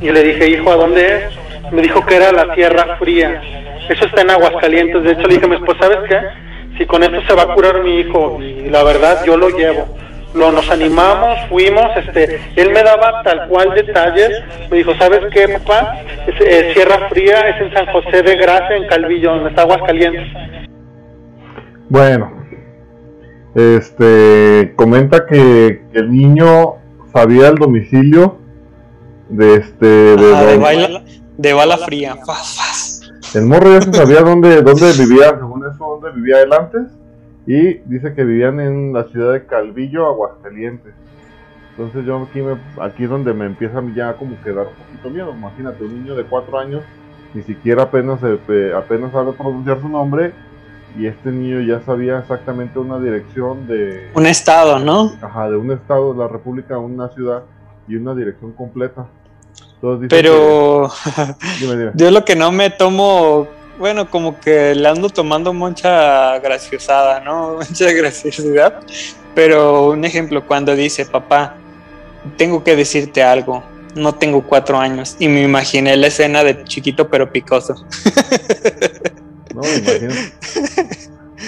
Y 0.00 0.10
le 0.10 0.22
dije, 0.22 0.48
hijo, 0.48 0.70
¿a 0.70 0.76
dónde 0.76 1.02
es? 1.16 1.72
Me 1.72 1.82
dijo 1.82 2.04
que 2.06 2.14
era 2.16 2.30
la 2.32 2.54
Tierra 2.54 2.96
Fría. 2.98 3.40
Eso 3.88 4.04
está 4.06 4.22
en 4.22 4.30
Aguascalientes. 4.30 5.02
De 5.02 5.12
hecho, 5.12 5.22
le 5.26 5.34
dije 5.34 5.46
a 5.46 5.48
mi 5.48 5.56
esposa, 5.56 5.78
¿sabes 5.80 5.98
qué? 6.08 6.18
Si 6.78 6.86
con 6.86 7.02
esto 7.02 7.20
se 7.26 7.34
va 7.34 7.42
a 7.42 7.54
curar 7.54 7.82
mi 7.82 7.98
hijo, 8.00 8.38
y 8.40 8.68
la 8.70 8.84
verdad 8.84 9.24
yo 9.26 9.36
lo 9.36 9.48
llevo. 9.48 9.96
Lo, 10.34 10.52
nos 10.52 10.68
animamos, 10.70 11.38
fuimos, 11.48 11.84
este, 11.96 12.38
él 12.56 12.70
me 12.72 12.82
daba 12.82 13.22
tal 13.22 13.48
cual 13.48 13.74
detalles, 13.74 14.30
me 14.70 14.76
dijo, 14.76 14.92
¿sabes 14.98 15.20
qué, 15.32 15.48
papá? 15.48 15.96
Es, 16.26 16.34
eh, 16.40 16.70
Sierra 16.74 17.08
Fría 17.08 17.40
es 17.48 17.60
en 17.62 17.72
San 17.72 17.86
José 17.86 18.22
de 18.22 18.36
Gracia, 18.36 18.76
en 18.76 18.86
Calvillo, 18.88 19.30
donde 19.34 19.48
está 19.50 19.62
Aguascalientes. 19.62 20.26
Bueno, 21.88 22.30
este 23.54 24.74
comenta 24.76 25.26
que, 25.26 25.82
que 25.92 25.98
el 25.98 26.12
niño 26.12 26.74
sabía 27.12 27.48
el 27.48 27.54
domicilio 27.56 28.36
de 29.30 29.54
este 29.54 29.86
de, 29.86 30.32
Ah, 30.34 30.44
de, 30.44 30.58
baila- 30.58 31.02
de 31.38 31.52
bala 31.54 31.78
fría. 31.78 32.16
Fas, 32.26 32.56
fas. 32.56 33.34
el 33.34 33.44
morro 33.46 33.72
ya 33.72 33.80
se 33.82 33.92
sabía 33.92 34.20
dónde 34.20 34.60
dónde 34.62 34.92
vivía 34.92 35.30
según 35.30 35.64
eso 35.66 35.98
dónde 36.00 36.10
vivía 36.20 36.42
él 36.42 36.52
antes 36.52 36.82
y 37.50 37.78
dice 37.86 38.12
que 38.14 38.24
vivían 38.24 38.60
en 38.60 38.92
la 38.92 39.04
ciudad 39.04 39.32
de 39.32 39.46
Calvillo 39.46 40.06
Aguascalientes 40.06 40.92
entonces 41.70 42.04
yo 42.04 42.22
aquí 42.28 42.40
me, 42.42 42.56
aquí 42.82 43.04
es 43.04 43.10
donde 43.10 43.32
me 43.32 43.46
empieza 43.46 43.80
ya 43.94 44.12
como 44.14 44.40
que 44.42 44.52
dar 44.52 44.66
un 44.66 44.74
poquito 44.74 45.10
miedo 45.10 45.32
imagínate 45.32 45.82
un 45.84 45.94
niño 46.02 46.14
de 46.14 46.24
cuatro 46.24 46.58
años 46.58 46.82
ni 47.32 47.42
siquiera 47.42 47.84
apenas 47.84 48.20
eh, 48.22 48.72
apenas 48.76 49.12
sabe 49.12 49.32
pronunciar 49.32 49.80
su 49.80 49.88
nombre 49.88 50.32
y 50.98 51.06
este 51.06 51.30
niño 51.30 51.60
ya 51.60 51.80
sabía 51.84 52.18
exactamente 52.18 52.78
una 52.78 52.98
dirección 52.98 53.66
de 53.68 54.10
Un 54.14 54.26
estado, 54.26 54.78
¿no? 54.78 55.12
Ajá, 55.22 55.48
de 55.48 55.56
un 55.56 55.70
estado 55.70 56.12
de 56.12 56.18
la 56.18 56.28
república 56.28 56.78
una 56.78 57.08
ciudad 57.10 57.42
y 57.86 57.96
una 57.96 58.14
dirección 58.14 58.52
completa. 58.52 59.06
Pero 60.08 60.88
que- 61.14 61.22
dime, 61.60 61.76
dime. 61.76 61.90
yo 61.94 62.10
lo 62.10 62.24
que 62.24 62.34
no 62.34 62.50
me 62.50 62.70
tomo, 62.70 63.46
bueno, 63.78 64.10
como 64.10 64.40
que 64.40 64.74
le 64.74 64.88
ando 64.88 65.08
tomando 65.08 65.52
mucha 65.52 66.38
graciosada, 66.40 67.20
¿no? 67.20 67.54
Mucha 67.68 67.92
graciosidad. 67.92 68.80
Pero 69.34 69.90
un 69.90 70.04
ejemplo, 70.04 70.44
cuando 70.46 70.74
dice, 70.74 71.06
papá, 71.06 71.54
tengo 72.36 72.64
que 72.64 72.74
decirte 72.74 73.22
algo, 73.22 73.62
no 73.94 74.14
tengo 74.14 74.42
cuatro 74.42 74.78
años. 74.78 75.16
Y 75.18 75.28
me 75.28 75.42
imaginé 75.42 75.96
la 75.96 76.08
escena 76.08 76.42
de 76.42 76.64
chiquito 76.64 77.08
pero 77.08 77.30
picoso. 77.30 77.74
No, 79.54 79.62
imagínate. 79.64 80.32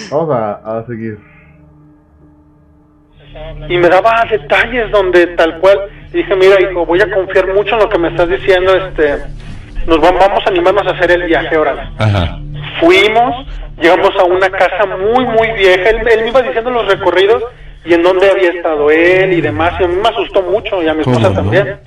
Vamos 0.09 0.35
a, 0.35 0.79
a 0.79 0.85
seguir. 0.85 1.17
y 3.69 3.77
me 3.77 3.87
daba 3.87 4.25
detalles 4.29 4.91
donde 4.91 5.27
tal 5.27 5.59
cual 5.61 5.79
dije 6.11 6.35
mira 6.35 6.59
hijo 6.59 6.85
voy 6.85 6.99
a 6.99 7.09
confiar 7.09 7.53
mucho 7.53 7.75
en 7.75 7.79
lo 7.79 7.89
que 7.89 7.97
me 7.97 8.09
estás 8.09 8.27
diciendo 8.27 8.75
este 8.75 9.19
nos 9.87 9.97
va- 10.03 10.11
vamos 10.11 10.39
a 10.45 10.49
animarnos 10.49 10.85
a 10.87 10.91
hacer 10.95 11.11
el 11.11 11.23
viaje 11.23 11.55
ahora 11.55 11.91
Ajá. 11.97 12.37
fuimos 12.79 13.47
llegamos 13.79 14.11
a 14.19 14.23
una 14.23 14.49
casa 14.49 14.85
muy 14.85 15.25
muy 15.25 15.51
vieja 15.53 15.89
él, 15.89 16.07
él 16.07 16.23
me 16.23 16.29
iba 16.29 16.41
diciendo 16.41 16.69
los 16.71 16.87
recorridos 16.87 17.43
y 17.85 17.93
en 17.93 18.03
dónde 18.03 18.29
había 18.29 18.51
estado 18.51 18.91
él 18.91 19.33
y 19.33 19.41
demás 19.41 19.73
y 19.79 19.83
a 19.83 19.87
mí 19.87 19.95
me 19.95 20.09
asustó 20.09 20.41
mucho 20.43 20.81
y 20.83 20.87
a 20.87 20.93
mi 20.93 21.03
¿Cómo 21.03 21.15
esposa 21.17 21.29
no? 21.33 21.41
también 21.41 21.79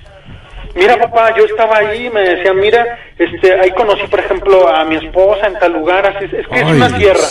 mira 0.75 0.97
papá 0.97 1.33
yo 1.37 1.45
estaba 1.45 1.77
ahí 1.79 2.11
me 2.11 2.21
decía 2.23 2.53
mira 2.53 2.85
este 3.16 3.61
ahí 3.61 3.71
conocí 3.71 4.05
por 4.09 4.19
ejemplo 4.19 4.69
a 4.69 4.85
mi 4.85 4.97
esposa 4.97 5.47
en 5.47 5.55
tal 5.61 5.73
lugar 5.73 6.05
así 6.05 6.25
es 6.25 6.47
que 6.49 6.61
es 6.61 6.65
una 6.65 6.89
sierra 6.89 7.29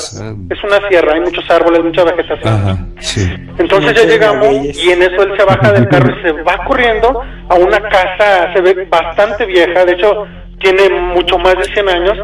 es 0.49 0.63
una 0.63 0.87
sierra 0.87 1.13
hay 1.15 1.19
muchos 1.19 1.49
árboles 1.51 1.83
mucha 1.83 2.05
vegetación 2.05 2.53
Ajá. 2.53 2.77
Sí. 2.99 3.29
entonces 3.57 3.93
ya 3.95 4.05
llegamos 4.07 4.47
y 4.81 4.91
en 4.91 5.03
eso 5.03 5.23
él 5.23 5.33
se 5.37 5.43
baja 5.43 5.73
del 5.73 5.89
carro 5.89 6.17
y 6.17 6.21
se 6.21 6.31
va 6.31 6.63
corriendo 6.65 7.21
a 7.49 7.55
una 7.55 7.81
casa, 7.81 8.53
se 8.53 8.61
ve 8.61 8.87
bastante 8.89 9.45
vieja, 9.45 9.83
de 9.83 9.91
hecho 9.91 10.25
tiene 10.63 10.89
mucho 10.89 11.37
más 11.37 11.55
de 11.55 11.65
100 11.65 11.89
años, 11.89 12.17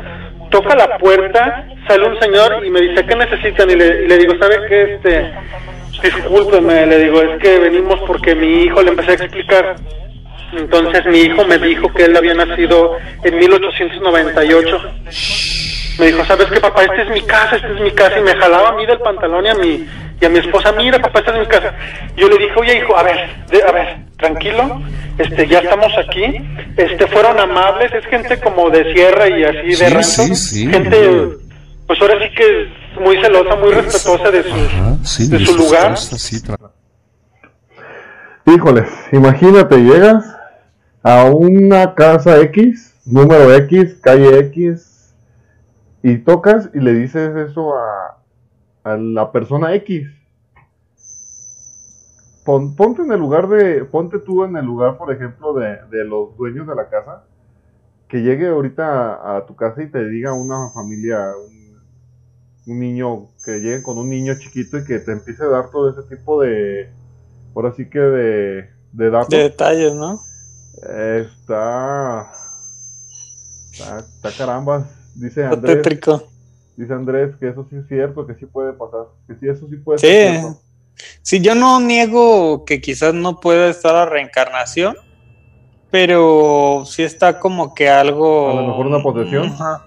toca 0.50 0.76
la 0.76 0.98
puerta, 0.98 1.68
sale 1.88 2.08
un 2.08 2.20
señor 2.20 2.66
y 2.66 2.72
me 2.72 2.82
dice, 2.82 3.06
¿qué 3.06 3.16
necesitan? 3.16 3.70
Y 3.70 3.76
le, 3.76 4.06
y 4.06 4.08
le 4.08 4.18
digo, 4.18 4.34
¿sabe 4.40 4.58
qué? 4.68 4.94
Este, 4.96 5.32
discúlpeme, 6.02 6.88
le 6.88 7.04
digo, 7.04 7.22
es 7.22 7.42
que 7.42 7.60
venimos 7.60 8.00
porque 8.08 8.34
mi 8.34 8.64
hijo 8.64 8.82
le 8.82 8.90
empecé 8.90 9.12
a 9.12 9.14
explicar. 9.16 9.76
Entonces 10.54 11.06
mi 11.06 11.20
hijo 11.20 11.46
me 11.46 11.60
dijo 11.60 11.94
que 11.94 12.06
él 12.06 12.18
había 12.18 12.34
nacido 12.34 12.98
en 13.24 13.38
1898 13.38 14.82
me 16.00 16.06
dijo, 16.08 16.24
¿sabes 16.26 16.48
qué, 16.48 16.60
papá? 16.60 16.84
Esta 16.84 17.02
es 17.02 17.10
mi 17.10 17.22
casa, 17.22 17.58
esta 17.58 17.68
es 17.68 17.82
mi 17.82 17.92
casa. 17.92 18.18
Y 18.18 18.22
me 18.22 18.36
jalaba 18.36 18.70
a 18.70 18.76
mí 18.76 18.86
del 18.86 19.00
pantalón 19.00 19.46
y 19.46 19.50
a 19.50 19.56
mi, 19.56 19.86
y 20.22 20.26
a 20.26 20.30
mi 20.30 20.40
esposa, 20.40 20.72
mira, 20.74 21.00
papá, 21.00 21.20
esta 21.20 21.34
es 21.34 21.40
mi 21.40 21.46
casa. 21.48 21.74
Yo 22.18 22.28
le 22.28 22.38
dije, 22.38 22.54
oye, 22.58 22.78
hijo, 22.78 22.98
a 22.98 23.04
ver, 23.04 23.18
de- 23.50 23.64
a 23.64 23.72
ver, 23.72 23.98
tranquilo, 24.18 24.82
este, 25.18 25.48
ya 25.48 25.60
estamos 25.60 25.92
aquí. 25.98 26.24
Este, 26.78 27.08
fueron 27.08 27.40
amables, 27.40 27.92
es 27.94 28.06
gente 28.08 28.40
como 28.40 28.70
de 28.70 28.94
sierra 28.94 29.30
y 29.30 29.44
así 29.44 29.68
de 29.70 29.76
Sí, 29.76 29.84
rancho. 29.94 30.02
sí, 30.04 30.36
sí. 30.36 30.68
Gente, 30.70 30.98
pues 31.88 32.02
ahora 32.02 32.16
sí 32.22 32.34
que 32.36 32.62
es 32.64 33.02
muy 33.02 33.18
celosa, 33.22 33.56
muy 33.56 33.72
respetuosa 33.72 34.30
de 34.32 34.44
su, 34.44 34.54
Ajá. 34.56 34.98
Sí. 35.04 35.30
de 35.30 35.40
su 35.46 35.58
lugar. 35.58 35.96
Híjoles, 38.46 38.90
imagínate, 39.12 39.78
llegas 39.78 40.26
a 41.04 41.24
una 41.26 41.94
casa 41.94 42.40
X, 42.42 42.96
número 43.06 43.54
X, 43.54 43.96
calle 44.02 44.40
X, 44.40 45.14
y 46.02 46.18
tocas 46.18 46.70
y 46.74 46.80
le 46.80 46.94
dices 46.94 47.36
eso 47.36 47.76
a, 47.76 48.18
a 48.94 48.98
la 48.98 49.32
persona 49.32 49.74
X. 49.76 50.08
Pon- 52.44 52.76
ponte 52.76 53.02
en 53.04 53.12
el 53.12 53.20
lugar 53.20 53.48
de, 53.50 53.86
ponte 53.86 54.20
tú 54.20 54.44
en 54.44 54.56
el 54.58 54.66
lugar, 54.66 54.98
por 54.98 55.12
ejemplo, 55.14 55.54
de, 55.54 55.78
de 55.92 56.04
los 56.06 56.36
dueños 56.38 56.68
de 56.68 56.76
la 56.76 56.90
casa, 56.90 57.24
que 58.10 58.20
llegue 58.22 58.48
ahorita 58.50 59.16
a, 59.16 59.38
a 59.38 59.46
tu 59.46 59.56
casa 59.56 59.84
y 59.84 59.92
te 59.92 60.06
diga 60.10 60.34
una 60.34 60.72
familia, 60.72 61.34
un, 61.38 61.82
un 62.68 62.80
niño, 62.80 63.28
que 63.44 63.60
llegue 63.60 63.84
con 63.84 63.98
un 63.98 64.10
niño 64.10 64.36
chiquito 64.40 64.78
y 64.80 64.86
que 64.86 65.00
te 65.00 65.12
empiece 65.14 65.44
a 65.44 65.48
dar 65.48 65.72
todo 65.72 65.90
ese 65.92 66.04
tipo 66.16 66.42
de, 66.42 66.90
ahora 67.56 67.74
sí 67.74 67.90
que 67.90 68.00
de, 68.00 68.70
de 68.94 69.10
datos. 69.12 69.32
De 69.32 69.44
detalles, 69.44 69.94
¿no? 69.96 70.22
Está, 70.82 72.30
está, 73.72 74.00
está 74.00 74.36
caramba, 74.36 74.88
dice 75.16 75.44
Andrés, 75.46 75.90
tétrico. 75.90 76.29
Dice 76.80 76.94
Andrés 76.94 77.36
que 77.40 77.50
eso 77.50 77.66
sí 77.70 77.76
es 77.78 77.88
cierto, 77.88 78.26
que 78.26 78.36
sí 78.36 78.46
puede 78.46 78.74
pasar, 78.74 79.06
que 79.28 79.36
sí 79.36 79.48
eso 79.48 79.68
sí 79.70 79.76
puede 79.78 80.00
Sí. 80.00 80.08
ser 80.08 80.32
cierto. 80.40 80.62
Sí, 81.22 81.40
yo 81.42 81.56
no 81.56 81.80
niego 81.80 82.66
que 82.66 82.82
quizás 82.82 83.14
no 83.14 83.40
pueda 83.40 83.70
estar 83.70 83.94
la 83.94 84.06
reencarnación, 84.06 84.96
pero 85.92 86.84
sí 86.86 87.04
está 87.04 87.40
como 87.40 87.74
que 87.74 87.90
algo. 87.90 88.50
A 88.52 88.54
lo 88.62 88.68
mejor 88.68 88.88
una 88.88 89.02
posesión. 89.02 89.48
Ajá. 89.48 89.86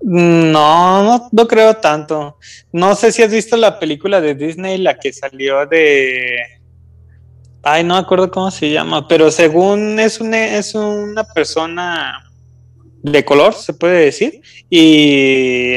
No, 0.00 1.04
no, 1.04 1.28
no 1.30 1.48
creo 1.48 1.74
tanto. 1.74 2.36
No 2.72 2.94
sé 2.94 3.12
si 3.12 3.22
has 3.22 3.30
visto 3.30 3.56
la 3.56 3.78
película 3.78 4.20
de 4.20 4.34
Disney, 4.34 4.78
la 4.78 4.98
que 4.98 5.12
salió 5.12 5.64
de. 5.66 6.38
Ay, 7.62 7.84
no 7.84 7.94
me 7.94 8.00
acuerdo 8.00 8.30
cómo 8.30 8.50
se 8.50 8.70
llama, 8.70 9.06
pero 9.06 9.30
según 9.30 10.00
es 10.00 10.20
una, 10.20 10.56
es 10.56 10.74
una 10.74 11.22
persona 11.22 12.24
de 13.02 13.24
color, 13.24 13.54
se 13.54 13.74
puede 13.74 14.04
decir, 14.04 14.40
y 14.70 15.76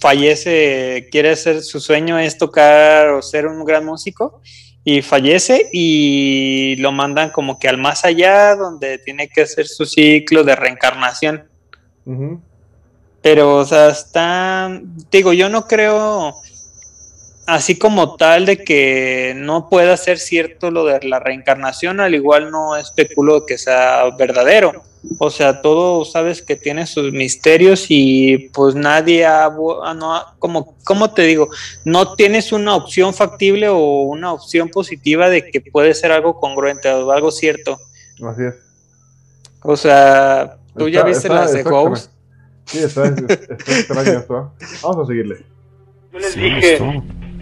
fallece, 0.00 1.08
quiere 1.10 1.34
ser, 1.36 1.62
su 1.62 1.80
sueño 1.80 2.18
es 2.18 2.38
tocar 2.38 3.10
o 3.10 3.22
ser 3.22 3.46
un 3.46 3.64
gran 3.64 3.84
músico, 3.84 4.40
y 4.84 5.00
fallece 5.00 5.68
y 5.72 6.74
lo 6.76 6.90
mandan 6.90 7.30
como 7.30 7.58
que 7.58 7.68
al 7.68 7.78
más 7.78 8.04
allá, 8.04 8.56
donde 8.56 8.98
tiene 8.98 9.28
que 9.28 9.42
hacer 9.42 9.66
su 9.66 9.86
ciclo 9.86 10.42
de 10.42 10.56
reencarnación. 10.56 11.44
Pero, 13.22 13.58
o 13.58 13.64
sea, 13.64 13.90
está, 13.90 14.80
digo, 15.10 15.32
yo 15.32 15.48
no 15.48 15.68
creo 15.68 16.41
así 17.46 17.78
como 17.78 18.16
tal 18.16 18.46
de 18.46 18.58
que 18.64 19.32
no 19.36 19.68
pueda 19.68 19.96
ser 19.96 20.18
cierto 20.18 20.70
lo 20.70 20.84
de 20.84 21.00
la 21.06 21.18
reencarnación, 21.18 22.00
al 22.00 22.14
igual 22.14 22.50
no 22.50 22.76
especulo 22.76 23.46
que 23.46 23.58
sea 23.58 24.04
verdadero. 24.16 24.82
O 25.18 25.30
sea, 25.30 25.62
todo 25.62 26.04
sabes 26.04 26.42
que 26.42 26.54
tiene 26.54 26.86
sus 26.86 27.12
misterios 27.12 27.86
y 27.88 28.50
pues 28.54 28.76
nadie 28.76 29.26
ha, 29.26 29.46
ah, 29.46 29.94
no 29.94 30.14
ha- 30.14 30.36
como, 30.38 30.76
¿cómo 30.84 31.12
te 31.12 31.22
digo? 31.22 31.48
No 31.84 32.14
tienes 32.14 32.52
una 32.52 32.76
opción 32.76 33.12
factible 33.12 33.68
o 33.68 34.02
una 34.02 34.32
opción 34.32 34.68
positiva 34.68 35.28
de 35.28 35.50
que 35.50 35.60
puede 35.60 35.94
ser 35.94 36.12
algo 36.12 36.38
congruente 36.38 36.88
o 36.88 37.10
algo 37.10 37.32
cierto. 37.32 37.78
Así 38.24 38.42
es. 38.44 38.54
O 39.64 39.76
sea, 39.76 40.56
tú 40.76 40.88
ya 40.88 41.02
viste 41.02 41.26
está- 41.26 41.34
las 41.40 41.52
de 41.52 41.64
Ghost. 41.64 42.12
Sí, 42.66 42.78
está, 42.78 43.06
está 43.06 43.34
extraño 43.34 44.18
esto. 44.20 44.52
Vamos 44.84 45.04
a 45.04 45.06
seguirle. 45.08 45.44
Yo 46.12 46.18
les 46.20 46.36
dije. 46.36 46.78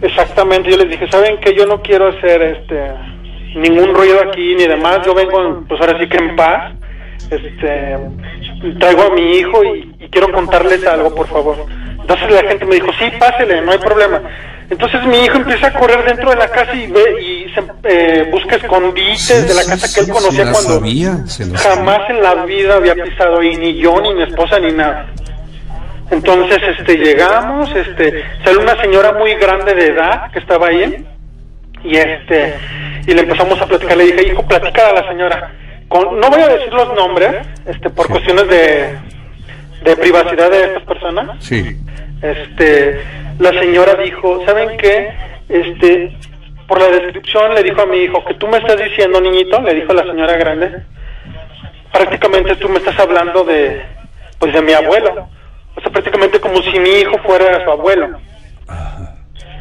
Exactamente, 0.01 0.69
yo 0.71 0.77
les 0.77 0.89
dije, 0.89 1.07
¿saben 1.09 1.37
que 1.39 1.53
Yo 1.55 1.65
no 1.65 1.81
quiero 1.81 2.07
hacer 2.09 2.41
este 2.41 2.91
ningún 3.55 3.93
ruido 3.93 4.21
aquí 4.27 4.55
ni 4.55 4.65
demás, 4.65 4.99
yo 5.05 5.13
vengo, 5.13 5.45
en- 5.45 5.65
pues 5.65 5.79
ahora 5.81 5.99
sí 5.99 6.07
que 6.07 6.17
en 6.17 6.35
paz, 6.37 6.71
este, 7.29 7.97
traigo 8.79 9.03
a 9.03 9.09
mi 9.13 9.37
hijo 9.37 9.63
y, 9.63 9.93
y 9.99 10.07
quiero 10.09 10.31
contarles 10.31 10.85
algo, 10.87 11.13
por 11.13 11.27
favor. 11.27 11.57
Entonces 11.99 12.31
la 12.31 12.43
gente 12.49 12.65
me 12.65 12.75
dijo, 12.75 12.87
sí, 12.97 13.05
pásele, 13.19 13.61
no 13.61 13.71
hay 13.73 13.77
problema. 13.77 14.21
Entonces 14.69 15.05
mi 15.05 15.17
hijo 15.25 15.35
empieza 15.35 15.67
a 15.67 15.73
correr 15.73 16.05
dentro 16.05 16.29
de 16.29 16.37
la 16.37 16.47
casa 16.47 16.73
y 16.73 16.87
ve 16.87 17.21
y 17.21 17.45
se, 17.53 17.61
eh, 17.83 18.29
busca 18.31 18.55
escondites 18.55 19.47
de 19.49 19.53
la 19.53 19.65
casa 19.65 19.93
que 19.93 19.99
él 19.99 20.07
conocía 20.13 20.43
cuando 20.53 20.69
sabía, 20.79 21.17
jamás 21.57 22.09
en 22.09 22.21
la 22.23 22.35
vida 22.45 22.75
había 22.75 22.95
pisado 22.95 23.39
ahí, 23.41 23.57
ni 23.57 23.75
yo, 23.75 23.99
ni 23.99 24.13
mi 24.13 24.23
esposa, 24.23 24.59
ni 24.59 24.71
nada. 24.71 25.07
Entonces, 26.11 26.59
este, 26.77 26.97
llegamos, 26.97 27.73
este, 27.73 28.23
sale 28.43 28.57
una 28.57 28.79
señora 28.81 29.13
muy 29.13 29.33
grande 29.35 29.73
de 29.73 29.87
edad 29.87 30.29
que 30.31 30.39
estaba 30.39 30.67
ahí, 30.67 31.05
y 31.83 31.95
este, 31.97 32.53
y 33.07 33.13
le 33.13 33.21
empezamos 33.21 33.59
a 33.61 33.65
platicar, 33.65 33.97
le 33.97 34.05
dije, 34.05 34.27
hijo, 34.27 34.45
platica 34.45 34.89
a 34.89 34.93
la 34.93 35.07
señora. 35.07 35.51
Con, 35.87 36.19
no 36.19 36.29
voy 36.29 36.41
a 36.41 36.49
decir 36.49 36.73
los 36.73 36.93
nombres, 36.95 37.35
este, 37.65 37.89
por 37.89 38.07
cuestiones 38.09 38.47
de, 38.49 38.97
de 39.83 39.95
privacidad 39.95 40.51
de 40.51 40.63
estas 40.65 40.83
personas. 40.83 41.43
Sí. 41.43 41.77
Este, 42.21 43.01
la 43.39 43.51
señora 43.51 43.95
dijo, 43.95 44.45
¿saben 44.45 44.77
qué? 44.77 45.11
Este, 45.49 46.15
por 46.67 46.79
la 46.79 46.87
descripción 46.87 47.55
le 47.55 47.63
dijo 47.63 47.81
a 47.81 47.85
mi 47.85 47.97
hijo, 47.97 48.23
que 48.25 48.33
tú 48.35 48.47
me 48.47 48.57
estás 48.57 48.77
diciendo, 48.77 49.19
niñito, 49.19 49.61
le 49.61 49.75
dijo 49.75 49.93
la 49.93 50.03
señora 50.03 50.35
grande, 50.37 50.83
prácticamente 51.91 52.55
tú 52.57 52.69
me 52.69 52.79
estás 52.79 52.99
hablando 52.99 53.43
de, 53.45 53.81
pues 54.39 54.53
de 54.53 54.61
mi 54.61 54.73
abuelo. 54.73 55.29
O 55.75 55.81
sea, 55.81 55.91
prácticamente 55.91 56.39
como 56.39 56.61
si 56.61 56.79
mi 56.79 56.89
hijo 56.89 57.17
fuera 57.25 57.63
su 57.63 57.71
abuelo. 57.71 58.09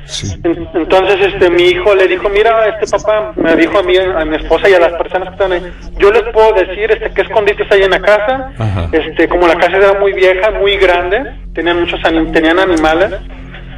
Sí. 0.07 0.27
En- 0.43 0.69
Entonces, 0.75 1.17
este, 1.33 1.51
mi 1.51 1.63
hijo 1.69 1.95
le 1.95 2.09
dijo, 2.09 2.29
mira, 2.29 2.67
este 2.67 2.87
papá, 2.99 3.33
me 3.37 3.55
dijo 3.55 3.79
a 3.79 3.83
mí, 3.85 3.97
a 3.97 4.25
mi 4.25 4.37
esposa 4.37 4.69
y 4.69 4.75
a 4.75 4.81
las 4.81 4.93
personas 4.95 5.29
que 5.29 5.35
están 5.35 5.53
ahí, 5.53 5.63
yo 5.99 6.11
les 6.11 6.23
puedo 6.33 6.53
decir, 6.53 6.91
este, 6.91 7.13
qué 7.13 7.23
escondites 7.23 7.71
hay 7.71 7.83
en 7.83 7.91
la 7.93 8.01
casa, 8.01 8.51
Ajá. 8.59 8.89
este, 8.91 9.29
como 9.29 9.47
la 9.47 9.55
casa 9.55 9.77
era 9.77 9.93
muy 10.01 10.13
vieja, 10.13 10.51
muy 10.51 10.77
grande, 10.79 11.23
tenían 11.55 11.79
muchos, 11.81 12.01
anim- 12.01 12.33
tenían 12.33 12.59
animales, 12.59 13.13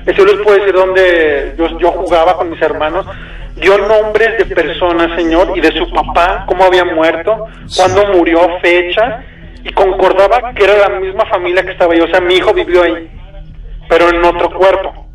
este, 0.07 0.15
yo 0.15 0.25
les 0.25 0.37
puedo 0.37 0.57
decir 0.59 0.73
dónde 0.73 1.55
yo, 1.59 1.79
yo 1.79 1.91
jugaba 1.91 2.39
con 2.39 2.49
mis 2.49 2.63
hermanos, 2.63 3.05
dio 3.57 3.77
nombres 3.77 4.39
de 4.39 4.47
personas, 4.55 5.15
señor, 5.15 5.53
y 5.55 5.61
de 5.61 5.73
su 5.73 5.91
papá, 5.93 6.45
cómo 6.47 6.65
había 6.65 6.87
muerto, 6.87 7.47
cuándo 7.77 8.07
murió, 8.07 8.59
fecha, 8.63 9.23
y 9.65 9.73
concordaba 9.73 10.53
que 10.55 10.65
era 10.65 10.89
la 10.89 11.01
misma 11.01 11.25
familia 11.27 11.65
que 11.65 11.73
estaba 11.73 11.93
ahí, 11.95 12.01
o 12.01 12.09
sea, 12.09 12.21
mi 12.21 12.35
hijo 12.35 12.53
vivió 12.53 12.83
ahí, 12.83 13.11
pero 13.89 14.09
en 14.11 14.25
otro 14.25 14.51
cuerpo. 14.51 15.09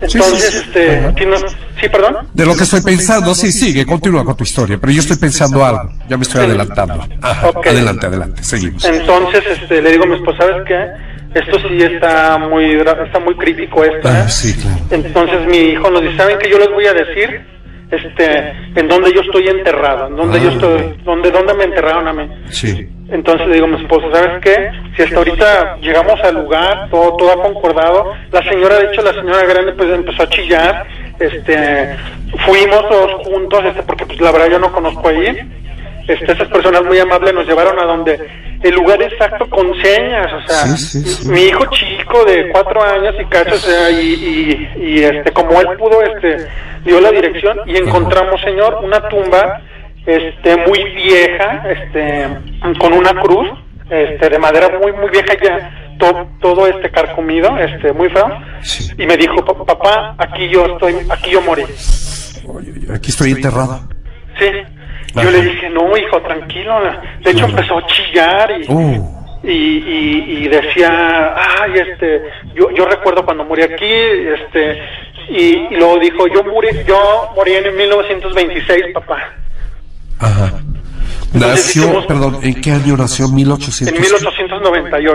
Entonces, 0.00 0.50
sí, 0.50 0.58
sí. 0.60 0.64
este. 0.66 1.14
¿sí, 1.18 1.24
no- 1.26 1.36
sí, 1.80 1.88
perdón? 1.88 2.28
De 2.34 2.44
lo 2.44 2.54
que 2.56 2.64
estoy 2.64 2.82
pensando, 2.82 3.34
sí, 3.34 3.50
sigue, 3.52 3.86
continúa 3.86 4.24
con 4.24 4.36
tu 4.36 4.44
historia, 4.44 4.76
pero 4.78 4.92
yo 4.92 5.00
estoy 5.00 5.16
pensando 5.16 5.64
algo, 5.64 5.90
ya 6.08 6.16
me 6.16 6.24
estoy 6.24 6.44
adelantando. 6.44 7.06
Ajá, 7.22 7.48
Ok. 7.48 7.66
adelante, 7.66 8.06
adelante, 8.06 8.42
seguimos. 8.42 8.84
Entonces, 8.84 9.42
este, 9.46 9.80
le 9.80 9.92
digo 9.92 10.04
a 10.04 10.06
mi 10.08 10.16
esposa, 10.16 10.38
¿sabes 10.38 10.62
qué? 10.66 10.86
Esto 11.40 11.58
sí 11.68 11.78
está 11.82 12.38
muy, 12.38 12.72
está 12.74 13.18
muy 13.20 13.34
crítico 13.36 13.82
esto, 13.84 14.08
¿eh? 14.08 14.12
Ah, 14.24 14.28
sí, 14.28 14.52
claro. 14.54 14.76
Entonces 14.90 15.46
mi 15.46 15.56
hijo 15.58 15.90
nos 15.90 16.02
dice, 16.02 16.16
¿saben 16.16 16.38
qué 16.38 16.50
yo 16.50 16.58
les 16.58 16.70
voy 16.70 16.86
a 16.86 16.92
decir? 16.92 17.46
Este, 17.90 18.52
en 18.74 18.88
donde 18.88 19.12
yo 19.12 19.20
estoy 19.20 19.46
enterrado, 19.48 20.08
en 20.08 20.16
donde 20.16 20.38
Ah. 20.38 20.42
yo 20.42 20.50
estoy, 20.50 20.94
donde, 21.04 21.30
donde 21.30 21.54
me 21.54 21.64
enterraron 21.64 22.08
a 22.08 22.12
mí. 22.12 22.28
Sí. 22.50 22.88
Entonces 23.10 23.46
le 23.46 23.54
digo 23.54 23.66
a 23.66 23.68
mi 23.68 23.76
esposa, 23.82 24.06
¿sabes 24.12 24.40
qué? 24.42 24.70
Si 24.96 25.02
hasta 25.02 25.16
ahorita 25.16 25.76
llegamos 25.80 26.18
al 26.24 26.34
lugar, 26.36 26.88
todo, 26.90 27.16
todo 27.16 27.30
ha 27.32 27.42
concordado, 27.42 28.12
la 28.32 28.42
señora, 28.50 28.78
de 28.78 28.86
hecho, 28.86 29.02
la 29.02 29.12
señora 29.12 29.44
grande 29.44 29.72
pues 29.72 29.90
empezó 29.90 30.22
a 30.22 30.28
chillar, 30.30 30.86
este, 31.20 31.94
fuimos 32.46 32.88
todos 32.88 33.12
juntos, 33.26 33.62
este, 33.66 33.82
porque 33.82 34.06
pues 34.06 34.20
la 34.20 34.32
verdad 34.32 34.48
yo 34.50 34.58
no 34.58 34.72
conozco 34.72 35.08
allí, 35.08 35.38
este, 36.08 36.32
esas 36.32 36.48
personas 36.48 36.84
muy 36.84 36.98
amables 36.98 37.32
nos 37.34 37.46
llevaron 37.46 37.78
a 37.78 37.84
donde 37.84 38.18
el 38.62 38.74
lugar 38.74 39.02
exacto 39.02 39.48
con 39.50 39.72
señas, 39.82 40.26
o 40.32 40.46
sea, 40.48 40.66
Sí, 40.76 41.02
sí, 41.02 41.02
sí. 41.04 41.28
mi 41.30 41.42
hijo 41.44 41.64
chico 41.66 42.24
de 42.24 42.50
cuatro 42.50 42.82
años 42.82 43.14
y 43.20 43.24
cacho, 43.26 43.54
o 43.54 43.58
sea, 43.58 43.90
y, 43.90 44.14
y, 44.76 44.82
y, 44.82 45.04
este, 45.04 45.32
como 45.32 45.60
él 45.60 45.68
pudo, 45.78 46.02
este, 46.02 46.46
dio 46.84 47.00
la 47.00 47.10
dirección 47.10 47.58
y 47.66 47.76
encontramos, 47.76 48.40
señor, 48.40 48.78
una 48.82 49.06
tumba, 49.08 49.60
este, 50.06 50.56
muy 50.66 50.82
vieja, 50.94 51.62
este, 51.68 52.28
con 52.78 52.92
una 52.94 53.12
cruz, 53.20 53.48
este, 53.90 54.28
de 54.30 54.38
madera 54.38 54.70
muy, 54.78 54.92
muy 54.92 55.10
vieja 55.10 55.34
ya, 55.42 55.96
to- 55.98 56.26
todo 56.40 56.66
este 56.66 56.90
carcomido, 56.90 57.56
este, 57.58 57.92
muy 57.92 58.08
feo, 58.10 58.28
y 58.98 59.06
me 59.06 59.16
dijo, 59.16 59.44
"Pa- 59.44 59.64
papá, 59.64 60.14
aquí 60.18 60.48
yo 60.48 60.64
estoy, 60.66 60.94
aquí 61.10 61.30
yo 61.32 61.40
morí. 61.42 61.64
Aquí 62.94 63.10
estoy 63.10 63.32
enterrado. 63.32 63.80
Sí. 64.38 64.46
Yo 65.14 65.30
le 65.30 65.42
dije, 65.42 65.70
no, 65.70 65.96
hijo, 65.96 66.20
tranquilo. 66.22 66.80
De 67.20 67.30
hecho, 67.30 67.44
empezó 67.46 67.78
a 67.78 67.86
chillar 67.86 68.50
y, 68.60 68.64
Oh, 68.68 69.10
y, 69.44 69.50
y, 69.52 70.24
y 70.44 70.48
decía, 70.48 71.34
ay, 71.60 71.72
este, 71.74 72.22
yo, 72.54 72.70
yo 72.70 72.86
recuerdo 72.86 73.24
cuando 73.24 73.44
morí 73.44 73.62
aquí, 73.62 73.84
este, 73.84 74.82
y, 75.28 75.66
y 75.70 75.76
luego 75.76 75.98
dijo, 75.98 76.26
yo 76.28 76.42
morí, 76.44 76.68
yo 76.86 77.30
morí 77.36 77.52
en 77.54 77.76
1926, 77.76 78.84
papá. 78.94 79.18
ajá. 80.18 80.52
Nació, 81.34 81.82
hicimos- 81.84 82.06
perdón, 82.06 82.38
¿en 82.42 82.54
qué 82.60 82.70
año 82.72 82.96
nació? 82.96 83.26
En 83.26 83.34
1898 83.34 83.94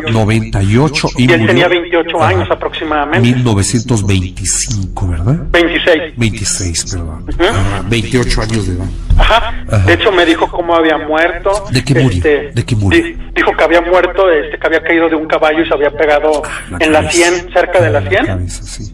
1898. 0.10 1.08
y, 1.18 1.24
Y 1.24 1.26
él 1.32 1.40
murió 1.40 1.48
tenía 1.48 1.68
28 1.68 2.22
años 2.24 2.52
aproximadamente. 2.52 3.20
1925, 3.28 5.08
¿verdad? 5.08 5.36
26. 5.52 6.14
26, 6.18 6.86
perdón. 6.92 7.26
Ujú. 7.30 7.44
Ajá, 7.44 7.84
28 7.90 8.42
años 8.42 8.68
de 8.68 8.74
edad. 8.74 8.86
Ajá. 9.18 9.54
Ajá. 9.72 9.86
De 9.86 9.94
hecho, 9.94 10.12
me 10.12 10.26
dijo 10.26 10.48
cómo 10.50 10.76
había 10.76 10.98
muerto. 10.98 11.52
Este, 11.68 11.74
¿De 11.74 11.84
qué 11.84 11.96
murió? 12.02 12.22
¿De 12.54 12.66
qué 12.66 12.76
murió? 12.76 13.04
di- 13.04 13.18
dijo 13.36 13.52
que 13.58 13.64
había 13.64 13.82
muerto, 13.82 14.30
este, 14.32 14.58
que 14.58 14.68
había 14.68 14.82
caído 14.84 15.10
de 15.10 15.16
un 15.16 15.28
caballo 15.28 15.62
y 15.64 15.68
se 15.68 15.74
había 15.74 15.92
pegado 15.92 16.42
en 16.80 16.92
la 16.92 17.00
cabeza. 17.02 17.12
100, 17.32 17.54
cerca 17.54 17.82
de 17.82 17.90
la 17.92 18.00
Ah, 18.00 18.10
100. 18.10 18.26
cabeza, 18.26 18.64
sí. 18.64 18.94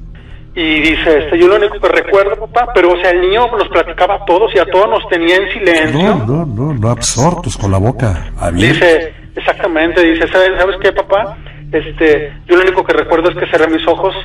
Y 0.57 0.79
dice, 0.79 1.17
este, 1.17 1.37
yo 1.37 1.47
lo 1.49 1.57
único 1.57 1.79
que 1.81 1.89
recuerdo, 1.89 2.47
papá, 2.47 2.71
pero 2.73 2.93
o 2.93 2.97
sea, 3.01 3.11
el 3.11 3.19
niño 3.21 3.45
nos 3.57 3.67
platicaba 3.67 4.15
a 4.15 4.25
todos 4.25 4.55
y 4.55 4.59
a 4.59 4.65
todos 4.65 4.89
nos 4.89 5.07
tenía 5.09 5.35
en 5.35 5.51
silencio. 5.51 6.15
No, 6.15 6.25
no, 6.25 6.45
no, 6.45 6.73
no 6.73 6.89
absortos 6.89 7.57
con 7.57 7.71
la 7.71 7.77
boca 7.77 8.31
abierta. 8.39 8.85
Dice, 8.85 9.13
exactamente, 9.35 10.01
dice, 10.01 10.27
¿sabes, 10.29 10.51
¿sabes 10.57 10.77
qué, 10.81 10.93
papá? 10.93 11.37
Este, 11.73 12.31
yo 12.45 12.55
lo 12.55 12.61
único 12.61 12.85
que 12.85 12.93
recuerdo 12.93 13.29
es 13.31 13.37
que 13.37 13.47
cerré 13.47 13.67
mis 13.69 13.85
ojos 13.85 14.15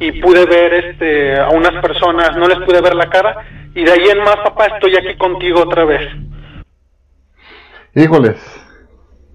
y 0.00 0.20
pude 0.20 0.46
ver 0.46 0.74
este 0.74 1.38
a 1.38 1.50
unas 1.50 1.80
personas, 1.80 2.36
no 2.36 2.48
les 2.48 2.58
pude 2.66 2.80
ver 2.80 2.94
la 2.96 3.08
cara 3.08 3.36
y 3.74 3.84
de 3.84 3.92
ahí 3.92 4.08
en 4.10 4.18
más, 4.18 4.36
papá, 4.42 4.66
estoy 4.66 4.96
aquí 4.96 5.16
contigo 5.16 5.60
otra 5.62 5.84
vez. 5.84 6.00
Híjoles, 7.94 8.36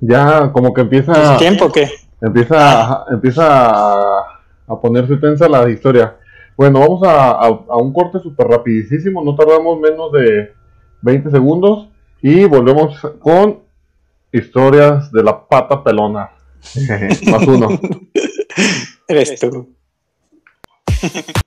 ya 0.01 0.51
como 0.51 0.73
que 0.73 0.81
empieza, 0.81 1.33
¿Es 1.33 1.39
tiempo 1.39 1.65
o 1.65 1.71
qué? 1.71 1.89
empieza, 2.21 3.05
empieza 3.09 3.69
a, 3.69 4.19
a 4.67 4.81
ponerse 4.81 5.15
tensa 5.15 5.47
la 5.47 5.69
historia. 5.69 6.17
Bueno, 6.57 6.79
vamos 6.79 7.03
a, 7.03 7.31
a- 7.31 7.45
a 7.47 7.77
un 7.77 7.91
corte 7.93 8.19
súper 8.19 8.47
rapidísimo, 8.47 9.23
no 9.23 9.35
tardamos 9.35 9.79
menos 9.79 10.11
de 10.11 10.53
20 11.01 11.31
segundos 11.31 11.89
y 12.21 12.45
volvemos 12.45 12.99
con 13.19 13.59
historias 14.31 15.11
de 15.11 15.23
la 15.23 15.47
pata 15.47 15.83
pelona. 15.83 16.29
Más 17.31 17.47
uno. 17.47 17.67
Eres 19.07 19.39
tú. 19.39 19.69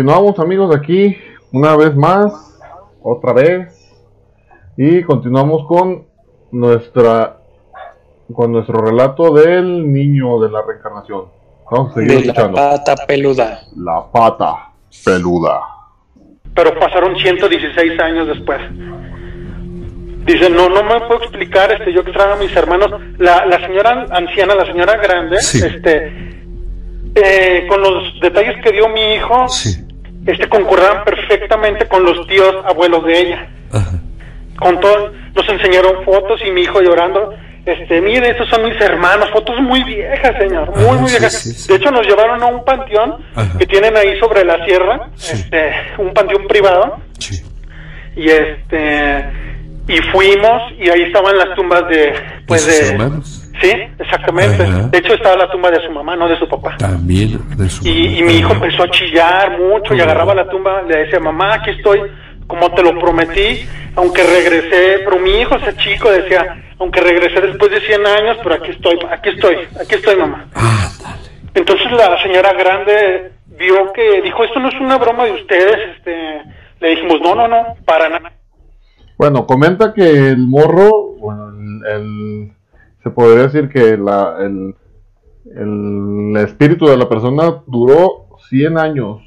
Continuamos 0.00 0.38
amigos 0.40 0.76
aquí 0.76 1.16
una 1.52 1.74
vez 1.74 1.96
más, 1.96 2.60
otra 3.02 3.32
vez, 3.32 3.96
y 4.76 5.02
continuamos 5.04 5.66
con 5.66 6.04
nuestra 6.52 7.38
con 8.30 8.52
nuestro 8.52 8.82
relato 8.82 9.32
del 9.32 9.90
niño 9.90 10.38
de 10.40 10.50
la 10.50 10.60
reencarnación. 10.60 11.28
Vamos 11.70 11.92
a 11.92 11.94
seguir 11.94 12.08
De 12.10 12.14
la 12.16 12.20
escuchando. 12.20 12.56
pata 12.56 12.94
peluda. 13.06 13.60
La 13.74 14.04
pata 14.12 14.72
peluda. 15.02 15.60
pero 16.54 16.78
pasaron 16.78 17.16
116 17.16 17.98
años 17.98 18.26
después. 18.28 18.60
Dice, 20.26 20.50
no, 20.50 20.68
no 20.68 20.82
me 20.84 21.00
puedo 21.06 21.22
explicar, 21.22 21.72
este, 21.72 21.94
yo 21.94 22.02
extraño 22.02 22.34
a 22.34 22.36
mis 22.36 22.54
hermanos. 22.54 22.90
La, 23.16 23.46
la 23.46 23.66
señora 23.66 24.04
anciana, 24.10 24.56
la 24.56 24.66
señora 24.66 24.98
grande, 24.98 25.38
Sí. 25.40 25.64
este, 25.64 26.12
eh, 27.14 27.66
con 27.66 27.80
los 27.80 28.20
detalles 28.20 28.62
que 28.62 28.72
dio 28.72 28.90
mi 28.90 29.14
hijo, 29.14 29.48
Sí. 29.48 29.84
Este, 30.26 30.48
concurraban 30.48 31.04
perfectamente 31.04 31.86
con 31.86 32.04
los 32.04 32.26
tíos 32.26 32.54
abuelos 32.66 33.04
de 33.04 33.18
ella. 33.20 33.48
Ajá. 33.72 33.92
Con 34.58 34.80
todo, 34.80 35.12
nos 35.34 35.48
enseñaron 35.48 36.04
fotos 36.04 36.40
y 36.46 36.50
mi 36.50 36.62
hijo 36.62 36.80
llorando. 36.80 37.34
Este, 37.64 38.00
mire, 38.00 38.30
estos 38.30 38.48
son 38.48 38.62
mis 38.64 38.80
hermanos, 38.80 39.28
fotos 39.32 39.60
muy 39.60 39.82
viejas, 39.82 40.36
señor, 40.38 40.70
muy, 40.76 40.84
Ah, 40.88 40.92
muy 41.00 41.08
sí, 41.08 41.14
viejas. 41.16 41.32
sí, 41.40 41.50
sí. 41.52 41.68
De 41.68 41.74
hecho, 41.76 41.90
nos 41.90 42.06
llevaron 42.06 42.40
a 42.42 42.46
un 42.46 42.64
panteón 42.64 43.16
Ajá. 43.34 43.58
que 43.58 43.66
tienen 43.66 43.96
ahí 43.96 44.16
sobre 44.20 44.44
la 44.44 44.64
sierra, 44.64 45.08
este, 45.16 45.72
un 45.98 46.14
panteón 46.14 46.46
privado 46.46 46.98
y 48.14 48.28
este 48.30 49.24
y 49.88 49.98
fuimos 50.12 50.62
y 50.78 50.88
ahí 50.88 51.02
estaban 51.02 51.36
las 51.36 51.54
tumbas 51.54 51.86
de 51.88 52.12
pues 52.46 52.66
¿De 52.66 52.72
de? 52.96 52.98
Sí 53.60 53.72
exactamente. 53.98 54.62
Ajá. 54.62 54.88
de 54.88 54.98
hecho 54.98 55.14
estaba 55.14 55.36
la 55.36 55.50
tumba 55.50 55.70
de 55.70 55.80
su 55.84 55.90
mamá 55.90 56.14
no 56.16 56.28
de 56.28 56.38
su 56.38 56.48
papá. 56.48 56.76
También 56.78 57.38
de 57.56 57.68
su 57.68 57.86
y, 57.86 58.18
y 58.18 58.22
mi 58.22 58.34
hijo 58.38 58.52
empezó 58.52 58.82
a 58.84 58.90
chillar 58.90 59.58
mucho 59.58 59.94
y 59.94 60.00
agarraba 60.00 60.34
la 60.34 60.48
tumba 60.48 60.82
le 60.82 60.96
decía 60.98 61.20
mamá 61.20 61.54
aquí 61.54 61.70
estoy 61.70 62.00
como 62.46 62.70
te 62.74 62.82
lo 62.82 62.98
prometí. 62.98 63.66
Aunque 63.96 64.22
regresé 64.22 65.00
pero 65.04 65.18
mi 65.18 65.40
hijo 65.40 65.56
ese 65.56 65.74
chico 65.76 66.10
decía 66.10 66.62
aunque 66.78 67.00
regresé 67.00 67.40
después 67.40 67.70
de 67.70 67.80
100 67.80 68.06
años 68.06 68.36
pero 68.42 68.56
aquí 68.56 68.70
estoy 68.72 68.98
aquí 69.10 69.30
estoy 69.30 69.56
aquí 69.80 69.94
estoy 69.94 70.16
mamá 70.16 70.46
Ah, 70.54 70.90
dale. 71.02 71.30
entonces 71.54 71.90
la 71.92 72.22
señora 72.22 72.52
grande 72.52 73.32
vio 73.58 73.90
que 73.94 74.20
dijo 74.20 74.44
esto 74.44 74.60
no 74.60 74.68
es 74.68 74.78
una 74.80 74.98
broma 74.98 75.24
de 75.24 75.32
ustedes 75.32 75.76
este 75.96 76.42
le 76.80 76.88
dijimos 76.90 77.20
no 77.22 77.34
no 77.34 77.48
no 77.48 77.74
para 77.86 78.10
nada 78.10 78.32
Bueno, 79.16 79.46
comenta 79.46 79.94
que 79.94 80.02
el 80.28 80.46
morro, 80.46 81.14
bueno, 81.18 81.48
el, 81.48 81.86
el- 81.94 82.52
se 83.06 83.10
podría 83.12 83.44
decir 83.44 83.68
que 83.68 83.96
la, 83.96 84.36
el, 84.40 84.74
el 85.54 86.36
espíritu 86.38 86.86
de 86.86 86.96
la 86.96 87.08
persona 87.08 87.62
duró 87.64 88.26
100 88.48 88.76
años. 88.76 89.22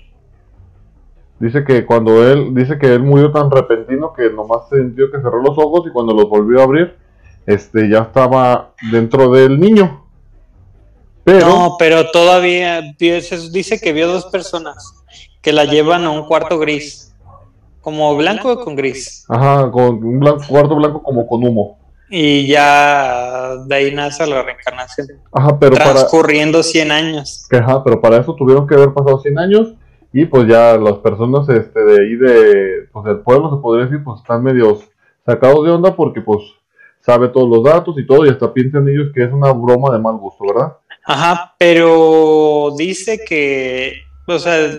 Dice 1.40 1.64
que 1.64 1.86
cuando 1.86 2.30
él, 2.30 2.54
dice 2.54 2.78
que 2.78 2.94
él 2.94 3.04
murió 3.04 3.32
tan 3.32 3.50
repentino 3.50 4.12
que 4.12 4.32
nomás 4.32 4.68
sintió 4.70 5.10
que 5.10 5.20
cerró 5.20 5.42
los 5.42 5.58
ojos 5.58 5.88
y 5.88 5.94
cuando 5.94 6.14
los 6.14 6.28
volvió 6.28 6.60
a 6.60 6.64
abrir, 6.64 6.98
este, 7.46 7.90
ya 7.90 8.00
estaba 8.00 8.74
dentro 8.92 9.32
del 9.32 9.58
niño. 9.58 10.04
Pero, 11.24 11.48
No, 11.48 11.76
pero 11.80 12.12
todavía 12.12 12.82
dice, 13.00 13.80
que 13.80 13.94
vio 13.94 14.12
dos 14.12 14.26
personas 14.26 14.94
que 15.42 15.54
la 15.54 15.64
llevan 15.64 16.04
a 16.04 16.12
un 16.12 16.28
cuarto 16.28 16.60
gris. 16.60 17.16
Como 17.80 18.14
blanco 18.18 18.52
o 18.52 18.60
con 18.60 18.76
gris. 18.76 19.24
ajá, 19.30 19.72
con 19.72 20.04
un 20.04 20.20
blanco, 20.20 20.44
cuarto 20.50 20.76
blanco 20.76 21.02
como 21.02 21.26
con 21.26 21.48
humo. 21.48 21.79
Y 22.10 22.48
ya 22.48 23.56
de 23.68 23.76
ahí 23.76 23.94
nace 23.94 24.26
la 24.26 24.42
reencarnación. 24.42 25.08
Ajá, 25.32 25.60
pero 25.60 25.76
para, 25.76 25.94
transcurriendo 25.94 26.64
100 26.64 26.92
años. 26.92 27.48
Ajá, 27.52 27.84
pero 27.84 28.02
para 28.02 28.18
eso 28.18 28.34
tuvieron 28.36 28.68
que 28.68 28.76
haber 28.76 28.94
pasado 28.94 29.20
100 29.20 29.40
años 29.40 29.74
y 30.12 30.26
pues 30.26 30.48
ya 30.48 30.76
las 30.78 30.98
personas 30.98 31.48
este, 31.50 31.80
de 31.80 32.02
ahí 32.02 32.16
de, 32.16 32.88
pues 32.92 33.06
del 33.06 33.20
pueblo 33.20 33.56
se 33.56 33.62
podría 33.62 33.86
decir, 33.86 34.04
pues 34.04 34.22
están 34.22 34.44
medios 34.44 34.90
sacados 35.26 35.64
de 35.64 35.72
onda 35.72 35.96
porque 35.96 36.22
pues 36.22 36.42
sabe 37.02 37.30
todos 37.30 37.48
los 37.50 37.64
datos 37.64 37.96
y 37.98 38.06
todo 38.06 38.26
y 38.26 38.30
hasta 38.30 38.52
piensan 38.52 38.88
ellos 38.90 39.12
que 39.14 39.24
es 39.24 39.32
una 39.32 39.52
broma 39.52 39.92
de 39.94 40.00
mal 40.00 40.18
gusto, 40.18 40.46
¿verdad? 40.48 40.78
Ajá, 41.06 41.56
pero 41.58 42.72
dice 42.78 43.20
que, 43.28 43.94
o 44.28 44.40
sea, 44.40 44.72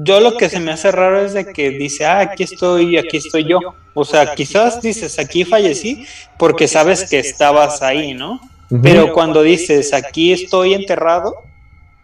yo 0.00 0.20
lo 0.20 0.36
que 0.36 0.48
se 0.48 0.60
me 0.60 0.70
hace 0.70 0.92
raro 0.92 1.20
es 1.20 1.32
de 1.32 1.46
que 1.52 1.70
dice, 1.70 2.06
ah, 2.06 2.20
aquí 2.20 2.44
estoy, 2.44 2.96
aquí 2.96 3.16
estoy 3.16 3.44
yo. 3.44 3.58
O 3.94 4.04
sea, 4.04 4.34
quizás 4.34 4.80
dices, 4.80 5.18
aquí 5.18 5.44
fallecí 5.44 6.06
porque 6.38 6.68
sabes 6.68 7.08
que 7.10 7.18
estabas 7.18 7.82
ahí, 7.82 8.14
¿no? 8.14 8.40
Pero 8.82 9.12
cuando 9.12 9.42
dices, 9.42 9.92
aquí 9.92 10.32
estoy 10.32 10.74
enterrado, 10.74 11.34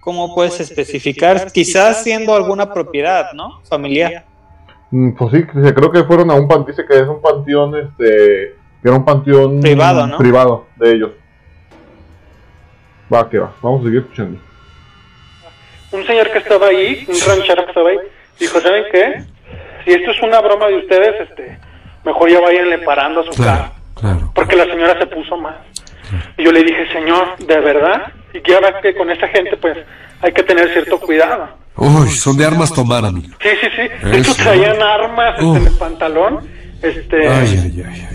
¿cómo 0.01 0.35
puedes 0.35 0.59
especificar? 0.59 1.53
Quizás 1.53 2.03
siendo 2.03 2.35
alguna 2.35 2.73
propiedad, 2.73 3.33
¿no? 3.33 3.61
Familiar. 3.69 4.25
Mm, 4.91 5.13
Pues 5.13 5.31
sí, 5.33 5.45
creo 5.45 5.93
que 5.93 6.05
fueron 6.05 6.31
a 6.31 6.35
un 6.35 6.49
panteón, 6.49 6.77
dice 6.77 6.85
que 6.89 6.99
es 6.99 7.09
un 7.09 7.21
panteón, 7.21 7.77
este, 7.77 8.57
que 8.83 8.89
era 8.89 8.97
un 8.97 9.05
panteón 9.05 9.61
Privado, 9.61 10.07
¿no? 10.07 10.19
privado 10.19 10.67
de 10.77 10.93
ellos. 10.93 11.11
Va, 13.13 13.29
que 13.29 13.39
va, 13.39 13.55
vamos 13.63 13.83
a 13.83 13.85
seguir 13.85 14.01
escuchando. 14.01 14.41
Un 15.95 16.07
señor 16.07 16.31
que 16.31 16.39
estaba 16.39 16.67
ahí, 16.69 17.05
un 17.09 17.15
ranchero 17.29 17.65
que 17.65 17.71
estaba 17.71 17.91
ahí, 17.91 17.99
dijo, 18.39 18.61
¿saben 18.61 18.85
qué? 18.93 19.23
Si 19.85 19.93
esto 19.93 20.11
es 20.11 20.23
una 20.23 20.41
broma 20.41 20.67
de 20.69 20.77
ustedes, 20.79 21.21
este, 21.29 21.59
mejor 22.05 22.31
ya 22.31 22.41
váyanle 22.41 22.79
parando 22.79 23.21
a 23.21 23.25
su 23.25 23.31
Claro, 23.31 23.63
carro. 23.63 23.73
claro. 24.01 24.33
Porque 24.35 24.57
la 24.57 24.65
señora 24.65 24.99
se 24.99 25.07
puso 25.07 25.37
mal. 25.37 25.57
Y 26.37 26.45
yo 26.45 26.53
le 26.53 26.63
dije, 26.63 26.87
señor, 26.93 27.37
¿de 27.39 27.61
verdad? 27.61 28.13
Y 28.33 28.41
que 28.41 28.55
ahora 28.55 28.81
que 28.81 28.95
con 28.95 29.11
esa 29.11 29.27
gente, 29.29 29.57
pues, 29.57 29.77
hay 30.21 30.33
que 30.33 30.43
tener 30.43 30.73
cierto 30.73 30.99
cuidado. 31.01 31.49
Uy, 31.77 32.09
son 32.11 32.37
de 32.37 32.45
armas 32.45 32.73
tomar, 32.73 33.05
amigo. 33.05 33.35
Sí, 33.43 33.49
sí, 33.61 33.67
sí. 33.77 34.09
De 34.09 34.19
hecho, 34.19 34.35
traían 34.37 34.81
armas 34.83 35.35
este, 35.39 35.57
en 35.59 35.67
el 35.67 35.77
pantalón. 35.79 36.41
Este, 36.83 37.27
Ay, 37.27 37.49
ay, 37.63 37.73
ay. 37.77 37.85
ay. 37.89 38.09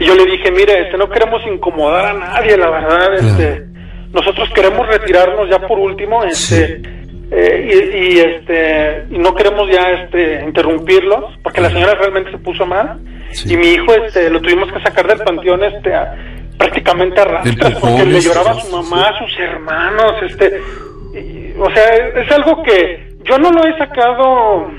Y 0.00 0.04
yo 0.06 0.14
le 0.16 0.24
dije, 0.26 0.50
mire, 0.50 0.82
este, 0.82 0.96
no 0.98 1.08
queremos 1.08 1.40
incomodar 1.46 2.06
a 2.06 2.12
nadie, 2.14 2.56
la 2.56 2.70
verdad, 2.70 3.14
este, 3.14 3.64
nosotros 4.12 4.48
queremos 4.54 4.86
retirarnos 4.88 5.48
ya 5.48 5.60
por 5.60 5.78
último, 5.78 6.24
este, 6.24 6.82
eh, 7.30 7.90
y, 7.92 8.14
y, 8.14 8.18
este, 8.20 9.04
y 9.10 9.18
no 9.18 9.34
queremos 9.34 9.68
ya, 9.70 9.90
este, 10.02 10.44
interrumpirlos, 10.44 11.24
porque 11.42 11.60
la 11.60 11.70
señora 11.70 11.94
realmente 11.94 12.30
se 12.30 12.38
puso 12.38 12.64
mal, 12.66 13.00
Sí. 13.32 13.52
y 13.52 13.56
mi 13.56 13.68
hijo, 13.68 13.92
este, 13.92 14.30
lo 14.30 14.40
tuvimos 14.40 14.72
que 14.72 14.80
sacar 14.80 15.06
del 15.08 15.18
panteón, 15.18 15.62
este, 15.64 15.94
a- 15.94 16.14
prácticamente 16.56 17.20
a 17.20 17.24
rastras, 17.24 17.74
porque 17.80 18.04
le 18.06 18.20
lloraba 18.20 18.52
a 18.52 18.60
su 18.60 18.70
mamá, 18.76 19.08
a 19.08 19.18
sus 19.18 19.38
hermanos, 19.38 20.12
este, 20.22 20.60
y- 21.14 21.52
o 21.58 21.68
sea, 21.70 21.84
es, 21.96 22.24
es 22.26 22.32
algo 22.32 22.62
que 22.62 23.16
yo 23.24 23.38
no 23.38 23.50
lo 23.50 23.66
he 23.66 23.76
sacado 23.76 24.70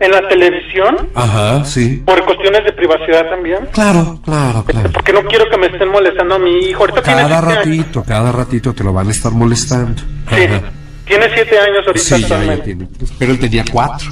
en 0.00 0.10
la 0.12 0.28
televisión, 0.28 1.08
Ajá, 1.16 1.64
sí. 1.64 2.02
por 2.06 2.24
cuestiones 2.24 2.62
de 2.64 2.72
privacidad 2.72 3.28
también. 3.28 3.66
Claro, 3.72 4.20
claro, 4.24 4.64
claro. 4.64 4.90
Porque 4.92 5.12
no 5.12 5.22
quiero 5.24 5.50
que 5.50 5.58
me 5.58 5.66
estén 5.66 5.88
molestando 5.88 6.36
a 6.36 6.38
mi 6.38 6.56
hijo. 6.60 6.80
Ahorita 6.84 7.02
Cada 7.02 7.24
años. 7.26 7.44
ratito, 7.56 8.04
cada 8.06 8.30
ratito 8.30 8.72
te 8.72 8.84
lo 8.84 8.92
van 8.92 9.08
a 9.08 9.10
estar 9.10 9.32
molestando. 9.32 10.00
Sí, 10.30 10.44
Ajá. 10.44 10.62
Tiene 11.08 11.26
siete 11.34 11.58
años 11.58 11.86
ahorita 11.86 12.04
Sí, 12.16 12.22
ya, 12.24 12.62
tiene. 12.62 12.88
Pero 13.18 13.32
él 13.32 13.38
tenía 13.38 13.64
cuatro. 13.70 14.10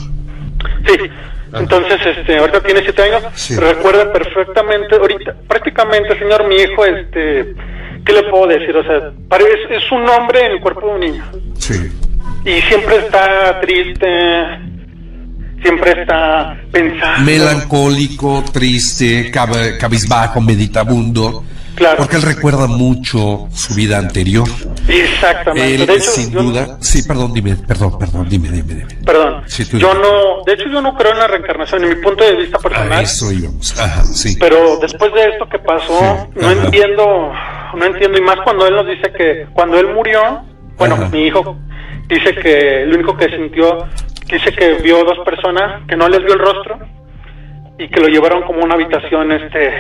Sí. 0.87 0.95
Entonces, 1.55 1.99
este, 2.05 2.39
ahorita 2.39 2.61
tiene 2.63 2.81
siete 2.83 3.03
años. 3.03 3.23
Sí. 3.35 3.57
Recuerda 3.57 4.13
perfectamente, 4.13 4.97
ahorita, 4.97 5.35
prácticamente, 5.49 6.19
señor, 6.19 6.47
mi 6.49 6.57
hijo, 6.57 6.85
este, 6.85 7.55
¿qué 8.05 8.13
le 8.13 8.23
puedo 8.25 8.47
decir? 8.49 8.77
O 8.77 8.83
sea, 8.85 8.97
es, 9.39 9.83
es 9.83 9.93
un 9.93 10.09
hombre 10.09 10.47
en 10.47 10.53
el 10.53 10.61
cuerpo 10.61 10.87
de 10.89 10.93
un 10.95 11.01
niño. 11.01 11.25
Sí. 11.59 11.75
Y 12.45 12.61
siempre 12.63 12.97
está 12.99 13.61
triste, 13.61 14.07
siempre 15.63 16.03
está 16.03 16.57
pensando. 16.71 17.25
Melancólico, 17.25 18.45
triste, 18.53 19.31
cab- 19.33 19.79
cabizbajo, 19.79 20.41
meditabundo. 20.41 21.45
Claro. 21.77 21.99
Porque 21.99 22.17
él 22.17 22.23
recuerda 22.23 22.67
mucho 22.67 23.49
su 23.53 23.75
vida 23.75 23.99
anterior. 23.99 24.49
Exactamente. 24.89 25.75
Él, 25.75 25.87
de 25.87 25.93
hecho, 25.95 26.11
sin 26.11 26.31
yo- 26.33 26.43
duda. 26.43 26.79
Sí, 26.81 27.03
perdón, 27.07 27.33
dime, 27.35 27.55
perdón, 27.57 27.99
perdón, 27.99 28.27
dime, 28.29 28.49
dime, 28.51 28.75
dime. 28.75 28.87
Perdón. 29.05 29.43
Sí, 29.47 29.65
tú 29.69 29.77
yo 29.79 29.89
dime. 29.91 30.01
no, 30.03 30.43
de 30.47 30.53
hecho, 30.55 30.65
yo 30.71 30.81
no 30.81 30.97
creo 30.97 31.13
en 31.13 31.19
la 31.19 31.27
reencarnación, 31.27 31.85
en 31.85 31.91
mi 31.91 31.97
punto 31.97 32.25
de 32.25 32.35
vista 32.37 32.57
A 32.57 32.61
personal. 32.61 33.05
eso 33.05 33.31
íbamos. 33.31 33.79
Ajá, 33.79 34.05
sí. 34.05 34.37
Pero 34.41 34.79
después 34.79 35.13
de 35.13 35.29
esto 35.29 35.49
que 35.49 35.59
pasó, 35.59 35.99
Sí, 36.35 36.41
no 36.41 36.49
ajá. 36.49 36.65
entiendo, 36.65 37.33
no 37.77 37.85
entiendo, 37.85 38.19
y 38.19 38.23
más 38.23 38.37
cuando 38.43 38.67
él 38.67 38.75
nos 38.75 38.87
dice 38.87 39.13
que 39.17 39.47
cuando 39.53 39.79
él 39.79 39.89
murió, 39.95 40.43
bueno, 40.79 40.95
Ajá. 40.95 41.09
mi 41.11 41.27
hijo 41.27 41.57
dice 42.09 42.35
que 42.37 42.85
el 42.85 42.95
único 42.95 43.17
que 43.17 43.29
sintió, 43.29 43.87
dice 44.31 44.51
que 44.53 44.75
vio 44.83 45.05
dos 45.05 45.19
personas, 45.25 45.83
que 45.89 45.97
no 45.97 46.09
les 46.09 46.21
vio 46.25 46.33
el 46.35 46.39
rostro, 46.41 46.79
y 47.79 47.89
que 47.91 48.01
lo 48.01 48.09
llevaron 48.09 48.43
como 48.45 48.61
a 48.61 48.65
una 48.65 48.75
habitación, 48.75 49.31
este, 49.33 49.71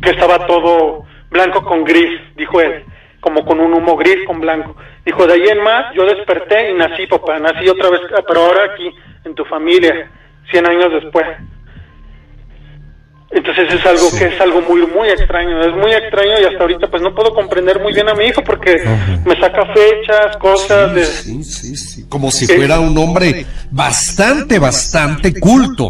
que 0.00 0.10
estaba 0.10 0.46
todo 0.46 1.04
blanco 1.32 1.64
con 1.64 1.82
gris, 1.84 2.20
dijo 2.36 2.60
él, 2.60 2.84
como 3.20 3.44
con 3.44 3.58
un 3.58 3.72
humo 3.72 3.96
gris 3.96 4.18
con 4.26 4.40
blanco. 4.40 4.76
Dijo, 5.04 5.26
de 5.26 5.34
ahí 5.34 5.48
en 5.48 5.62
más, 5.62 5.92
yo 5.94 6.04
desperté 6.04 6.70
y 6.70 6.74
nací, 6.74 7.06
papá, 7.06 7.38
nací 7.38 7.68
otra 7.68 7.90
vez, 7.90 8.00
pero 8.28 8.40
ahora 8.40 8.72
aquí, 8.72 8.88
en 9.24 9.34
tu 9.34 9.44
familia, 9.44 10.10
100 10.50 10.66
años 10.66 10.92
después. 10.92 11.26
Entonces 13.32 13.72
es 13.72 13.86
algo 13.86 14.10
que 14.18 14.26
es 14.26 14.40
algo 14.42 14.60
muy 14.60 14.86
muy 14.86 15.08
extraño, 15.08 15.58
es 15.62 15.74
muy 15.74 15.90
extraño 15.90 16.38
y 16.38 16.44
hasta 16.44 16.60
ahorita 16.60 16.88
pues 16.88 17.02
no 17.02 17.14
puedo 17.14 17.32
comprender 17.34 17.80
muy 17.80 17.94
bien 17.94 18.06
a 18.10 18.14
mi 18.14 18.26
hijo 18.26 18.44
porque 18.44 18.82
Ajá. 18.84 19.22
me 19.24 19.40
saca 19.40 19.64
fechas, 19.72 20.36
cosas 20.36 20.94
de 20.94 21.04
Sí, 21.06 21.42
sí, 21.42 21.76
sí. 21.76 22.08
Como 22.10 22.30
si 22.30 22.46
fuera 22.46 22.78
un 22.78 22.96
hombre 22.98 23.46
bastante, 23.70 24.58
bastante 24.58 25.40
culto. 25.40 25.88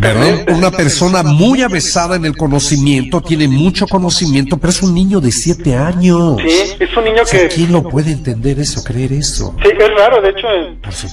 ¿Verdad? 0.00 0.46
Una 0.48 0.70
persona 0.70 1.22
muy 1.22 1.62
avesada 1.62 2.16
en 2.16 2.24
el 2.24 2.36
conocimiento, 2.36 3.20
tiene 3.20 3.48
mucho 3.48 3.86
conocimiento, 3.86 4.56
pero 4.58 4.70
es 4.70 4.82
un 4.82 4.94
niño 4.94 5.20
de 5.20 5.30
siete 5.30 5.76
años. 5.76 6.36
Sí, 6.42 6.76
es 6.80 6.96
un 6.96 7.04
niño 7.04 7.22
O 7.22 7.26
sea, 7.26 7.48
que... 7.48 7.54
¿quién 7.54 7.72
lo 7.72 7.82
puede 7.82 8.12
entender 8.12 8.58
eso, 8.58 8.82
creer 8.82 9.12
eso? 9.12 9.54
Sí, 9.62 9.68
es 9.70 9.94
raro, 9.96 10.20
de 10.20 10.30
hecho, 10.30 10.48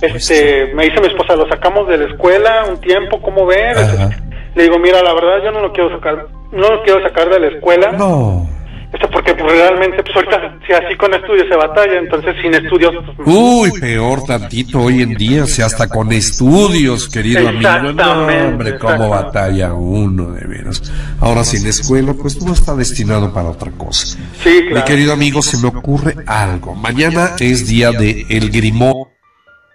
este, 0.02 0.74
me 0.74 0.86
dice 0.86 1.00
mi 1.02 1.08
esposa, 1.08 1.36
lo 1.36 1.48
sacamos 1.48 1.88
de 1.88 1.98
la 1.98 2.06
escuela 2.06 2.66
un 2.70 2.80
tiempo, 2.82 3.22
¿cómo 3.22 3.46
ven? 3.46 3.78
Ajá. 3.78 4.10
Le 4.56 4.64
digo, 4.64 4.80
mira, 4.80 5.02
la 5.02 5.14
verdad 5.14 5.44
yo 5.44 5.52
no 5.52 5.62
lo 5.62 5.72
quiero 5.72 5.90
sacar, 5.96 6.28
no 6.52 6.70
lo 6.70 6.84
quiero 6.84 7.02
sacar 7.04 7.30
de 7.30 7.40
la 7.40 7.48
escuela, 7.48 7.92
No. 7.92 8.50
Este, 8.94 9.08
porque 9.08 9.34
pues, 9.36 9.54
realmente, 9.54 10.04
pues 10.04 10.16
ahorita, 10.16 10.60
si 10.68 10.74
así 10.74 10.98
con 10.98 11.14
estudios 11.14 11.48
se 11.48 11.56
batalla, 11.56 11.98
entonces 11.98 12.36
sin 12.42 12.54
estudios, 12.54 12.94
pues, 13.16 13.28
Uy, 13.28 13.72
peor 13.80 14.26
tantito 14.26 14.82
hoy 14.82 15.02
en 15.02 15.14
día, 15.14 15.46
sea, 15.46 15.68
hasta 15.68 15.88
con 15.88 16.12
estudios, 16.12 17.08
querido 17.08 17.48
amigo. 17.48 17.62
No, 17.62 17.90
Exactamente, 17.90 18.48
hombre, 18.48 18.78
cómo 18.78 19.10
batalla 19.10 19.74
uno, 19.74 20.32
de 20.34 20.46
veras. 20.46 20.92
Ahora 21.22 21.44
sin 21.46 21.66
escuela, 21.68 22.14
pues 22.14 22.44
no 22.44 22.52
está 22.52 22.76
destinado 22.76 23.34
para 23.34 23.50
otra 23.50 23.72
cosa. 23.72 24.18
sí, 24.44 24.62
Mi 24.64 24.72
claro. 24.72 24.86
querido 24.86 25.14
amigo, 25.14 25.42
se 25.42 25.58
me 25.58 25.70
ocurre 25.70 26.16
algo. 26.28 26.76
Mañana 26.76 27.32
es 27.40 27.68
día 27.68 27.92
de 27.92 28.26
El 28.30 28.50
Grimó. 28.50 29.10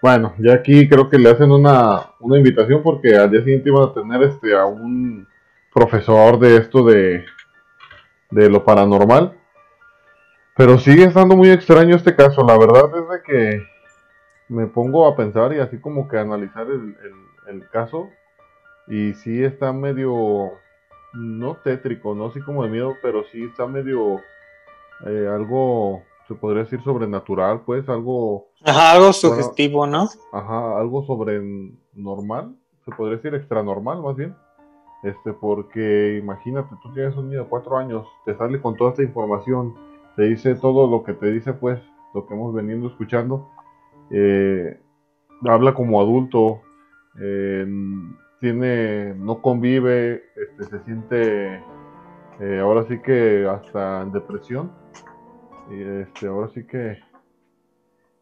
Bueno, 0.02 0.34
ya 0.38 0.54
aquí 0.54 0.88
creo 0.88 1.08
que 1.08 1.18
le 1.18 1.30
hacen 1.30 1.50
una, 1.50 2.10
una 2.20 2.36
invitación 2.36 2.82
porque 2.82 3.16
al 3.16 3.30
día 3.30 3.40
siguiente 3.40 3.70
iban 3.70 3.88
a 3.88 3.94
tener 3.94 4.22
este 4.22 4.54
a 4.54 4.66
un 4.66 5.26
profesor 5.72 6.38
de 6.38 6.58
esto 6.58 6.84
de, 6.84 7.24
de 8.36 8.50
lo 8.50 8.64
paranormal. 8.64 9.32
Pero 10.56 10.78
sigue 10.78 11.04
estando 11.04 11.36
muy 11.36 11.50
extraño 11.50 11.96
este 11.96 12.14
caso. 12.14 12.42
La 12.46 12.56
verdad 12.58 12.84
es 12.96 13.08
de 13.08 13.22
que 13.24 13.62
me 14.48 14.66
pongo 14.66 15.06
a 15.06 15.16
pensar 15.16 15.52
y 15.52 15.58
así 15.60 15.78
como 15.80 16.08
que 16.08 16.18
a 16.18 16.22
analizar 16.22 16.66
el, 16.66 16.96
el- 17.02 17.54
el 17.54 17.68
caso. 17.70 18.08
Y 18.88 19.14
sí 19.14 19.42
está 19.42 19.72
medio, 19.72 20.52
no 21.14 21.56
tétrico, 21.56 22.14
no 22.14 22.26
así 22.26 22.40
como 22.40 22.62
de 22.62 22.70
miedo, 22.70 22.94
pero 23.02 23.24
sí 23.24 23.42
está 23.44 23.66
medio 23.66 24.20
eh, 25.06 25.28
algo, 25.30 26.02
se 26.28 26.34
podría 26.34 26.62
decir 26.64 26.82
sobrenatural, 26.84 27.62
pues 27.66 27.88
algo 27.88 28.48
Ajá, 28.64 28.92
algo 28.92 29.12
sugestivo, 29.12 29.86
¿no? 29.86 30.08
Ajá, 30.32 30.78
algo 30.78 31.04
sobre 31.04 31.40
normal, 31.94 32.54
se 32.84 32.92
podría 32.92 33.16
decir 33.16 33.34
extra 33.34 33.62
normal 33.62 34.00
más 34.02 34.14
bien. 34.16 34.36
Este, 35.02 35.32
porque 35.32 36.18
imagínate, 36.20 36.74
tú 36.82 36.92
tienes 36.92 37.16
un 37.16 37.28
niño 37.28 37.44
de 37.44 37.48
cuatro 37.48 37.76
años, 37.76 38.06
te 38.24 38.36
sale 38.36 38.60
con 38.60 38.76
toda 38.76 38.90
esta 38.90 39.02
información, 39.02 39.74
te 40.16 40.22
dice 40.22 40.54
todo 40.54 40.88
lo 40.88 41.04
que 41.04 41.12
te 41.12 41.30
dice, 41.30 41.52
pues, 41.52 41.80
lo 42.14 42.26
que 42.26 42.34
hemos 42.34 42.54
venido 42.54 42.88
escuchando. 42.88 43.50
eh, 44.10 44.80
habla 45.44 45.74
como 45.74 46.00
adulto, 46.00 46.62
eh, 47.20 47.66
tiene, 48.40 49.14
no 49.14 49.40
convive, 49.40 50.22
este, 50.36 50.64
se 50.64 50.84
siente, 50.84 51.62
eh, 52.40 52.58
ahora 52.60 52.86
sí 52.88 53.00
que 53.00 53.46
hasta 53.46 54.02
en 54.02 54.12
depresión. 54.12 54.72
Y 55.70 55.82
este, 56.02 56.26
ahora 56.26 56.48
sí 56.54 56.64
que 56.66 56.98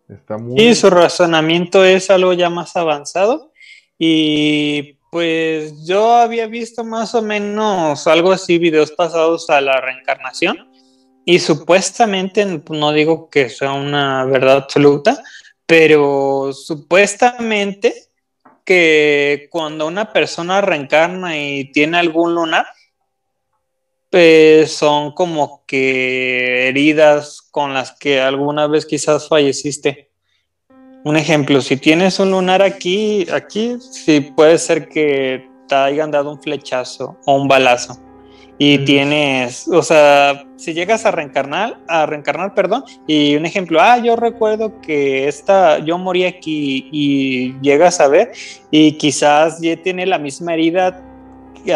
está 0.09 0.39
muy. 0.39 0.61
Y 0.61 0.75
su 0.75 0.89
razonamiento 0.91 1.85
es 1.85 2.11
algo 2.11 2.33
ya 2.33 2.49
más 2.49 2.77
avanzado. 2.77 3.53
Y 3.99 4.99
pues 5.15 5.87
yo 5.87 6.17
había 6.17 6.49
visto 6.49 6.83
más 6.83 7.15
o 7.15 7.23
menos 7.23 8.05
algo 8.09 8.33
así, 8.33 8.59
videos 8.59 8.91
pasados 8.91 9.49
a 9.49 9.61
la 9.61 9.81
reencarnación. 9.81 10.69
Y 11.25 11.39
supuestamente, 11.39 12.45
no 12.69 12.91
digo 12.91 13.31
que 13.31 13.49
sea 13.49 13.75
una 13.75 14.25
verdad 14.25 14.57
absoluta, 14.57 15.23
pero 15.67 16.53
supuestamente 16.53 17.95
que 18.65 19.47
cuando 19.53 19.87
una 19.87 20.13
persona 20.13 20.61
reencarna 20.61 21.39
y 21.39 21.71
tiene 21.71 21.99
algún 21.99 22.35
lunar, 22.35 22.67
pues 24.11 24.73
son 24.73 25.13
como 25.13 25.65
que 25.65 26.67
heridas 26.67 27.41
con 27.53 27.73
las 27.73 27.97
que 27.97 28.21
alguna 28.21 28.67
vez 28.67 28.85
quizás 28.85 29.29
falleciste. 29.29 30.11
Un 31.05 31.17
ejemplo, 31.17 31.61
si 31.61 31.77
tienes 31.77 32.19
un 32.19 32.31
lunar 32.31 32.63
aquí, 32.63 33.27
aquí 33.31 33.77
sí 33.79 34.21
puede 34.21 34.57
ser 34.59 34.89
que 34.89 35.49
te 35.69 35.75
hayan 35.75 36.11
dado 36.11 36.33
un 36.33 36.41
flechazo 36.41 37.19
o 37.27 37.37
un 37.37 37.47
balazo. 37.47 37.99
Y 38.57 38.79
Mm. 38.79 38.85
tienes, 38.85 39.69
o 39.69 39.83
sea, 39.83 40.45
si 40.57 40.73
llegas 40.73 41.05
a 41.05 41.11
reencarnar, 41.11 41.77
a 41.89 42.07
reencarnar, 42.07 42.55
perdón, 42.55 42.85
y 43.07 43.35
un 43.37 43.45
ejemplo, 43.45 43.81
ah, 43.83 43.99
yo 43.99 44.17
recuerdo 44.17 44.81
que 44.81 45.27
esta, 45.29 45.81
yo 45.81 45.99
morí 45.99 46.25
aquí 46.25 46.89
y 46.93 47.61
llegas 47.61 48.01
a 48.01 48.09
ver 48.09 48.31
y 48.71 48.93
quizás 48.93 49.61
ya 49.61 49.77
tiene 49.77 50.07
la 50.07 50.19
misma 50.19 50.55
herida 50.55 51.03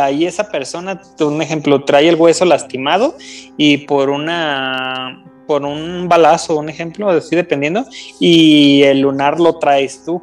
ahí 0.01 0.25
esa 0.25 0.51
persona, 0.51 1.01
un 1.21 1.43
ejemplo, 1.43 1.85
trae 1.85 2.09
el 2.09 2.15
hueso 2.17 2.45
lastimado 2.45 3.17
y 3.57 3.79
por 3.79 4.11
una 4.11 5.25
por 5.49 5.65
un 5.65 6.09
balazo, 6.09 6.59
un 6.59 6.69
ejemplo, 6.69 7.09
así 7.09 7.35
dependiendo, 7.35 7.87
y 8.21 8.83
el 8.83 9.01
lunar 9.01 9.41
lo 9.41 9.59
traes 9.59 10.05
tú. 10.05 10.23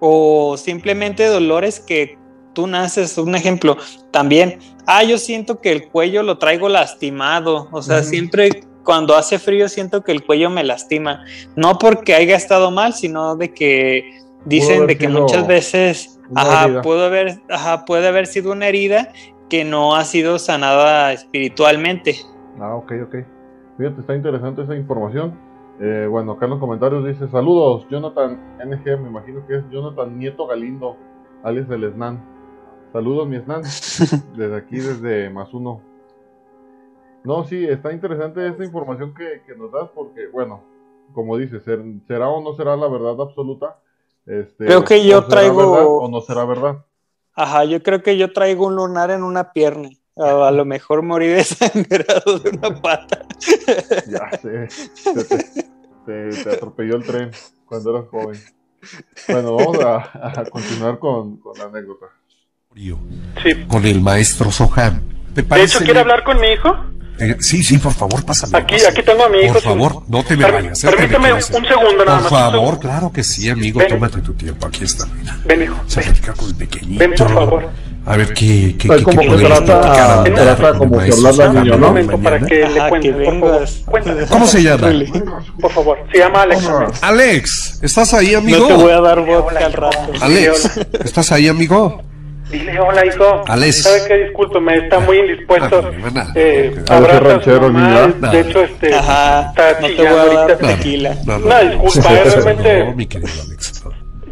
O 0.00 0.56
simplemente 0.56 1.26
dolores 1.26 1.80
que 1.80 2.18
tú 2.54 2.66
naces, 2.66 3.18
un 3.18 3.34
ejemplo, 3.34 3.76
también, 4.10 4.58
ah, 4.86 5.04
yo 5.04 5.18
siento 5.18 5.60
que 5.60 5.70
el 5.70 5.90
cuello 5.90 6.22
lo 6.22 6.38
traigo 6.38 6.70
lastimado, 6.70 7.68
o 7.72 7.82
sea, 7.82 8.02
siempre 8.02 8.64
cuando 8.84 9.16
hace 9.16 9.38
frío 9.38 9.68
siento 9.68 10.02
que 10.02 10.12
el 10.12 10.24
cuello 10.24 10.48
me 10.48 10.64
lastima, 10.64 11.22
no 11.54 11.78
porque 11.78 12.14
haya 12.14 12.36
estado 12.36 12.70
mal, 12.70 12.94
sino 12.94 13.36
de 13.36 13.52
que 13.52 14.18
dicen 14.46 14.86
de 14.86 14.96
que 14.96 15.08
muchas 15.08 15.46
veces, 15.46 16.18
ajá, 16.34 16.80
pudo 16.80 17.04
haber, 17.04 17.38
ajá, 17.50 17.84
puede 17.84 18.08
haber 18.08 18.26
sido 18.26 18.50
una 18.52 18.66
herida 18.66 19.12
que 19.50 19.62
no 19.62 19.94
ha 19.94 20.06
sido 20.06 20.38
sanada 20.38 21.12
espiritualmente. 21.12 22.16
Ah, 22.58 22.76
ok, 22.76 22.92
ok. 23.08 23.16
Fíjate, 23.76 24.00
está 24.00 24.14
interesante 24.14 24.62
esa 24.62 24.76
información. 24.76 25.34
Eh, 25.80 26.06
bueno, 26.08 26.32
acá 26.32 26.44
en 26.44 26.52
los 26.52 26.60
comentarios 26.60 27.04
dice, 27.04 27.28
saludos, 27.28 27.86
Jonathan 27.90 28.38
NG, 28.64 29.00
me 29.00 29.08
imagino 29.08 29.44
que 29.46 29.56
es 29.56 29.64
Jonathan 29.70 30.16
Nieto 30.18 30.46
Galindo, 30.46 30.96
alias 31.42 31.68
el 31.70 31.92
Snan. 31.92 32.22
Saludos, 32.92 33.26
mi 33.26 33.38
Snan, 33.40 33.62
desde 34.36 34.56
aquí, 34.56 34.76
desde 34.76 35.30
más 35.30 35.52
uno. 35.52 35.80
No, 37.24 37.42
sí, 37.44 37.64
está 37.66 37.92
interesante 37.92 38.46
esta 38.46 38.64
información 38.64 39.14
que, 39.14 39.42
que 39.46 39.56
nos 39.56 39.72
das 39.72 39.88
porque, 39.94 40.28
bueno, 40.28 40.62
como 41.12 41.36
dices, 41.36 41.62
ser- 41.64 41.82
¿será 42.06 42.28
o 42.28 42.40
no 42.42 42.54
será 42.54 42.76
la 42.76 42.86
verdad 42.86 43.20
absoluta? 43.20 43.78
Este, 44.26 44.66
Creo 44.66 44.84
que 44.84 45.04
yo 45.04 45.24
traigo- 45.26 45.72
verdad 45.72 45.86
o 45.88 46.08
no 46.08 46.20
será 46.20 46.44
verdad. 46.44 46.84
Ajá, 47.34 47.64
yo 47.64 47.82
creo 47.82 48.02
que 48.02 48.16
yo 48.16 48.32
traigo 48.32 48.66
un 48.66 48.76
lunar 48.76 49.10
en 49.10 49.24
una 49.24 49.52
pierna. 49.52 49.88
A, 50.16 50.48
a 50.48 50.50
lo 50.52 50.64
mejor 50.64 51.02
morí 51.02 51.26
desangrado 51.28 52.38
de 52.38 52.50
una 52.50 52.80
pata. 52.80 53.26
Ya 54.08 54.30
sé, 54.40 54.68
te, 55.12 55.24
te- 55.24 55.44
te- 56.06 56.44
te 56.44 56.50
atropelló 56.50 56.96
el 56.96 57.04
tren 57.04 57.30
cuando 57.66 57.96
eras 57.96 58.08
joven. 58.10 58.40
Bueno, 59.28 59.56
vamos 59.56 59.78
a, 59.80 60.40
a 60.40 60.44
continuar 60.44 60.98
con, 60.98 61.38
con 61.38 61.56
la 61.58 61.64
anécdota. 61.64 62.06
Sí. 63.42 63.64
Con 63.66 63.86
el 63.86 64.00
maestro 64.00 64.50
Soham. 64.50 65.00
¿Te 65.34 65.42
De 65.42 65.62
hecho, 65.62 65.78
¿quiere 65.80 66.00
hablar 66.00 66.22
con 66.22 66.38
mi 66.40 66.48
hijo? 66.48 66.76
Eh, 67.18 67.36
sí, 67.38 67.62
sí, 67.62 67.78
por 67.78 67.92
favor, 67.92 68.24
pásame. 68.24 68.58
Aquí, 68.58 68.74
aquí 68.84 69.02
tengo 69.02 69.24
a 69.24 69.28
mi 69.28 69.38
hijo. 69.38 69.54
Por 69.54 69.62
favor, 69.62 70.02
no 70.08 70.24
te 70.24 70.36
me 70.36 70.50
vayas. 70.50 70.82
eh, 70.82 70.90
permíteme 70.90 71.32
un 71.32 71.40
segundo 71.42 72.04
nada 72.04 72.18
Por 72.18 72.22
más, 72.22 72.22
un 72.24 72.28
favor, 72.52 72.80
claro 72.80 73.12
que 73.12 73.22
sí, 73.22 73.48
amigo. 73.48 73.78
Ven. 73.78 73.88
Tómate 73.88 74.20
tu 74.20 74.34
tiempo. 74.34 74.66
Aquí 74.66 74.82
está, 74.84 75.06
mira. 75.06 75.38
Ven, 75.44 75.62
hijo. 75.62 75.74
Vamos 75.76 75.96
a 75.96 76.00
platicar 76.02 76.34
con 76.34 76.48
el 76.48 76.54
pequeñito. 76.56 76.98
Ven, 76.98 77.14
por 77.16 77.32
favor. 77.32 77.70
A 78.06 78.16
ver 78.18 78.34
qué, 78.34 78.74
qué, 78.78 78.86
Pues 78.88 78.98
qué, 78.98 79.04
como 79.04 79.20
qué 79.20 79.26
que 79.28 79.32
podemos 79.32 79.64
trata- 79.64 80.28
la 80.28 80.56
trata 80.56 80.78
como 80.78 80.98
que 80.98 81.10
hablarle 81.12 81.44
al 81.44 81.54
niño, 81.54 81.74
Un 81.74 81.80
¿no? 81.80 81.86
momento 81.88 82.18
para 82.18 82.38
que 82.38 82.54
le 82.56 82.64
Ajá, 82.80 82.88
cuente, 82.90 83.08
que 83.08 83.14
por 83.24 83.40
favor. 83.40 83.68
Cuéntale, 83.86 84.26
¿Cómo 84.26 84.46
se 84.46 84.62
llama? 84.62 84.92
por 85.60 85.70
favor. 85.72 85.98
Se 86.12 86.18
llama 86.18 86.42
Alex. 86.42 86.70
Alex, 87.00 87.78
¿estás 87.82 88.12
ahí, 88.14 88.34
amigo? 88.34 88.58
No 88.58 88.66
te 88.66 88.74
voy 88.74 88.92
a 88.92 89.00
dar 89.00 89.20
vodka 89.24 89.64
al 89.66 89.72
rato. 89.72 89.98
Alex, 90.20 90.80
¿estás 91.04 91.32
ahí, 91.32 91.48
amigo? 91.48 92.02
Dile 92.50 92.78
hola, 92.78 93.06
hijo. 93.06 93.42
Alex. 93.48 93.82
¿Sabe 93.82 94.02
qué? 94.06 94.14
Discúlpeme, 94.24 94.76
está 94.76 95.00
muy 95.00 95.18
indispuesto. 95.18 95.90
Ah. 96.14 96.26
Eh, 96.34 96.76
a 96.90 96.98
su 96.98 97.04
ranchero, 97.06 97.72
mamá. 97.72 98.06
niña. 98.06 98.30
De 98.32 98.40
hecho, 98.40 98.60
este, 98.64 98.94
Ajá, 98.94 99.48
está 99.48 99.70
no 99.72 99.76
te 99.78 99.82
voy 99.82 99.96
chillando 99.96 100.20
a 100.20 100.24
dar 100.26 100.36
ahorita. 100.50 100.58
tequila. 100.76 101.16
No, 101.24 101.38
No, 101.38 101.60
disculpa, 101.64 102.12
eh, 102.12 102.22
realmente- 102.34 102.84
No, 102.84 102.92
mi 102.92 103.06
querido 103.06 103.30
Alex. 103.46 103.82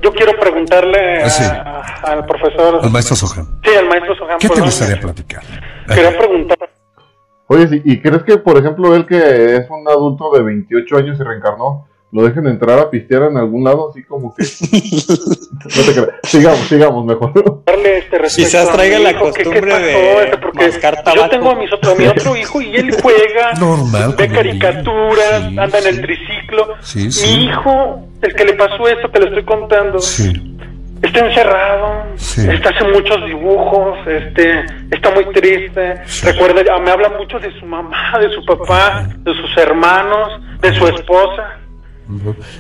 Yo 0.03 0.13
quiero 0.13 0.33
preguntarle 0.39 1.23
a- 1.23 1.27
Ah, 1.27 1.31
sí. 1.31 1.45
a- 1.45 2.13
al 2.13 2.27
profesor. 2.27 2.81
Al 2.83 2.91
maestro 2.91 3.17
Soham. 3.17 3.47
Sí, 3.65 3.71
al 3.75 3.89
maestro 3.89 4.15
Soham. 4.17 4.39
¿Qué 4.39 4.49
te 4.49 4.61
gustaría 4.61 5.01
platicar? 5.01 5.43
Quería 5.89 6.19
preguntar. 6.19 6.59
Oye, 7.47 7.69
sí, 7.69 7.83
¿y 7.85 8.01
crees 8.01 8.23
que, 8.25 8.39
por 8.39 8.57
ejemplo, 8.57 8.95
él 8.97 9.07
que 9.07 9.57
es 9.57 9.67
un 9.71 9.87
adulto 9.89 10.31
de 10.33 10.43
28 10.43 10.97
años 10.97 11.19
y 11.21 11.23
reencarnó, 11.23 11.87
lo 12.13 12.23
dejen 12.25 12.47
entrar 12.47 12.79
a 12.79 12.91
pistear 12.91 13.23
en 13.23 13.39
algún 13.39 13.65
lado? 13.65 13.91
Así 13.91 14.05
como 14.05 14.35
que... 14.35 14.43
no 14.43 15.83
te 15.87 15.93
creas. 15.93 16.09
Sigamos, 16.25 16.61
sigamos 16.69 17.07
mejor. 17.07 17.63
darle 17.65 17.99
este 17.99 18.19
Quizás 18.37 18.71
traiga 18.71 18.99
la 18.99 19.19
costumbre 19.19 19.61
qué 19.61 19.79
de 19.79 20.23
este, 20.25 20.39
porque 20.39 20.71
yo 21.17 21.29
tengo 21.31 21.51
a, 21.51 21.55
mis 21.55 21.73
otro, 21.73 21.93
a 21.93 21.95
mi 21.95 22.07
otro 22.07 22.37
hijo 22.37 22.61
y 22.61 22.77
él 22.77 22.95
juega, 23.03 23.55
Normal, 23.59 24.15
ve 24.19 24.29
caricaturas, 24.29 25.49
Sí, 25.49 25.59
anda 25.59 25.79
en 25.79 25.87
el 25.87 26.01
triciclo. 26.03 26.75
Sí, 26.81 27.11
sí. 27.11 27.27
Mi 27.39 27.45
hijo, 27.47 28.07
el 28.21 28.35
que 28.35 28.45
le 28.45 28.53
pasó 28.55 28.87
esto 28.89 29.11
que 29.11 29.19
le 29.19 29.27
estoy 29.29 29.45
contando, 29.45 29.99
Sí. 29.99 30.33
está 31.01 31.27
encerrado, 31.27 32.05
Sí. 32.17 32.43
está 32.49 32.69
hace 32.69 32.85
muchos 32.93 33.25
dibujos, 33.25 33.99
este, 34.07 34.67
está 34.91 35.11
muy 35.13 35.25
triste. 35.33 35.95
Recuerda, 36.25 36.79
me 36.79 36.91
habla 36.91 37.09
mucho 37.09 37.39
de 37.39 37.59
su 37.59 37.65
mamá, 37.65 38.19
de 38.21 38.31
su 38.35 38.45
papá, 38.45 39.09
de 39.17 39.33
sus 39.33 39.57
hermanos, 39.57 40.41
de 40.61 40.75
su 40.75 40.87
esposa. 40.87 41.59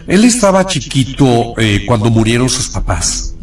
Él 0.06 0.24
estaba 0.24 0.66
chiquito 0.66 1.54
eh, 1.58 1.84
cuando 1.86 2.10
murieron 2.10 2.48
sus 2.48 2.68
papás 2.68 3.34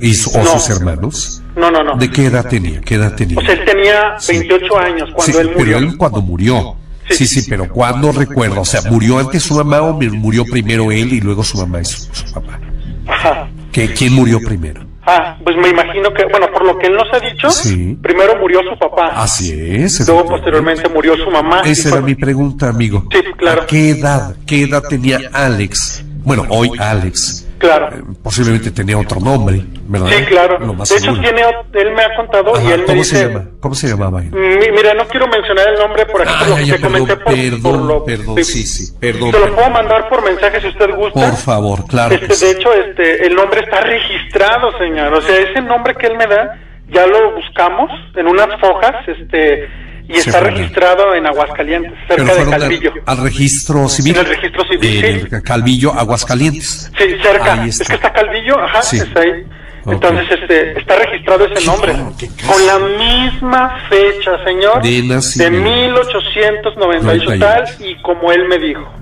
y 0.00 0.12
o 0.34 0.42
No. 0.42 0.58
sus 0.58 0.70
hermanos. 0.70 1.42
No, 1.56 1.70
no, 1.70 1.82
no. 1.82 1.96
¿De 1.96 2.10
qué 2.10 2.26
edad 2.26 2.46
tenía? 2.48 2.80
¿Qué 2.80 2.94
edad 2.94 3.14
tenía? 3.14 3.40
Sea, 3.42 3.52
él 3.54 3.64
tenía 3.64 4.16
28 4.28 4.78
años 4.78 5.08
cuando 5.14 5.32
Sí, 5.32 5.38
él 5.38 5.46
murió. 5.56 5.64
pero 5.64 5.78
él 5.78 5.96
cuando 5.96 6.22
murió. 6.22 6.76
Sí, 7.10 7.26
sí, 7.26 7.42
pero 7.48 7.68
cuando 7.68 8.12
recuerdo, 8.12 8.60
o 8.60 8.64
sea, 8.64 8.82
¿murió 8.90 9.18
antes 9.18 9.42
su 9.42 9.54
mamá 9.54 9.82
o 9.82 10.00
murió 10.00 10.44
primero 10.44 10.92
él 10.92 11.12
y 11.12 11.20
luego 11.20 11.42
su 11.42 11.58
mamá 11.58 11.80
y 11.80 11.84
su, 11.84 12.02
su 12.12 12.32
papá? 12.32 12.60
Ajá. 13.08 13.48
¿Qué, 13.72 13.92
¿Quién 13.92 14.12
murió 14.14 14.40
primero? 14.40 14.86
Ah, 15.06 15.36
pues 15.42 15.56
me 15.56 15.68
imagino 15.70 16.12
que, 16.12 16.24
bueno, 16.26 16.46
por 16.52 16.64
lo 16.64 16.78
que 16.78 16.86
él 16.88 16.94
nos 16.94 17.06
ha 17.12 17.18
dicho, 17.20 17.50
Sí. 17.50 17.96
primero 18.02 18.36
murió 18.38 18.60
su 18.70 18.78
papá. 18.78 19.08
Así 19.22 19.50
es. 19.52 20.06
Luego 20.06 20.26
posteriormente 20.28 20.88
murió 20.88 21.16
su 21.16 21.30
mamá. 21.30 21.62
Esa 21.64 21.88
fue- 21.88 21.98
era 21.98 22.06
mi 22.06 22.14
pregunta, 22.14 22.68
amigo. 22.68 23.04
Sí, 23.10 23.20
claro. 23.38 23.62
¿A 23.62 23.66
qué 23.66 23.90
edad? 23.90 24.36
¿Qué 24.46 24.62
edad 24.64 24.82
tenía 24.88 25.18
Alex? 25.32 26.04
Bueno, 26.22 26.44
hoy 26.50 26.70
Alex. 26.78 27.46
Claro. 27.60 27.88
Eh, 27.94 28.02
posiblemente 28.22 28.70
tenía 28.70 28.96
otro 28.98 29.20
nombre, 29.20 29.60
¿verdad? 29.86 30.08
Sí, 30.08 30.24
claro. 30.24 30.58
De 30.58 30.96
hecho, 30.96 31.12
tiene, 31.20 31.42
él 31.74 31.92
me 31.94 32.02
ha 32.02 32.16
contado 32.16 32.56
Ajá, 32.56 32.64
y 32.64 32.72
él 32.72 32.80
me 32.80 32.86
¿Cómo 32.86 32.98
dice... 32.98 33.16
se 33.16 33.28
llama? 33.28 33.44
¿Cómo 33.60 33.74
se 33.74 33.88
llamaba? 33.88 34.20
Mi- 34.22 34.70
Mira, 34.74 34.94
no 34.94 35.06
quiero 35.08 35.26
mencionar 35.28 35.68
el 35.68 35.78
nombre 35.78 36.06
por 36.06 36.22
aquí, 36.22 36.32
Ah, 36.34 36.46
ya, 36.48 36.60
ya, 36.62 36.74
te 36.76 36.80
perdón, 36.88 37.06
por, 37.06 37.24
perdón, 37.24 37.62
por 37.62 37.76
lo... 37.82 38.04
perdón, 38.04 38.44
sí, 38.44 38.62
sí, 38.64 38.94
perdón. 38.98 39.30
Se 39.32 39.38
lo 39.40 39.54
puedo 39.54 39.70
mandar 39.70 40.08
por 40.08 40.24
mensaje 40.24 40.60
si 40.62 40.68
usted 40.68 40.94
gusta. 40.96 41.20
Por 41.20 41.36
favor, 41.36 41.84
claro. 41.86 42.14
Este, 42.14 42.34
sí. 42.34 42.46
de 42.46 42.50
hecho, 42.52 42.72
este, 42.72 43.26
el 43.26 43.34
nombre 43.34 43.60
está 43.60 43.82
registrado, 43.82 44.76
señor. 44.78 45.12
O 45.12 45.20
sea, 45.20 45.36
ese 45.36 45.60
nombre 45.60 45.94
que 45.94 46.06
él 46.06 46.16
me 46.16 46.26
da, 46.26 46.58
ya 46.88 47.06
lo 47.06 47.34
buscamos 47.34 47.90
en 48.16 48.26
unas 48.26 48.58
fojas, 48.58 49.06
este, 49.06 49.68
y 50.10 50.14
Sí, 50.14 50.28
está 50.28 50.40
registrado 50.40 51.14
en 51.14 51.24
Aguascalientes, 51.26 51.92
cerca 52.08 52.34
de 52.34 52.40
al, 52.42 52.50
Calvillo. 52.50 52.92
al 53.06 53.18
registro 53.18 53.88
civil. 53.88 54.14
En 54.16 54.20
el 54.20 54.26
registro 54.26 54.64
civil, 54.64 54.80
sí. 54.90 55.34
el 55.34 55.42
Calvillo, 55.42 55.92
Aguascalientes. 55.94 56.90
Sí, 56.98 57.04
cerca. 57.22 57.52
Ahí 57.62 57.68
Es 57.68 57.78
que 57.78 57.94
está 57.94 58.12
Calvillo, 58.12 58.58
ajá, 58.58 58.82
Sí. 58.82 58.98
está 58.98 59.20
ahí. 59.20 59.44
Entonces, 59.86 60.26
este, 60.30 60.78
está 60.78 60.96
registrado 60.96 61.46
ese 61.46 61.64
nombre. 61.64 61.94
Con 61.94 62.66
la 62.66 62.78
misma 62.78 63.78
fecha, 63.88 64.44
señor. 64.44 64.82
De 64.82 65.02
nacimiento. 65.04 65.70
1898 65.70 67.38
tal 67.38 67.64
y 67.78 67.94
como 68.02 68.32
él 68.32 68.46
me 68.48 68.58
dijo. 68.58 68.92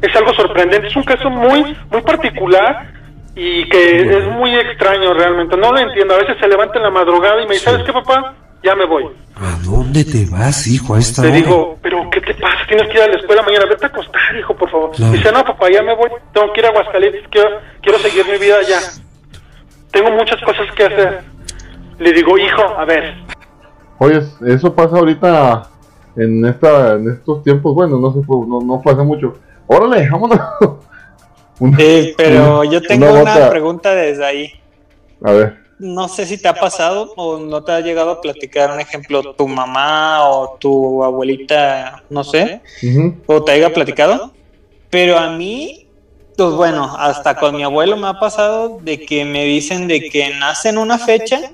Es 0.00 0.14
algo 0.16 0.32
sorprendente, 0.34 0.88
es 0.88 0.96
un 0.96 1.04
caso 1.04 1.28
muy, 1.30 1.76
muy 1.90 2.02
particular 2.02 2.90
y 3.36 3.68
que 3.68 4.00
es 4.18 4.24
muy 4.32 4.54
extraño 4.56 5.12
realmente. 5.14 5.56
No 5.56 5.72
lo 5.72 5.78
entiendo. 5.78 6.14
A 6.14 6.18
veces 6.18 6.36
se 6.40 6.48
levanta 6.48 6.78
en 6.78 6.84
la 6.84 6.90
madrugada 6.90 7.42
y 7.42 7.46
me 7.46 7.54
dice, 7.54 7.66
¿sabes 7.66 7.84
qué, 7.84 7.92
papá? 7.92 8.34
Ya 8.62 8.74
me 8.74 8.86
voy. 8.86 9.04
¿A 9.36 9.56
dónde 9.64 10.04
te 10.04 10.26
vas, 10.26 10.66
hijo, 10.66 10.94
a 10.94 10.98
esta 10.98 11.22
Le 11.22 11.28
hora? 11.28 11.36
digo, 11.36 11.78
pero 11.80 12.10
¿qué 12.10 12.20
te 12.20 12.34
pasa? 12.34 12.56
Tienes 12.66 12.88
que 12.88 12.94
ir 12.98 13.02
a 13.02 13.06
la 13.06 13.14
escuela 13.18 13.42
mañana. 13.42 13.66
Vete 13.66 13.84
a 13.84 13.88
acostar, 13.88 14.36
hijo, 14.38 14.56
por 14.56 14.68
favor. 14.70 14.90
Claro. 14.92 15.12
Dice, 15.12 15.30
no, 15.32 15.44
papá, 15.44 15.70
ya 15.70 15.82
me 15.82 15.94
voy. 15.94 16.10
Tengo 16.32 16.52
que 16.52 16.60
ir 16.60 16.66
a 16.66 16.70
Aguascalientes. 16.70 17.22
Quiero, 17.30 17.48
quiero 17.80 17.98
seguir 17.98 18.26
mi 18.26 18.36
vida 18.38 18.56
allá. 18.58 18.80
Tengo 19.92 20.10
muchas 20.10 20.40
cosas 20.42 20.66
que 20.76 20.84
hacer. 20.84 21.20
Le 21.98 22.12
digo, 22.12 22.36
hijo, 22.36 22.62
a 22.62 22.84
ver. 22.84 23.14
Oye, 23.98 24.20
eso 24.46 24.74
pasa 24.74 24.96
ahorita 24.96 25.68
en 26.16 26.44
esta 26.46 26.94
en 26.94 27.10
estos 27.10 27.42
tiempos, 27.44 27.74
bueno, 27.74 27.98
no 27.98 28.12
se 28.12 28.22
fue, 28.22 28.44
no, 28.46 28.60
no 28.60 28.80
fue 28.82 28.92
hace 28.92 29.02
mucho. 29.02 29.38
Órale, 29.66 30.08
vámonos. 30.10 30.40
Una- 31.60 31.76
Sí, 31.76 32.14
pero 32.16 32.60
una- 32.60 32.70
yo 32.70 32.82
tengo 32.82 33.10
una 33.10 33.22
una 33.22 33.50
pregunta 33.50 33.92
desde 33.94 34.24
ahí. 34.24 34.52
A 35.24 35.32
ver, 35.32 35.56
No 35.78 36.08
sé 36.08 36.26
si 36.26 36.38
te 36.38 36.48
ha 36.48 36.54
pasado 36.54 37.12
o 37.16 37.38
no 37.38 37.62
te 37.62 37.70
ha 37.72 37.80
llegado 37.80 38.10
a 38.10 38.20
platicar 38.20 38.72
un 38.72 38.80
ejemplo, 38.80 39.34
tu 39.34 39.46
mamá 39.46 40.28
o 40.28 40.56
tu 40.58 41.04
abuelita, 41.04 42.02
no 42.10 42.24
sé, 42.24 42.60
o 43.26 43.44
te 43.44 43.52
haya 43.52 43.72
platicado, 43.72 44.32
pero 44.90 45.16
a 45.16 45.30
mí, 45.30 45.86
pues 46.36 46.50
bueno, 46.50 46.96
hasta 46.98 47.36
con 47.36 47.54
mi 47.54 47.62
abuelo 47.62 47.96
me 47.96 48.08
ha 48.08 48.18
pasado 48.18 48.78
de 48.82 48.98
que 49.04 49.24
me 49.24 49.44
dicen 49.44 49.86
de 49.86 50.08
que 50.10 50.34
nace 50.36 50.70
en 50.70 50.78
una 50.78 50.98
fecha, 50.98 51.52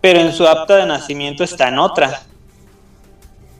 pero 0.00 0.20
en 0.20 0.32
su 0.32 0.46
acta 0.46 0.76
de 0.76 0.86
nacimiento 0.86 1.42
está 1.42 1.68
en 1.68 1.78
otra. 1.80 2.22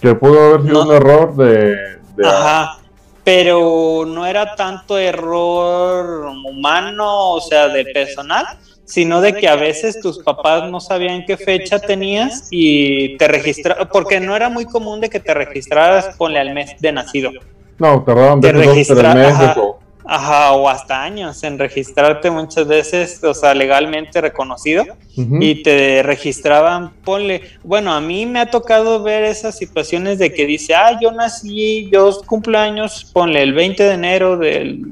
que 0.00 0.14
pudo 0.14 0.38
haber 0.48 0.62
sido 0.62 0.84
No. 0.84 0.90
un 0.90 0.94
error 0.96 1.34
de, 1.34 1.74
de- 2.16 2.26
Ajá. 2.28 2.78
Pero 3.24 4.04
no 4.06 4.26
era 4.26 4.54
tanto 4.54 4.98
error 4.98 6.26
humano, 6.26 7.30
o 7.32 7.40
sea, 7.40 7.68
de 7.68 7.86
personal, 7.86 8.46
sino 8.84 9.20
de 9.20 9.34
que 9.34 9.48
a 9.48 9.56
veces 9.56 10.00
tus 10.00 10.18
papás 10.18 10.70
no 10.70 10.80
sabían 10.80 11.24
qué 11.26 11.36
fecha 11.36 11.78
tenías 11.78 12.48
y 12.50 13.16
te 13.16 13.28
registraron, 13.28 13.88
porque 13.92 14.20
no 14.20 14.36
era 14.36 14.48
muy 14.48 14.66
común 14.66 15.00
de 15.00 15.08
que 15.08 15.20
te 15.20 15.34
registraras, 15.34 16.16
ponle 16.16 16.38
al 16.38 16.52
mes 16.52 16.76
de 16.80 16.92
nacido. 16.92 17.30
No, 17.78 18.02
tardaban 18.04 18.40
de 18.40 18.52
registrar, 18.52 19.16
meses 19.16 19.34
ajá. 19.34 19.60
o... 19.60 19.84
Ajá, 20.06 20.52
o 20.52 20.68
hasta 20.68 21.02
años 21.02 21.42
en 21.44 21.58
registrarte 21.58 22.30
muchas 22.30 22.68
veces, 22.68 23.24
o 23.24 23.32
sea, 23.32 23.54
legalmente 23.54 24.20
reconocido 24.20 24.84
y 25.16 25.62
te 25.62 26.02
registraban, 26.02 26.92
ponle, 27.04 27.40
bueno, 27.62 27.90
a 27.90 28.02
mí 28.02 28.26
me 28.26 28.40
ha 28.40 28.50
tocado 28.50 29.02
ver 29.02 29.24
esas 29.24 29.56
situaciones 29.56 30.18
de 30.18 30.34
que 30.34 30.44
dice, 30.44 30.74
ah, 30.74 30.98
yo 31.00 31.10
nací, 31.10 31.88
yo 31.90 32.10
cumplo 32.26 32.58
años, 32.58 33.10
ponle 33.14 33.42
el 33.42 33.54
20 33.54 33.82
de 33.82 33.94
enero 33.94 34.36
del, 34.36 34.82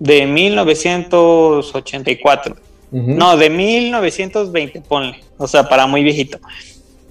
de 0.00 0.26
1984, 0.26 2.56
No, 2.94 3.36
de 3.36 3.50
1920, 3.50 4.80
ponle, 4.82 5.20
o 5.36 5.48
sea, 5.48 5.68
para 5.68 5.84
muy 5.88 6.04
viejito. 6.04 6.38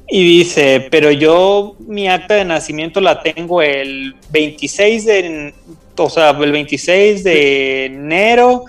Y 0.08 0.24
dice, 0.24 0.88
pero 0.90 1.12
yo 1.12 1.76
mi 1.80 2.08
acta 2.08 2.36
de 2.36 2.46
nacimiento 2.46 3.02
la 3.02 3.22
tengo 3.22 3.62
el 3.62 4.16
26 4.32 5.06
de, 5.06 5.54
o 5.98 6.10
sea, 6.10 6.30
el 6.30 6.52
26 6.54 7.26
de 7.26 7.86
enero 7.88 8.64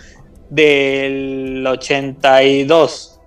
del 0.51 1.65
82. 1.65 3.21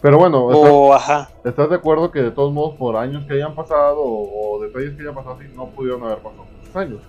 Pero 0.00 0.18
bueno, 0.18 0.50
¿estás, 0.50 0.70
O, 0.70 0.94
ajá. 0.94 1.30
estás 1.44 1.68
de 1.68 1.76
acuerdo 1.76 2.10
que 2.10 2.20
de 2.20 2.30
todos 2.30 2.50
modos 2.50 2.76
por 2.76 2.96
años 2.96 3.26
que 3.26 3.34
hayan 3.34 3.54
pasado 3.54 4.00
o, 4.00 4.56
o 4.56 4.62
detalles 4.62 4.94
que 4.94 5.02
hayan 5.02 5.14
pasado 5.14 5.36
así 5.38 5.48
no 5.54 5.66
pudieron 5.66 6.02
haber 6.04 6.18
pasado 6.18 6.46
muchos 6.58 6.76
años? 6.76 7.00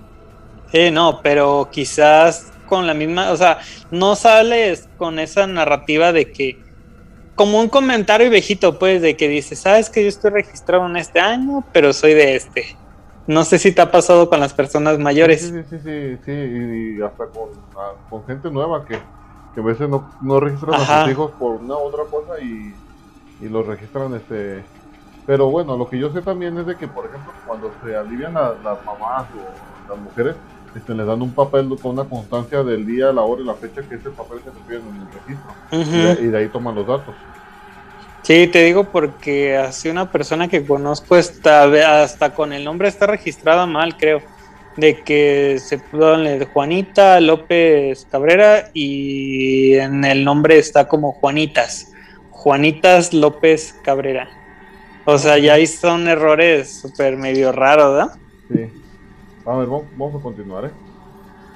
Sí, 0.69 0.91
no, 0.91 1.21
pero 1.23 1.69
quizás 1.71 2.51
con 2.65 2.87
la 2.87 2.93
misma, 2.93 3.31
o 3.31 3.37
sea, 3.37 3.59
no 3.91 4.15
sales 4.15 4.89
con 4.95 5.19
esa 5.19 5.47
narrativa 5.47 6.11
de 6.13 6.31
que, 6.31 6.63
como 7.35 7.59
un 7.59 7.69
comentario 7.69 8.29
viejito, 8.29 8.79
pues, 8.79 9.01
de 9.01 9.17
que 9.17 9.27
dices, 9.27 9.61
sabes 9.61 9.89
que 9.89 10.03
yo 10.03 10.09
estoy 10.09 10.31
registrado 10.31 10.85
en 10.87 10.97
este 10.97 11.19
año, 11.19 11.65
pero 11.73 11.93
soy 11.93 12.13
de 12.13 12.35
este. 12.35 12.65
No 13.27 13.43
sé 13.43 13.59
si 13.59 13.73
te 13.73 13.81
ha 13.81 13.91
pasado 13.91 14.29
con 14.29 14.39
las 14.39 14.53
personas 14.53 14.99
mayores. 14.99 15.41
Sí, 15.41 15.51
sí, 15.51 15.63
sí, 15.69 15.79
sí, 15.79 16.17
sí, 16.23 16.31
y, 16.31 17.01
hasta 17.01 17.29
con, 17.31 17.49
ah, 17.75 17.93
con 18.09 18.25
gente 18.25 18.51
nueva 18.51 18.85
que, 18.85 18.99
que 19.53 19.59
a 19.59 19.63
veces 19.63 19.89
no, 19.89 20.09
no 20.19 20.39
registran 20.39 20.75
a 20.75 20.77
Ajá. 20.77 21.03
sus 21.03 21.11
hijos 21.13 21.31
por 21.39 21.53
una 21.61 21.75
u 21.75 21.79
otra 21.79 22.05
cosa 22.09 22.39
y, 22.41 22.79
y 23.39 23.49
los 23.49 23.65
registran 23.65 24.13
este 24.15 24.69
pero 25.25 25.49
bueno 25.49 25.75
lo 25.77 25.89
que 25.89 25.99
yo 25.99 26.11
sé 26.11 26.21
también 26.21 26.57
es 26.57 26.65
de 26.67 26.77
que 26.77 26.87
por 26.87 27.07
ejemplo 27.07 27.35
cuando 27.43 27.77
se 27.81 27.95
alivian 27.95 28.33
la- 28.35 28.55
las 28.63 28.83
mamás 28.85 29.29
o 29.33 29.75
las 29.87 29.97
mujeres 29.97 30.37
este, 30.75 30.93
les 30.93 31.05
dan 31.05 31.21
un 31.21 31.31
papel 31.33 31.69
con 31.81 31.91
una 31.93 32.03
constancia 32.03 32.63
del 32.63 32.85
día, 32.85 33.11
la 33.11 33.21
hora 33.21 33.41
y 33.41 33.45
la 33.45 33.53
fecha 33.53 33.81
que 33.81 33.95
es 33.95 34.05
el 34.05 34.11
papel 34.11 34.39
que 34.39 34.49
se 34.51 34.57
pide 34.67 34.77
en 34.77 34.95
el 34.95 35.07
registro 35.11 35.53
y, 35.71 35.75
Ujú. 35.77 36.21
de, 36.21 36.27
y 36.27 36.29
de 36.31 36.37
ahí 36.37 36.47
toman 36.49 36.75
los 36.75 36.85
datos 36.85 37.15
Sí, 38.23 38.47
te 38.47 38.63
digo 38.63 38.85
porque 38.85 39.55
así 39.55 39.87
una 39.87 40.11
persona 40.11 40.47
que 40.47 40.65
conozco 40.65 41.15
está, 41.15 42.01
hasta 42.01 42.33
con 42.33 42.53
el 42.53 42.63
nombre 42.63 42.87
está 42.87 43.05
registrada 43.05 43.67
mal, 43.67 43.97
creo. 43.97 44.19
De 44.77 45.03
que 45.03 45.59
se 45.59 45.77
pone 45.77 46.43
Juanita 46.45 47.19
López 47.21 48.07
Cabrera 48.09 48.71
y 48.73 49.75
en 49.75 50.03
el 50.03 50.25
nombre 50.25 50.57
está 50.57 50.87
como 50.87 51.11
Juanitas. 51.11 51.91
Juanitas 52.31 53.13
López 53.13 53.75
Cabrera. 53.83 54.27
O 55.05 55.19
sea, 55.19 55.37
ya 55.37 55.53
ahí 55.53 55.67
son 55.67 56.07
errores 56.07 56.81
súper 56.81 57.17
medio 57.17 57.51
raros, 57.51 57.93
¿verdad? 57.93 58.17
sí 58.49 58.84
a 59.45 59.57
ver 59.57 59.67
vamos, 59.67 59.83
vamos 59.97 60.15
a 60.19 60.23
continuar 60.23 60.65
¿eh? 60.65 60.71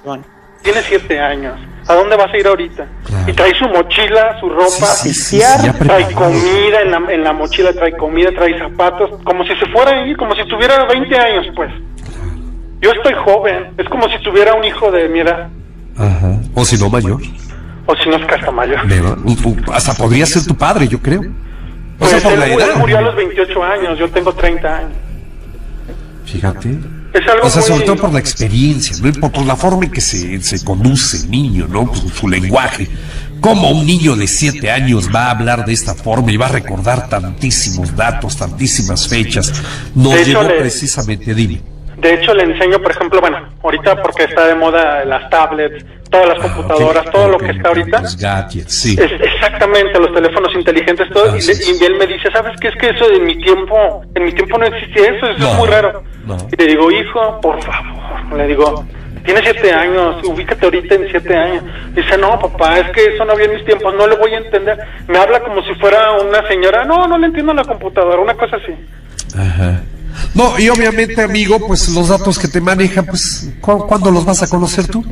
Bueno, 0.05 0.23
Tiene 0.61 0.81
siete 0.83 1.19
años. 1.19 1.59
¿A 1.87 1.93
dónde 1.95 2.15
vas 2.15 2.31
a 2.33 2.37
ir 2.37 2.45
ahorita? 2.47 2.85
Claro. 3.05 3.29
Y 3.31 3.33
trae 3.33 3.53
su 3.55 3.65
mochila, 3.67 4.39
su 4.39 4.47
ropa. 4.49 4.69
Sí, 4.69 5.13
sí, 5.13 5.39
sí, 5.41 5.71
trae 5.79 6.11
comida 6.13 6.81
en 6.83 6.91
la, 6.91 6.97
en 7.13 7.23
la 7.23 7.33
mochila, 7.33 7.73
trae 7.73 7.95
comida, 7.97 8.29
trae 8.35 8.57
zapatos, 8.59 9.09
como 9.23 9.43
si 9.43 9.55
se 9.55 9.65
fuera 9.67 9.91
a 9.91 10.05
ir, 10.05 10.15
como 10.17 10.35
si 10.35 10.45
tuviera 10.47 10.85
20 10.85 11.17
años, 11.17 11.47
pues. 11.55 11.71
Yo 12.81 12.91
estoy 12.91 13.13
joven, 13.25 13.73
es 13.77 13.89
como 13.89 14.07
si 14.09 14.17
tuviera 14.23 14.53
un 14.53 14.63
hijo 14.63 14.91
de 14.91 15.09
mi 15.09 15.19
edad, 15.19 15.49
Ajá. 15.97 16.37
O 16.55 16.63
si 16.63 16.77
no, 16.77 16.89
mayor. 16.89 17.19
o 17.85 17.95
si 17.95 18.09
no 18.09 18.15
es 18.17 18.31
hasta 18.31 18.51
mayor. 18.51 18.79
Hasta 19.73 19.93
podría 19.95 20.25
ser 20.25 20.45
tu 20.45 20.55
padre, 20.55 20.87
yo 20.87 20.99
creo. 21.01 21.21
O 21.21 21.25
Pues 21.99 22.11
sea, 22.11 22.21
por 22.21 22.33
él, 22.33 22.39
la 22.39 22.65
él 22.65 22.71
murió 22.77 22.97
a 22.99 23.01
los 23.01 23.15
28 23.15 23.63
años, 23.63 23.99
yo 23.99 24.09
tengo 24.09 24.31
30 24.33 24.77
años. 24.77 24.91
Fíjate. 26.25 26.77
Es 27.13 27.27
algo 27.27 27.47
O 27.47 27.49
sea, 27.49 27.61
muy- 27.61 27.69
sobre 27.69 27.85
todo 27.85 27.95
por 27.97 28.13
la 28.13 28.19
experiencia, 28.19 28.95
¿no? 29.01 29.11
por, 29.19 29.31
por 29.31 29.45
la 29.45 29.55
forma 29.55 29.85
en 29.85 29.91
que 29.91 30.01
se, 30.01 30.39
se 30.41 30.63
conduce 30.63 31.17
el 31.17 31.31
niño, 31.31 31.67
¿no? 31.67 31.85
Por 31.85 31.97
su 32.11 32.27
lenguaje. 32.27 32.87
¿Cómo 33.41 33.69
un 33.71 33.85
niño 33.85 34.15
de 34.15 34.27
7 34.27 34.69
años 34.69 35.09
va 35.15 35.25
a 35.27 35.31
hablar 35.31 35.65
de 35.65 35.71
esta 35.73 35.95
forma 35.95 36.31
y 36.31 36.37
va 36.37 36.47
a 36.47 36.51
recordar 36.51 37.07
tantísimos 37.09 37.95
datos, 37.95 38.35
tantísimas 38.37 39.07
fechas? 39.07 39.53
Nos 39.95 40.13
hecho, 40.15 40.25
llevó 40.41 40.43
le- 40.43 40.59
precisamente, 40.59 41.33
dime. 41.33 41.61
De 41.97 42.13
hecho, 42.13 42.33
le 42.33 42.43
enseño, 42.43 42.79
por 42.81 42.91
ejemplo, 42.91 43.19
bueno, 43.21 43.37
ahorita 43.63 44.01
porque 44.01 44.23
está 44.25 44.45
de 44.47 44.55
moda 44.55 45.03
las 45.05 45.29
tablets, 45.29 45.83
todas 46.09 46.27
las 46.29 46.39
computadoras, 46.39 47.05
Ok, 47.07 47.11
todo 47.13 47.27
lo 47.29 47.35
ok, 47.37 47.43
que 47.45 47.51
está 47.51 47.67
ahorita. 47.69 48.01
Los 48.01 48.17
gadgets, 48.17 48.73
sí. 48.73 48.97
Es 48.99 49.11
exactamente 49.21 49.99
los 49.99 50.13
teléfonos 50.13 50.53
inteligentes, 50.55 51.07
todo. 51.13 51.27
Y, 51.37 51.41
le- 51.41 51.51
es. 51.51 51.79
y 51.81 51.83
él 51.85 51.95
me 51.95 52.07
dice, 52.07 52.29
¿sabes 52.31 52.53
qué? 52.59 52.69
Es 52.69 52.75
que 52.77 52.89
eso 52.89 53.11
en 53.11 53.25
mi 53.25 53.37
tiempo, 53.37 54.01
en 54.15 54.23
mi 54.25 54.31
tiempo 54.33 54.57
no 54.57 54.65
existía 54.65 55.03
eso, 55.11 55.25
eso 55.27 55.39
No, 55.39 55.51
es 55.51 55.55
muy 55.57 55.67
raro. 55.67 56.03
no. 56.25 56.37
Y 56.51 56.55
le 56.61 56.67
digo, 56.67 56.91
hijo, 56.91 57.39
por 57.41 57.61
favor, 57.63 58.37
le 58.37 58.47
digo, 58.47 58.85
tienes 59.23 59.43
siete 59.43 59.71
años, 59.71 60.15
ubícate 60.25 60.65
ahorita 60.65 60.95
en 60.95 61.07
siete 61.11 61.35
años. 61.35 61.63
Dice, 61.93 62.17
no, 62.17 62.39
papá, 62.39 62.79
es 62.79 62.89
que 62.91 63.05
eso 63.15 63.25
no 63.25 63.33
había 63.33 63.45
en 63.45 63.53
mis 63.55 63.65
tiempos, 63.65 63.93
no 63.95 64.07
le 64.07 64.15
voy 64.15 64.33
a 64.33 64.37
entender. 64.37 64.77
Me 65.07 65.17
habla 65.19 65.41
como 65.41 65.61
si 65.63 65.73
fuera 65.75 66.13
una 66.13 66.47
señora, 66.47 66.85
no, 66.85 67.07
no 67.07 67.17
le 67.17 67.27
entiendo 67.27 67.51
a 67.51 67.55
la 67.55 67.63
computadora, 67.65 68.19
una 68.19 68.33
cosa 68.33 68.55
así. 68.57 68.73
Ajá. 69.37 69.81
No, 70.33 70.57
y 70.59 70.67
obviamente, 70.69 71.21
amigo, 71.21 71.59
pues 71.67 71.87
los 71.89 72.09
datos 72.09 72.39
que 72.39 72.47
te 72.47 72.59
manejan, 72.59 73.05
pues, 73.05 73.53
¿cu- 73.61 73.85
¿cuándo 73.85 74.09
los 74.09 74.25
vas 74.25 74.41
a 74.41 74.47
conocer 74.47 74.87
tú? 74.87 75.05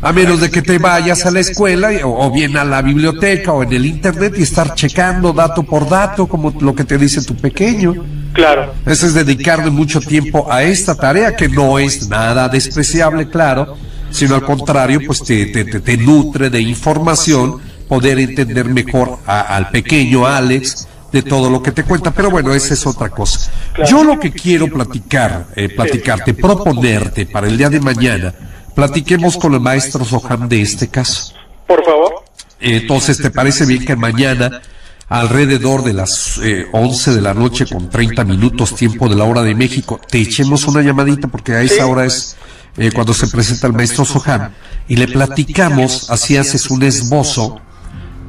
A 0.00 0.12
menos 0.12 0.40
de 0.40 0.48
que 0.50 0.62
te 0.62 0.78
vayas 0.78 1.26
a 1.26 1.30
la 1.32 1.40
escuela 1.40 1.90
o, 2.04 2.26
o 2.26 2.30
bien 2.30 2.56
a 2.56 2.64
la 2.64 2.82
biblioteca 2.82 3.52
o 3.52 3.64
en 3.64 3.72
el 3.72 3.84
internet 3.84 4.34
y 4.38 4.42
estar 4.42 4.74
checando 4.74 5.32
dato 5.32 5.64
por 5.64 5.88
dato, 5.88 6.26
como 6.28 6.54
lo 6.60 6.74
que 6.74 6.84
te 6.84 6.96
dice 6.98 7.22
tu 7.24 7.34
pequeño. 7.34 7.94
Claro. 8.32 8.72
Eso 8.86 9.06
es 9.06 9.14
dedicarle 9.14 9.70
mucho 9.70 10.00
tiempo 10.00 10.46
a 10.52 10.62
esta 10.62 10.94
tarea 10.94 11.34
que 11.34 11.48
no 11.48 11.78
es 11.80 12.08
nada 12.08 12.48
despreciable, 12.48 13.28
claro, 13.28 13.76
sino 14.10 14.36
al 14.36 14.42
contrario, 14.44 15.00
pues 15.04 15.24
te, 15.24 15.46
te, 15.46 15.64
te- 15.64 15.80
te 15.80 15.96
nutre 15.96 16.48
de 16.48 16.60
información, 16.60 17.56
poder 17.88 18.20
entender 18.20 18.66
mejor 18.66 19.18
a- 19.26 19.40
al 19.56 19.70
pequeño 19.70 20.26
Alex 20.26 20.86
de 21.10 21.22
todo 21.22 21.50
lo 21.50 21.60
que 21.62 21.72
te 21.72 21.82
cuenta. 21.82 22.12
Pero 22.12 22.30
bueno, 22.30 22.54
esa 22.54 22.74
es 22.74 22.86
otra 22.86 23.08
cosa. 23.08 23.50
Yo 23.88 24.04
lo 24.04 24.20
que 24.20 24.30
quiero 24.30 24.68
platicar, 24.68 25.46
eh, 25.56 25.70
platicarte, 25.70 26.34
proponerte 26.34 27.26
para 27.26 27.48
el 27.48 27.58
día 27.58 27.70
de 27.70 27.80
mañana, 27.80 28.32
platiquemos 28.78 29.36
con 29.36 29.54
el 29.54 29.60
maestro 29.60 30.04
Soham 30.04 30.48
de 30.48 30.62
este 30.62 30.86
caso. 30.86 31.32
Por 31.66 31.84
favor. 31.84 32.22
Entonces, 32.60 33.18
¿te 33.18 33.28
parece 33.32 33.66
bien 33.66 33.84
que 33.84 33.96
mañana, 33.96 34.62
alrededor 35.08 35.82
de 35.82 35.94
las 35.94 36.38
eh, 36.44 36.64
11 36.70 37.16
de 37.16 37.20
la 37.20 37.34
noche 37.34 37.66
con 37.66 37.90
30 37.90 38.22
minutos 38.22 38.76
tiempo 38.76 39.08
de 39.08 39.16
la 39.16 39.24
hora 39.24 39.42
de 39.42 39.56
México, 39.56 40.00
te 40.08 40.18
echemos 40.20 40.64
una 40.68 40.80
llamadita 40.80 41.26
porque 41.26 41.54
a 41.54 41.62
esa 41.62 41.86
hora 41.86 42.04
es 42.04 42.36
eh, 42.76 42.92
cuando 42.94 43.14
se 43.14 43.26
presenta 43.26 43.66
el 43.66 43.72
maestro 43.72 44.04
Soham 44.04 44.52
y 44.86 44.94
le 44.94 45.08
platicamos, 45.08 46.08
así 46.08 46.36
haces 46.36 46.70
un 46.70 46.84
esbozo 46.84 47.60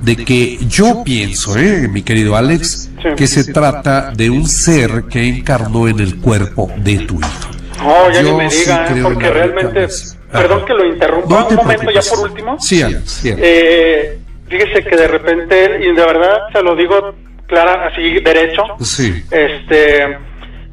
de 0.01 0.15
que 0.15 0.57
yo 0.67 1.03
pienso, 1.03 1.55
eh, 1.59 1.87
mi 1.87 2.01
querido 2.01 2.35
Alex, 2.35 2.89
Sí. 3.03 3.09
que 3.15 3.27
se 3.27 3.53
trata 3.53 4.11
de 4.15 4.31
un 4.31 4.47
ser 4.47 5.05
que 5.11 5.27
encarnó 5.27 5.87
en 5.87 5.99
el 5.99 6.17
cuerpo 6.17 6.71
de 6.77 6.97
tu 6.99 7.19
hijo. 7.19 7.49
No, 7.77 8.11
ya 8.11 8.21
Yo 8.23 8.31
ni 8.31 8.37
me 8.45 8.49
sí 8.49 8.63
¿eh? 8.67 8.99
porque 9.03 9.29
realmente. 9.29 9.87
Perdón 10.31 10.65
que 10.65 10.73
lo 10.73 10.85
interrumpa, 10.85 11.27
No 11.41 11.47
un 11.47 11.55
momento 11.55 11.91
ya 11.91 12.01
por 12.09 12.29
último. 12.29 12.59
Sí, 12.59 12.81
sí. 13.05 13.33
Eh, 13.37 14.19
fíjese 14.47 14.83
que 14.83 14.95
de 14.95 15.07
repente, 15.07 15.79
y 15.81 15.87
de 15.93 16.05
verdad 16.05 16.37
se 16.53 16.61
lo 16.61 16.75
digo 16.75 17.13
clara, 17.47 17.87
así 17.87 18.19
derecho, 18.19 18.63
Sí. 18.79 19.23
este, 19.31 20.17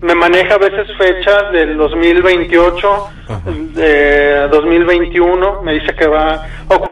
me 0.02 0.14
maneja 0.14 0.54
a 0.54 0.58
veces 0.58 0.86
fechas 0.98 1.50
del 1.52 1.76
2028, 1.78 3.08
Ajá. 3.28 3.40
de 3.74 4.48
2021, 4.48 5.62
me 5.62 5.72
dice 5.74 5.94
que 5.94 6.06
va... 6.06 6.46
oh, 6.68 6.86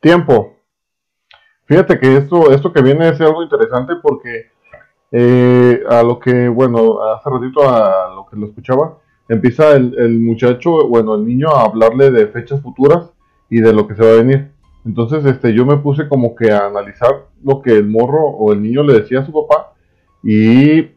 Tiempo. 0.00 0.54
Fíjate 1.66 1.98
que 1.98 2.16
esto, 2.16 2.50
esto 2.50 2.72
que 2.72 2.80
viene 2.80 3.08
es 3.10 3.20
algo 3.20 3.42
interesante 3.42 3.94
porque 4.00 4.50
eh, 5.12 5.82
a 5.88 6.02
lo 6.02 6.18
que, 6.18 6.48
bueno, 6.48 6.98
hace 7.02 7.28
ratito 7.28 7.68
a 7.68 8.14
lo 8.14 8.26
que 8.26 8.36
lo 8.36 8.46
escuchaba, 8.46 8.96
empieza 9.28 9.72
el, 9.72 9.94
el 9.98 10.18
muchacho, 10.20 10.88
bueno, 10.88 11.14
el 11.14 11.24
niño 11.26 11.48
a 11.50 11.62
hablarle 11.64 12.10
de 12.10 12.26
fechas 12.28 12.60
futuras 12.62 13.10
y 13.50 13.60
de 13.60 13.72
lo 13.72 13.86
que 13.86 13.94
se 13.94 14.02
va 14.04 14.10
a 14.12 14.22
venir. 14.22 14.50
Entonces, 14.84 15.24
este, 15.26 15.52
yo 15.52 15.66
me 15.66 15.76
puse 15.76 16.08
como 16.08 16.34
que 16.34 16.50
a 16.52 16.66
analizar 16.66 17.26
lo 17.44 17.60
que 17.60 17.72
el 17.72 17.86
morro 17.86 18.24
o 18.26 18.52
el 18.52 18.62
niño 18.62 18.82
le 18.82 19.00
decía 19.00 19.20
a 19.20 19.26
su 19.26 19.32
papá 19.32 19.72
y 20.22 20.88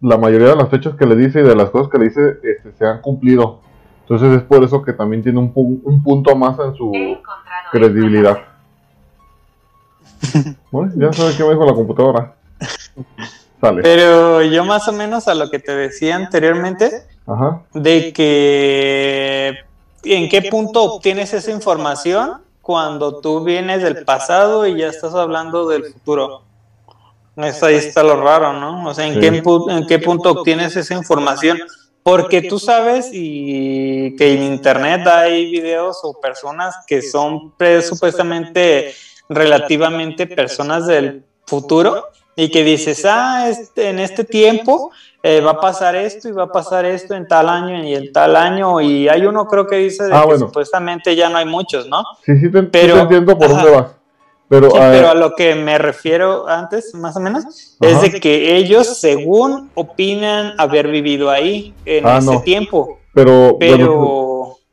la 0.00 0.18
mayoría 0.18 0.48
de 0.48 0.56
las 0.56 0.68
fechas 0.68 0.94
que 0.94 1.06
le 1.06 1.16
dice 1.16 1.40
y 1.40 1.44
de 1.44 1.56
las 1.56 1.70
cosas 1.70 1.88
que 1.90 1.98
le 1.98 2.04
dice 2.04 2.38
este, 2.42 2.72
se 2.72 2.86
han 2.86 3.00
cumplido. 3.00 3.60
Entonces 4.02 4.36
es 4.36 4.42
por 4.42 4.62
eso 4.62 4.82
que 4.82 4.92
también 4.92 5.22
tiene 5.22 5.38
un, 5.38 5.52
pu- 5.54 5.80
un 5.82 6.02
punto 6.02 6.36
más 6.36 6.58
en 6.60 6.74
su 6.74 6.92
credibilidad. 7.72 8.38
Bueno, 10.70 10.92
ya 10.96 11.12
sabes 11.12 11.36
qué 11.36 11.42
me 11.44 11.50
dijo 11.50 11.64
la 11.66 11.74
computadora. 11.74 12.34
Pero 13.82 14.42
yo 14.42 14.64
más 14.64 14.86
o 14.88 14.92
menos 14.92 15.28
a 15.28 15.34
lo 15.34 15.50
que 15.50 15.58
te 15.58 15.74
decía 15.74 16.16
anteriormente, 16.16 17.02
Ajá. 17.26 17.62
de 17.72 18.12
que 18.12 19.54
en 20.04 20.28
qué 20.28 20.42
punto 20.50 20.82
obtienes 20.84 21.32
esa 21.32 21.50
información 21.50 22.42
cuando 22.60 23.20
tú 23.20 23.44
vienes 23.44 23.82
del 23.82 24.04
pasado 24.04 24.66
y 24.66 24.78
ya 24.78 24.88
estás 24.88 25.14
hablando 25.14 25.66
del 25.68 25.84
futuro. 25.84 26.42
Es, 27.36 27.62
ahí 27.62 27.74
está 27.74 28.02
lo 28.02 28.16
raro, 28.22 28.52
¿no? 28.52 28.86
O 28.88 28.94
sea, 28.94 29.06
¿en, 29.06 29.14
Sí. 29.14 29.20
qué, 29.20 29.42
en 29.68 29.86
qué 29.86 29.98
punto 29.98 30.30
obtienes 30.30 30.76
esa 30.76 30.94
información? 30.94 31.58
Porque 32.02 32.42
tú 32.42 32.58
sabes 32.58 33.08
y 33.12 34.14
que 34.16 34.34
en 34.34 34.42
internet 34.42 35.06
hay 35.06 35.50
videos 35.50 35.98
o 36.04 36.20
personas 36.20 36.76
que 36.86 37.00
son 37.02 37.52
pre- 37.52 37.80
supuestamente 37.82 38.92
relativamente 39.28 40.26
personas 40.26 40.86
del 40.86 41.24
futuro 41.46 42.04
y 42.36 42.50
que 42.50 42.64
dices, 42.64 43.04
ah, 43.08 43.48
este, 43.48 43.90
en 43.90 43.98
este 44.00 44.24
tiempo 44.24 44.90
eh, 45.22 45.40
va 45.40 45.52
a 45.52 45.60
pasar 45.60 45.94
esto 45.96 46.28
y 46.28 46.32
va 46.32 46.44
a 46.44 46.52
pasar 46.52 46.84
esto 46.84 47.14
en 47.14 47.26
tal 47.28 47.48
año 47.48 47.82
y 47.84 47.94
en 47.94 48.12
tal 48.12 48.36
año 48.36 48.80
y 48.80 49.08
hay 49.08 49.24
uno 49.24 49.46
creo 49.46 49.66
que 49.66 49.76
dice 49.76 50.04
de 50.04 50.12
Ah, 50.14 50.20
que 50.22 50.26
bueno. 50.26 50.46
supuestamente 50.46 51.14
ya 51.16 51.28
no 51.30 51.38
hay 51.38 51.46
muchos, 51.46 51.86
¿no? 51.88 52.02
Sí, 52.24 52.36
sí 52.38 52.50
te, 52.50 52.60
sí 52.60 52.68
Pero- 52.72 52.94
te 52.94 53.00
entiendo 53.02 53.38
por 53.38 53.48
dónde 53.48 53.70
vas. 53.70 53.86
Pero, 54.46 54.70
Sí, 54.70 54.76
a 54.76 54.90
pero 54.90 55.08
a 55.10 55.14
lo 55.14 55.34
que 55.34 55.54
me 55.54 55.78
refiero 55.78 56.46
antes, 56.46 56.94
más 56.94 57.16
o 57.16 57.20
menos, 57.20 57.44
Ajá. 57.80 57.90
es 57.92 58.12
de 58.12 58.20
que 58.20 58.56
ellos, 58.56 58.86
según 59.00 59.70
opinan 59.74 60.52
haber 60.58 60.88
vivido 60.88 61.30
ahí 61.30 61.72
en 61.86 62.06
Ah, 62.06 62.18
ese 62.18 62.30
no. 62.30 62.42
tiempo, 62.42 62.98
pero, 63.14 63.56
pero 63.58 63.78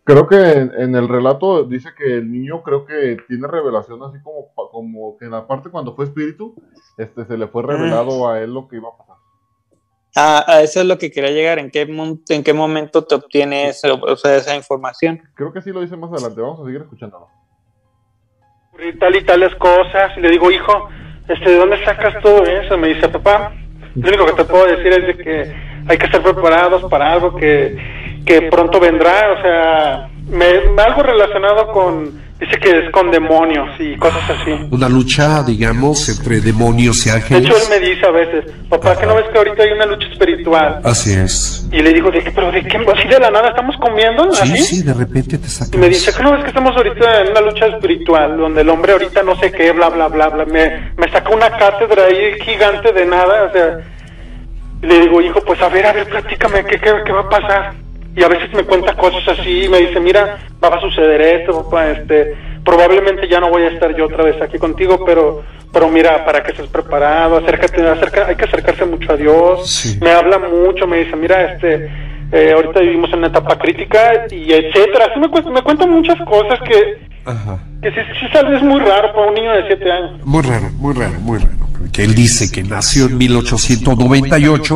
creo 0.03 0.27
que 0.27 0.35
en, 0.35 0.71
en 0.77 0.95
el 0.95 1.07
relato 1.07 1.63
dice 1.63 1.89
que 1.97 2.17
el 2.17 2.31
niño 2.31 2.63
creo 2.63 2.85
que 2.85 3.17
tiene 3.27 3.47
revelación 3.47 4.01
así 4.03 4.21
como, 4.23 4.47
pa- 4.55 4.69
como 4.71 5.17
que 5.17 5.25
en 5.25 5.31
la 5.31 5.47
parte 5.47 5.69
cuando 5.69 5.95
fue 5.95 6.05
espíritu, 6.05 6.55
este 6.97 7.25
se 7.25 7.37
le 7.37 7.47
fue 7.47 7.63
revelado 7.63 8.29
a 8.29 8.39
él 8.41 8.53
lo 8.53 8.67
que 8.67 8.77
iba 8.77 8.89
a 8.89 8.97
pasar. 8.97 9.15
ah, 10.15 10.43
a 10.47 10.61
eso 10.61 10.81
es 10.81 10.85
lo 10.87 10.97
que 10.97 11.11
quería 11.11 11.31
llegar. 11.31 11.59
¿En 11.59 11.69
qué, 11.71 11.81
en 12.29 12.43
qué 12.43 12.53
momento 12.53 13.03
te 13.05 13.15
obtienes 13.15 13.81
o 13.85 14.15
sea, 14.17 14.35
esa 14.35 14.55
información? 14.55 15.21
Creo 15.35 15.53
que 15.53 15.61
sí 15.61 15.71
lo 15.71 15.81
dice 15.81 15.95
más 15.95 16.11
adelante, 16.11 16.41
vamos 16.41 16.59
a 16.61 16.65
seguir 16.65 16.81
escuchándolo. 16.81 17.27
tal 18.99 19.15
y 19.15 19.23
tales 19.23 19.53
cosas. 19.55 20.11
Y 20.17 20.21
le 20.21 20.29
digo, 20.29 20.51
hijo, 20.51 20.89
este, 21.27 21.51
¿de 21.51 21.57
dónde 21.57 21.83
sacas 21.85 22.21
todo 22.21 22.43
eso? 22.43 22.77
Me 22.77 22.89
dice, 22.89 23.07
papá, 23.07 23.53
lo 23.95 24.07
único 24.07 24.25
que 24.25 24.33
te 24.33 24.43
puedo 24.45 24.65
decir 24.65 24.87
es 24.93 25.07
de 25.07 25.23
que 25.23 25.55
hay 25.87 25.97
que 25.97 26.05
estar 26.05 26.21
preparados 26.21 26.83
para 26.89 27.13
algo 27.13 27.35
que, 27.35 27.77
que 28.25 28.41
pronto 28.43 28.79
vendrá. 28.79 29.33
O 29.37 29.41
sea, 29.41 30.09
me, 30.29 30.81
algo 30.81 31.03
relacionado 31.03 31.67
con, 31.71 32.21
dice 32.39 32.57
que 32.59 32.69
es 32.85 32.91
con 32.91 33.11
demonios 33.11 33.69
y 33.79 33.95
cosas 33.97 34.21
así. 34.29 34.51
Una 34.71 34.87
lucha, 34.89 35.43
digamos, 35.43 36.07
entre 36.09 36.39
demonios 36.41 37.05
y 37.05 37.09
De 37.09 37.17
hecho, 37.17 37.33
ángeles. 37.35 37.69
él 37.71 37.79
me 37.81 37.87
dice 37.89 38.05
a 38.05 38.11
veces, 38.11 38.45
papá, 38.69 38.95
¿que 38.97 39.05
no 39.05 39.15
ves 39.15 39.25
que 39.31 39.37
ahorita 39.37 39.63
hay 39.63 39.71
una 39.73 39.85
lucha 39.85 40.07
espiritual? 40.07 40.79
Así 40.83 41.13
es. 41.13 41.67
Y 41.71 41.81
le 41.81 41.93
digo, 41.93 42.09
¿de 42.11 42.23
qué? 42.23 42.31
¿Pero 42.31 42.51
de 42.51 42.63
qué? 42.63 42.77
¿Así 42.77 43.07
de 43.07 43.19
la 43.19 43.29
nada 43.31 43.49
estamos 43.49 43.75
comiendo? 43.77 44.31
Sí, 44.33 44.53
¿Así? 44.53 44.63
sí, 44.63 44.83
de 44.83 44.93
repente 44.93 45.37
te 45.37 45.47
Y 45.47 45.49
sacan. 45.49 45.79
me 45.79 45.89
dice, 45.89 46.13
¿qué 46.15 46.23
no 46.23 46.31
ves 46.33 46.41
que 46.43 46.49
estamos 46.49 46.75
ahorita 46.75 47.21
en 47.21 47.31
una 47.31 47.41
lucha 47.41 47.67
espiritual, 47.67 48.37
donde 48.37 48.61
el 48.61 48.69
hombre 48.69 48.93
ahorita 48.93 49.23
no 49.23 49.35
sé 49.37 49.51
qué, 49.51 49.71
bla, 49.71 49.89
bla, 49.89 50.07
bla, 50.07 50.29
bla? 50.29 50.45
Me, 50.45 50.91
me 50.97 51.09
saca 51.11 51.29
una 51.29 51.49
cátedra 51.49 52.05
ahí 52.05 52.39
gigante 52.43 52.91
de 52.93 53.05
nada, 53.05 53.43
o 53.49 53.51
sea, 53.53 53.77
y 54.81 54.85
le 54.87 54.99
digo, 55.01 55.21
hijo, 55.21 55.39
pues 55.41 55.61
a 55.61 55.69
ver, 55.69 55.85
a 55.85 55.93
ver, 55.93 56.07
platícame, 56.09 56.65
¿qué, 56.65 56.79
qué, 56.79 56.91
qué 57.05 57.11
va 57.11 57.21
a 57.21 57.29
pasar? 57.29 57.73
Y 58.15 58.23
a 58.23 58.27
veces 58.27 58.53
me 58.53 58.63
cuenta 58.63 58.95
cosas 58.95 59.39
así, 59.39 59.63
y 59.65 59.69
me 59.69 59.77
dice, 59.79 59.99
mira, 59.99 60.39
va 60.63 60.67
a 60.69 60.81
suceder 60.81 61.21
esto, 61.21 61.63
papá, 61.63 61.91
este, 61.91 62.35
probablemente 62.65 63.27
ya 63.29 63.39
no 63.39 63.49
voy 63.49 63.63
a 63.63 63.69
estar 63.69 63.95
yo 63.95 64.05
otra 64.05 64.23
vez 64.23 64.41
aquí 64.41 64.57
contigo, 64.57 65.03
pero, 65.05 65.43
pero 65.71 65.87
mira, 65.87 66.25
para 66.25 66.43
que 66.43 66.51
estés 66.51 66.67
preparado, 66.67 67.37
acércate, 67.37 67.81
acerca, 67.87 68.27
hay 68.27 68.35
que 68.35 68.43
acercarse 68.45 68.85
mucho 68.85 69.13
a 69.13 69.15
Dios. 69.17 69.69
Sí. 69.69 69.97
Me 70.01 70.11
habla 70.11 70.39
mucho, 70.39 70.85
me 70.87 70.97
dice, 71.05 71.15
mira, 71.15 71.53
este, 71.53 71.89
eh, 72.33 72.51
ahorita 72.53 72.81
vivimos 72.81 73.09
en 73.13 73.19
una 73.19 73.27
etapa 73.27 73.57
crítica 73.57 74.25
y 74.29 74.51
etcétera. 74.51 75.05
Así 75.09 75.19
me, 75.19 75.29
cu- 75.29 75.49
me 75.49 75.61
cuentan 75.61 75.89
muchas 75.91 76.17
cosas 76.25 76.59
que, 76.67 76.97
Ajá. 77.25 77.59
que 77.81 77.91
sí, 77.91 77.97
sí 78.19 78.25
sale- 78.33 78.57
es 78.57 78.63
muy 78.63 78.79
raro 78.81 79.13
para 79.13 79.27
un 79.27 79.33
niño 79.35 79.51
de 79.53 79.67
7 79.67 79.89
años. 79.91 80.11
Muy 80.25 80.41
raro, 80.43 80.69
muy 80.77 80.93
raro, 80.93 81.13
muy 81.21 81.37
raro. 81.39 81.51
Que 81.93 82.03
él 82.03 82.13
dice 82.13 82.51
que 82.51 82.61
nació 82.63 83.05
en 83.05 83.17
1898 83.17 84.75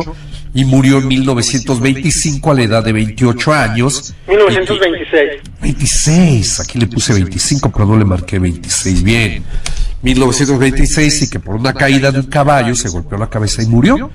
y 0.56 0.64
murió 0.64 0.98
en 0.98 1.08
1925 1.08 2.50
a 2.50 2.54
la 2.54 2.62
edad 2.62 2.82
de 2.82 2.94
28 2.94 3.52
años. 3.52 4.14
1926. 4.26 5.42
26, 5.60 6.60
aquí 6.60 6.78
le 6.78 6.86
puse 6.86 7.12
25, 7.12 7.70
pero 7.70 7.84
no 7.84 7.98
le 7.98 8.06
marqué 8.06 8.38
26. 8.38 9.02
Bien. 9.02 9.44
1926 10.00 11.22
y 11.22 11.30
que 11.30 11.40
por 11.40 11.56
una 11.56 11.74
caída 11.74 12.10
de 12.10 12.20
un 12.20 12.26
caballo 12.26 12.74
se 12.74 12.88
golpeó 12.88 13.18
la 13.18 13.28
cabeza 13.28 13.62
y 13.62 13.66
murió. 13.66 14.10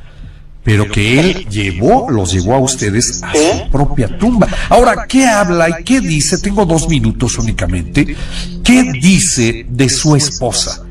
Pero 0.64 0.90
que 0.90 1.20
él 1.20 1.48
llevó, 1.48 2.10
los 2.10 2.34
llevó 2.34 2.56
a 2.56 2.60
ustedes 2.60 3.22
a 3.22 3.34
su 3.34 3.72
propia 3.72 4.18
tumba. 4.18 4.48
Ahora, 4.70 5.06
¿qué 5.08 5.28
habla 5.28 5.70
y 5.70 5.84
qué 5.84 6.02
dice? 6.02 6.40
Tengo 6.40 6.66
dos 6.66 6.90
minutos 6.90 7.38
únicamente. 7.38 8.16
¿Qué 8.64 8.92
dice 8.94 9.68
de 9.70 9.90
su 9.90 10.16
esposa? 10.16 10.84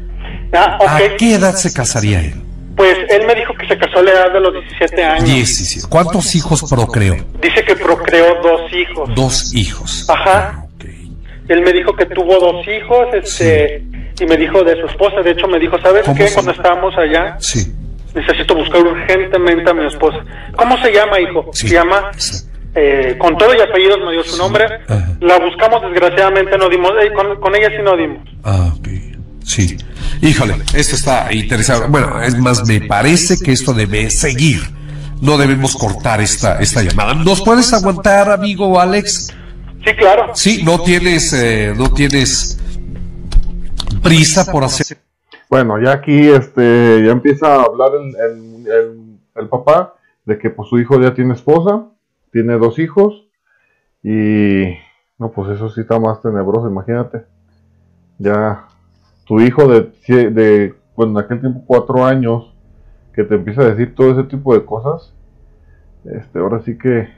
Ah, 0.53 0.79
¿A 0.87 1.17
qué 1.17 1.35
edad 1.35 1.57
se 1.57 1.73
casaría 1.73 2.21
él? 2.21 2.50
Pues 2.81 2.97
él 3.11 3.27
me 3.27 3.35
dijo 3.35 3.53
que 3.55 3.67
se 3.69 3.77
casó 3.77 3.99
a 3.99 4.03
la 4.03 4.11
edad 4.13 4.33
de 4.33 4.41
los 4.41 4.53
17 4.55 5.05
años. 5.05 5.25
17. 5.25 5.87
¿Cuántos 5.91 6.35
hijos 6.35 6.65
procreó? 6.71 7.15
Dice 7.43 7.63
que 7.63 7.77
procreó 7.77 8.37
dos 8.43 8.73
hijos. 8.73 9.15
Dos 9.15 9.55
hijos. 9.55 10.07
Ajá. 10.09 10.65
Ok. 10.77 10.85
Él 11.49 11.61
me 11.61 11.73
dijo 11.75 11.93
que 11.95 12.07
tuvo 12.07 12.39
dos 12.41 12.67
hijos, 12.67 13.07
este, 13.13 13.83
y 14.19 14.25
me 14.25 14.39
dijo 14.39 14.65
de 14.65 14.81
su 14.81 14.87
esposa. 14.87 15.21
De 15.23 15.33
hecho, 15.33 15.47
me 15.47 15.59
dijo, 15.59 15.79
¿sabes 15.83 16.05
¿Cómo 16.05 16.17
qué? 16.17 16.29
se- 16.29 16.35
Cuando 16.35 16.53
estábamos 16.53 16.95
allá, 16.97 17.37
Sí. 17.39 17.71
necesito 18.15 18.55
buscar 18.55 18.81
urgentemente 18.83 19.71
a 19.71 19.75
mi 19.75 19.87
esposa. 19.87 20.19
¿Cómo 20.57 20.79
se 20.83 20.91
llama, 20.91 21.21
hijo? 21.21 21.51
Sí. 21.53 21.69
Se 21.69 21.75
llama, 21.75 22.11
Sí. 22.17 22.47
eh, 22.77 23.15
con 23.19 23.37
todo 23.37 23.55
y 23.55 23.61
apellidos 23.61 23.99
me 24.07 24.13
dio 24.13 24.23
su 24.25 24.39
nombre. 24.39 24.65
Ajá. 24.89 25.07
La 25.21 25.39
buscamos, 25.39 25.83
desgraciadamente 25.83 26.57
no 26.57 26.69
dimos, 26.71 26.93
eh, 27.03 27.13
con, 27.13 27.39
con 27.41 27.55
ella 27.55 27.69
sí 27.77 27.83
no 27.85 27.95
dimos. 27.97 28.27
Ah, 28.43 28.73
ok. 28.79 28.89
Sí. 29.45 29.77
Híjole, 30.23 30.57
esto 30.75 30.97
está 30.97 31.33
interesante. 31.33 31.87
Bueno, 31.89 32.21
es 32.23 32.39
más, 32.39 32.67
me 32.67 32.81
parece 32.83 33.39
que 33.39 33.53
esto 33.53 33.73
debe 33.73 34.11
seguir. 34.11 34.61
No 35.21 35.37
debemos 35.39 35.77
cortar 35.77 36.21
esta, 36.21 36.59
esta 36.61 36.83
llamada. 36.83 37.15
¿Nos 37.15 37.43
puedes 37.43 37.73
aguantar, 37.73 38.31
amigo 38.31 38.81
Alex? 38.81 39.35
Sí, 39.85 39.95
claro. 39.97 40.33
Sí, 40.35 40.63
no 40.63 40.81
tienes, 40.81 41.33
eh, 41.33 41.75
no 41.77 41.91
tienes 41.93 42.59
prisa 44.03 44.51
por 44.51 44.65
hacer. 44.65 44.99
Bueno, 45.49 45.81
ya 45.83 45.93
aquí 45.93 46.29
este, 46.29 47.03
ya 47.05 47.13
empieza 47.13 47.47
a 47.57 47.63
hablar 47.63 47.91
el, 48.01 48.15
el- 48.17 48.67
el- 48.67 49.19
el 49.37 49.49
papá 49.49 49.95
de 50.25 50.39
que 50.39 50.51
pues 50.51 50.69
su 50.69 50.79
hijo 50.79 51.01
ya 51.01 51.15
tiene 51.15 51.35
esposa, 51.35 51.85
tiene 52.33 52.55
dos 52.55 52.79
hijos 52.79 53.25
y 54.03 54.65
no, 55.19 55.31
pues 55.35 55.51
eso 55.57 55.69
sí 55.71 55.81
está 55.83 55.99
más 55.99 56.21
tenebroso, 56.23 56.69
imagínate. 56.69 57.23
Ya 58.19 58.67
tu 59.31 59.41
hijo 59.41 59.69
de, 59.69 59.93
de 60.09 60.75
bueno, 60.97 61.21
en 61.21 61.25
aquel 61.25 61.39
tiempo 61.39 61.63
cuatro 61.65 62.05
años 62.05 62.53
que 63.15 63.23
te 63.23 63.37
empieza 63.37 63.61
a 63.61 63.67
decir 63.67 63.95
todo 63.95 64.11
ese 64.11 64.25
tipo 64.25 64.53
de 64.53 64.65
cosas, 64.65 65.13
este, 66.05 66.41
ahora 66.41 66.61
sí 66.65 66.77
que 66.77 67.09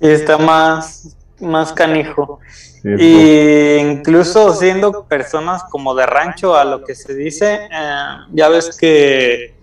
está 0.00 0.38
más, 0.38 1.14
más 1.42 1.74
canijo. 1.74 2.40
sí, 2.48 2.88
Y 2.88 3.76
incluso 3.76 4.54
siendo 4.54 5.04
personas 5.04 5.62
como 5.64 5.94
de 5.94 6.06
rancho 6.06 6.56
a 6.56 6.64
lo 6.64 6.82
que 6.82 6.94
se 6.94 7.14
dice, 7.14 7.66
eh, 7.70 8.16
ya 8.32 8.48
ves 8.48 8.78
que 8.80 9.54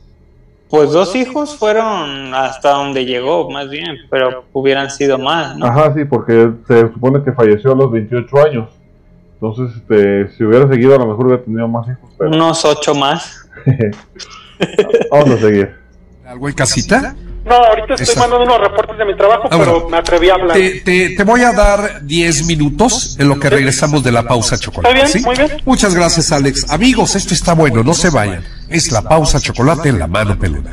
pues 0.69 0.91
dos 0.91 1.15
hijos 1.15 1.57
fueron 1.57 2.35
hasta 2.35 2.69
donde 2.69 3.03
llegó, 3.03 3.49
más 3.49 3.67
bien, 3.67 3.97
pero 4.11 4.43
hubieran 4.53 4.91
sido 4.91 5.17
más, 5.17 5.57
¿no? 5.57 5.65
Ajá, 5.65 5.91
sí, 5.95 6.05
porque 6.05 6.51
se 6.67 6.81
supone 6.81 7.23
que 7.23 7.31
falleció 7.31 7.71
a 7.71 7.75
los 7.75 7.91
28 7.91 8.43
años. 8.45 8.69
Entonces, 9.49 9.77
este, 9.81 10.35
si 10.37 10.43
hubiera 10.43 10.67
seguido, 10.67 10.95
a 10.95 10.99
lo 10.99 11.07
mejor 11.07 11.27
hubiera 11.27 11.43
tenido 11.43 11.67
más 11.67 11.87
hijos. 11.87 12.09
Pero 12.17 12.31
Unos 12.31 12.65
ocho 12.65 12.93
más. 12.95 13.47
vamos 15.11 15.29
a 15.31 15.37
seguir. 15.39 15.75
¿Algo 16.25 16.47
en 16.49 16.55
casita? 16.55 17.15
No, 17.45 17.53
ahorita 17.53 17.93
estoy 17.93 18.05
Exacto. 18.07 18.19
mandando 18.21 18.45
unos 18.55 18.67
reportes 18.69 18.97
de 18.97 19.05
mi 19.05 19.15
trabajo, 19.15 19.43
Ah, 19.45 19.57
pero 19.59 19.71
bueno. 19.73 19.89
me 19.89 19.97
atreví 19.97 20.29
a 20.29 20.33
hablar. 20.33 20.57
Te, 20.57 20.81
te- 20.81 21.09
te 21.11 21.23
voy 21.23 21.41
a 21.41 21.51
dar 21.51 22.03
10 22.03 22.47
minutos 22.47 23.15
en 23.19 23.29
lo 23.29 23.39
que 23.39 23.49
regresamos 23.51 24.03
de 24.03 24.11
la 24.11 24.23
pausa 24.23 24.57
chocolate. 24.57 24.95
Está 24.95 25.05
bien, 25.05 25.23
¿sí? 25.23 25.23
muy 25.23 25.35
bien. 25.35 25.61
Muchas 25.63 25.93
gracias, 25.93 26.31
Alex. 26.31 26.71
Amigos, 26.71 27.15
esto 27.15 27.35
está 27.35 27.53
bueno, 27.53 27.83
no 27.83 27.93
se 27.93 28.09
vayan. 28.09 28.43
Es 28.67 28.91
la 28.91 29.03
pausa 29.03 29.39
chocolate 29.39 29.89
en 29.89 29.99
la 29.99 30.07
mano 30.07 30.37
peluda. 30.39 30.71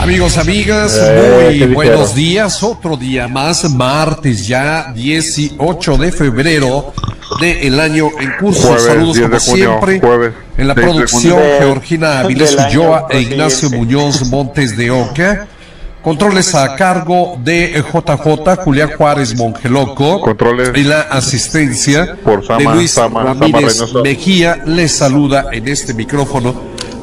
Amigos, 0.00 0.36
amigas, 0.38 0.98
Eh, 1.00 1.46
muy 1.50 1.58
¿qué 1.60 1.66
buenos 1.74 2.14
días. 2.16 2.60
Otro 2.64 2.96
día 2.96 3.28
más, 3.28 3.70
martes 3.70 4.48
ya 4.48 4.92
18 4.92 5.96
de 5.98 6.10
febrero 6.10 6.92
del 7.40 7.80
año 7.80 8.08
en 8.20 8.32
curso. 8.38 8.68
Jueves, 8.68 8.84
Saludos 8.84 9.16
10 9.16 9.26
como 9.28 9.34
de 9.38 9.40
junio, 9.50 9.64
siempre. 9.66 10.00
jueves, 10.00 10.32
en 10.58 10.68
la 10.68 10.74
6 10.74 10.86
de 10.86 10.92
producción. 10.92 11.38
Georgina 11.58 12.18
Avilés 12.20 12.56
Ulloa 12.68 13.06
e. 13.10 13.20
Ignacio 13.20 13.70
Muñoz 13.70 14.28
Montes 14.28 14.76
de 14.76 14.90
Oca. 14.90 15.46
Controles 16.02 16.52
a 16.56 16.74
cargo 16.74 17.36
de 17.44 17.80
JJ 17.92 18.56
Julián 18.64 18.90
Juárez 18.98 19.36
Mongeloco. 19.36 20.20
Controles 20.20 20.72
Y 20.74 20.82
la 20.82 21.02
asistencia 21.02 22.16
por 22.24 22.44
Sama- 22.44 22.58
de 22.58 22.64
Luis 22.76 22.90
Sama- 22.90 23.22
Ramírez. 23.22 23.80
Mejía. 24.02 24.62
Les 24.66 24.90
saluda 24.90 25.46
en 25.52 25.68
este 25.68 25.94
micrófono 25.94 26.54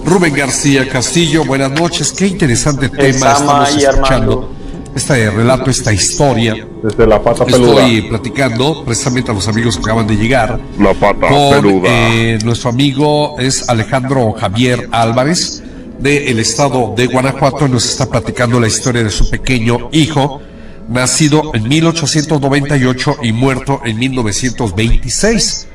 Rubén 0.06 0.34
García 0.34 0.88
Castillo. 0.89 1.45
Buenas 1.45 1.72
noches. 1.72 2.11
Qué 2.11 2.27
interesante 2.27 2.89
tema 2.89 3.35
Sama 3.35 3.64
estamos 3.69 3.69
escuchando. 3.69 4.31
Armando. 4.34 4.59
Este 4.95 5.30
relato, 5.30 5.70
esta 5.70 5.94
historia. 5.94 6.68
Desde 6.84 7.06
la 7.06 7.22
pata 7.22 7.45
peluda. 7.45 7.86
Estoy 7.86 8.02
platicando 8.03 8.84
precisamente 8.84 9.32
a 9.32 9.34
los 9.34 9.48
amigos 9.48 9.78
que 9.78 9.84
acaban 9.84 10.07
de 10.07 10.16
llegar 10.16 10.60
La 10.80 10.94
pata 10.94 11.28
con 11.28 11.86
eh, 11.86 12.40
nuestro 12.44 12.70
amigo 12.70 13.38
es 13.40 13.70
Alejandro 13.70 14.34
Javier 14.34 14.90
Álvarez 14.91 15.64
del 15.99 16.40
estado 16.40 16.94
de 16.95 17.07
Guanajuato 17.07 17.68
y 17.68 17.70
nos 17.70 17.86
está 17.86 18.10
platicando 18.10 18.60
la 18.60 18.68
historia 18.68 19.03
de 19.03 19.10
su 19.10 19.30
pequeño 19.30 19.90
hijo 19.91 20.41
nacido 20.88 21.52
en 21.53 21.68
1898 21.68 23.18
y 23.22 23.32
muerto 23.32 23.82
en 23.84 23.99
1926. 23.99 25.68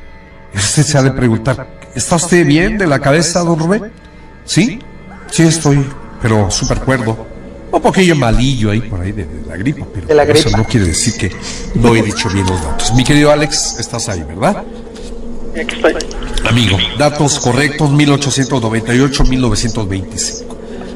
Usted 0.54 0.82
se 0.82 0.98
ha 0.98 1.02
de 1.02 1.12
preguntar, 1.12 1.68
¿está 1.94 2.16
usted 2.16 2.46
bien 2.46 2.78
de 2.78 2.86
la 2.86 3.00
cabeza, 3.00 3.40
don 3.40 3.58
Rubén? 3.58 3.92
¿Sí? 4.44 4.78
Sí 5.30 5.42
estoy, 5.42 5.84
pero 6.20 6.50
súper 6.50 6.80
cuerdo. 6.80 7.33
Un 7.74 7.80
poquillo 7.82 8.14
malillo 8.16 8.70
ahí 8.70 8.80
por 8.80 9.00
ahí 9.00 9.12
de, 9.12 9.24
de 9.24 9.46
la 9.48 9.56
gripa, 9.56 9.86
pero 9.92 10.06
De 10.06 10.14
la 10.14 10.22
eso 10.24 10.44
gripa. 10.44 10.58
no 10.58 10.64
quiere 10.64 10.86
decir 10.86 11.14
que 11.16 11.30
no 11.74 11.94
he 11.94 12.02
dicho 12.02 12.28
bien 12.30 12.46
los 12.46 12.62
datos. 12.62 12.94
Mi 12.94 13.02
querido 13.04 13.30
Alex, 13.32 13.76
estás 13.80 14.08
ahí, 14.08 14.22
¿verdad? 14.22 14.62
Y 15.56 15.60
aquí 15.60 15.74
estoy. 15.76 15.94
Amigo, 16.48 16.78
datos 16.98 17.38
correctos, 17.40 17.90
1898-1925. 17.90 20.44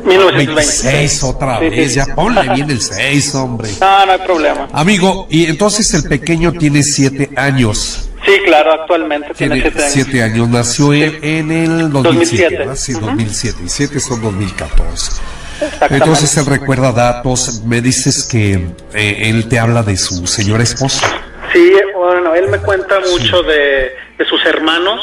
1920. 0.04 0.36
26 0.36 1.22
otra 1.24 1.58
Sí, 1.58 1.68
vez, 1.68 1.88
sí. 1.92 1.96
ya 1.96 2.06
ponle 2.14 2.48
bien 2.54 2.70
el 2.70 2.80
6, 2.80 3.34
hombre. 3.34 3.70
No, 3.80 4.06
no 4.06 4.12
hay 4.12 4.18
problema. 4.20 4.68
Amigo, 4.72 5.26
y 5.28 5.44
entonces 5.46 5.92
el 5.94 6.04
pequeño 6.04 6.52
tiene 6.52 6.82
7 6.82 7.30
años. 7.36 8.08
Sí, 8.24 8.32
claro, 8.44 8.72
actualmente 8.72 9.32
tiene 9.36 9.56
Tiene 9.60 9.70
7 9.70 9.82
años. 9.82 9.92
7 9.92 10.22
años, 10.22 10.48
nació 10.48 10.92
en, 10.94 11.18
en 11.24 11.50
el 11.50 11.90
2007, 11.90 12.02
2007. 12.02 12.56
¿verdad? 12.58 12.76
Sí, 12.76 12.94
Ujú. 12.94 13.06
2007, 13.06 13.58
y 13.64 13.68
7 13.68 14.00
son 14.00 14.22
2014. 14.22 15.12
Entonces 15.90 16.36
él 16.36 16.46
recuerda 16.46 16.92
datos, 16.92 17.62
me 17.64 17.80
dices 17.80 18.26
que 18.30 18.54
eh, 18.94 19.28
él 19.30 19.48
te 19.48 19.58
habla 19.58 19.82
de 19.82 19.96
su 19.96 20.26
señora 20.26 20.62
esposa. 20.62 21.06
Sí, 21.52 21.72
bueno, 21.96 22.34
él 22.34 22.48
me 22.48 22.58
cuenta 22.58 23.00
mucho 23.10 23.42
de, 23.42 23.92
de 24.18 24.24
sus 24.28 24.44
hermanos, 24.46 25.00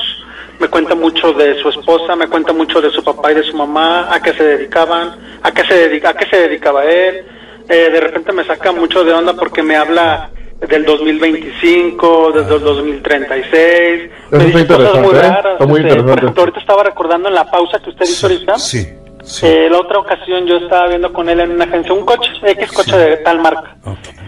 me 0.60 0.68
cuenta 0.68 0.96
mucho 0.96 1.34
de 1.34 1.60
su 1.62 1.70
esposa, 1.70 2.16
me 2.16 2.28
cuenta 2.28 2.54
mucho 2.54 2.80
de 2.82 2.92
su 2.92 3.04
papá 3.04 3.32
y 3.32 3.36
de 3.36 3.44
su 3.44 3.56
mamá, 3.58 4.14
a 4.14 4.22
qué 4.22 4.34
se 4.34 4.44
dedicaban, 4.44 5.16
a 5.42 5.52
qué 5.52 5.64
se, 5.66 5.74
dedica, 5.74 6.10
a 6.10 6.14
qué 6.14 6.26
se 6.30 6.38
dedicaba 6.48 6.86
él. 6.86 7.26
Eh, 7.68 7.90
de 7.92 8.00
repente 8.00 8.32
me 8.32 8.46
saca 8.46 8.72
mucho 8.72 9.04
de 9.04 9.12
onda 9.12 9.34
porque 9.34 9.64
me 9.64 9.76
habla 9.76 10.30
del 10.70 10.86
2025, 10.86 12.32
desde 12.34 12.56
el 12.56 12.62
2036. 12.62 14.12
Eso 14.32 14.38
me 14.38 14.46
dice 14.46 14.68
cosas 14.68 14.94
muy 14.96 15.10
interesante, 15.10 15.18
¿eh? 15.18 15.22
raras. 15.32 15.54
Está 15.54 15.66
muy 15.66 15.80
Este, 15.80 15.90
interesante. 15.90 16.12
Por 16.12 16.18
ejemplo, 16.20 16.42
ahorita 16.44 16.60
estaba 16.60 16.84
recordando 16.84 17.30
en 17.30 17.36
la 17.36 17.50
pausa 17.52 17.80
que 17.80 17.90
usted 17.90 18.06
hizo 18.06 18.28
ahorita. 18.28 18.60
Sí, 18.60 18.88
sí. 19.26 19.46
Eh, 19.46 19.70
la 19.70 19.80
otra 19.80 20.00
ocasión 20.00 20.46
yo 20.46 20.58
estaba 20.58 20.88
viendo 20.88 21.12
con 21.12 21.28
él 21.30 21.40
en 21.40 21.52
una 21.52 21.66
agencia 21.66 21.94
un 21.94 22.06
coche, 22.06 22.32
X 22.42 22.72
coche 22.72 22.98
de 22.98 23.18
tal 23.18 23.40
marca. 23.40 23.76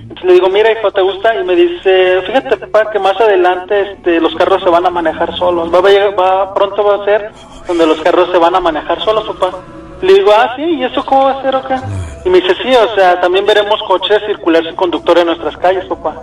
Entonces 0.02 0.26
le 0.26 0.34
digo, 0.34 0.50
mira 0.50 0.72
hijo, 0.72 0.92
¿te 0.92 1.02
gusta? 1.02 1.36
Y 1.40 1.44
me 1.44 1.56
dice, 1.56 2.22
fíjate 2.24 2.58
papá 2.58 2.90
que 2.92 3.00
más 3.00 3.20
adelante 3.20 3.92
este, 3.92 4.20
los 4.20 4.36
carros 4.36 4.64
se 4.64 4.70
van 4.70 4.86
a 4.86 4.90
manejar 4.90 5.36
solos. 5.38 5.74
Va, 5.74 5.82
va, 5.82 6.54
pronto 6.54 6.84
va 6.84 7.02
a 7.02 7.06
ser 7.06 7.32
donde 7.68 7.86
los 7.86 8.02
carros 8.02 8.30
se 8.32 8.38
van 8.38 8.56
a 8.56 8.60
manejar 8.60 9.02
solos, 9.02 9.26
papá. 9.28 9.58
Le 10.02 10.14
digo, 10.14 10.32
ah, 10.36 10.54
sí, 10.56 10.64
¿y 10.64 10.84
eso 10.84 11.04
cómo 11.06 11.26
va 11.26 11.32
a 11.32 11.42
ser 11.42 11.56
qué? 11.68 11.76
Y 12.26 12.30
me 12.30 12.40
dice, 12.42 12.56
sí, 12.62 12.74
o 12.76 12.96
sea, 12.96 13.20
también 13.20 13.46
veremos 13.46 13.82
coches 13.84 14.22
circular 14.26 14.64
sin 14.64 14.76
conductor 14.76 15.18
en 15.18 15.28
nuestras 15.28 15.58
calles, 15.58 15.86
papá. 15.86 16.22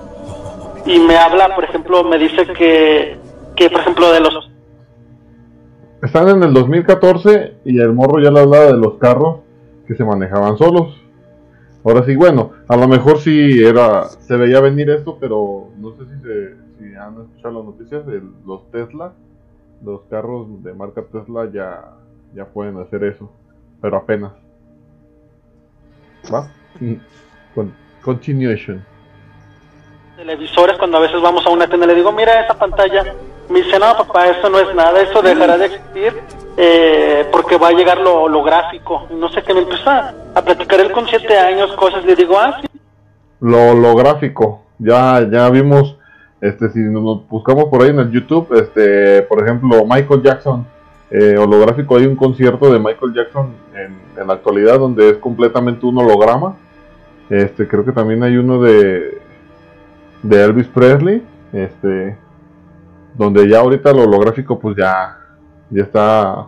Y 0.86 0.98
me 0.98 1.16
habla, 1.16 1.54
por 1.54 1.64
ejemplo, 1.64 2.04
me 2.04 2.18
dice 2.18 2.46
que, 2.46 3.18
que 3.56 3.70
por 3.70 3.80
ejemplo, 3.80 4.12
de 4.12 4.20
los 4.20 4.50
Están 6.04 6.28
en 6.28 6.42
el 6.42 6.52
2014 6.52 7.54
y 7.64 7.80
el 7.80 7.92
morro 7.92 8.20
ya 8.20 8.30
le 8.30 8.40
hablaba 8.40 8.66
de 8.66 8.76
los 8.76 8.94
carros 8.98 9.40
que 9.86 9.94
se 9.94 10.04
manejaban 10.04 10.56
solos. 10.58 11.00
Ahora 11.84 12.04
sí, 12.04 12.14
bueno, 12.16 12.52
a 12.68 12.76
lo 12.76 12.86
mejor 12.88 13.18
sí 13.18 13.62
era, 13.64 14.04
se 14.08 14.36
veía 14.36 14.60
venir 14.60 14.90
esto, 14.90 15.16
pero 15.18 15.68
no 15.78 15.92
sé 15.92 16.04
si, 16.04 16.22
se, 16.22 16.54
si 16.78 16.94
han 16.94 17.20
escuchado 17.22 17.54
las 17.54 17.64
noticias 17.64 18.06
de 18.06 18.22
los 18.46 18.70
Tesla. 18.70 19.12
Los 19.84 20.02
carros 20.10 20.62
de 20.62 20.72
marca 20.72 21.02
Tesla 21.10 21.48
ya, 21.52 21.92
ya 22.34 22.46
pueden 22.46 22.78
hacer 22.80 23.04
eso, 23.04 23.30
pero 23.82 23.96
apenas. 23.98 24.32
¿Va? 26.32 26.48
Mm, 26.80 26.94
con- 27.54 27.74
continuation. 28.02 28.82
televisores 30.16 30.76
cuando 30.78 30.98
a 30.98 31.00
veces 31.00 31.20
vamos 31.20 31.44
a 31.46 31.50
una 31.50 31.66
tienda 31.66 31.84
y 31.86 31.88
le 31.90 31.94
digo, 31.96 32.12
mira 32.12 32.44
esa 32.44 32.54
pantalla. 32.58 33.04
Me 33.48 33.62
dice, 33.62 33.78
no, 33.78 33.96
papá, 33.96 34.28
eso 34.28 34.48
no 34.48 34.58
es 34.58 34.74
nada, 34.74 35.00
eso 35.00 35.20
dejará 35.20 35.58
de 35.58 35.66
existir 35.66 36.14
eh, 36.56 37.26
porque 37.32 37.56
va 37.56 37.68
a 37.68 37.72
llegar 37.72 37.98
lo 37.98 38.22
holográfico. 38.22 39.06
No 39.10 39.28
sé 39.30 39.42
qué, 39.42 39.54
me 39.54 39.60
empieza 39.60 40.14
a 40.34 40.42
platicar 40.42 40.80
él 40.80 40.92
con 40.92 41.06
siete 41.06 41.36
años 41.36 41.72
cosas. 41.74 42.04
Le 42.04 42.14
digo, 42.14 42.38
ah, 42.38 42.58
sí, 42.60 42.68
Lo 43.40 43.70
holográfico. 43.70 44.62
Ya, 44.78 45.28
ya 45.30 45.48
vimos, 45.50 45.96
este, 46.40 46.68
si 46.70 46.80
nos 46.80 47.26
buscamos 47.28 47.66
por 47.66 47.82
ahí 47.82 47.90
en 47.90 48.00
el 48.00 48.10
YouTube, 48.10 48.48
este, 48.54 49.22
por 49.22 49.42
ejemplo, 49.42 49.84
Michael 49.86 50.22
Jackson, 50.22 50.66
eh, 51.10 51.36
holográfico, 51.38 51.96
hay 51.96 52.06
un 52.06 52.16
concierto 52.16 52.72
de 52.72 52.78
Michael 52.78 53.14
Jackson 53.14 53.54
en, 53.74 54.20
en 54.20 54.26
la 54.26 54.34
actualidad 54.34 54.78
donde 54.78 55.10
es 55.10 55.16
completamente 55.18 55.86
un 55.86 55.98
holograma. 55.98 56.56
Este, 57.30 57.66
creo 57.66 57.84
que 57.84 57.92
también 57.92 58.22
hay 58.22 58.36
uno 58.36 58.60
de, 58.60 59.20
de 60.22 60.44
Elvis 60.44 60.66
Presley, 60.68 61.22
este, 61.52 62.16
donde 63.14 63.48
ya 63.48 63.60
ahorita 63.60 63.92
lo 63.92 64.02
holográfico 64.02 64.58
pues 64.58 64.76
ya, 64.76 65.18
ya 65.70 65.82
está, 65.82 66.46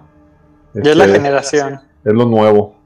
Ya 0.74 0.90
es 0.90 0.97
la 0.97 1.05
este, 1.05 1.16
generación. 1.18 1.80
es 2.05 2.12
lo 2.12 2.26
nuevo. 2.26 2.76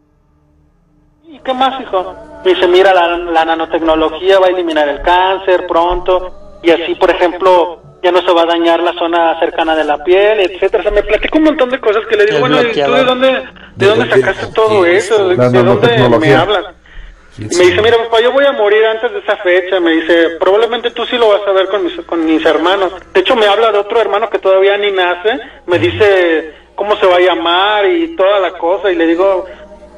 ¿y 1.25 1.39
qué 1.41 1.55
más, 1.55 1.81
hijo? 1.81 2.15
Me 2.45 2.55
dice, 2.55 2.67
mira, 2.69 2.93
la, 2.93 3.17
la 3.17 3.45
nanotecnología 3.45 4.39
va 4.39 4.47
a 4.47 4.51
eliminar 4.51 4.89
el 4.89 5.01
cáncer 5.03 5.67
pronto. 5.67 6.59
Y 6.63 6.71
así, 6.71 6.95
por 6.97 7.11
ejemplo, 7.11 7.81
ya 8.03 8.11
no 8.13 8.21
se 8.23 8.33
va 8.33 8.43
a 8.43 8.47
dañar 8.47 8.81
la 8.81 8.93
zona 8.95 9.39
cercana 9.39 9.75
de 9.77 9.85
la 9.85 10.03
piel, 10.03 10.41
etcétera. 10.41 10.81
O 10.81 10.83
sea, 10.83 10.93
me 10.93 11.03
platica 11.03 11.39
un 11.39 11.45
montón 11.45 11.71
de 11.71 11.81
cosas 11.81 12.03
que 12.09 12.17
le 12.17 12.27
digo, 12.27 12.41
bueno, 12.41 12.61
¿y 12.63 12.73
tú 12.73 12.93
de 12.93 13.05
dónde, 13.05 13.29
de 13.29 13.43
¿De 13.77 13.87
dónde 13.87 14.09
sacaste 14.09 14.47
todo 14.55 14.85
eso? 14.87 15.29
¿De, 15.29 15.37
dónde 15.37 16.19
me 16.19 16.35
hablas? 16.35 16.65
Me 17.41 17.47
dice, 17.65 17.81
mira 17.83 17.97
papá, 17.97 18.21
yo 18.23 18.33
voy 18.33 18.45
a 18.45 18.53
morir 18.53 18.85
antes 18.85 19.13
de 19.13 19.19
esa 19.21 19.37
fecha. 19.39 19.81
Me 19.81 19.93
dice, 19.93 20.31
probablemente 20.39 20.91
tú 20.91 21.05
sí 21.07 21.17
lo 21.17 21.29
vas 21.31 21.41
a 21.47 21.53
ver 21.53 21.69
con 21.69 21.85
mis, 21.85 21.95
con 22.07 22.25
mis 22.25 22.45
hermanos. 22.45 22.93
De 23.15 23.21
hecho, 23.21 23.35
me 23.35 23.47
habla 23.47 23.73
de 23.73 23.79
otro 23.79 24.01
hermano 24.01 24.29
que 24.29 24.39
todavía 24.39 24.77
ni 24.77 24.91
nace. 24.93 25.39
Me 25.67 25.79
dice 25.79 26.53
cómo 26.75 26.97
se 26.97 27.07
va 27.07 27.17
a 27.17 27.21
llamar 27.21 27.87
y 27.87 28.15
toda 28.17 28.39
la 28.41 28.53
cosa. 28.59 28.91
Y 28.93 28.97
le 28.97 29.07
digo, 29.07 29.47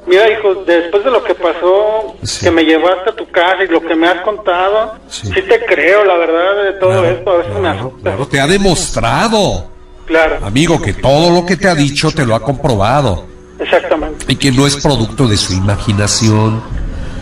mira 0.07 0.31
hijo, 0.31 0.55
después 0.65 1.05
de 1.05 1.11
lo 1.11 1.25
que 1.25 1.35
pasó, 1.35 2.15
Sí. 2.23 2.45
que 2.47 2.51
me 2.53 2.65
llevaste 2.65 3.11
a 3.11 3.17
tu 3.17 3.29
casa 3.31 3.65
y 3.65 3.69
lo 3.69 3.81
que 3.81 3.95
me 3.97 4.07
has 4.09 4.21
contado, 4.23 4.95
Sí. 5.09 5.29
sí, 5.35 5.43
te 5.43 5.65
creo, 5.65 6.05
la 6.05 6.17
verdad, 6.17 6.63
de 6.65 6.73
todo 6.75 6.91
Claro, 6.91 7.09
esto. 7.09 7.31
A 7.33 7.37
veces 7.39 7.55
me 7.55 7.61
claro, 7.61 7.79
asusta. 7.79 8.03
claro, 8.03 8.27
te 8.29 8.41
ha 8.41 8.47
demostrado, 8.47 9.71
Claro, 10.07 10.39
amigo, 10.45 10.81
que 10.81 10.93
todo 10.95 11.31
lo 11.31 11.45
que 11.47 11.57
te 11.57 11.69
ha 11.69 11.75
dicho 11.75 12.11
te 12.13 12.25
lo 12.27 12.35
ha 12.35 12.41
comprobado 12.41 13.25
exactamente. 13.59 14.27
y 14.29 14.37
que 14.37 14.51
no 14.53 14.67
es 14.67 14.77
producto 14.77 15.27
de 15.27 15.37
su 15.37 15.53
imaginación, 15.55 16.63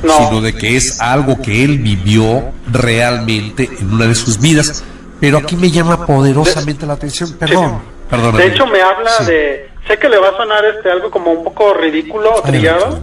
No. 0.03 0.17
sino 0.17 0.41
de 0.41 0.55
que 0.55 0.77
es 0.77 1.01
algo 1.01 1.41
que 1.43 1.65
él 1.65 1.79
vivió 1.79 2.53
realmente 2.71 3.69
en 3.79 3.93
una 3.93 4.07
de 4.07 4.15
sus 4.15 4.39
vidas. 4.39 4.83
Pero 5.21 5.39
aquí 5.39 5.57
me 5.57 5.71
llama 5.71 6.07
poderosamente 6.07 6.87
la 6.87 6.95
atención. 6.95 7.33
Perdón, 7.39 7.83
perdón. 8.09 8.37
De 8.37 8.47
hecho, 8.47 8.67
me 8.67 8.81
habla 8.81 9.11
de. 9.27 9.70
Sé 9.87 9.99
que 9.99 10.09
le 10.09 10.19
va 10.19 10.29
a 10.29 10.37
sonar 10.37 10.65
este 10.65 10.91
algo 10.91 11.11
como 11.11 11.33
un 11.33 11.45
poco 11.45 11.75
ridículo 11.75 12.33
o 12.35 12.43
trillado. 12.43 13.01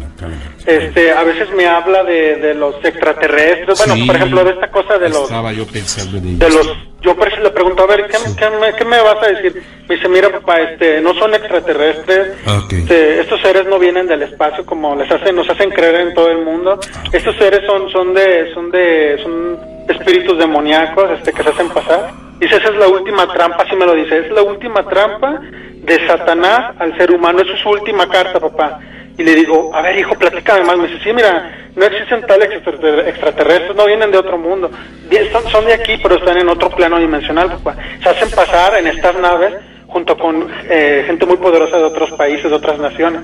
Este, 0.66 1.12
a 1.12 1.24
veces 1.24 1.50
me 1.52 1.66
habla 1.66 2.04
de, 2.04 2.36
de 2.38 2.54
los 2.54 2.76
extraterrestres. 2.84 3.78
Bueno, 3.86 4.06
por 4.06 4.16
ejemplo, 4.16 4.44
de 4.44 4.52
esta 4.52 4.70
cosa 4.70 4.98
de 4.98 5.10
los. 5.10 5.24
Estaba 5.24 5.54
yo 5.54 5.66
pensando 5.66 6.18
en 6.18 6.38
De 6.40 6.50
los. 6.50 6.70
Yo 7.02 7.16
por 7.16 7.28
eso 7.28 7.42
le 7.42 7.52
pregunto, 7.52 7.84
a 7.84 7.88
ver, 7.88 8.08
¿qué, 8.08 8.18
qué 8.38 8.50
me, 8.50 8.74
qué 8.76 8.84
me 8.84 9.00
vas 9.02 9.22
a 9.24 9.28
decir? 9.28 9.62
Me 9.88 9.96
dice, 9.96 10.10
mira, 10.10 10.30
papá, 10.30 10.60
este, 10.62 11.00
no 11.00 11.14
son 11.14 11.34
extraterrestres. 11.36 12.38
Este, 12.72 13.22
estos 13.22 13.40
seres 13.42 13.66
no 13.68 13.80
vienen 13.80 14.08
del 14.08 14.24
espacio 14.24 14.66
como 14.66 14.96
les 14.96 15.10
hacen, 15.10 15.36
nos 15.36 15.50
hacen 15.50 15.70
creer 15.70 15.96
en 15.96 16.14
todo 16.14 16.30
el 16.30 16.40
mundo. 16.40 16.80
Estos 17.12 17.36
seres 17.38 17.62
son, 17.66 17.90
son 17.92 18.14
de, 18.14 18.54
son 18.54 18.72
de, 18.72 19.20
son 19.24 19.77
espíritus 19.88 20.38
demoníacos, 20.38 21.12
este, 21.12 21.32
que 21.34 21.44
se 21.44 21.50
hacen 21.50 21.70
pasar. 21.70 22.12
Dice, 22.40 22.56
esa 22.58 22.70
es 22.70 22.78
la 22.78 22.88
última 22.88 23.28
trampa, 23.34 23.64
así 23.64 23.76
me 23.76 23.86
lo 23.86 23.94
dice, 23.96 24.20
es 24.20 24.32
la 24.32 24.44
última 24.44 24.88
trampa 24.88 25.42
de 25.42 26.08
Satanás 26.08 26.76
al 26.80 26.96
ser 26.98 27.12
humano, 27.12 27.40
es 27.42 27.48
su 27.62 27.70
última 27.70 28.08
carta, 28.08 28.40
papá. 28.40 28.80
Y 29.18 29.24
le 29.24 29.34
digo, 29.34 29.74
a 29.74 29.82
ver, 29.82 29.98
hijo, 29.98 30.14
platícame 30.14 30.64
más. 30.64 30.78
Me 30.78 30.88
dice, 30.88 31.04
sí, 31.04 31.12
mira, 31.12 31.70
no 31.76 31.86
existen 31.86 32.22
tales 32.28 32.50
extrater- 32.52 33.08
extraterrestres, 33.08 33.76
no 33.76 33.88
vienen 33.88 34.12
de 34.12 34.20
otro 34.20 34.38
mundo. 34.38 34.70
Son 35.52 35.66
de 35.66 35.74
aquí, 35.74 35.98
pero 36.04 36.16
están 36.18 36.38
en 36.38 36.50
otro 36.50 36.70
plano 36.70 37.00
dimensional, 37.00 37.50
papá. 37.50 37.78
Se 38.04 38.10
hacen 38.10 38.30
pasar 38.30 38.78
en 38.78 38.86
estas 38.86 39.20
naves 39.20 39.56
junto 39.88 40.16
con 40.18 40.48
eh, 40.70 41.04
gente 41.08 41.26
muy 41.26 41.38
poderosa 41.38 41.78
de 41.78 41.86
otros 41.86 42.12
países, 42.12 42.44
de 42.44 42.56
otras 42.56 42.78
naciones. 42.78 43.22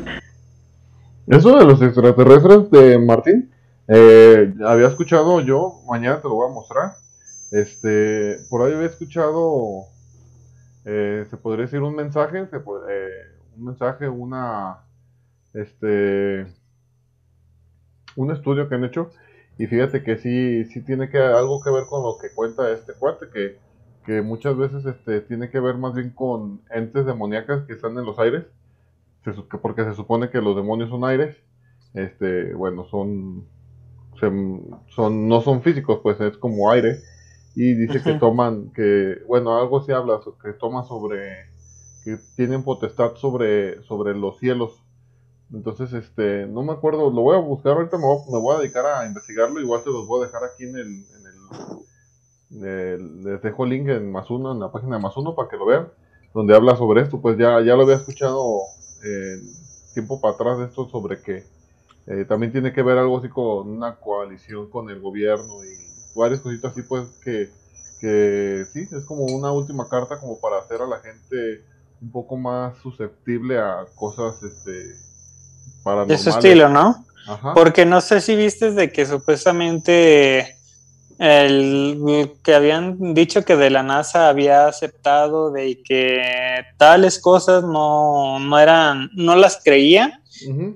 Eso 1.28 1.58
de 1.60 1.66
los 1.66 1.80
extraterrestres 1.82 2.72
de 2.72 2.98
Martín, 2.98 3.52
eh, 3.88 4.54
había 4.66 4.88
escuchado 4.88 5.42
yo, 5.42 5.82
mañana 5.88 6.22
te 6.22 6.28
lo 6.28 6.36
voy 6.36 6.50
a 6.50 6.54
mostrar. 6.54 6.98
Este, 7.52 8.46
por 8.50 8.64
ahí 8.64 8.74
había 8.74 8.88
escuchado, 8.88 9.86
eh, 10.86 11.26
se 11.30 11.38
podría 11.38 11.66
decir 11.66 11.82
un 11.82 11.96
mensaje, 11.96 12.48
se 12.48 12.60
po- 12.60 12.88
eh, 12.90 13.10
un 13.58 13.66
mensaje, 13.66 14.10
una, 14.10 14.80
este, 15.54 16.48
un 18.16 18.32
estudio 18.32 18.68
que 18.70 18.76
han 18.76 18.84
hecho 18.84 19.12
y 19.58 19.68
fíjate 19.68 20.04
que 20.04 20.18
sí, 20.18 20.66
sí 20.66 20.82
tiene 20.84 21.10
que 21.10 21.20
algo 21.20 21.62
que 21.62 21.70
ver 21.70 21.86
con 21.86 22.04
lo 22.04 22.18
que 22.20 22.34
cuenta 22.34 22.72
este 22.72 22.94
cuate, 22.94 23.28
que, 23.32 23.58
que 24.06 24.22
muchas 24.22 24.58
veces 24.58 24.86
este, 24.86 25.22
tiene 25.22 25.50
que 25.50 25.60
ver 25.60 25.78
más 25.78 25.94
bien 25.94 26.10
con 26.12 26.62
entes 26.72 27.06
demoníacas 27.06 27.64
que 27.66 27.74
están 27.74 27.98
en 27.98 28.06
los 28.06 28.18
aires 28.20 28.46
porque 29.62 29.84
se 29.84 29.96
supone 29.96 30.30
que 30.30 30.42
los 30.42 30.56
demonios 30.56 30.90
son 30.90 31.06
aires, 31.06 31.38
este, 31.94 32.54
bueno, 32.54 32.86
son, 32.86 33.48
se- 34.20 34.32
son, 34.96 35.28
no 35.28 35.42
son 35.42 35.62
físicos, 35.62 36.00
pues 36.04 36.20
es 36.22 36.38
como 36.38 36.72
aire, 36.72 37.02
y 37.56 37.74
dice 37.76 38.02
que 38.04 38.14
toman, 38.14 38.72
que, 38.74 39.18
bueno, 39.28 39.58
algo 39.58 39.82
se 39.84 39.94
habla, 39.94 40.20
que 40.42 40.54
toman 40.54 40.86
sobre, 40.86 41.48
que 42.04 42.18
tienen 42.36 42.64
potestad 42.64 43.16
sobre, 43.16 43.82
sobre 43.84 44.16
los 44.16 44.40
cielos. 44.40 44.84
Entonces, 45.54 45.94
este, 45.94 46.48
no 46.48 46.64
me 46.64 46.74
acuerdo, 46.74 47.12
lo 47.12 47.22
voy 47.22 47.36
a 47.38 47.40
buscar, 47.40 47.74
ahorita 47.74 47.98
me 47.98 48.06
voy, 48.06 48.20
me 48.32 48.40
voy 48.40 48.56
a 48.56 48.60
dedicar 48.60 48.86
a 48.86 49.06
investigarlo, 49.08 49.62
igual 49.62 49.82
se 49.84 49.90
los 49.92 50.08
voy 50.08 50.24
a 50.24 50.28
dejar 50.28 50.44
aquí 50.46 50.64
en 50.66 50.78
el, 50.78 50.88
en 50.88 51.28
el, 51.28 52.64
el- 52.64 53.24
les 53.24 53.42
dejo 53.42 53.64
el 53.64 53.70
link 53.72 53.88
en 53.90 54.12
más 54.12 54.30
uno, 54.30 54.52
en 54.52 54.60
la 54.60 54.72
página 54.72 54.98
de 54.98 55.02
más 55.02 55.16
uno 55.18 55.36
para 55.36 55.50
que 55.50 55.58
lo 55.58 55.66
vean, 55.66 55.88
donde 56.34 56.56
habla 56.56 56.76
sobre 56.76 57.02
esto, 57.02 57.22
pues 57.22 57.38
ya, 57.38 57.62
ya 57.62 57.76
lo 57.76 57.84
había 57.84 57.96
escuchado 57.96 58.62
eh, 59.04 59.42
tiempo 59.94 60.20
para 60.22 60.34
atrás 60.36 60.60
de 60.60 60.66
esto 60.66 60.88
sobre 60.90 61.22
que 61.22 61.48
eh, 62.08 62.26
también 62.26 62.52
tiene 62.52 62.74
que 62.74 62.84
ver 62.84 62.98
algo 62.98 63.18
así 63.18 63.30
con 63.30 63.70
una 63.70 63.96
coalición 63.96 64.70
con 64.70 64.90
el 64.90 65.00
gobierno 65.00 65.64
y 65.64 65.78
varias 66.16 66.42
cositas 66.42 66.72
así 66.72 66.82
pues 66.84 67.08
que, 67.24 67.50
que 68.00 68.66
sí, 68.74 68.88
es 68.92 69.06
como 69.06 69.26
una 69.26 69.52
última 69.52 69.88
carta 69.88 70.20
como 70.20 70.40
para 70.40 70.60
hacer 70.60 70.82
a 70.82 70.88
la 70.88 71.00
gente 71.00 71.64
un 72.02 72.12
poco 72.12 72.36
más 72.38 72.78
susceptible 72.80 73.58
a 73.58 73.86
cosas 73.96 74.44
este 74.44 74.72
De 74.72 74.96
paranormales. 75.84 76.22
su 76.22 76.30
estilo, 76.30 76.70
¿no? 76.70 77.06
Ajá. 77.26 77.54
Porque 77.54 77.86
no 77.86 78.02
sé 78.02 78.20
si 78.20 78.36
viste 78.36 78.72
de 78.72 78.92
que 78.92 79.06
supuestamente 79.06 80.58
el 81.20 82.34
que 82.44 82.56
habían 82.56 83.14
dicho 83.14 83.46
que 83.46 83.56
de 83.56 83.70
la 83.70 83.84
NASA 83.84 84.28
había 84.28 84.68
aceptado 84.68 85.52
de 85.52 85.82
que 85.82 86.66
tales 86.78 87.20
cosas 87.20 87.64
no, 87.64 88.40
no 88.40 88.60
eran, 88.60 89.10
no 89.14 89.36
las 89.36 89.62
creía, 89.64 90.20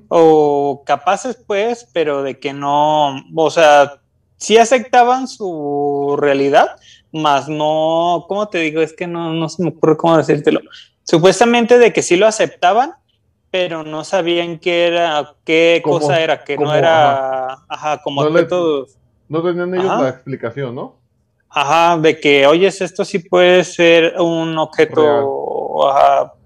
O 0.10 0.84
capaces 0.86 1.38
pues, 1.46 1.88
pero 1.94 2.24
de 2.24 2.40
que 2.40 2.54
no, 2.54 3.16
o 3.36 3.50
sea, 3.50 4.02
sí 4.38 4.58
aceptaban 4.58 5.28
su 5.28 6.16
realidad, 6.20 6.76
más 7.12 7.50
no, 7.50 8.26
¿cómo 8.28 8.48
te 8.50 8.60
digo? 8.60 8.82
Es 8.82 8.94
que 8.94 9.08
no, 9.08 9.34
no 9.34 9.50
se 9.50 9.64
me 9.64 9.70
ocurre 9.70 9.98
cómo 9.98 10.18
decírtelo. 10.18 10.62
Supuestamente 11.04 11.78
de 11.80 11.94
que 11.94 12.02
sí 12.02 12.18
lo 12.18 12.28
aceptaban, 12.28 12.94
pero 13.50 13.84
no 13.84 14.04
sabían 14.04 14.60
qué 14.60 14.88
era, 14.88 15.36
qué 15.46 15.82
Como- 15.84 16.00
cosa 16.00 16.20
era, 16.22 16.44
que 16.44 16.56
como, 16.58 16.70
no 16.72 16.76
era, 16.76 17.54
ajá, 17.70 18.02
como 18.04 18.22
No 18.24 18.30
objetos, 18.30 18.98
No 19.30 19.42
tenían 19.42 19.74
ellos 19.74 19.86
Ajá. 19.90 20.04
la 20.04 20.10
explicación, 20.10 20.76
¿no? 20.76 20.96
ajá, 21.50 21.98
de 21.98 22.20
que, 22.20 22.46
oyes, 22.46 22.82
esto 22.82 23.04
sí 23.04 23.20
puede 23.20 23.64
ser 23.64 24.20
un 24.20 24.58
objeto 24.60 25.02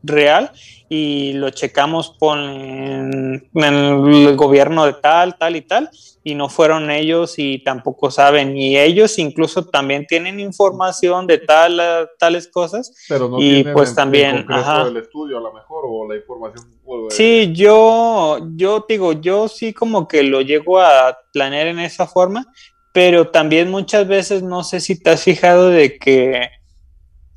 real 0.04 0.52
y 0.90 1.34
lo 1.34 1.50
checamos 1.52 2.16
con 2.20 2.40
en 2.40 3.50
el 3.54 4.36
gobierno 4.36 4.86
de 4.86 4.94
tal, 4.94 5.38
tal 5.38 5.56
y 5.56 5.62
tal, 5.62 5.90
y 6.24 6.36
no 6.36 6.50
fueron 6.50 6.92
ellos 6.92 7.36
y 7.38 7.60
tampoco 7.64 8.12
saben, 8.12 8.58
y 8.58 8.78
ellos 8.78 9.18
incluso 9.18 9.66
también 9.66 10.06
tienen 10.06 10.40
información 10.40 11.28
de 11.28 11.38
tal, 11.38 11.82
tales 12.20 12.48
cosas. 12.48 12.94
Pero 13.08 13.30
no 13.30 13.40
Y, 13.40 13.64
tienen 13.64 13.74
pues, 13.74 13.90
en 13.92 13.96
también, 13.96 14.38
concreto 14.38 14.62
ajá. 14.62 14.88
el 14.88 14.98
estudio 14.98 15.38
a 15.38 15.42
lo 15.42 15.54
mejor 15.54 15.84
o 15.88 16.10
la 16.10 16.18
información. 16.18 16.66
o, 16.86 17.10
Sí, 17.10 17.52
yo, 17.54 18.40
yo 18.56 18.86
digo, 18.88 19.14
yo 19.14 19.48
sí 19.48 19.74
como 19.74 20.08
que 20.08 20.24
lo 20.24 20.42
llego 20.42 20.80
a 20.80 21.18
planear 21.32 21.68
en 21.68 21.80
esa 21.80 22.06
forma, 22.06 22.46
pero 22.94 23.30
también 23.30 23.72
muchas 23.72 24.08
veces 24.08 24.44
no 24.44 24.64
sé 24.64 24.80
si 24.82 25.02
te 25.02 25.12
has 25.12 25.24
fijado 25.24 25.70
de 25.70 25.98
que 25.98 26.50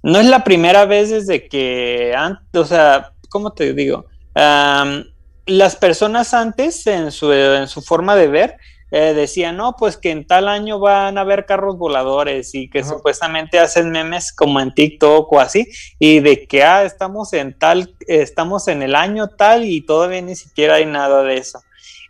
no 0.05 0.21
es 0.21 0.27
la 0.27 0.45
primera 0.45 0.85
vez 0.85 1.09
desde 1.09 1.49
que, 1.49 2.15
o 2.53 2.65
sea, 2.67 3.13
¿cómo 3.31 3.55
te 3.55 3.73
digo? 3.73 4.05
Am, 4.35 5.03
las 5.47 5.77
personas 5.77 6.35
antes 6.35 6.87
en 6.87 7.11
su, 7.11 7.33
en 7.33 7.67
su 7.69 7.81
forma 7.81 8.15
de 8.15 8.29
ver 8.29 8.57
eh, 8.91 9.15
decían, 9.15 9.57
no, 9.57 9.77
pues 9.79 9.97
que 9.97 10.11
en 10.11 10.27
tal 10.27 10.47
año 10.47 10.79
van 10.79 11.17
a 11.17 11.23
haber 11.23 11.47
carros 11.47 11.79
voladores 11.79 12.55
y 12.55 12.69
que 12.69 12.81
Ajá. 12.81 12.91
supuestamente 12.91 13.59
hacen 13.59 13.91
memes 13.91 14.31
como 14.31 14.61
en 14.61 14.75
TikTok 14.75 15.33
o 15.33 15.41
así, 15.41 15.67
y 15.99 16.21
de 16.21 16.47
que, 16.47 16.63
ah, 16.63 16.85
estamos 16.85 17.33
en 17.33 17.59
tal, 17.59 17.97
estamos 18.01 18.69
en 18.69 18.83
el 18.83 18.95
año 18.95 19.29
tal 19.29 19.65
y 19.65 19.81
todavía 19.81 20.21
ni 20.21 20.37
siquiera 20.37 20.75
hay 20.75 20.85
nada 20.85 21.23
de 21.23 21.39
eso. 21.39 21.63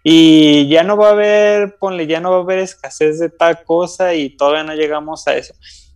Y 0.02 0.68
ya 0.68 0.82
no 0.82 0.96
va 0.96 1.10
a 1.10 1.12
haber, 1.12 1.76
ponle, 1.78 2.08
ya 2.08 2.18
no 2.18 2.32
va 2.32 2.38
a 2.38 2.40
haber 2.40 2.58
escasez 2.58 3.20
de 3.20 3.30
tal 3.30 3.62
cosa 3.62 4.14
y 4.14 4.30
todavía 4.30 4.64
no 4.64 4.74
llegamos 4.74 5.28
a 5.28 5.36
eso. 5.36 5.54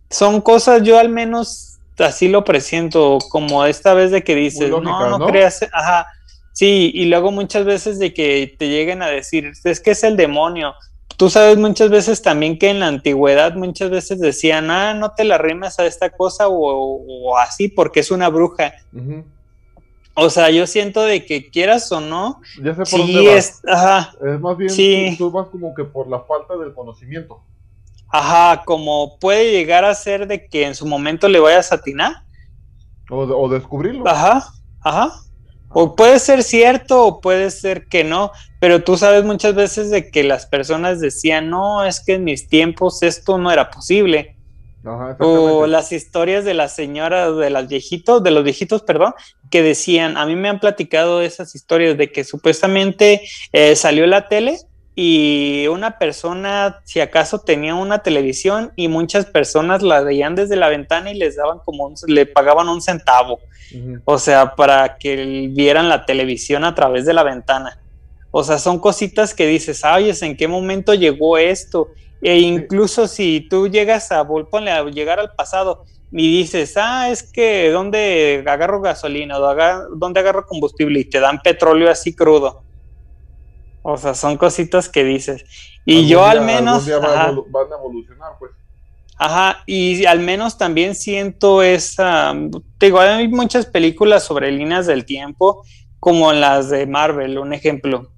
Son 0.09 0.39
cosas, 0.39 0.81
yo 0.81 0.97
al 0.97 1.09
menos 1.09 1.68
así 2.01 2.27
lo 2.27 2.43
presiento, 2.43 3.17
como 3.29 3.65
esta 3.65 3.93
vez 3.93 4.11
de 4.11 4.23
que 4.23 4.35
dices, 4.35 4.69
no, 4.69 4.81
no, 4.81 5.17
¿no? 5.17 5.25
creas, 5.27 5.67
ajá, 5.71 6.07
sí, 6.53 6.91
y 6.93 7.05
luego 7.05 7.31
muchas 7.31 7.65
veces 7.65 7.99
de 7.99 8.13
que 8.13 8.55
te 8.57 8.67
lleguen 8.69 9.01
a 9.01 9.07
decir, 9.07 9.51
es 9.63 9.79
que 9.79 9.91
es 9.91 10.03
el 10.03 10.15
demonio. 10.17 10.73
Tú 11.17 11.29
sabes 11.29 11.57
muchas 11.57 11.89
veces 11.89 12.21
también 12.21 12.57
que 12.57 12.69
en 12.69 12.79
la 12.79 12.87
antigüedad 12.87 13.53
muchas 13.55 13.89
veces 13.89 14.19
decían, 14.21 14.71
ah, 14.71 14.93
no 14.93 15.11
te 15.11 15.25
la 15.25 15.37
rimas 15.37 15.77
a 15.79 15.85
esta 15.85 16.09
cosa 16.11 16.47
o, 16.47 16.55
o 16.55 17.37
así 17.37 17.67
porque 17.67 17.99
es 17.99 18.09
una 18.11 18.29
bruja. 18.29 18.73
O 20.13 20.29
sea, 20.29 20.49
yo 20.49 20.67
siento 20.67 21.01
de 21.03 21.25
que 21.25 21.49
quieras 21.49 21.91
o 21.91 22.01
no, 22.01 22.41
Ya 22.61 22.71
sé 22.73 22.77
por 22.79 22.87
sí 22.87 23.13
dónde 23.13 23.25
vas. 23.27 23.35
es, 23.35 23.61
ajá, 23.67 24.13
Es 24.25 24.39
más 24.39 24.57
bien, 24.57 24.69
Sí. 24.69 25.15
tú, 25.17 25.25
tú 25.29 25.31
vas 25.31 25.47
como 25.47 25.73
que 25.73 25.83
por 25.85 26.09
la 26.09 26.19
falta 26.21 26.55
del 26.57 26.73
conocimiento. 26.73 27.41
Ajá, 28.11 28.63
como 28.65 29.17
puede 29.19 29.51
llegar 29.51 29.85
a 29.85 29.93
ser 29.95 30.27
de 30.27 30.47
que 30.47 30.65
en 30.65 30.75
su 30.75 30.85
momento 30.85 31.27
le 31.27 31.39
vayas 31.39 31.71
a 31.71 31.75
atinar. 31.75 32.13
O, 33.09 33.25
de- 33.25 33.33
o 33.33 33.49
descubrirlo. 33.49 34.07
Ajá, 34.07 34.47
ajá. 34.81 35.11
O 35.71 35.95
puede 35.95 36.17
ser 36.19 36.41
cierto 36.43 37.05
o 37.05 37.21
puede 37.21 37.51
ser 37.51 37.85
que 37.87 38.03
no, 38.03 38.31
pero 38.59 38.83
tú 38.83 38.97
sabes 38.97 39.23
muchas 39.23 39.53
veces 39.53 39.91
de 39.91 40.09
que 40.09 40.23
las 40.23 40.47
personas 40.47 40.99
decían, 40.99 41.49
no, 41.49 41.85
es 41.85 41.99
que 42.03 42.13
en 42.15 42.23
mis 42.23 42.47
tiempos 42.47 43.03
esto 43.03 43.37
no 43.37 43.51
era 43.51 43.69
posible. 43.69 44.35
Ajá, 44.83 45.17
O 45.19 45.67
las 45.67 45.91
historias 45.91 46.45
de 46.45 46.53
las 46.55 46.73
señoras, 46.73 47.35
de 47.37 47.49
las 47.49 47.67
viejitos, 47.67 48.23
de 48.23 48.31
los 48.31 48.43
viejitos, 48.43 48.81
perdón, 48.81 49.13
que 49.51 49.61
decían, 49.61 50.17
a 50.17 50.25
mí 50.25 50.35
me 50.35 50.49
han 50.49 50.59
platicado 50.59 51.21
esas 51.21 51.53
historias 51.53 51.97
de 51.97 52.11
que 52.11 52.23
supuestamente 52.23 53.21
eh, 53.51 53.75
salió 53.75 54.07
la 54.07 54.27
tele 54.27 54.57
y 55.01 55.65
una 55.67 55.97
persona, 55.97 56.81
si 56.83 56.99
acaso 56.99 57.39
tenía 57.39 57.73
una 57.73 57.99
televisión 57.99 58.73
y 58.75 58.89
muchas 58.89 59.25
personas 59.25 59.81
la 59.81 60.01
veían 60.01 60.35
desde 60.35 60.57
la 60.57 60.67
ventana 60.67 61.09
y 61.09 61.13
les 61.17 61.37
daban 61.37 61.59
como, 61.63 61.85
un- 61.85 61.95
le 62.07 62.25
pagaban 62.25 62.67
un 62.67 62.81
centavo. 62.81 63.39
O 64.03 64.17
sea, 64.17 64.55
para 64.55 64.97
que 64.97 65.47
vieran 65.51 65.87
la 65.87 66.05
televisión 66.05 66.65
a 66.65 66.75
través 66.75 67.05
de 67.05 67.13
la 67.13 67.23
ventana. 67.23 67.79
O 68.31 68.43
sea, 68.43 68.59
son 68.59 68.77
cositas 68.77 69.33
que 69.33 69.47
dices, 69.47 69.85
ay, 69.85 70.11
¿en 70.21 70.35
qué 70.35 70.49
momento 70.49 70.93
llegó 70.93 71.37
esto? 71.37 71.87
E 72.21 72.37
incluso 72.39 73.07
si 73.07 73.47
tú 73.49 73.69
llegas 73.69 74.11
a, 74.11 74.27
ponle 74.27 74.71
a 74.71 74.83
llegar 74.83 75.21
al 75.21 75.31
pasado 75.33 75.85
y 76.11 76.39
dices, 76.39 76.73
ah, 76.75 77.09
es 77.09 77.23
que 77.23 77.69
¿dónde 77.71 78.43
agarro 78.45 78.81
gasolina? 78.81 79.39
¿O 79.39 79.45
aga- 79.45 79.85
¿Dónde 79.95 80.19
agarro 80.19 80.45
combustible? 80.45 80.99
Y 80.99 81.05
te 81.05 81.21
dan 81.21 81.39
petróleo 81.41 81.89
así 81.89 82.13
crudo. 82.13 82.63
O 83.81 83.97
sea, 83.97 84.13
son 84.13 84.37
cositas 84.37 84.89
que 84.89 85.03
dices. 85.03 85.45
Y 85.85 86.07
yo 86.07 86.19
día- 86.21 86.31
al 86.31 86.41
menos... 86.41 86.73
algún 86.75 86.85
día 86.85 86.97
va 86.99 87.07
a 87.07 87.23
ajá. 87.29 87.35
van 87.49 87.71
a 87.71 87.75
evolucionar, 87.75 88.31
pues. 88.39 88.51
Ajá, 89.17 89.63
y 89.65 90.05
al 90.05 90.19
menos 90.19 90.57
también 90.57 90.95
siento 90.95 91.61
esa, 91.61 92.33
te 92.77 92.85
digo, 92.85 92.99
hay 93.01 93.27
muchas 93.27 93.65
películas 93.65 94.23
sobre 94.23 94.49
líneas 94.51 94.87
del 94.87 95.03
tiempo, 95.03 95.63
como 95.99 96.31
las 96.31 96.69
de 96.69 96.85
Marvel, 96.87 97.37
un 97.37 97.51
ejemplo. 97.53 98.13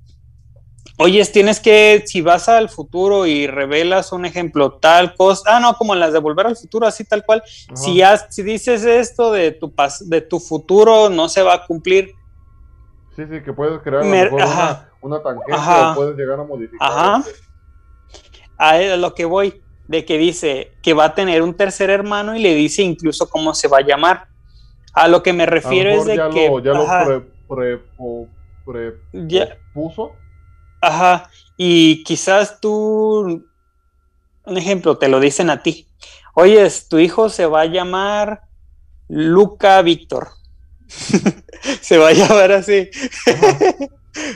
Oyes, 0.99 1.31
tienes 1.31 1.59
que, 1.59 2.03
si 2.05 2.21
vas 2.21 2.47
al 2.49 2.69
futuro 2.69 3.25
y 3.25 3.47
revelas 3.47 4.11
un 4.11 4.25
ejemplo, 4.25 4.73
tal 4.73 5.15
cosa, 5.15 5.55
ah, 5.57 5.59
no, 5.59 5.75
como 5.75 5.95
las 5.95 6.13
de 6.13 6.19
Volver 6.19 6.45
al 6.45 6.55
Futuro, 6.55 6.85
así 6.85 7.03
tal 7.05 7.25
cual, 7.25 7.41
Ajá. 7.41 7.75
si, 7.75 8.01
has- 8.03 8.27
si 8.29 8.43
dices 8.43 8.83
esto 8.85 9.31
de 9.31 9.51
tu, 9.53 9.73
pas- 9.73 10.03
de 10.05 10.21
tu 10.21 10.39
futuro, 10.39 11.09
no 11.09 11.27
se 11.29 11.41
va 11.41 11.55
a 11.55 11.65
cumplir. 11.65 12.11
Sí, 13.15 13.23
sí, 13.27 13.41
que 13.43 13.53
puedes 13.53 13.81
crear 13.81 14.03
a 14.03 14.05
lo 14.05 14.11
Mer- 14.11 14.25
mejor 14.31 14.41
ajá. 14.43 14.69
una, 14.69 14.90
una 15.02 15.22
tangente 15.22 15.52
Ajá. 15.53 15.91
o 15.91 15.95
puedes 15.95 16.15
llegar 16.18 16.40
a 16.40 16.44
modificar. 16.44 16.88
Ajá. 16.91 17.23
a 18.57 18.78
lo 18.98 19.14
que 19.15 19.26
voy, 19.26 19.61
de 19.88 20.06
que 20.06 20.18
dice 20.18 20.72
que 20.84 20.94
va 20.94 21.06
a 21.06 21.15
tener 21.15 21.41
un 21.41 21.56
tercer 21.56 21.90
hermano 21.90 22.36
y 22.36 22.40
le 22.41 22.53
dice 22.56 22.82
incluso 22.84 23.30
cómo 23.30 23.53
se 23.53 23.68
va 23.68 23.80
a 23.80 23.82
llamar. 23.82 24.28
A 24.94 25.07
lo 25.07 25.23
que 25.23 25.34
me 25.34 25.45
refiero 25.45 25.90
es 25.90 26.06
de 26.06 26.15
ya 26.18 26.30
que... 26.30 26.48
lo, 26.49 26.60
ya 26.60 26.72
ajá, 26.72 27.06
lo 27.06 27.22
pre, 27.23 27.32
pre, 27.48 27.78
po- 27.98 28.28
pre- 28.65 28.95
Ya. 29.28 29.57
puso. 29.73 30.11
ajá, 30.82 31.30
y 31.57 32.03
quizás 32.03 32.60
tú, 32.60 33.45
un 34.45 34.57
ejemplo, 34.57 34.98
te 34.98 35.07
lo 35.07 35.19
dicen 35.19 35.49
a 35.49 35.64
ti. 35.64 35.88
Oye, 36.34 36.68
tu 36.90 36.98
hijo 36.99 37.30
se 37.30 37.45
va 37.45 37.61
a 37.61 37.65
llamar 37.65 38.41
Luca 39.07 39.82
Víctor. 39.82 40.30
se 41.82 41.98
va 41.98 42.10
a 42.10 42.14
llamar 42.14 42.52
así. 42.52 42.90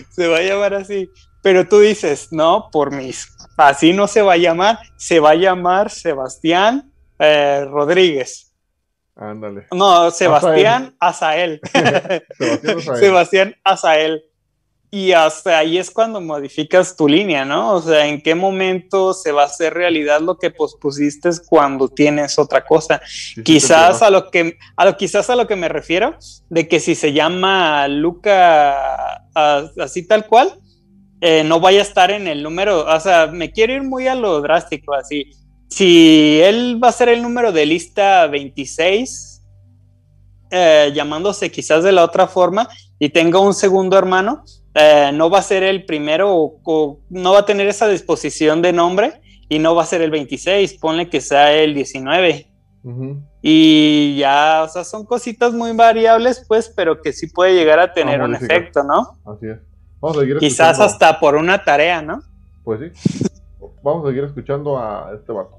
Se 0.10 0.28
va 0.28 0.38
a 0.38 0.42
llamar 0.42 0.74
así. 0.74 1.10
Pero 1.42 1.68
tú 1.68 1.80
dices, 1.80 2.30
no, 2.32 2.70
por 2.72 2.92
mis. 2.92 3.28
Así 3.58 3.94
no 3.94 4.08
se 4.08 4.22
va 4.22 4.34
a 4.34 4.38
llamar, 4.38 4.80
se 4.98 5.20
va 5.20 5.32
a 5.32 5.36
llamar 5.36 5.90
Sebastián 5.90 6.92
eh, 7.20 7.66
Rodríguez. 7.70 8.54
Ándale. 9.16 9.68
No, 9.72 10.12
Sebastián 10.12 10.96
Azael. 11.00 11.62
Sebastián 11.72 12.78
Azael. 12.78 13.00
Sebastián 13.00 13.56
Azael. 13.64 14.24
Y 14.98 15.12
hasta 15.12 15.58
ahí 15.58 15.78
es 15.78 15.92
cuando 15.92 16.22
modificas 16.22 16.96
tu 16.96 17.06
línea, 17.10 17.44
¿no? 17.44 17.74
O 17.74 17.82
sea, 17.82 18.08
¿en 18.08 18.22
qué 18.22 18.34
momento 18.34 19.14
se 19.14 19.34
va 19.34 19.42
a 19.42 19.46
hacer 19.48 19.74
realidad 19.74 20.22
lo 20.22 20.38
que 20.38 20.52
pospusiste 20.52 21.32
cuando 21.50 21.90
tienes 21.90 22.40
otra 22.40 22.64
cosa? 22.66 23.02
Sí, 23.06 23.44
quizás 23.44 24.02
a 24.02 24.10
lo 24.10 24.32
que 24.32 24.58
a 24.78 24.86
lo 24.86 24.96
quizás 24.96 25.30
a 25.30 25.36
lo 25.36 25.48
que 25.48 25.58
me 25.58 25.68
refiero 25.68 26.16
de 26.50 26.70
que 26.70 26.80
si 26.80 26.96
se 26.96 27.12
llama 27.12 27.90
Luca 27.90 29.16
a- 29.36 29.70
así 29.82 30.08
tal 30.08 30.28
cual 30.28 30.54
eh, 31.20 31.44
no 31.44 31.60
vaya 31.60 31.80
a 31.80 31.84
estar 31.84 32.10
en 32.12 32.28
el 32.28 32.42
número 32.42 32.86
o 32.86 33.00
sea 33.02 33.28
me 33.28 33.52
quiero 33.52 33.74
ir 33.74 33.84
muy 33.84 34.08
a 34.08 34.16
lo 34.16 34.40
drástico 34.40 34.94
así 34.94 35.30
si 35.70 36.40
él 36.42 36.80
va 36.82 36.88
a 36.88 36.92
ser 36.94 37.10
el 37.10 37.22
número 37.22 37.52
de 37.52 37.66
lista 37.66 38.28
26 38.28 39.42
eh, 40.52 40.92
llamándose 40.96 41.52
quizás 41.52 41.84
de 41.84 41.92
la 41.92 42.04
otra 42.06 42.28
forma 42.28 42.70
y 42.98 43.10
tenga 43.10 43.40
un 43.40 43.54
segundo 43.54 43.98
hermano 43.98 44.44
eh, 44.76 45.10
no 45.14 45.30
va 45.30 45.40
a 45.40 45.42
ser 45.42 45.64
el 45.64 45.86
primero 45.86 46.36
o, 46.36 46.60
o 46.64 47.00
no 47.10 47.32
va 47.34 47.40
a 47.40 47.46
tener 47.46 47.68
esa 47.68 47.88
disposición 47.88 48.62
de 48.62 48.74
nombre 48.74 49.14
y 49.50 49.58
no 49.60 49.74
va 49.76 49.84
a 49.84 49.86
ser 49.86 50.02
el 50.02 50.12
26 50.12 50.74
ponle 50.80 51.10
que 51.10 51.22
sea 51.22 51.54
el 51.54 51.74
19 51.74 52.48
Ujú. 52.84 53.22
y 53.42 54.16
ya, 54.18 54.62
o 54.64 54.68
sea, 54.70 54.84
son 54.84 55.06
cositas 55.06 55.54
muy 55.54 55.72
variables, 55.72 56.46
pues, 56.48 56.72
pero 56.76 57.02
que 57.02 57.14
sí 57.14 57.28
puede 57.28 57.56
llegar 57.56 57.80
a 57.80 57.94
tener 57.94 58.22
un 58.22 58.32
modificar. 58.32 58.58
efecto, 58.58 58.84
¿no? 58.84 59.18
Así 59.26 59.48
es. 59.48 59.58
Vamos 60.00 60.18
a 60.18 60.20
seguir 60.22 60.38
Quizás 60.38 60.72
escuchando- 60.78 60.84
hasta 60.86 61.20
por 61.20 61.36
una 61.36 61.64
tarea, 61.64 62.02
¿no? 62.04 62.22
Pues 62.64 62.80
sí. 62.94 63.30
Vamos 63.82 64.06
a 64.06 64.10
seguir 64.10 64.24
escuchando 64.26 64.78
a 64.78 65.12
este 65.16 65.32
vato. 65.32 65.58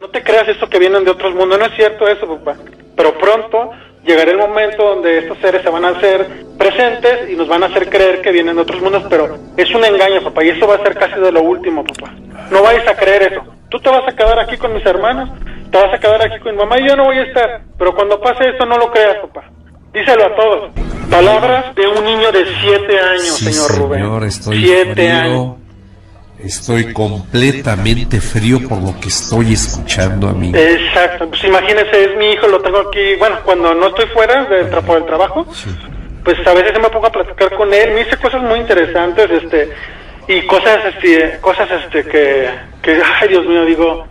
No 0.00 0.10
te 0.10 0.22
creas 0.22 0.46
esto 0.48 0.68
que 0.68 0.78
vienen 0.78 1.04
de 1.04 1.10
otros 1.10 1.34
mundos, 1.34 1.58
no 1.58 1.64
es 1.66 1.74
cierto 1.74 2.06
eso, 2.06 2.26
papá. 2.26 2.56
Pero 2.96 3.16
pronto 3.16 3.70
llegará 4.06 4.30
el 4.30 4.38
momento 4.38 4.82
donde 4.84 5.18
estos 5.18 5.38
seres 5.38 5.62
se 5.62 5.70
van 5.70 5.84
a 5.84 5.88
hacer 5.90 6.26
presentes 6.58 7.28
y 7.30 7.34
nos 7.36 7.48
van 7.48 7.62
a 7.62 7.66
hacer 7.66 7.88
creer 7.90 8.20
que 8.22 8.30
vienen 8.32 8.56
de 8.56 8.62
otros 8.62 8.80
mundos, 8.80 9.04
pero 9.10 9.36
es 9.56 9.74
un 9.74 9.84
engaño, 9.84 10.22
papá, 10.22 10.44
y 10.44 10.50
eso 10.50 10.66
va 10.66 10.76
a 10.76 10.82
ser 10.82 10.94
casi 10.94 11.20
de 11.20 11.32
lo 11.32 11.42
último, 11.42 11.84
papá. 11.84 12.12
No 12.50 12.62
vayas 12.62 12.86
a 12.88 12.94
creer 12.96 13.32
eso. 13.32 13.42
Tú 13.68 13.78
te 13.80 13.90
vas 13.90 14.02
a 14.06 14.14
quedar 14.16 14.38
aquí 14.38 14.56
con 14.56 14.72
mis 14.72 14.86
hermanos, 14.86 15.28
te 15.70 15.76
vas 15.78 15.92
a 15.92 15.98
quedar 15.98 16.22
aquí 16.22 16.38
con 16.38 16.52
mi 16.52 16.58
mamá 16.58 16.78
y 16.80 16.88
yo 16.88 16.96
no 16.96 17.04
voy 17.04 17.18
a 17.18 17.22
estar. 17.24 17.60
Pero 17.78 17.94
cuando 17.94 18.20
pase 18.20 18.48
esto, 18.48 18.64
no 18.64 18.78
lo 18.78 18.90
creas, 18.90 19.16
papá. 19.22 19.50
Díselo 19.92 20.24
a 20.26 20.34
todos. 20.36 20.70
Palabras 21.10 21.74
de 21.74 21.86
un 21.86 22.04
niño 22.04 22.30
de 22.32 22.44
siete 22.60 22.98
años, 23.00 23.36
Sí, 23.36 23.52
señor 23.52 23.78
Rubén. 23.78 24.00
señor, 24.02 24.24
estoy 24.24 24.58
siete 24.64 25.08
años. 25.10 25.56
Estoy 26.42 26.92
completamente 26.92 28.20
frío 28.20 28.60
por 28.68 28.80
lo 28.82 28.98
que 29.00 29.08
estoy 29.08 29.54
escuchando, 29.54 30.28
amigo. 30.28 30.56
Exacto, 30.56 31.28
pues 31.30 31.42
imagínese, 31.44 32.04
es 32.12 32.16
mi 32.18 32.26
hijo, 32.32 32.46
lo 32.46 32.60
tengo 32.60 32.78
aquí, 32.78 33.16
bueno, 33.18 33.36
cuando 33.44 33.74
no 33.74 33.88
estoy 33.88 34.06
fuera 34.14 34.44
del 34.44 34.68
trapo 34.70 34.94
del 34.94 35.06
trabajo, 35.06 35.46
Sí. 35.54 35.70
pues 36.24 36.36
a 36.46 36.52
veces 36.52 36.74
me 36.80 36.88
pongo 36.90 37.06
a 37.06 37.12
platicar 37.12 37.56
con 37.56 37.72
él, 37.72 37.92
me 37.94 38.04
dice 38.04 38.16
cosas 38.18 38.42
muy 38.42 38.58
interesantes, 38.60 39.30
este, 39.30 39.70
y 40.28 40.46
cosas, 40.46 40.78
este, 40.94 41.38
cosas, 41.40 41.68
este, 41.84 42.04
que, 42.04 42.48
que, 42.82 43.00
ay, 43.20 43.28
Dios 43.28 43.46
mío, 43.46 43.64
digo, 43.64 44.06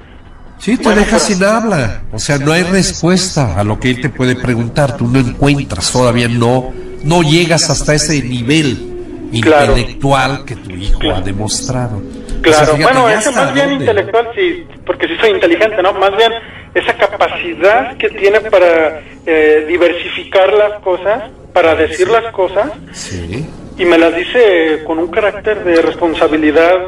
Sí, 0.57 0.77
te 0.77 0.83
Bueno, 0.83 1.01
deja 1.01 1.17
pero- 1.17 1.19
sin 1.25 1.43
habla. 1.43 2.03
O 2.13 2.17
sea, 2.17 2.37
no 2.37 2.53
hay 2.53 2.63
respuesta 2.63 3.59
a 3.59 3.63
lo 3.65 3.77
que 3.77 3.89
él 3.89 3.99
te 3.99 4.07
puede 4.07 4.37
preguntar. 4.37 4.95
Tú 4.95 5.05
no 5.05 5.19
encuentras, 5.19 5.91
todavía 5.91 6.29
no, 6.29 6.73
no 7.03 7.21
llegas 7.23 7.69
hasta 7.69 7.93
ese 7.93 8.21
nivel 8.23 8.93
Claro. 9.41 9.73
intelectual 9.77 10.45
que 10.45 10.55
tu 10.55 10.71
hijo 10.71 11.11
ha 11.13 11.19
demostrado. 11.19 12.01
O 12.41 12.43
sea, 12.43 12.53
claro, 12.65 12.75
fíjate, 12.75 12.83
bueno, 12.83 13.09
ya 13.09 13.19
ese 13.19 13.29
hasta 13.29 13.41
más 13.43 13.53
bien 13.53 13.69
dónde- 13.69 13.83
intelectual, 13.85 14.29
sí, 14.35 14.67
porque 14.85 15.07
sí 15.07 15.13
soy 15.19 15.29
inteligente, 15.31 15.81
¿no? 15.81 15.93
Más 15.93 16.15
bien 16.15 16.31
esa 16.73 16.93
capacidad 16.93 17.95
que 17.97 18.09
tiene 18.09 18.41
para 18.41 19.01
eh, 19.25 19.65
diversificar 19.67 20.53
las 20.53 20.73
cosas, 20.81 21.23
para 21.53 21.73
decir 21.75 22.07
las 22.09 22.31
cosas, 22.33 22.69
Sí, 22.91 23.47
y 23.77 23.85
me 23.85 23.97
las 23.97 24.15
dice 24.15 24.83
con 24.85 24.99
un 24.99 25.07
carácter 25.07 25.63
de 25.63 25.81
responsabilidad 25.81 26.79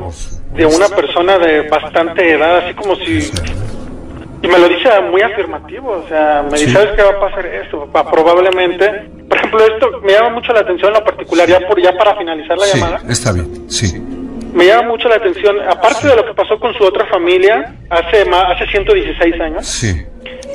de 0.53 0.65
una 0.65 0.89
persona 0.89 1.37
de 1.37 1.61
bastante 1.69 2.31
edad, 2.31 2.57
así 2.65 2.73
como 2.75 2.95
si... 2.97 3.31
Y 4.39 4.47
me 4.47 4.59
lo 4.59 4.69
dice 4.69 4.87
muy 5.09 5.21
afirmativo, 5.21 5.89
o 6.05 6.07
sea, 6.07 6.43
me 6.43 6.57
dice, 6.59 6.67
Sí. 6.67 6.73
¿sabes 6.73 6.89
qué 6.95 7.01
va 7.01 7.09
a 7.09 7.19
pasar 7.19 7.45
esto? 7.47 7.85
papá? 7.91 8.11
probablemente, 8.11 9.09
por 9.27 9.37
ejemplo, 9.37 9.65
esto 9.65 9.89
me 10.03 10.13
llama 10.13 10.29
mucho 10.29 10.53
la 10.53 10.59
atención 10.59 10.89
en 10.89 10.99
lo 10.99 11.03
particular, 11.03 11.47
ya, 11.49 11.59
por, 11.67 11.81
ya 11.81 11.91
para 11.97 12.15
finalizar 12.17 12.55
la 12.57 12.65
Sí, 12.65 12.77
llamada, 12.79 13.01
está 13.09 13.31
bien, 13.31 13.69
sí. 13.69 13.99
Me 14.53 14.65
llama 14.65 14.89
mucho 14.89 15.07
la 15.09 15.15
atención, 15.15 15.57
aparte 15.67 16.07
de 16.07 16.15
lo 16.15 16.25
que 16.25 16.33
pasó 16.33 16.59
con 16.59 16.73
su 16.73 16.83
otra 16.83 17.05
familia 17.07 17.73
hace, 17.89 18.25
ma- 18.25 18.51
hace 18.51 18.65
116 18.67 19.39
años, 19.41 19.65
Sí, 19.65 19.93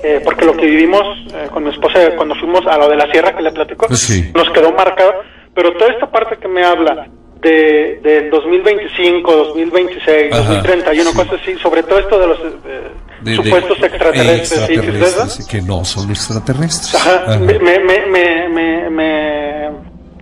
eh, 0.04 0.20
porque 0.24 0.44
lo 0.44 0.56
que 0.56 0.66
vivimos 0.66 1.02
eh, 1.34 1.48
con 1.52 1.64
mi 1.64 1.70
esposa 1.70 1.98
cuando 2.16 2.34
fuimos 2.36 2.66
a 2.66 2.76
lo 2.78 2.88
de 2.88 2.96
la 2.96 3.10
sierra 3.10 3.34
que 3.36 3.42
le 3.42 3.52
platico, 3.52 3.86
Pues 3.86 4.00
sí. 4.00 4.30
nos 4.34 4.50
quedó 4.50 4.72
marcado, 4.72 5.12
pero 5.54 5.72
toda 5.74 5.90
esta 5.92 6.10
parte 6.10 6.36
que 6.38 6.48
me 6.48 6.64
habla 6.64 7.06
de 7.40 7.98
del 8.02 8.30
2025, 8.30 9.32
2026, 9.32 10.32
Ajá, 10.32 10.42
2031, 10.42 11.10
sí. 11.10 11.16
cosas 11.16 11.40
así, 11.42 11.54
sobre 11.58 11.82
todo 11.82 11.98
esto 11.98 12.18
de 12.18 12.26
los 12.28 12.38
eh, 12.38 12.42
de- 13.22 13.30
de- 13.30 13.36
supuestos 13.36 13.82
extraterrestres, 13.82 14.48
¿sí? 14.48 14.54
¿Sí 14.66 14.72
extraterrestres, 14.74 15.32
sí, 15.34 15.42
que 15.50 15.62
no 15.62 15.84
son 15.84 16.10
extraterrestres. 16.10 16.94
Ajá, 16.94 17.24
Ajá. 17.26 17.38
Me, 17.40 17.58
me, 17.58 17.78
me, 17.80 18.06
me, 18.06 18.48
me- 18.48 18.90
me- 18.90 19.70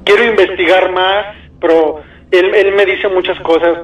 quiero 0.05 0.25
investigar 0.25 0.91
más, 0.93 1.27
pero 1.61 2.01
él, 2.31 2.55
él 2.55 2.74
me 2.74 2.86
dice 2.86 3.09
muchas 3.09 3.39
cosas 3.40 3.78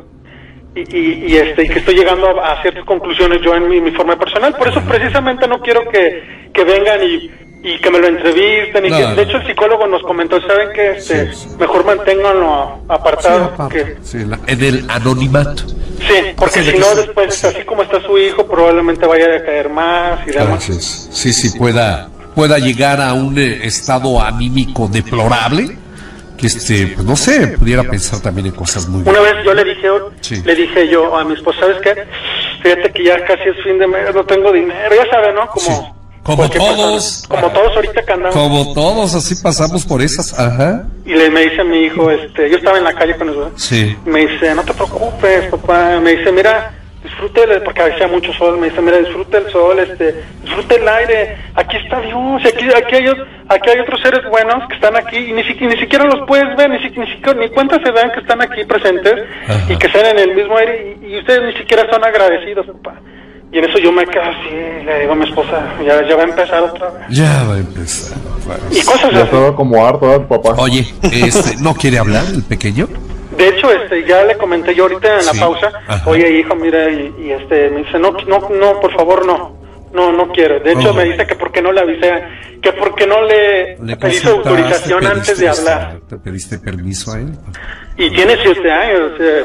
y, 0.74 0.80
y, 0.96 1.24
y, 1.28 1.36
este 1.36 1.64
y 1.64 1.68
que 1.68 1.78
estoy 1.78 1.94
llegando 1.94 2.40
a, 2.40 2.52
a 2.52 2.62
ciertas 2.62 2.84
conclusiones 2.84 3.40
yo 3.42 3.54
en 3.54 3.68
mi, 3.68 3.80
mi 3.80 3.90
forma 3.92 4.18
personal. 4.18 4.54
Por 4.56 4.68
eso 4.68 4.80
precisamente 4.82 5.48
no 5.48 5.60
quiero 5.60 5.88
que, 5.88 6.48
que 6.52 6.64
vengan 6.64 7.00
y, 7.02 7.30
y 7.62 7.78
que 7.80 7.90
me 7.90 7.98
lo 7.98 8.06
entrevisten. 8.08 8.84
Y 8.84 8.90
No, 8.90 8.96
que, 8.98 9.02
no. 9.04 9.14
de 9.14 9.22
hecho 9.22 9.36
el 9.38 9.46
psicólogo 9.46 9.86
nos 9.86 10.02
comentó, 10.02 10.40
¿saben 10.46 10.68
que 10.74 10.90
este, 10.92 11.32
Sí, 11.32 11.48
sí. 11.48 11.56
Mejor 11.58 11.84
manténganlo 11.86 12.80
apartado. 12.88 13.68
que, 13.68 13.96
sí, 14.02 14.18
la- 14.26 14.38
en 14.46 14.62
el 14.62 14.84
anonimato. 14.90 15.62
sí, 15.66 16.14
porque 16.36 16.62
Sí, 16.62 16.72
si 16.72 16.78
no 16.78 16.86
sí. 16.86 16.96
después, 16.98 17.42
así 17.44 17.62
como 17.64 17.82
está 17.82 18.00
su 18.02 18.18
hijo, 18.18 18.46
probablemente 18.46 19.06
vaya 19.06 19.34
a 19.36 19.42
caer 19.44 19.70
más 19.70 20.26
y 20.28 20.32
demás. 20.32 20.62
Sí, 21.10 21.32
sí, 21.32 21.58
pueda, 21.58 22.10
pueda 22.34 22.58
llegar 22.58 23.00
a 23.00 23.14
un 23.14 23.38
eh, 23.38 23.60
estado 23.66 24.20
anímico 24.22 24.88
deplorable, 24.88 25.74
que 26.36 26.46
este, 26.46 26.88
pues 26.94 27.06
no 27.06 27.16
sé, 27.16 27.48
pudiera 27.58 27.82
pensar 27.84 28.20
también 28.20 28.46
en 28.48 28.52
cosas 28.52 28.86
muy 28.88 29.02
Una 29.08 29.20
vez 29.20 29.34
yo 29.44 29.54
le 29.54 29.64
dije, 29.64 29.88
Sí. 30.20 30.42
le 30.44 30.54
dije 30.54 30.88
yo 30.88 31.16
a 31.16 31.24
mi 31.24 31.34
esposa, 31.34 31.60
¿sabes 31.60 31.76
qué? 31.82 31.94
Fíjate 32.62 32.92
que 32.92 33.04
ya 33.04 33.24
casi 33.24 33.48
es 33.48 33.56
fin 33.64 33.78
de 33.78 33.86
mes, 33.86 34.14
no 34.14 34.24
tengo 34.24 34.52
dinero, 34.52 34.94
ya 34.94 35.10
sabe, 35.10 35.32
¿no? 35.32 35.46
Como, 35.48 35.66
Sí. 35.66 35.72
Como 36.22 36.50
todos. 36.50 37.22
persona. 37.28 37.40
como 37.40 37.52
todos 37.52 37.76
ahorita 37.76 38.02
que 38.04 38.12
andamos. 38.12 38.34
Como 38.34 38.74
todos, 38.74 39.14
así 39.14 39.36
pasamos 39.36 39.86
por 39.86 40.02
esas, 40.02 40.36
ajá. 40.38 40.84
Y 41.04 41.10
le 41.14 41.30
me 41.30 41.42
dice 41.42 41.62
mi 41.62 41.84
hijo, 41.84 42.10
este, 42.10 42.50
yo 42.50 42.56
estaba 42.56 42.78
en 42.78 42.84
la 42.84 42.94
calle 42.94 43.16
con 43.16 43.30
eso. 43.30 43.52
Sí. 43.56 43.96
Me 44.04 44.26
dice, 44.26 44.52
no 44.54 44.62
te 44.64 44.74
preocupes, 44.74 45.48
papá. 45.52 46.00
Me 46.00 46.16
dice, 46.16 46.32
mira, 46.32 46.74
disfrute, 47.16 47.60
porque 47.60 47.82
hacía 47.82 48.08
mucho 48.08 48.32
sol. 48.34 48.58
Me 48.58 48.68
dice, 48.68 48.80
mira, 48.82 48.98
disfrute 48.98 49.38
el 49.38 49.50
sol, 49.50 49.78
este, 49.78 50.22
disfrute 50.42 50.76
el 50.76 50.88
aire. 50.88 51.36
Aquí 51.54 51.76
está 51.76 52.00
Dios, 52.00 52.42
y 52.44 52.48
aquí, 52.48 52.66
aquí, 52.76 52.94
hay, 52.96 53.06
aquí 53.48 53.70
hay 53.70 53.78
otros 53.80 54.00
seres 54.02 54.20
buenos 54.30 54.66
que 54.68 54.74
están 54.74 54.96
aquí 54.96 55.16
y 55.16 55.32
ni, 55.32 55.42
si- 55.44 55.54
ni 55.66 55.76
siquiera 55.78 56.04
los 56.04 56.26
puedes 56.26 56.54
ver, 56.56 56.70
ni, 56.70 56.78
si- 56.78 56.98
ni, 56.98 57.06
siquiera, 57.06 57.34
ni 57.40 57.48
cuenta 57.50 57.78
se 57.82 57.92
dan 57.92 58.10
que 58.12 58.20
están 58.20 58.42
aquí 58.42 58.64
presentes 58.64 59.14
Ajá. 59.48 59.72
y 59.72 59.76
que 59.76 59.86
están 59.86 60.06
en 60.06 60.18
el 60.18 60.34
mismo 60.34 60.56
aire 60.58 60.96
y, 61.02 61.06
y 61.14 61.18
ustedes 61.18 61.42
ni 61.54 61.58
siquiera 61.60 61.86
son 61.90 62.04
agradecidos, 62.04 62.66
papá. 62.66 63.00
Y 63.52 63.58
en 63.58 63.64
eso 63.64 63.78
yo 63.78 63.92
me 63.92 64.04
quedo 64.06 64.22
así, 64.24 64.84
le 64.84 65.00
digo 65.00 65.12
a 65.12 65.16
mi 65.16 65.24
esposa, 65.28 65.62
ya, 65.86 66.06
ya 66.06 66.16
va 66.16 66.22
a 66.22 66.26
empezar 66.26 66.62
otra 66.64 66.90
vez. 66.90 67.02
Ya 67.10 67.44
va 67.44 67.54
a 67.54 67.58
empezar. 67.58 68.18
Y 68.70 68.82
cosas 68.84 69.02
Ya 69.12 69.18
así. 69.18 69.24
estaba 69.26 69.54
como 69.56 69.86
harto, 69.86 70.08
¿verdad, 70.08 70.26
papá? 70.26 70.54
Oye, 70.58 70.84
este, 71.02 71.56
¿no 71.62 71.72
quiere 71.74 71.98
hablar 71.98 72.24
el 72.34 72.42
pequeño? 72.42 72.88
De 73.36 73.48
hecho, 73.48 73.70
este, 73.72 74.04
ya 74.04 74.24
le 74.24 74.36
comenté 74.36 74.74
yo 74.74 74.84
ahorita 74.84 75.18
en 75.20 75.26
la 75.26 75.32
Sí. 75.32 75.40
pausa, 75.40 75.72
Ajá. 75.86 76.08
oye 76.10 76.30
hijo, 76.38 76.54
mira, 76.54 76.88
y, 76.90 77.14
y, 77.18 77.30
este, 77.32 77.70
me 77.70 77.82
dice, 77.82 77.98
no, 77.98 78.12
no, 78.26 78.48
no, 78.48 78.80
por 78.80 78.92
favor, 78.94 79.26
no, 79.26 79.56
no, 79.92 80.12
no 80.12 80.28
quiero. 80.32 80.60
De 80.60 80.72
hecho, 80.72 80.90
Oh. 80.90 80.94
me 80.94 81.04
dice 81.04 81.26
que 81.26 81.34
por 81.34 81.52
qué 81.52 81.60
no 81.62 81.72
le 81.72 81.80
avisé, 81.80 82.12
que 82.62 82.72
por 82.72 82.94
qué 82.94 83.06
no 83.06 83.22
le, 83.22 83.76
Le 83.82 83.96
pedí 83.96 84.26
autorización 84.26 85.06
antes 85.06 85.38
de 85.38 85.46
pediste- 85.46 85.58
hablar. 85.60 85.98
¿Te 86.08 86.16
pediste 86.18 86.58
permiso 86.58 87.12
a 87.12 87.18
él? 87.18 87.32
Y 87.96 88.10
tiene 88.10 88.36
siete 88.42 88.70
años, 88.70 89.12
o 89.12 89.16
sea, 89.16 89.44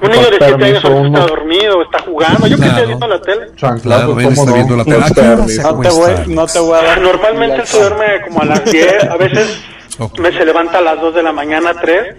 un 0.00 0.10
niño 0.10 0.22
de 0.22 0.28
siete 0.28 0.44
años 0.44 0.56
Permiso, 0.58 0.88
ahorita 0.88 1.18
está 1.18 1.26
dormido, 1.26 1.82
está 1.82 1.98
jugando, 2.00 2.46
yo 2.46 2.56
que 2.56 2.62
Claro. 2.62 2.70
estoy 2.72 2.86
viendo 2.86 3.08
la 3.08 3.20
tele. 3.20 3.46
Claro, 3.56 3.74
él 4.20 4.24
¿cómo 4.24 4.30
está 4.30 4.44
no? 4.44 4.54
viendo 4.54 4.76
la 4.76 4.84
tele. 4.84 4.96
Un 4.98 5.02
¿A 5.02 5.06
qué 5.10 5.20
hora 5.20 5.36
permiso. 5.36 5.62
se 5.62 5.62
No 5.72 5.80
te, 5.80 5.88
voy, 5.90 6.34
no 6.34 6.46
te 6.46 6.58
voy 6.60 6.78
a 6.78 6.82
dar. 6.82 7.00
Normalmente 7.00 7.56
él 7.62 7.66
se 7.66 7.78
duerme 7.80 8.04
como 8.26 8.42
a 8.42 8.44
las 8.44 8.64
10, 8.70 9.04
a 9.04 9.16
veces 9.16 9.64
Ok. 9.98 10.18
me 10.20 10.30
se 10.32 10.44
levanta 10.44 10.78
a 10.78 10.82
las 10.82 11.00
2 11.00 11.14
de 11.14 11.22
la 11.24 11.32
mañana, 11.32 11.74
3. 11.80 12.14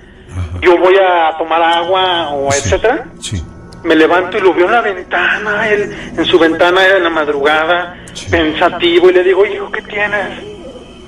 Yo 0.62 0.78
voy 0.78 0.96
a 0.98 1.38
tomar 1.38 1.62
agua 1.62 2.30
o 2.30 2.52
Sí, 2.52 2.60
etcétera. 2.64 3.06
Sí. 3.22 3.44
Me 3.84 3.96
levanto 3.96 4.38
y 4.38 4.42
lo 4.42 4.54
veo 4.54 4.66
en 4.66 4.72
la 4.74 4.82
ventana, 4.82 5.70
él 5.70 5.96
en 6.18 6.26
su 6.26 6.38
ventana 6.38 6.86
en 6.86 7.04
la 7.04 7.10
madrugada, 7.10 7.96
pensativo, 8.30 9.10
y 9.10 9.14
le 9.14 9.24
digo, 9.24 9.46
hijo, 9.46 9.72
¿qué 9.72 9.82
tienes? 9.84 10.44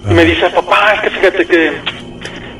Y 0.10 0.14
me 0.14 0.23
dice, 0.23 0.49
papá, 0.49 0.93
es 0.93 1.02
que 1.02 1.10
fíjate 1.10 1.45
que 1.48 1.73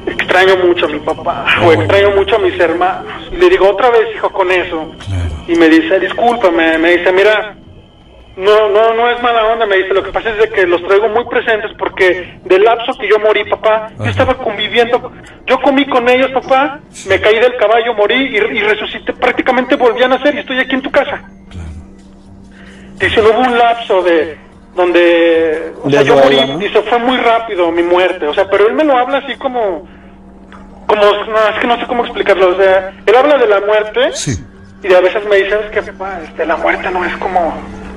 extraño 0.08 0.58
mucho 0.58 0.86
a 0.86 0.90
mi 0.90 1.00
papá, 1.00 1.46
o 1.64 1.72
extraño 1.72 2.12
mucho 2.12 2.36
a 2.36 2.40
mis 2.40 2.60
hermanos. 2.60 3.06
Y 3.32 3.38
le 3.38 3.50
digo, 3.50 3.70
otra 3.70 3.90
vez, 3.90 4.14
hijo, 4.14 4.30
con 4.32 4.52
eso. 4.52 4.92
Claro. 5.06 5.30
Y 5.48 5.56
me 5.56 5.70
dice, 5.70 6.00
discúlpame, 6.00 6.78
me 6.78 6.98
dice, 6.98 7.12
mira, 7.14 7.56
no, 8.38 8.70
no, 8.70 8.94
no 8.94 9.10
es 9.10 9.22
mala 9.22 9.46
onda, 9.46 9.66
me 9.66 9.78
dice, 9.78 9.94
lo 9.94 10.04
que 10.04 10.12
pasa 10.12 10.30
es 10.30 10.38
de 10.38 10.50
que 10.50 10.66
los 10.66 10.82
traigo 10.84 11.10
muy 11.10 11.26
presentes 11.26 11.72
porque 11.78 12.40
del 12.46 12.64
lapso 12.64 12.94
que 13.00 13.08
yo 13.10 13.20
morí, 13.20 13.44
papá, 13.44 13.90
yo 14.00 14.06
estaba 14.06 14.36
conviviendo, 14.36 15.12
yo 15.46 15.62
comí 15.62 15.86
con 15.86 16.08
ellos, 16.08 16.32
papá, 16.32 16.80
me 17.08 17.20
caí 17.20 17.40
del 17.40 17.58
caballo, 17.58 17.94
morí 17.94 18.16
y, 18.16 18.38
y 18.38 18.62
resucité, 18.62 19.14
prácticamente 19.14 19.76
volví 19.76 20.02
a 20.04 20.08
nacer 20.08 20.36
y 20.36 20.40
estoy 20.40 20.60
aquí 20.60 20.76
en 20.76 20.82
tu 20.82 20.92
casa. 20.92 21.22
Dice, 23.00 23.22
no 23.22 23.30
hubo 23.32 23.40
un 23.40 23.58
lapso 23.58 24.02
de 24.04 24.38
donde, 24.76 25.74
o 25.84 25.90
sea, 25.90 26.02
yo 26.04 26.16
morí, 26.16 26.40
¿no? 26.48 26.58
dice, 26.58 26.82
fue 26.84 27.00
muy 27.00 27.18
rápido 27.18 27.72
mi 27.72 27.84
muerte, 27.84 28.28
o 28.28 28.34
sea, 28.34 28.50
pero 28.50 28.68
él 28.68 28.74
me 28.76 28.84
lo 28.84 28.98
habla 28.98 29.18
así 29.18 29.36
como, 29.36 29.88
como, 30.88 31.02
no, 31.02 31.50
es 31.50 31.60
que 31.60 31.68
no 31.68 31.80
sé 31.80 31.86
cómo 31.88 32.06
explicarlo, 32.06 32.50
o 32.50 32.58
sea, 32.58 32.94
él 33.06 33.16
habla 33.16 33.38
de 33.38 33.48
la 33.48 33.60
muerte 33.60 34.12
Sí. 34.14 34.38
y 34.84 34.94
a 34.94 35.02
veces 35.02 35.26
me 35.28 35.36
dicen 35.38 35.60
es 35.66 35.72
que 35.72 35.82
papá, 35.92 36.20
este, 36.24 36.46
la 36.46 36.56
muerte 36.58 36.90
no 36.92 37.04
es 37.04 37.16
como, 37.18 37.54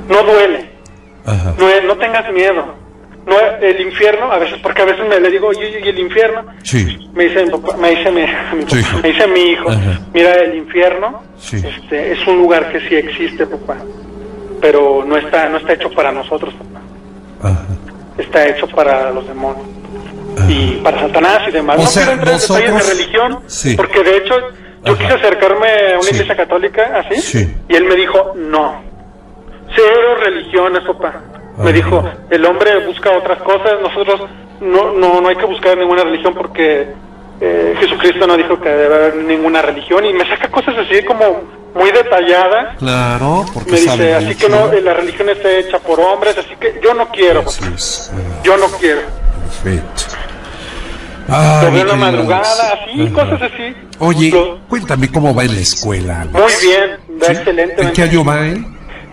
no 0.09 0.23
duele, 0.23 0.71
Ajá. 1.27 1.55
no, 1.59 1.69
es- 1.69 1.85
no 1.85 1.97
tengas 1.97 2.31
miedo. 2.33 2.83
No, 3.27 3.37
el 3.63 3.81
infierno, 3.81 4.31
a 4.31 4.39
veces, 4.39 4.59
porque 4.63 4.83
a 4.83 4.85
veces 4.85 5.09
me 5.09 5.19
le 5.19 5.31
digo, 5.31 5.51
¿y 5.55 5.89
el 5.89 5.99
infierno? 5.99 6.45
Sí. 6.63 7.09
Me 7.15 7.25
dice, 7.25 7.45
mi 7.47 7.51
papá- 7.53 7.77
me 7.79 7.91
dice 7.91 8.11
mi, 8.11 8.21
mi 8.21 8.65
Sí. 8.69 8.83
papá, 8.83 8.99
me 9.03 9.09
dice 9.09 9.27
mi 9.29 9.41
hijo, 9.41 9.71
Ajá. 9.71 10.01
mira, 10.13 10.35
el 10.35 10.55
infierno 10.57 11.23
Sí. 11.39 11.57
este, 11.57 12.13
es 12.13 12.27
un 12.27 12.37
lugar 12.39 12.71
que 12.71 12.81
sí 12.87 12.95
existe, 12.97 13.47
papá, 13.47 13.77
pero 14.61 15.05
no 15.07 15.17
está, 15.17 15.49
no 15.49 15.57
está 15.57 15.73
hecho 15.73 15.91
para 15.93 16.13
nosotros, 16.13 16.53
papá, 16.53 17.49
Ajá. 17.49 17.67
está 18.19 18.47
hecho 18.47 18.67
para 18.69 19.11
los 19.11 19.27
demonios 19.27 19.67
y 20.49 20.73
para 20.83 21.01
Satanás 21.01 21.43
y 21.49 21.53
demás. 21.53 21.79
O 21.79 21.83
no 21.83 21.87
sea, 21.87 22.03
quiero 22.03 22.19
entrar 22.21 22.35
en 22.35 22.41
detalles 22.41 22.87
de 22.87 22.93
religión, 22.95 23.39
Sí. 23.47 23.75
porque 23.75 24.03
de 24.03 24.17
hecho 24.19 24.35
yo 24.85 24.99
quise 24.99 25.15
acercarme 25.15 25.95
a 25.95 25.99
una 25.99 26.11
iglesia 26.11 26.37
católica, 26.37 26.93
así, 27.07 27.21
Sí. 27.23 27.55
y 27.71 27.75
él 27.75 27.85
me 27.85 27.95
dijo, 27.95 28.35
no, 28.37 28.83
cero 29.75 30.15
religiones, 30.23 30.83
papá. 30.85 31.21
Me 31.59 31.73
dijo, 31.73 32.03
el 32.31 32.45
hombre 32.47 32.85
busca 32.87 33.11
otras 33.13 33.39
cosas, 33.43 33.75
nosotros 33.81 34.23
no, 34.61 34.93
no, 34.93 35.21
no 35.21 35.29
hay 35.29 35.37
que 35.37 35.47
buscar 35.47 35.77
ninguna 35.79 36.03
religión 36.03 36.35
porque 36.35 36.89
eh, 37.41 37.75
Jesucristo 37.79 38.27
no 38.27 38.37
dijo 38.37 38.61
que 38.61 38.69
debe 38.69 38.95
haber 38.95 39.17
ninguna 39.17 39.63
religión 39.63 40.05
y 40.05 40.13
me 40.13 40.29
saca 40.29 40.49
cosas 40.51 40.75
así 40.79 41.03
como 41.05 41.43
muy 41.75 41.91
detalladas. 41.93 42.77
Claro, 42.79 43.45
porque 43.55 43.73
Me 43.73 43.81
dice, 43.81 44.15
así 44.15 44.35
que 44.35 44.49
no, 44.49 44.73
eh, 44.73 44.81
la 44.81 44.95
religión 44.95 45.29
está 45.29 45.51
hecha 45.51 45.79
por 45.79 46.01
hombres, 46.01 46.37
así 46.39 46.55
que 46.59 46.81
yo 46.83 46.93
no 46.95 47.09
quiero, 47.11 47.41
es. 47.43 48.13
Ah, 48.13 48.41
yo 48.43 48.57
no 48.57 48.67
quiero. 48.79 49.01
Perfecto. 49.63 50.03
Veo 51.27 51.71
en 51.83 51.89
la 51.89 51.95
madrugada, 51.97 52.75
así, 52.83 53.09
cosas 53.11 53.43
así. 53.43 53.75
Oye, 53.99 54.31
Lo- 54.31 54.59
cuéntame 54.69 55.11
cómo 55.11 55.35
va 55.35 55.45
en 55.45 55.55
la 55.55 55.61
escuela. 55.61 56.21
Alex. 56.23 56.35
muy 56.35 56.53
bien, 56.69 56.99
va 57.23 57.27
¿Sí? 57.27 57.33
excelente. 57.33 57.83
¿En 57.83 57.93
qué 57.93 58.03
año 58.03 58.25
va 58.25 58.47
él? 58.47 58.65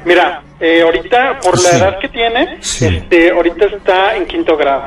Mira, 0.03 0.41
eh, 0.61 0.81
ahorita, 0.83 1.39
por 1.43 1.55
la 1.61 1.69
Sí. 1.69 1.75
edad 1.77 1.99
que 1.99 2.07
tiene, 2.09 2.57
Sí. 2.61 2.85
este, 2.85 3.31
ahorita 3.31 3.65
está 3.65 4.15
en 4.15 4.25
quinto 4.27 4.55
grado. 4.55 4.83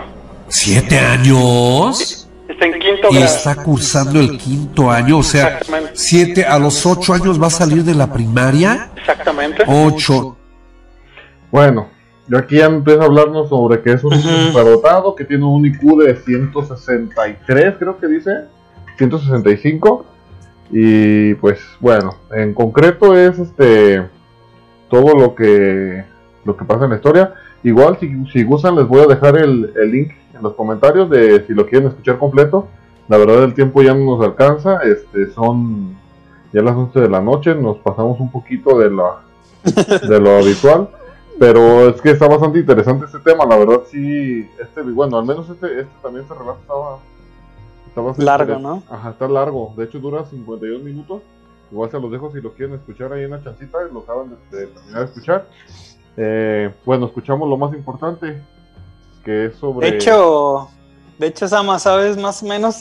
¿Siete 0.49 0.97
años? 0.99 2.29
Está 2.49 2.67
en 2.67 2.73
quinto 2.79 3.09
Y 3.11 3.15
grado. 3.17 3.25
está 3.35 3.57
cursando 3.57 4.21
el 4.21 4.39
quinto 4.39 4.91
año, 4.91 5.19
o 5.19 5.23
sea, 5.23 5.59
siete 5.95 6.45
a 6.45 6.59
los 6.59 6.85
ocho 6.87 7.13
años 7.15 7.43
va 7.43 7.49
a 7.49 7.51
salir 7.51 7.83
de 7.83 7.95
la 7.95 8.13
primaria. 8.13 8.91
Exactamente. 8.97 9.65
Ocho. 9.67 10.37
Bueno, 11.51 11.89
yo 12.29 12.39
aquí 12.39 12.57
ya 12.59 12.67
empieza 12.67 13.03
a 13.03 13.07
hablarnos 13.07 13.49
sobre 13.49 13.83
que 13.83 13.93
es 13.93 14.05
un 14.05 14.15
superdotado, 14.21 15.15
que 15.15 15.25
tiene 15.25 15.45
un 15.45 15.65
IQ 15.67 15.97
de 16.05 16.17
163, 16.17 17.75
creo 17.79 17.99
que 17.99 18.07
dice, 18.07 18.31
165. 18.99 20.07
Y 20.71 21.35
pues 21.35 21.61
bueno, 21.81 22.17
en 22.35 22.55
concreto 22.55 23.17
es 23.17 23.39
este 23.39 24.03
todo 24.89 25.15
lo 25.15 25.35
que 25.35 26.05
lo 26.45 26.57
que 26.57 26.65
pasa 26.65 26.85
en 26.85 26.91
la 26.91 26.97
historia. 26.97 27.35
Igual 27.63 27.99
si, 27.99 28.27
si 28.27 28.45
gustan 28.45 28.77
les 28.77 28.87
voy 28.87 29.01
a 29.01 29.07
dejar 29.07 29.39
el, 29.39 29.73
el 29.77 29.91
link 29.91 30.13
en 30.35 30.43
los 30.43 30.55
comentarios 30.55 31.09
de 31.09 31.47
si 31.47 31.55
lo 31.55 31.67
quieren 31.67 31.89
escuchar 31.89 32.19
completo. 32.19 32.69
La 33.09 33.19
verdad 33.19 33.45
el 33.45 33.55
tiempo 33.55 33.83
ya 33.83 33.95
no 33.95 34.17
nos 34.17 34.25
alcanza, 34.25 34.81
este 34.83 35.31
son 35.33 35.97
Ya 36.53 36.63
las 36.63 36.75
11 36.75 37.01
de 37.01 37.09
la 37.09 37.21
noche 37.21 37.55
nos 37.55 37.79
pasamos 37.79 38.19
un 38.21 38.31
poquito 38.31 38.79
de, 38.79 38.91
la, 38.91 39.21
de 40.09 40.21
lo 40.21 40.39
habitual. 40.39 40.89
Pero 41.39 41.89
es 41.89 42.01
que 42.01 42.11
está 42.11 42.29
bastante 42.29 42.61
interesante 42.61 43.07
este 43.07 43.19
tema, 43.19 43.45
la 43.45 43.57
verdad 43.57 43.81
sí, 43.91 44.49
este, 44.61 44.83
bueno, 44.83 45.19
al 45.19 45.25
menos 45.25 45.49
este, 45.51 45.81
este 45.81 45.93
también 46.01 46.23
este 46.23 46.35
relato 46.35 46.61
estaba, 46.61 46.99
bastante 47.97 48.25
Largo, 48.25 48.59
¿no? 48.61 48.83
Ajá, 48.89 49.11
está 49.11 49.27
largo, 49.27 49.75
de 49.77 49.85
hecho 49.85 49.99
dura 49.99 50.25
52 50.25 50.83
minutos, 50.83 51.23
igual 51.75 51.91
se 51.91 51.99
los 51.99 52.11
dejo 52.11 52.31
si 52.33 52.41
lo 52.41 52.53
quieren 52.55 52.77
escuchar 52.77 53.13
ahí 53.13 53.25
en 53.25 53.33
la 53.33 53.43
chancita, 53.43 53.79
lo 53.93 54.01
acaban 54.01 54.31
de, 54.31 54.59
de 54.59 54.67
terminar 54.69 55.01
de 55.01 55.05
escuchar. 55.07 55.47
Eh, 56.17 56.71
bueno, 56.85 57.07
escuchamos 57.07 57.49
lo 57.49 57.57
más 57.57 57.75
importante, 57.75 58.41
que 59.25 59.47
es 59.47 59.57
sobre... 59.57 59.91
De 59.91 59.97
hecho, 59.97 60.69
de 61.19 61.27
hecho, 61.27 61.49
Sama, 61.49 61.81
¿sabes? 61.81 62.17
Más 62.17 62.45
o 62.45 62.47
menos 62.47 62.79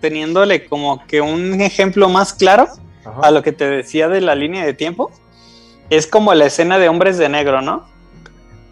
teniéndole 0.00 0.66
como 0.66 1.04
que 1.06 1.20
un 1.20 1.60
ejemplo 1.60 2.08
más 2.08 2.32
claro 2.32 2.68
Ajá, 3.04 3.22
a 3.22 3.30
lo 3.32 3.42
que 3.42 3.50
te 3.50 3.68
decía 3.68 4.08
de 4.08 4.20
la 4.20 4.36
línea 4.36 4.64
de 4.64 4.72
tiempo, 4.72 5.10
es 5.90 6.06
como 6.06 6.32
la 6.32 6.46
escena 6.46 6.78
de 6.78 6.88
Hombres 6.88 7.18
de 7.18 7.28
Negro, 7.28 7.60
¿no? 7.60 7.86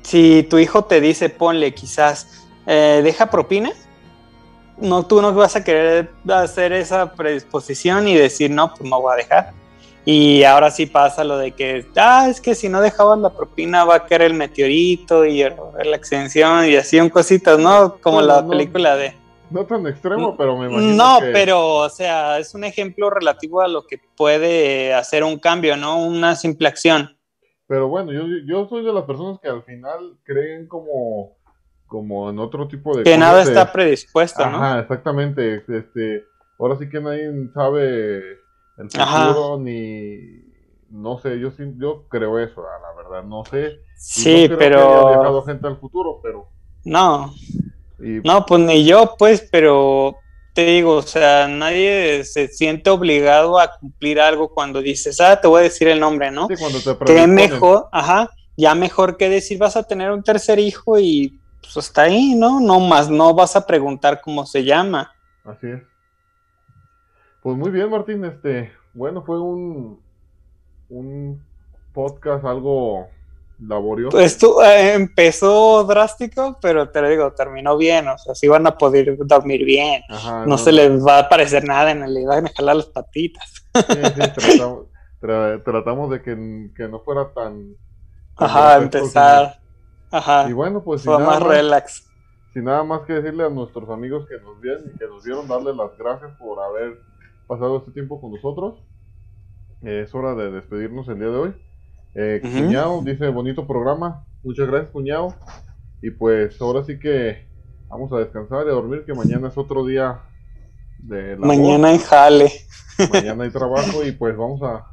Si 0.03 0.45
tu 0.45 0.59
hijo 0.59 0.85
te 0.85 1.01
dice, 1.01 1.29
ponle 1.29 1.75
quizás, 1.75 2.47
eh, 2.67 3.01
deja 3.03 3.31
propina, 3.31 3.73
no, 4.79 5.05
tú 5.07 5.21
no 5.23 5.33
vas 5.33 5.57
a 5.57 5.65
querer 5.65 6.11
hacer 6.29 6.73
esa 6.73 7.13
predisposición 7.13 8.09
y 8.09 8.15
decir, 8.17 8.51
no, 8.51 8.73
pues 8.75 8.89
no 8.89 9.01
voy 9.01 9.13
a 9.15 9.17
dejar. 9.17 9.53
Y 10.07 10.45
ahora 10.45 10.71
sí 10.71 10.85
pasa 10.87 11.25
lo 11.25 11.39
de 11.39 11.53
que, 11.53 11.87
ah, 11.97 12.27
es 12.29 12.41
que 12.41 12.55
si 12.55 12.69
no 12.69 12.81
dejabas 12.83 13.19
la 13.21 13.31
propina 13.31 13.85
va 13.85 13.97
a 13.97 14.05
caer 14.07 14.23
el 14.23 14.35
meteorito 14.35 15.25
y 15.25 15.43
la 15.43 15.97
extensión 15.97 16.67
y 16.67 16.77
así 16.77 17.01
un 17.01 17.09
cositas, 17.09 17.59
¿no? 17.59 17.97
Como 18.03 18.21
la 18.21 18.43
no. 18.43 18.51
película 18.51 18.97
de... 18.97 19.15
No 19.51 19.65
tan 19.65 19.87
extremo, 19.87 20.37
pero 20.37 20.57
me 20.59 20.67
imagino 20.69 20.95
No, 20.95 21.21
que- 21.21 21.31
pero, 21.33 21.77
o 21.77 21.89
sea, 21.89 22.39
es 22.39 22.55
un 22.55 22.65
ejemplo 22.65 23.09
relativo 23.09 23.61
a 23.63 23.69
lo 23.69 23.87
que 23.87 23.99
puede 24.17 24.93
hacer 24.93 25.23
un 25.25 25.39
cambio, 25.39 25.77
¿no? 25.77 25.99
Una 26.05 26.35
simple 26.37 26.69
acción. 26.69 27.17
Pero 27.67 27.89
bueno, 27.89 28.13
yo, 28.13 28.25
yo 28.47 28.69
soy 28.69 28.85
de 28.85 28.93
las 28.93 29.05
personas 29.05 29.39
que 29.41 29.49
al 29.49 29.63
final 29.63 30.19
creen 30.25 30.67
como, 30.67 31.33
como 31.95 32.29
en 32.29 32.41
otro 32.41 32.67
tipo 32.67 32.97
de 32.97 33.05
Que 33.05 33.17
nada 33.17 33.39
cosas 33.39 33.49
está 33.51 33.73
predispuesto, 33.73 34.45
¿no? 34.51 34.57
Ajá, 34.57 34.81
exactamente. 34.81 35.63
Este, 35.69 36.27
ahora 36.59 36.77
sí 36.77 36.89
que 36.89 37.01
nadie 37.01 37.31
sabe 37.55 38.41
el 38.79 38.89
Ajá. 38.99 39.29
futuro 39.29 39.59
ni 39.61 40.43
no 40.91 41.19
sé, 41.19 41.39
yo 41.39 41.53
sí, 41.53 41.73
yo 41.77 42.09
creo 42.09 42.41
eso, 42.41 42.63
la 42.63 43.01
verdad, 43.01 43.23
no 43.23 43.45
sé. 43.45 43.79
Sí, 43.97 44.49
no 44.49 44.57
creo 44.57 44.59
que 44.59 44.75
haya 44.75 45.21
pero... 45.23 45.43
gente 45.43 45.67
al 45.69 45.77
futuro, 45.77 46.19
pero 46.21 46.49
No, 46.85 47.33
y, 48.01 48.21
no, 48.25 48.45
pues 48.45 48.61
ni 48.63 48.85
yo, 48.85 49.15
pues, 49.17 49.47
pero 49.53 50.17
te 50.53 50.65
digo, 50.65 50.97
o 50.97 51.03
sea, 51.03 51.47
nadie 51.47 52.25
se 52.25 52.49
siente 52.49 52.91
obligado 52.91 53.61
a 53.61 53.71
cumplir 53.79 54.19
algo 54.19 54.49
cuando 54.49 54.83
dices, 54.83 55.21
ah, 55.21 55.41
te 55.41 55.47
voy 55.47 55.61
a 55.61 55.63
decir 55.65 55.87
el 55.87 56.01
nombre, 56.01 56.33
¿no? 56.33 56.49
sí, 56.49 56.55
cuando 56.59 56.81
te 56.81 57.05
Que 57.05 57.27
mejor, 57.29 57.87
ajá, 57.93 58.31
ya 58.57 58.75
mejor 58.75 59.17
que 59.17 59.29
decir 59.29 59.59
vas 59.59 59.77
a 59.77 59.85
tener 59.85 60.11
un 60.11 60.25
tercer 60.25 60.59
hijo 60.59 60.99
y 60.99 61.41
pues 61.65 61.77
hasta 61.87 62.03
ahí, 62.03 62.35
¿no? 62.35 62.61
No 62.61 62.81
más, 62.81 63.09
no 63.11 63.35
vas 63.35 63.57
a 63.57 63.67
preguntar 63.67 64.21
cómo 64.21 64.47
se 64.47 64.65
llama. 64.65 65.13
Así 65.45 65.67
es. 65.69 65.83
Pues 67.43 67.57
muy 67.57 67.71
bien, 67.71 67.91
Martín, 67.91 68.25
este, 68.25 68.73
bueno, 68.95 69.23
fue 69.23 69.41
un 69.41 70.03
un 70.89 71.43
podcast 71.93 72.45
algo 72.45 73.09
laborioso. 73.59 74.19
Esto 74.21 74.63
eh, 74.65 74.95
empezó 74.95 75.85
drástico, 75.85 76.59
pero 76.61 76.91
te 76.91 77.01
lo 77.01 77.09
digo, 77.09 77.33
terminó 77.33 77.77
bien. 77.77 78.09
O 78.09 78.19
sea, 78.19 78.35
sí 78.35 78.49
van 78.49 78.67
a 78.67 78.77
poder 78.77 79.17
dormir 79.27 79.65
bien. 79.65 80.03
Ajá, 80.09 80.45
No 80.47 80.59
se 80.59 80.73
les 80.73 81.05
va 81.05 81.17
a 81.17 81.21
aparecer 81.21 81.65
nada 81.65 81.91
en 81.93 82.03
el 82.03 82.25
van 82.27 82.47
a 82.47 82.53
jalar 82.55 82.77
las 82.77 82.87
patitas. 82.87 83.65
sí, 83.75 83.83
sí, 84.15 84.21
tratamos, 84.35 84.87
tra- 85.21 85.63
tratamos 85.65 86.11
de 86.11 86.23
que, 86.23 86.71
que 86.77 86.89
no 86.89 87.01
fuera 87.01 87.33
tan 87.33 87.75
Ajá, 88.37 88.75
tan 88.75 88.83
empezar. 88.85 89.61
Ajá, 90.15 90.49
Y 90.49 90.53
bueno, 90.53 90.83
pues 90.85 91.03
fue 91.03 91.19
nada, 91.19 91.27
más 91.27 91.43
relax. 91.43 92.07
sin 92.53 92.65
nada 92.65 92.85
más 92.85 93.01
que 93.03 93.15
decirle 93.15 93.45
a 93.45 93.51
nuestros 93.51 93.89
amigos 93.91 94.27
que 94.29 94.39
nos 94.41 94.61
vieron 94.61 94.85
y 94.95 94.99
que 94.99 95.07
nos 95.07 95.25
vieron, 95.25 95.49
darle 95.49 95.75
las 95.75 95.97
gracias 95.99 96.33
por 96.39 96.61
haber 96.63 97.01
pasado 97.47 97.79
este 97.79 97.91
tiempo 97.93 98.21
con 98.21 98.33
nosotros. 98.33 98.83
Eh, 99.83 100.03
es 100.05 100.15
hora 100.15 100.35
de 100.35 100.51
despedirnos 100.51 101.09
el 101.09 101.17
día 101.19 101.29
de 101.29 101.37
hoy. 101.37 101.55
Eh, 102.15 102.41
Ujú. 102.45 102.53
Cuñado 102.53 103.03
dice, 103.03 103.29
bonito 103.29 103.67
programa. 103.67 104.25
Muchas 104.43 104.69
gracias, 104.69 104.91
cuñado. 104.93 105.35
Y 106.01 106.11
pues 106.11 106.61
ahora 106.61 106.85
sí 106.85 106.99
que 106.99 107.49
vamos 107.89 108.13
a 108.13 108.19
descansar 108.19 108.67
y 108.67 108.71
a 108.71 108.73
dormir, 108.73 109.05
que 109.05 109.15
mañana 109.15 109.49
es 109.49 109.59
otro 109.59 109.85
día 109.85 110.21
de 110.99 111.37
labor. 111.39 111.47
Mañana 111.47 111.93
en 111.93 111.99
jale. 111.99 112.53
Mañana 113.13 113.45
hay 113.45 113.51
trabajo 113.51 114.05
y 114.05 114.13
pues 114.13 114.37
vamos 114.37 114.63
a, 114.63 114.87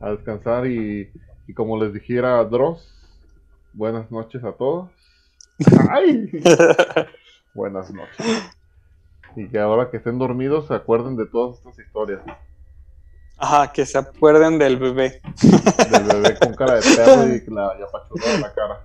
a 0.00 0.10
descansar 0.12 0.66
y, 0.66 1.10
y 1.46 1.54
como 1.54 1.82
les 1.82 1.92
dijera 1.92 2.44
Dross, 2.44 2.94
buenas 3.72 4.10
noches 4.10 4.42
a 4.44 4.52
todos. 4.52 4.90
¡Ay! 5.90 6.30
Buenas 7.54 7.90
noches. 7.90 8.26
Y 9.34 9.48
que 9.48 9.58
ahora 9.58 9.90
que 9.90 9.96
estén 9.96 10.18
dormidos 10.18 10.68
se 10.68 10.74
acuerden 10.74 11.16
de 11.16 11.26
todas 11.26 11.58
estas 11.58 11.78
historias. 11.78 12.20
Ajá, 13.36 13.72
que 13.72 13.86
se 13.86 13.98
acuerden 13.98 14.58
del 14.58 14.76
bebé. 14.76 15.20
Del 15.90 16.04
bebé 16.04 16.38
con 16.38 16.54
cara 16.54 16.74
de 16.74 16.82
perro 16.82 17.26
y 17.26 17.50
la 17.50 17.76
y 17.78 17.82
apachurrada 17.82 18.34
en 18.34 18.40
la 18.40 18.54
cara. 18.54 18.84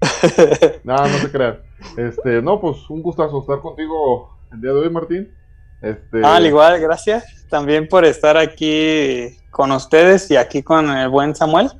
No, 0.84 0.96
no 0.96 1.18
se 1.18 1.30
crean. 1.30 1.58
Este, 1.96 2.42
no, 2.42 2.60
pues 2.60 2.88
un 2.90 3.02
gustazo 3.02 3.40
estar 3.40 3.60
contigo 3.60 4.36
el 4.52 4.60
día 4.60 4.72
de 4.72 4.78
hoy, 4.78 4.90
Martín. 4.90 5.32
Este, 5.82 6.20
Ah, 6.24 6.36
al 6.36 6.46
igual, 6.46 6.80
gracias 6.80 7.46
también 7.48 7.88
por 7.88 8.04
estar 8.04 8.36
aquí 8.36 9.36
con 9.50 9.72
ustedes 9.72 10.30
y 10.30 10.36
aquí 10.36 10.62
con 10.62 10.90
el 10.90 11.08
buen 11.08 11.34
Samuel. 11.34 11.70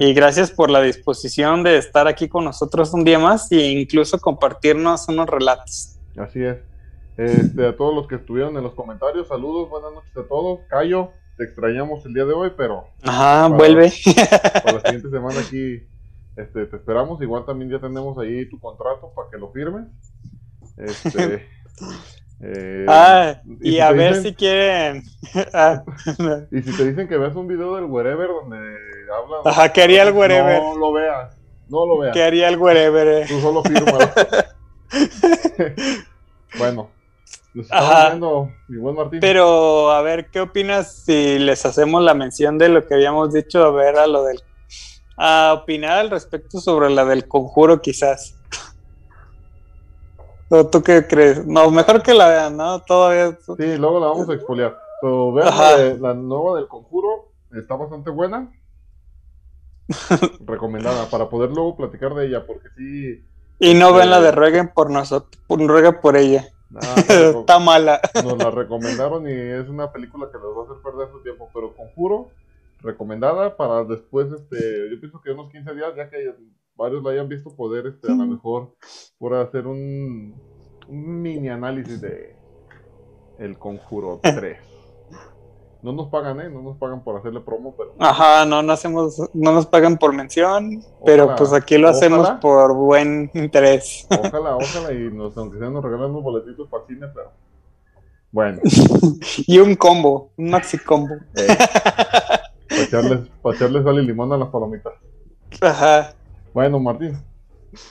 Y 0.00 0.14
gracias 0.14 0.50
por 0.50 0.70
la 0.70 0.80
disposición 0.80 1.62
de 1.62 1.78
estar 1.78 2.06
aquí 2.06 2.28
con 2.28 2.44
nosotros 2.44 2.92
un 2.92 3.04
día 3.04 3.18
más 3.18 3.50
e 3.50 3.70
incluso 3.70 4.20
compartirnos 4.20 5.08
unos 5.08 5.28
relatos. 5.28 5.98
Así 6.16 6.42
es. 6.44 6.58
Este, 7.16 7.66
a 7.66 7.76
todos 7.76 7.94
los 7.94 8.06
que 8.06 8.14
estuvieron 8.14 8.56
en 8.56 8.62
los 8.62 8.74
comentarios, 8.74 9.26
saludos, 9.26 9.68
buenas 9.68 9.92
noches 9.92 10.16
a 10.16 10.28
todos. 10.28 10.60
Cayo, 10.68 11.10
te 11.36 11.44
extrañamos 11.44 12.06
el 12.06 12.14
día 12.14 12.24
de 12.24 12.32
hoy, 12.32 12.52
pero 12.56 12.86
Ajá, 13.02 13.48
vuelve. 13.48 13.92
para 14.62 14.74
la 14.74 14.80
siguiente 14.82 15.10
semana 15.10 15.40
aquí 15.40 15.82
este, 16.36 16.66
te 16.66 16.76
esperamos. 16.76 17.20
Igual 17.20 17.44
también 17.44 17.70
ya 17.72 17.80
tenemos 17.80 18.16
ahí 18.18 18.48
tu 18.48 18.60
contrato 18.60 19.10
para 19.16 19.28
que 19.28 19.38
lo 19.38 19.50
firmes. 19.50 19.86
Este, 20.76 21.48
eh, 22.40 22.86
ah, 22.88 23.40
y, 23.60 23.72
si 23.72 23.80
a 23.80 23.90
ver 23.92 24.14
dicen- 24.14 24.22
si 24.22 24.34
quieren. 24.34 25.02
Ah, 25.52 25.82
Y 26.52 26.62
si 26.62 26.76
te 26.76 26.84
dicen 26.88 27.08
que 27.08 27.16
veas 27.18 27.34
un 27.36 27.46
video 27.48 27.74
del 27.76 27.84
wherever 27.86 28.28
donde 28.28 28.56
hablan. 29.12 29.40
Ajá, 29.44 29.72
¿qué 29.72 29.82
haría 29.82 30.02
el 30.04 30.12
wherever? 30.12 30.60
No 30.62 30.76
lo 30.76 30.92
veas. 30.92 31.36
No 31.68 31.86
lo 31.86 31.98
veas. 31.98 32.14
¿Qué 32.14 32.22
haría 32.22 32.48
el 32.48 32.56
wherever? 32.58 33.06
eh? 33.08 33.24
Tú 33.28 33.40
solo 33.40 33.62
firmas. 33.62 34.10
bueno, 36.58 36.90
Ajá. 37.70 38.08
viendo, 38.10 38.50
mi 38.68 38.78
buen 38.78 38.94
Martín. 38.94 39.20
Pero 39.20 39.90
a 39.90 40.00
ver, 40.02 40.30
¿qué 40.30 40.40
opinas 40.40 41.02
si 41.04 41.38
les 41.38 41.66
hacemos 41.66 42.02
la 42.02 42.14
mención 42.14 42.56
de 42.58 42.68
lo 42.70 42.86
que 42.86 42.94
habíamos 42.94 43.32
dicho? 43.32 43.64
A 43.64 43.70
ver, 43.72 43.96
a 43.98 44.06
lo 44.06 44.24
del. 44.24 44.40
A 45.18 45.52
opinar 45.62 45.98
al 45.98 46.10
respecto 46.10 46.60
sobre 46.60 46.90
la 46.90 47.04
del 47.04 47.26
conjuro, 47.26 47.80
quizás. 47.82 48.37
¿O 50.50 50.66
tú 50.66 50.82
qué 50.82 51.06
crees? 51.06 51.46
No, 51.46 51.70
mejor 51.70 52.02
que 52.02 52.14
la 52.14 52.28
vean, 52.28 52.56
¿no? 52.56 52.80
Todavía. 52.82 53.36
Sí, 53.56 53.76
luego 53.76 54.00
la 54.00 54.06
vamos 54.06 54.28
a 54.28 54.34
expoliar. 54.34 54.78
Pero 55.00 55.32
vean 55.32 55.56
la, 55.56 55.76
de- 55.76 55.98
la 55.98 56.14
nueva 56.14 56.56
del 56.58 56.68
conjuro, 56.68 57.32
está 57.52 57.76
bastante 57.76 58.10
buena. 58.10 58.50
Recomendada 60.46 61.06
para 61.10 61.28
poder 61.28 61.50
luego 61.50 61.76
platicar 61.76 62.14
de 62.14 62.26
ella, 62.26 62.44
porque 62.46 62.68
sí. 62.76 63.24
Y 63.60 63.74
no 63.74 63.92
ven 63.92 64.10
la 64.10 64.18
Eh. 64.18 64.22
de 64.22 64.32
rueguen 64.32 64.68
por 64.68 64.90
nosotros, 64.90 65.40
rueguen 65.48 66.00
por 66.00 66.16
ella. 66.16 66.46
reco- 66.70 67.40
Está 67.40 67.58
mala. 67.58 68.00
nos 68.22 68.36
la 68.38 68.50
recomendaron 68.50 69.26
y 69.28 69.32
es 69.32 69.68
una 69.68 69.90
película 69.92 70.28
que 70.30 70.38
les 70.38 70.46
va 70.46 70.62
a 70.62 70.64
hacer 70.64 70.82
perder 70.82 71.08
su 71.12 71.22
tiempo. 71.22 71.48
Pero 71.54 71.74
conjuro, 71.74 72.28
recomendada 72.80 73.56
para 73.56 73.84
después, 73.84 74.30
este, 74.32 74.90
yo 74.90 75.00
pienso 75.00 75.20
que 75.20 75.30
unos 75.30 75.50
15 75.50 75.74
días, 75.74 75.92
ya 75.96 76.08
que 76.10 76.34
varios 76.78 77.02
la 77.02 77.10
hayan 77.10 77.28
visto, 77.28 77.50
poder, 77.54 77.86
este, 77.88 78.10
a 78.10 78.14
lo 78.14 78.24
mejor, 78.26 78.74
por 79.18 79.34
hacer 79.34 79.66
un, 79.66 80.34
un 80.88 81.22
mini 81.22 81.50
análisis 81.50 82.00
de 82.00 82.34
El 83.38 83.58
Conjuro 83.58 84.20
3. 84.22 84.56
No 85.80 85.92
nos 85.92 86.08
pagan, 86.08 86.40
¿eh? 86.40 86.50
No 86.50 86.60
nos 86.60 86.76
pagan 86.76 87.04
por 87.04 87.16
hacerle 87.16 87.40
promo, 87.40 87.72
pero 87.76 87.94
Ajá, 88.00 88.44
no, 88.44 88.62
no 88.64 88.72
hacemos, 88.72 89.16
no 89.32 89.52
nos 89.52 89.66
pagan 89.66 89.96
por 89.96 90.12
mención, 90.12 90.82
pero 91.04 91.24
Ojalá, 91.24 91.36
pues 91.36 91.52
aquí 91.52 91.78
lo 91.78 91.88
hacemos 91.88 92.20
ojalá. 92.20 92.40
por 92.40 92.74
buen 92.74 93.30
interés. 93.34 94.06
ojalá, 94.10 94.56
ojalá, 94.60 94.92
y 94.92 95.10
nos, 95.12 95.36
aunque 95.36 95.58
sea 95.58 95.70
nos 95.70 95.84
regalan 95.84 96.10
unos 96.10 96.24
boletitos 96.24 96.68
para 96.68 96.84
cine, 96.86 97.06
pero 97.14 97.30
bueno, 98.32 98.60
y 99.46 99.58
un 99.58 99.76
combo, 99.76 100.32
un 100.36 100.50
maxi 100.50 100.78
combo. 100.78 101.14
echarles, 102.68 103.28
para 103.40 103.56
echarles 103.56 103.84
sal 103.84 103.98
y 104.02 104.06
limón 104.06 104.32
a 104.32 104.36
las 104.36 104.48
palomitas. 104.48 104.94
Ajá. 105.60 106.12
Bueno, 106.52 106.78
Martín, 106.80 107.16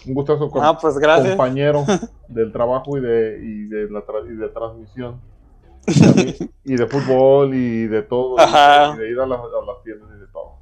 un 0.08 0.14
gustazo 0.14 0.50
con 0.50 0.64
Ah, 0.64 0.78
pues 0.80 0.98
gracias. 0.98 1.30
compañero 1.36 1.84
del 2.28 2.52
trabajo 2.52 2.98
y 2.98 3.02
de, 3.02 3.40
y 3.44 3.64
de 3.68 3.90
la 3.90 4.06
tra- 4.06 4.26
y 4.30 4.36
de 4.36 4.50
transmisión. 4.50 5.22
Y, 5.88 6.04
a 6.06 6.12
mí- 6.12 6.36
y 6.66 6.76
de 6.76 6.88
fútbol 6.88 7.54
y 7.54 7.88
de 7.88 8.02
todo. 8.02 8.36
Y 8.38 8.98
de 8.98 9.10
ir 9.12 9.20
a 9.20 9.26
las, 9.26 9.40
a 9.40 9.66
las 9.66 9.84
tiendas 9.84 10.10
y 10.16 10.20
de 10.20 10.28
todo. 10.28 10.58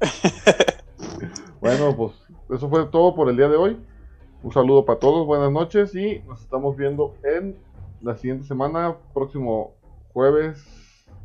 bueno, 1.60 1.96
pues 1.96 2.12
eso 2.50 2.68
fue 2.68 2.84
todo 2.86 3.14
por 3.14 3.28
el 3.30 3.36
día 3.36 3.48
de 3.48 3.56
hoy. 3.56 3.78
Un 4.42 4.52
saludo 4.52 4.84
para 4.84 4.98
todos, 4.98 5.26
buenas 5.26 5.50
noches 5.50 5.94
y 5.94 6.18
nos 6.26 6.42
estamos 6.42 6.76
viendo 6.76 7.14
en 7.22 7.56
la 8.02 8.16
siguiente 8.16 8.46
semana, 8.46 8.94
próximo 9.14 9.72
jueves, 10.12 10.62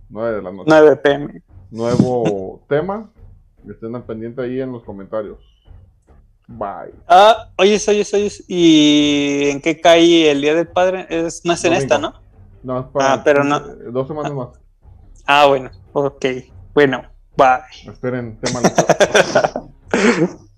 9 0.10 0.36
de 0.38 0.42
la 0.42 0.52
noche. 0.54 0.66
9 0.70 0.96
pm. 0.98 1.44
Nuevo 1.72 2.62
tema. 2.70 3.10
Estén 3.70 3.94
al 3.96 4.04
pendiente 4.06 4.42
ahí 4.42 4.62
en 4.62 4.72
los 4.72 4.84
comentarios. 4.84 5.40
Bye. 6.52 6.94
Ah, 7.08 7.50
oyes, 7.58 7.88
oyes, 7.88 8.12
oyes. 8.14 8.44
¿Y 8.48 9.50
en 9.50 9.62
qué 9.62 9.80
cae 9.80 10.32
el 10.32 10.42
Día 10.42 10.56
del 10.56 10.68
Padre? 10.68 11.06
Es 11.10 11.46
más 11.46 11.64
en 11.64 11.74
Domingo. 11.74 11.84
esta, 11.84 11.98
¿no? 12.00 12.14
No, 12.64 12.80
es 12.80 12.86
para 12.88 13.14
Ah, 13.14 13.22
pero 13.24 13.44
no. 13.44 13.58
eh, 13.58 13.76
dos 13.92 14.08
semanas 14.08 14.34
más. 14.34 14.48
Ah, 15.28 15.46
bueno, 15.46 15.70
ok. 15.94 16.26
Bueno, 16.74 17.04
bye. 17.38 17.92
Esperen, 17.92 18.40
tema. 18.40 18.62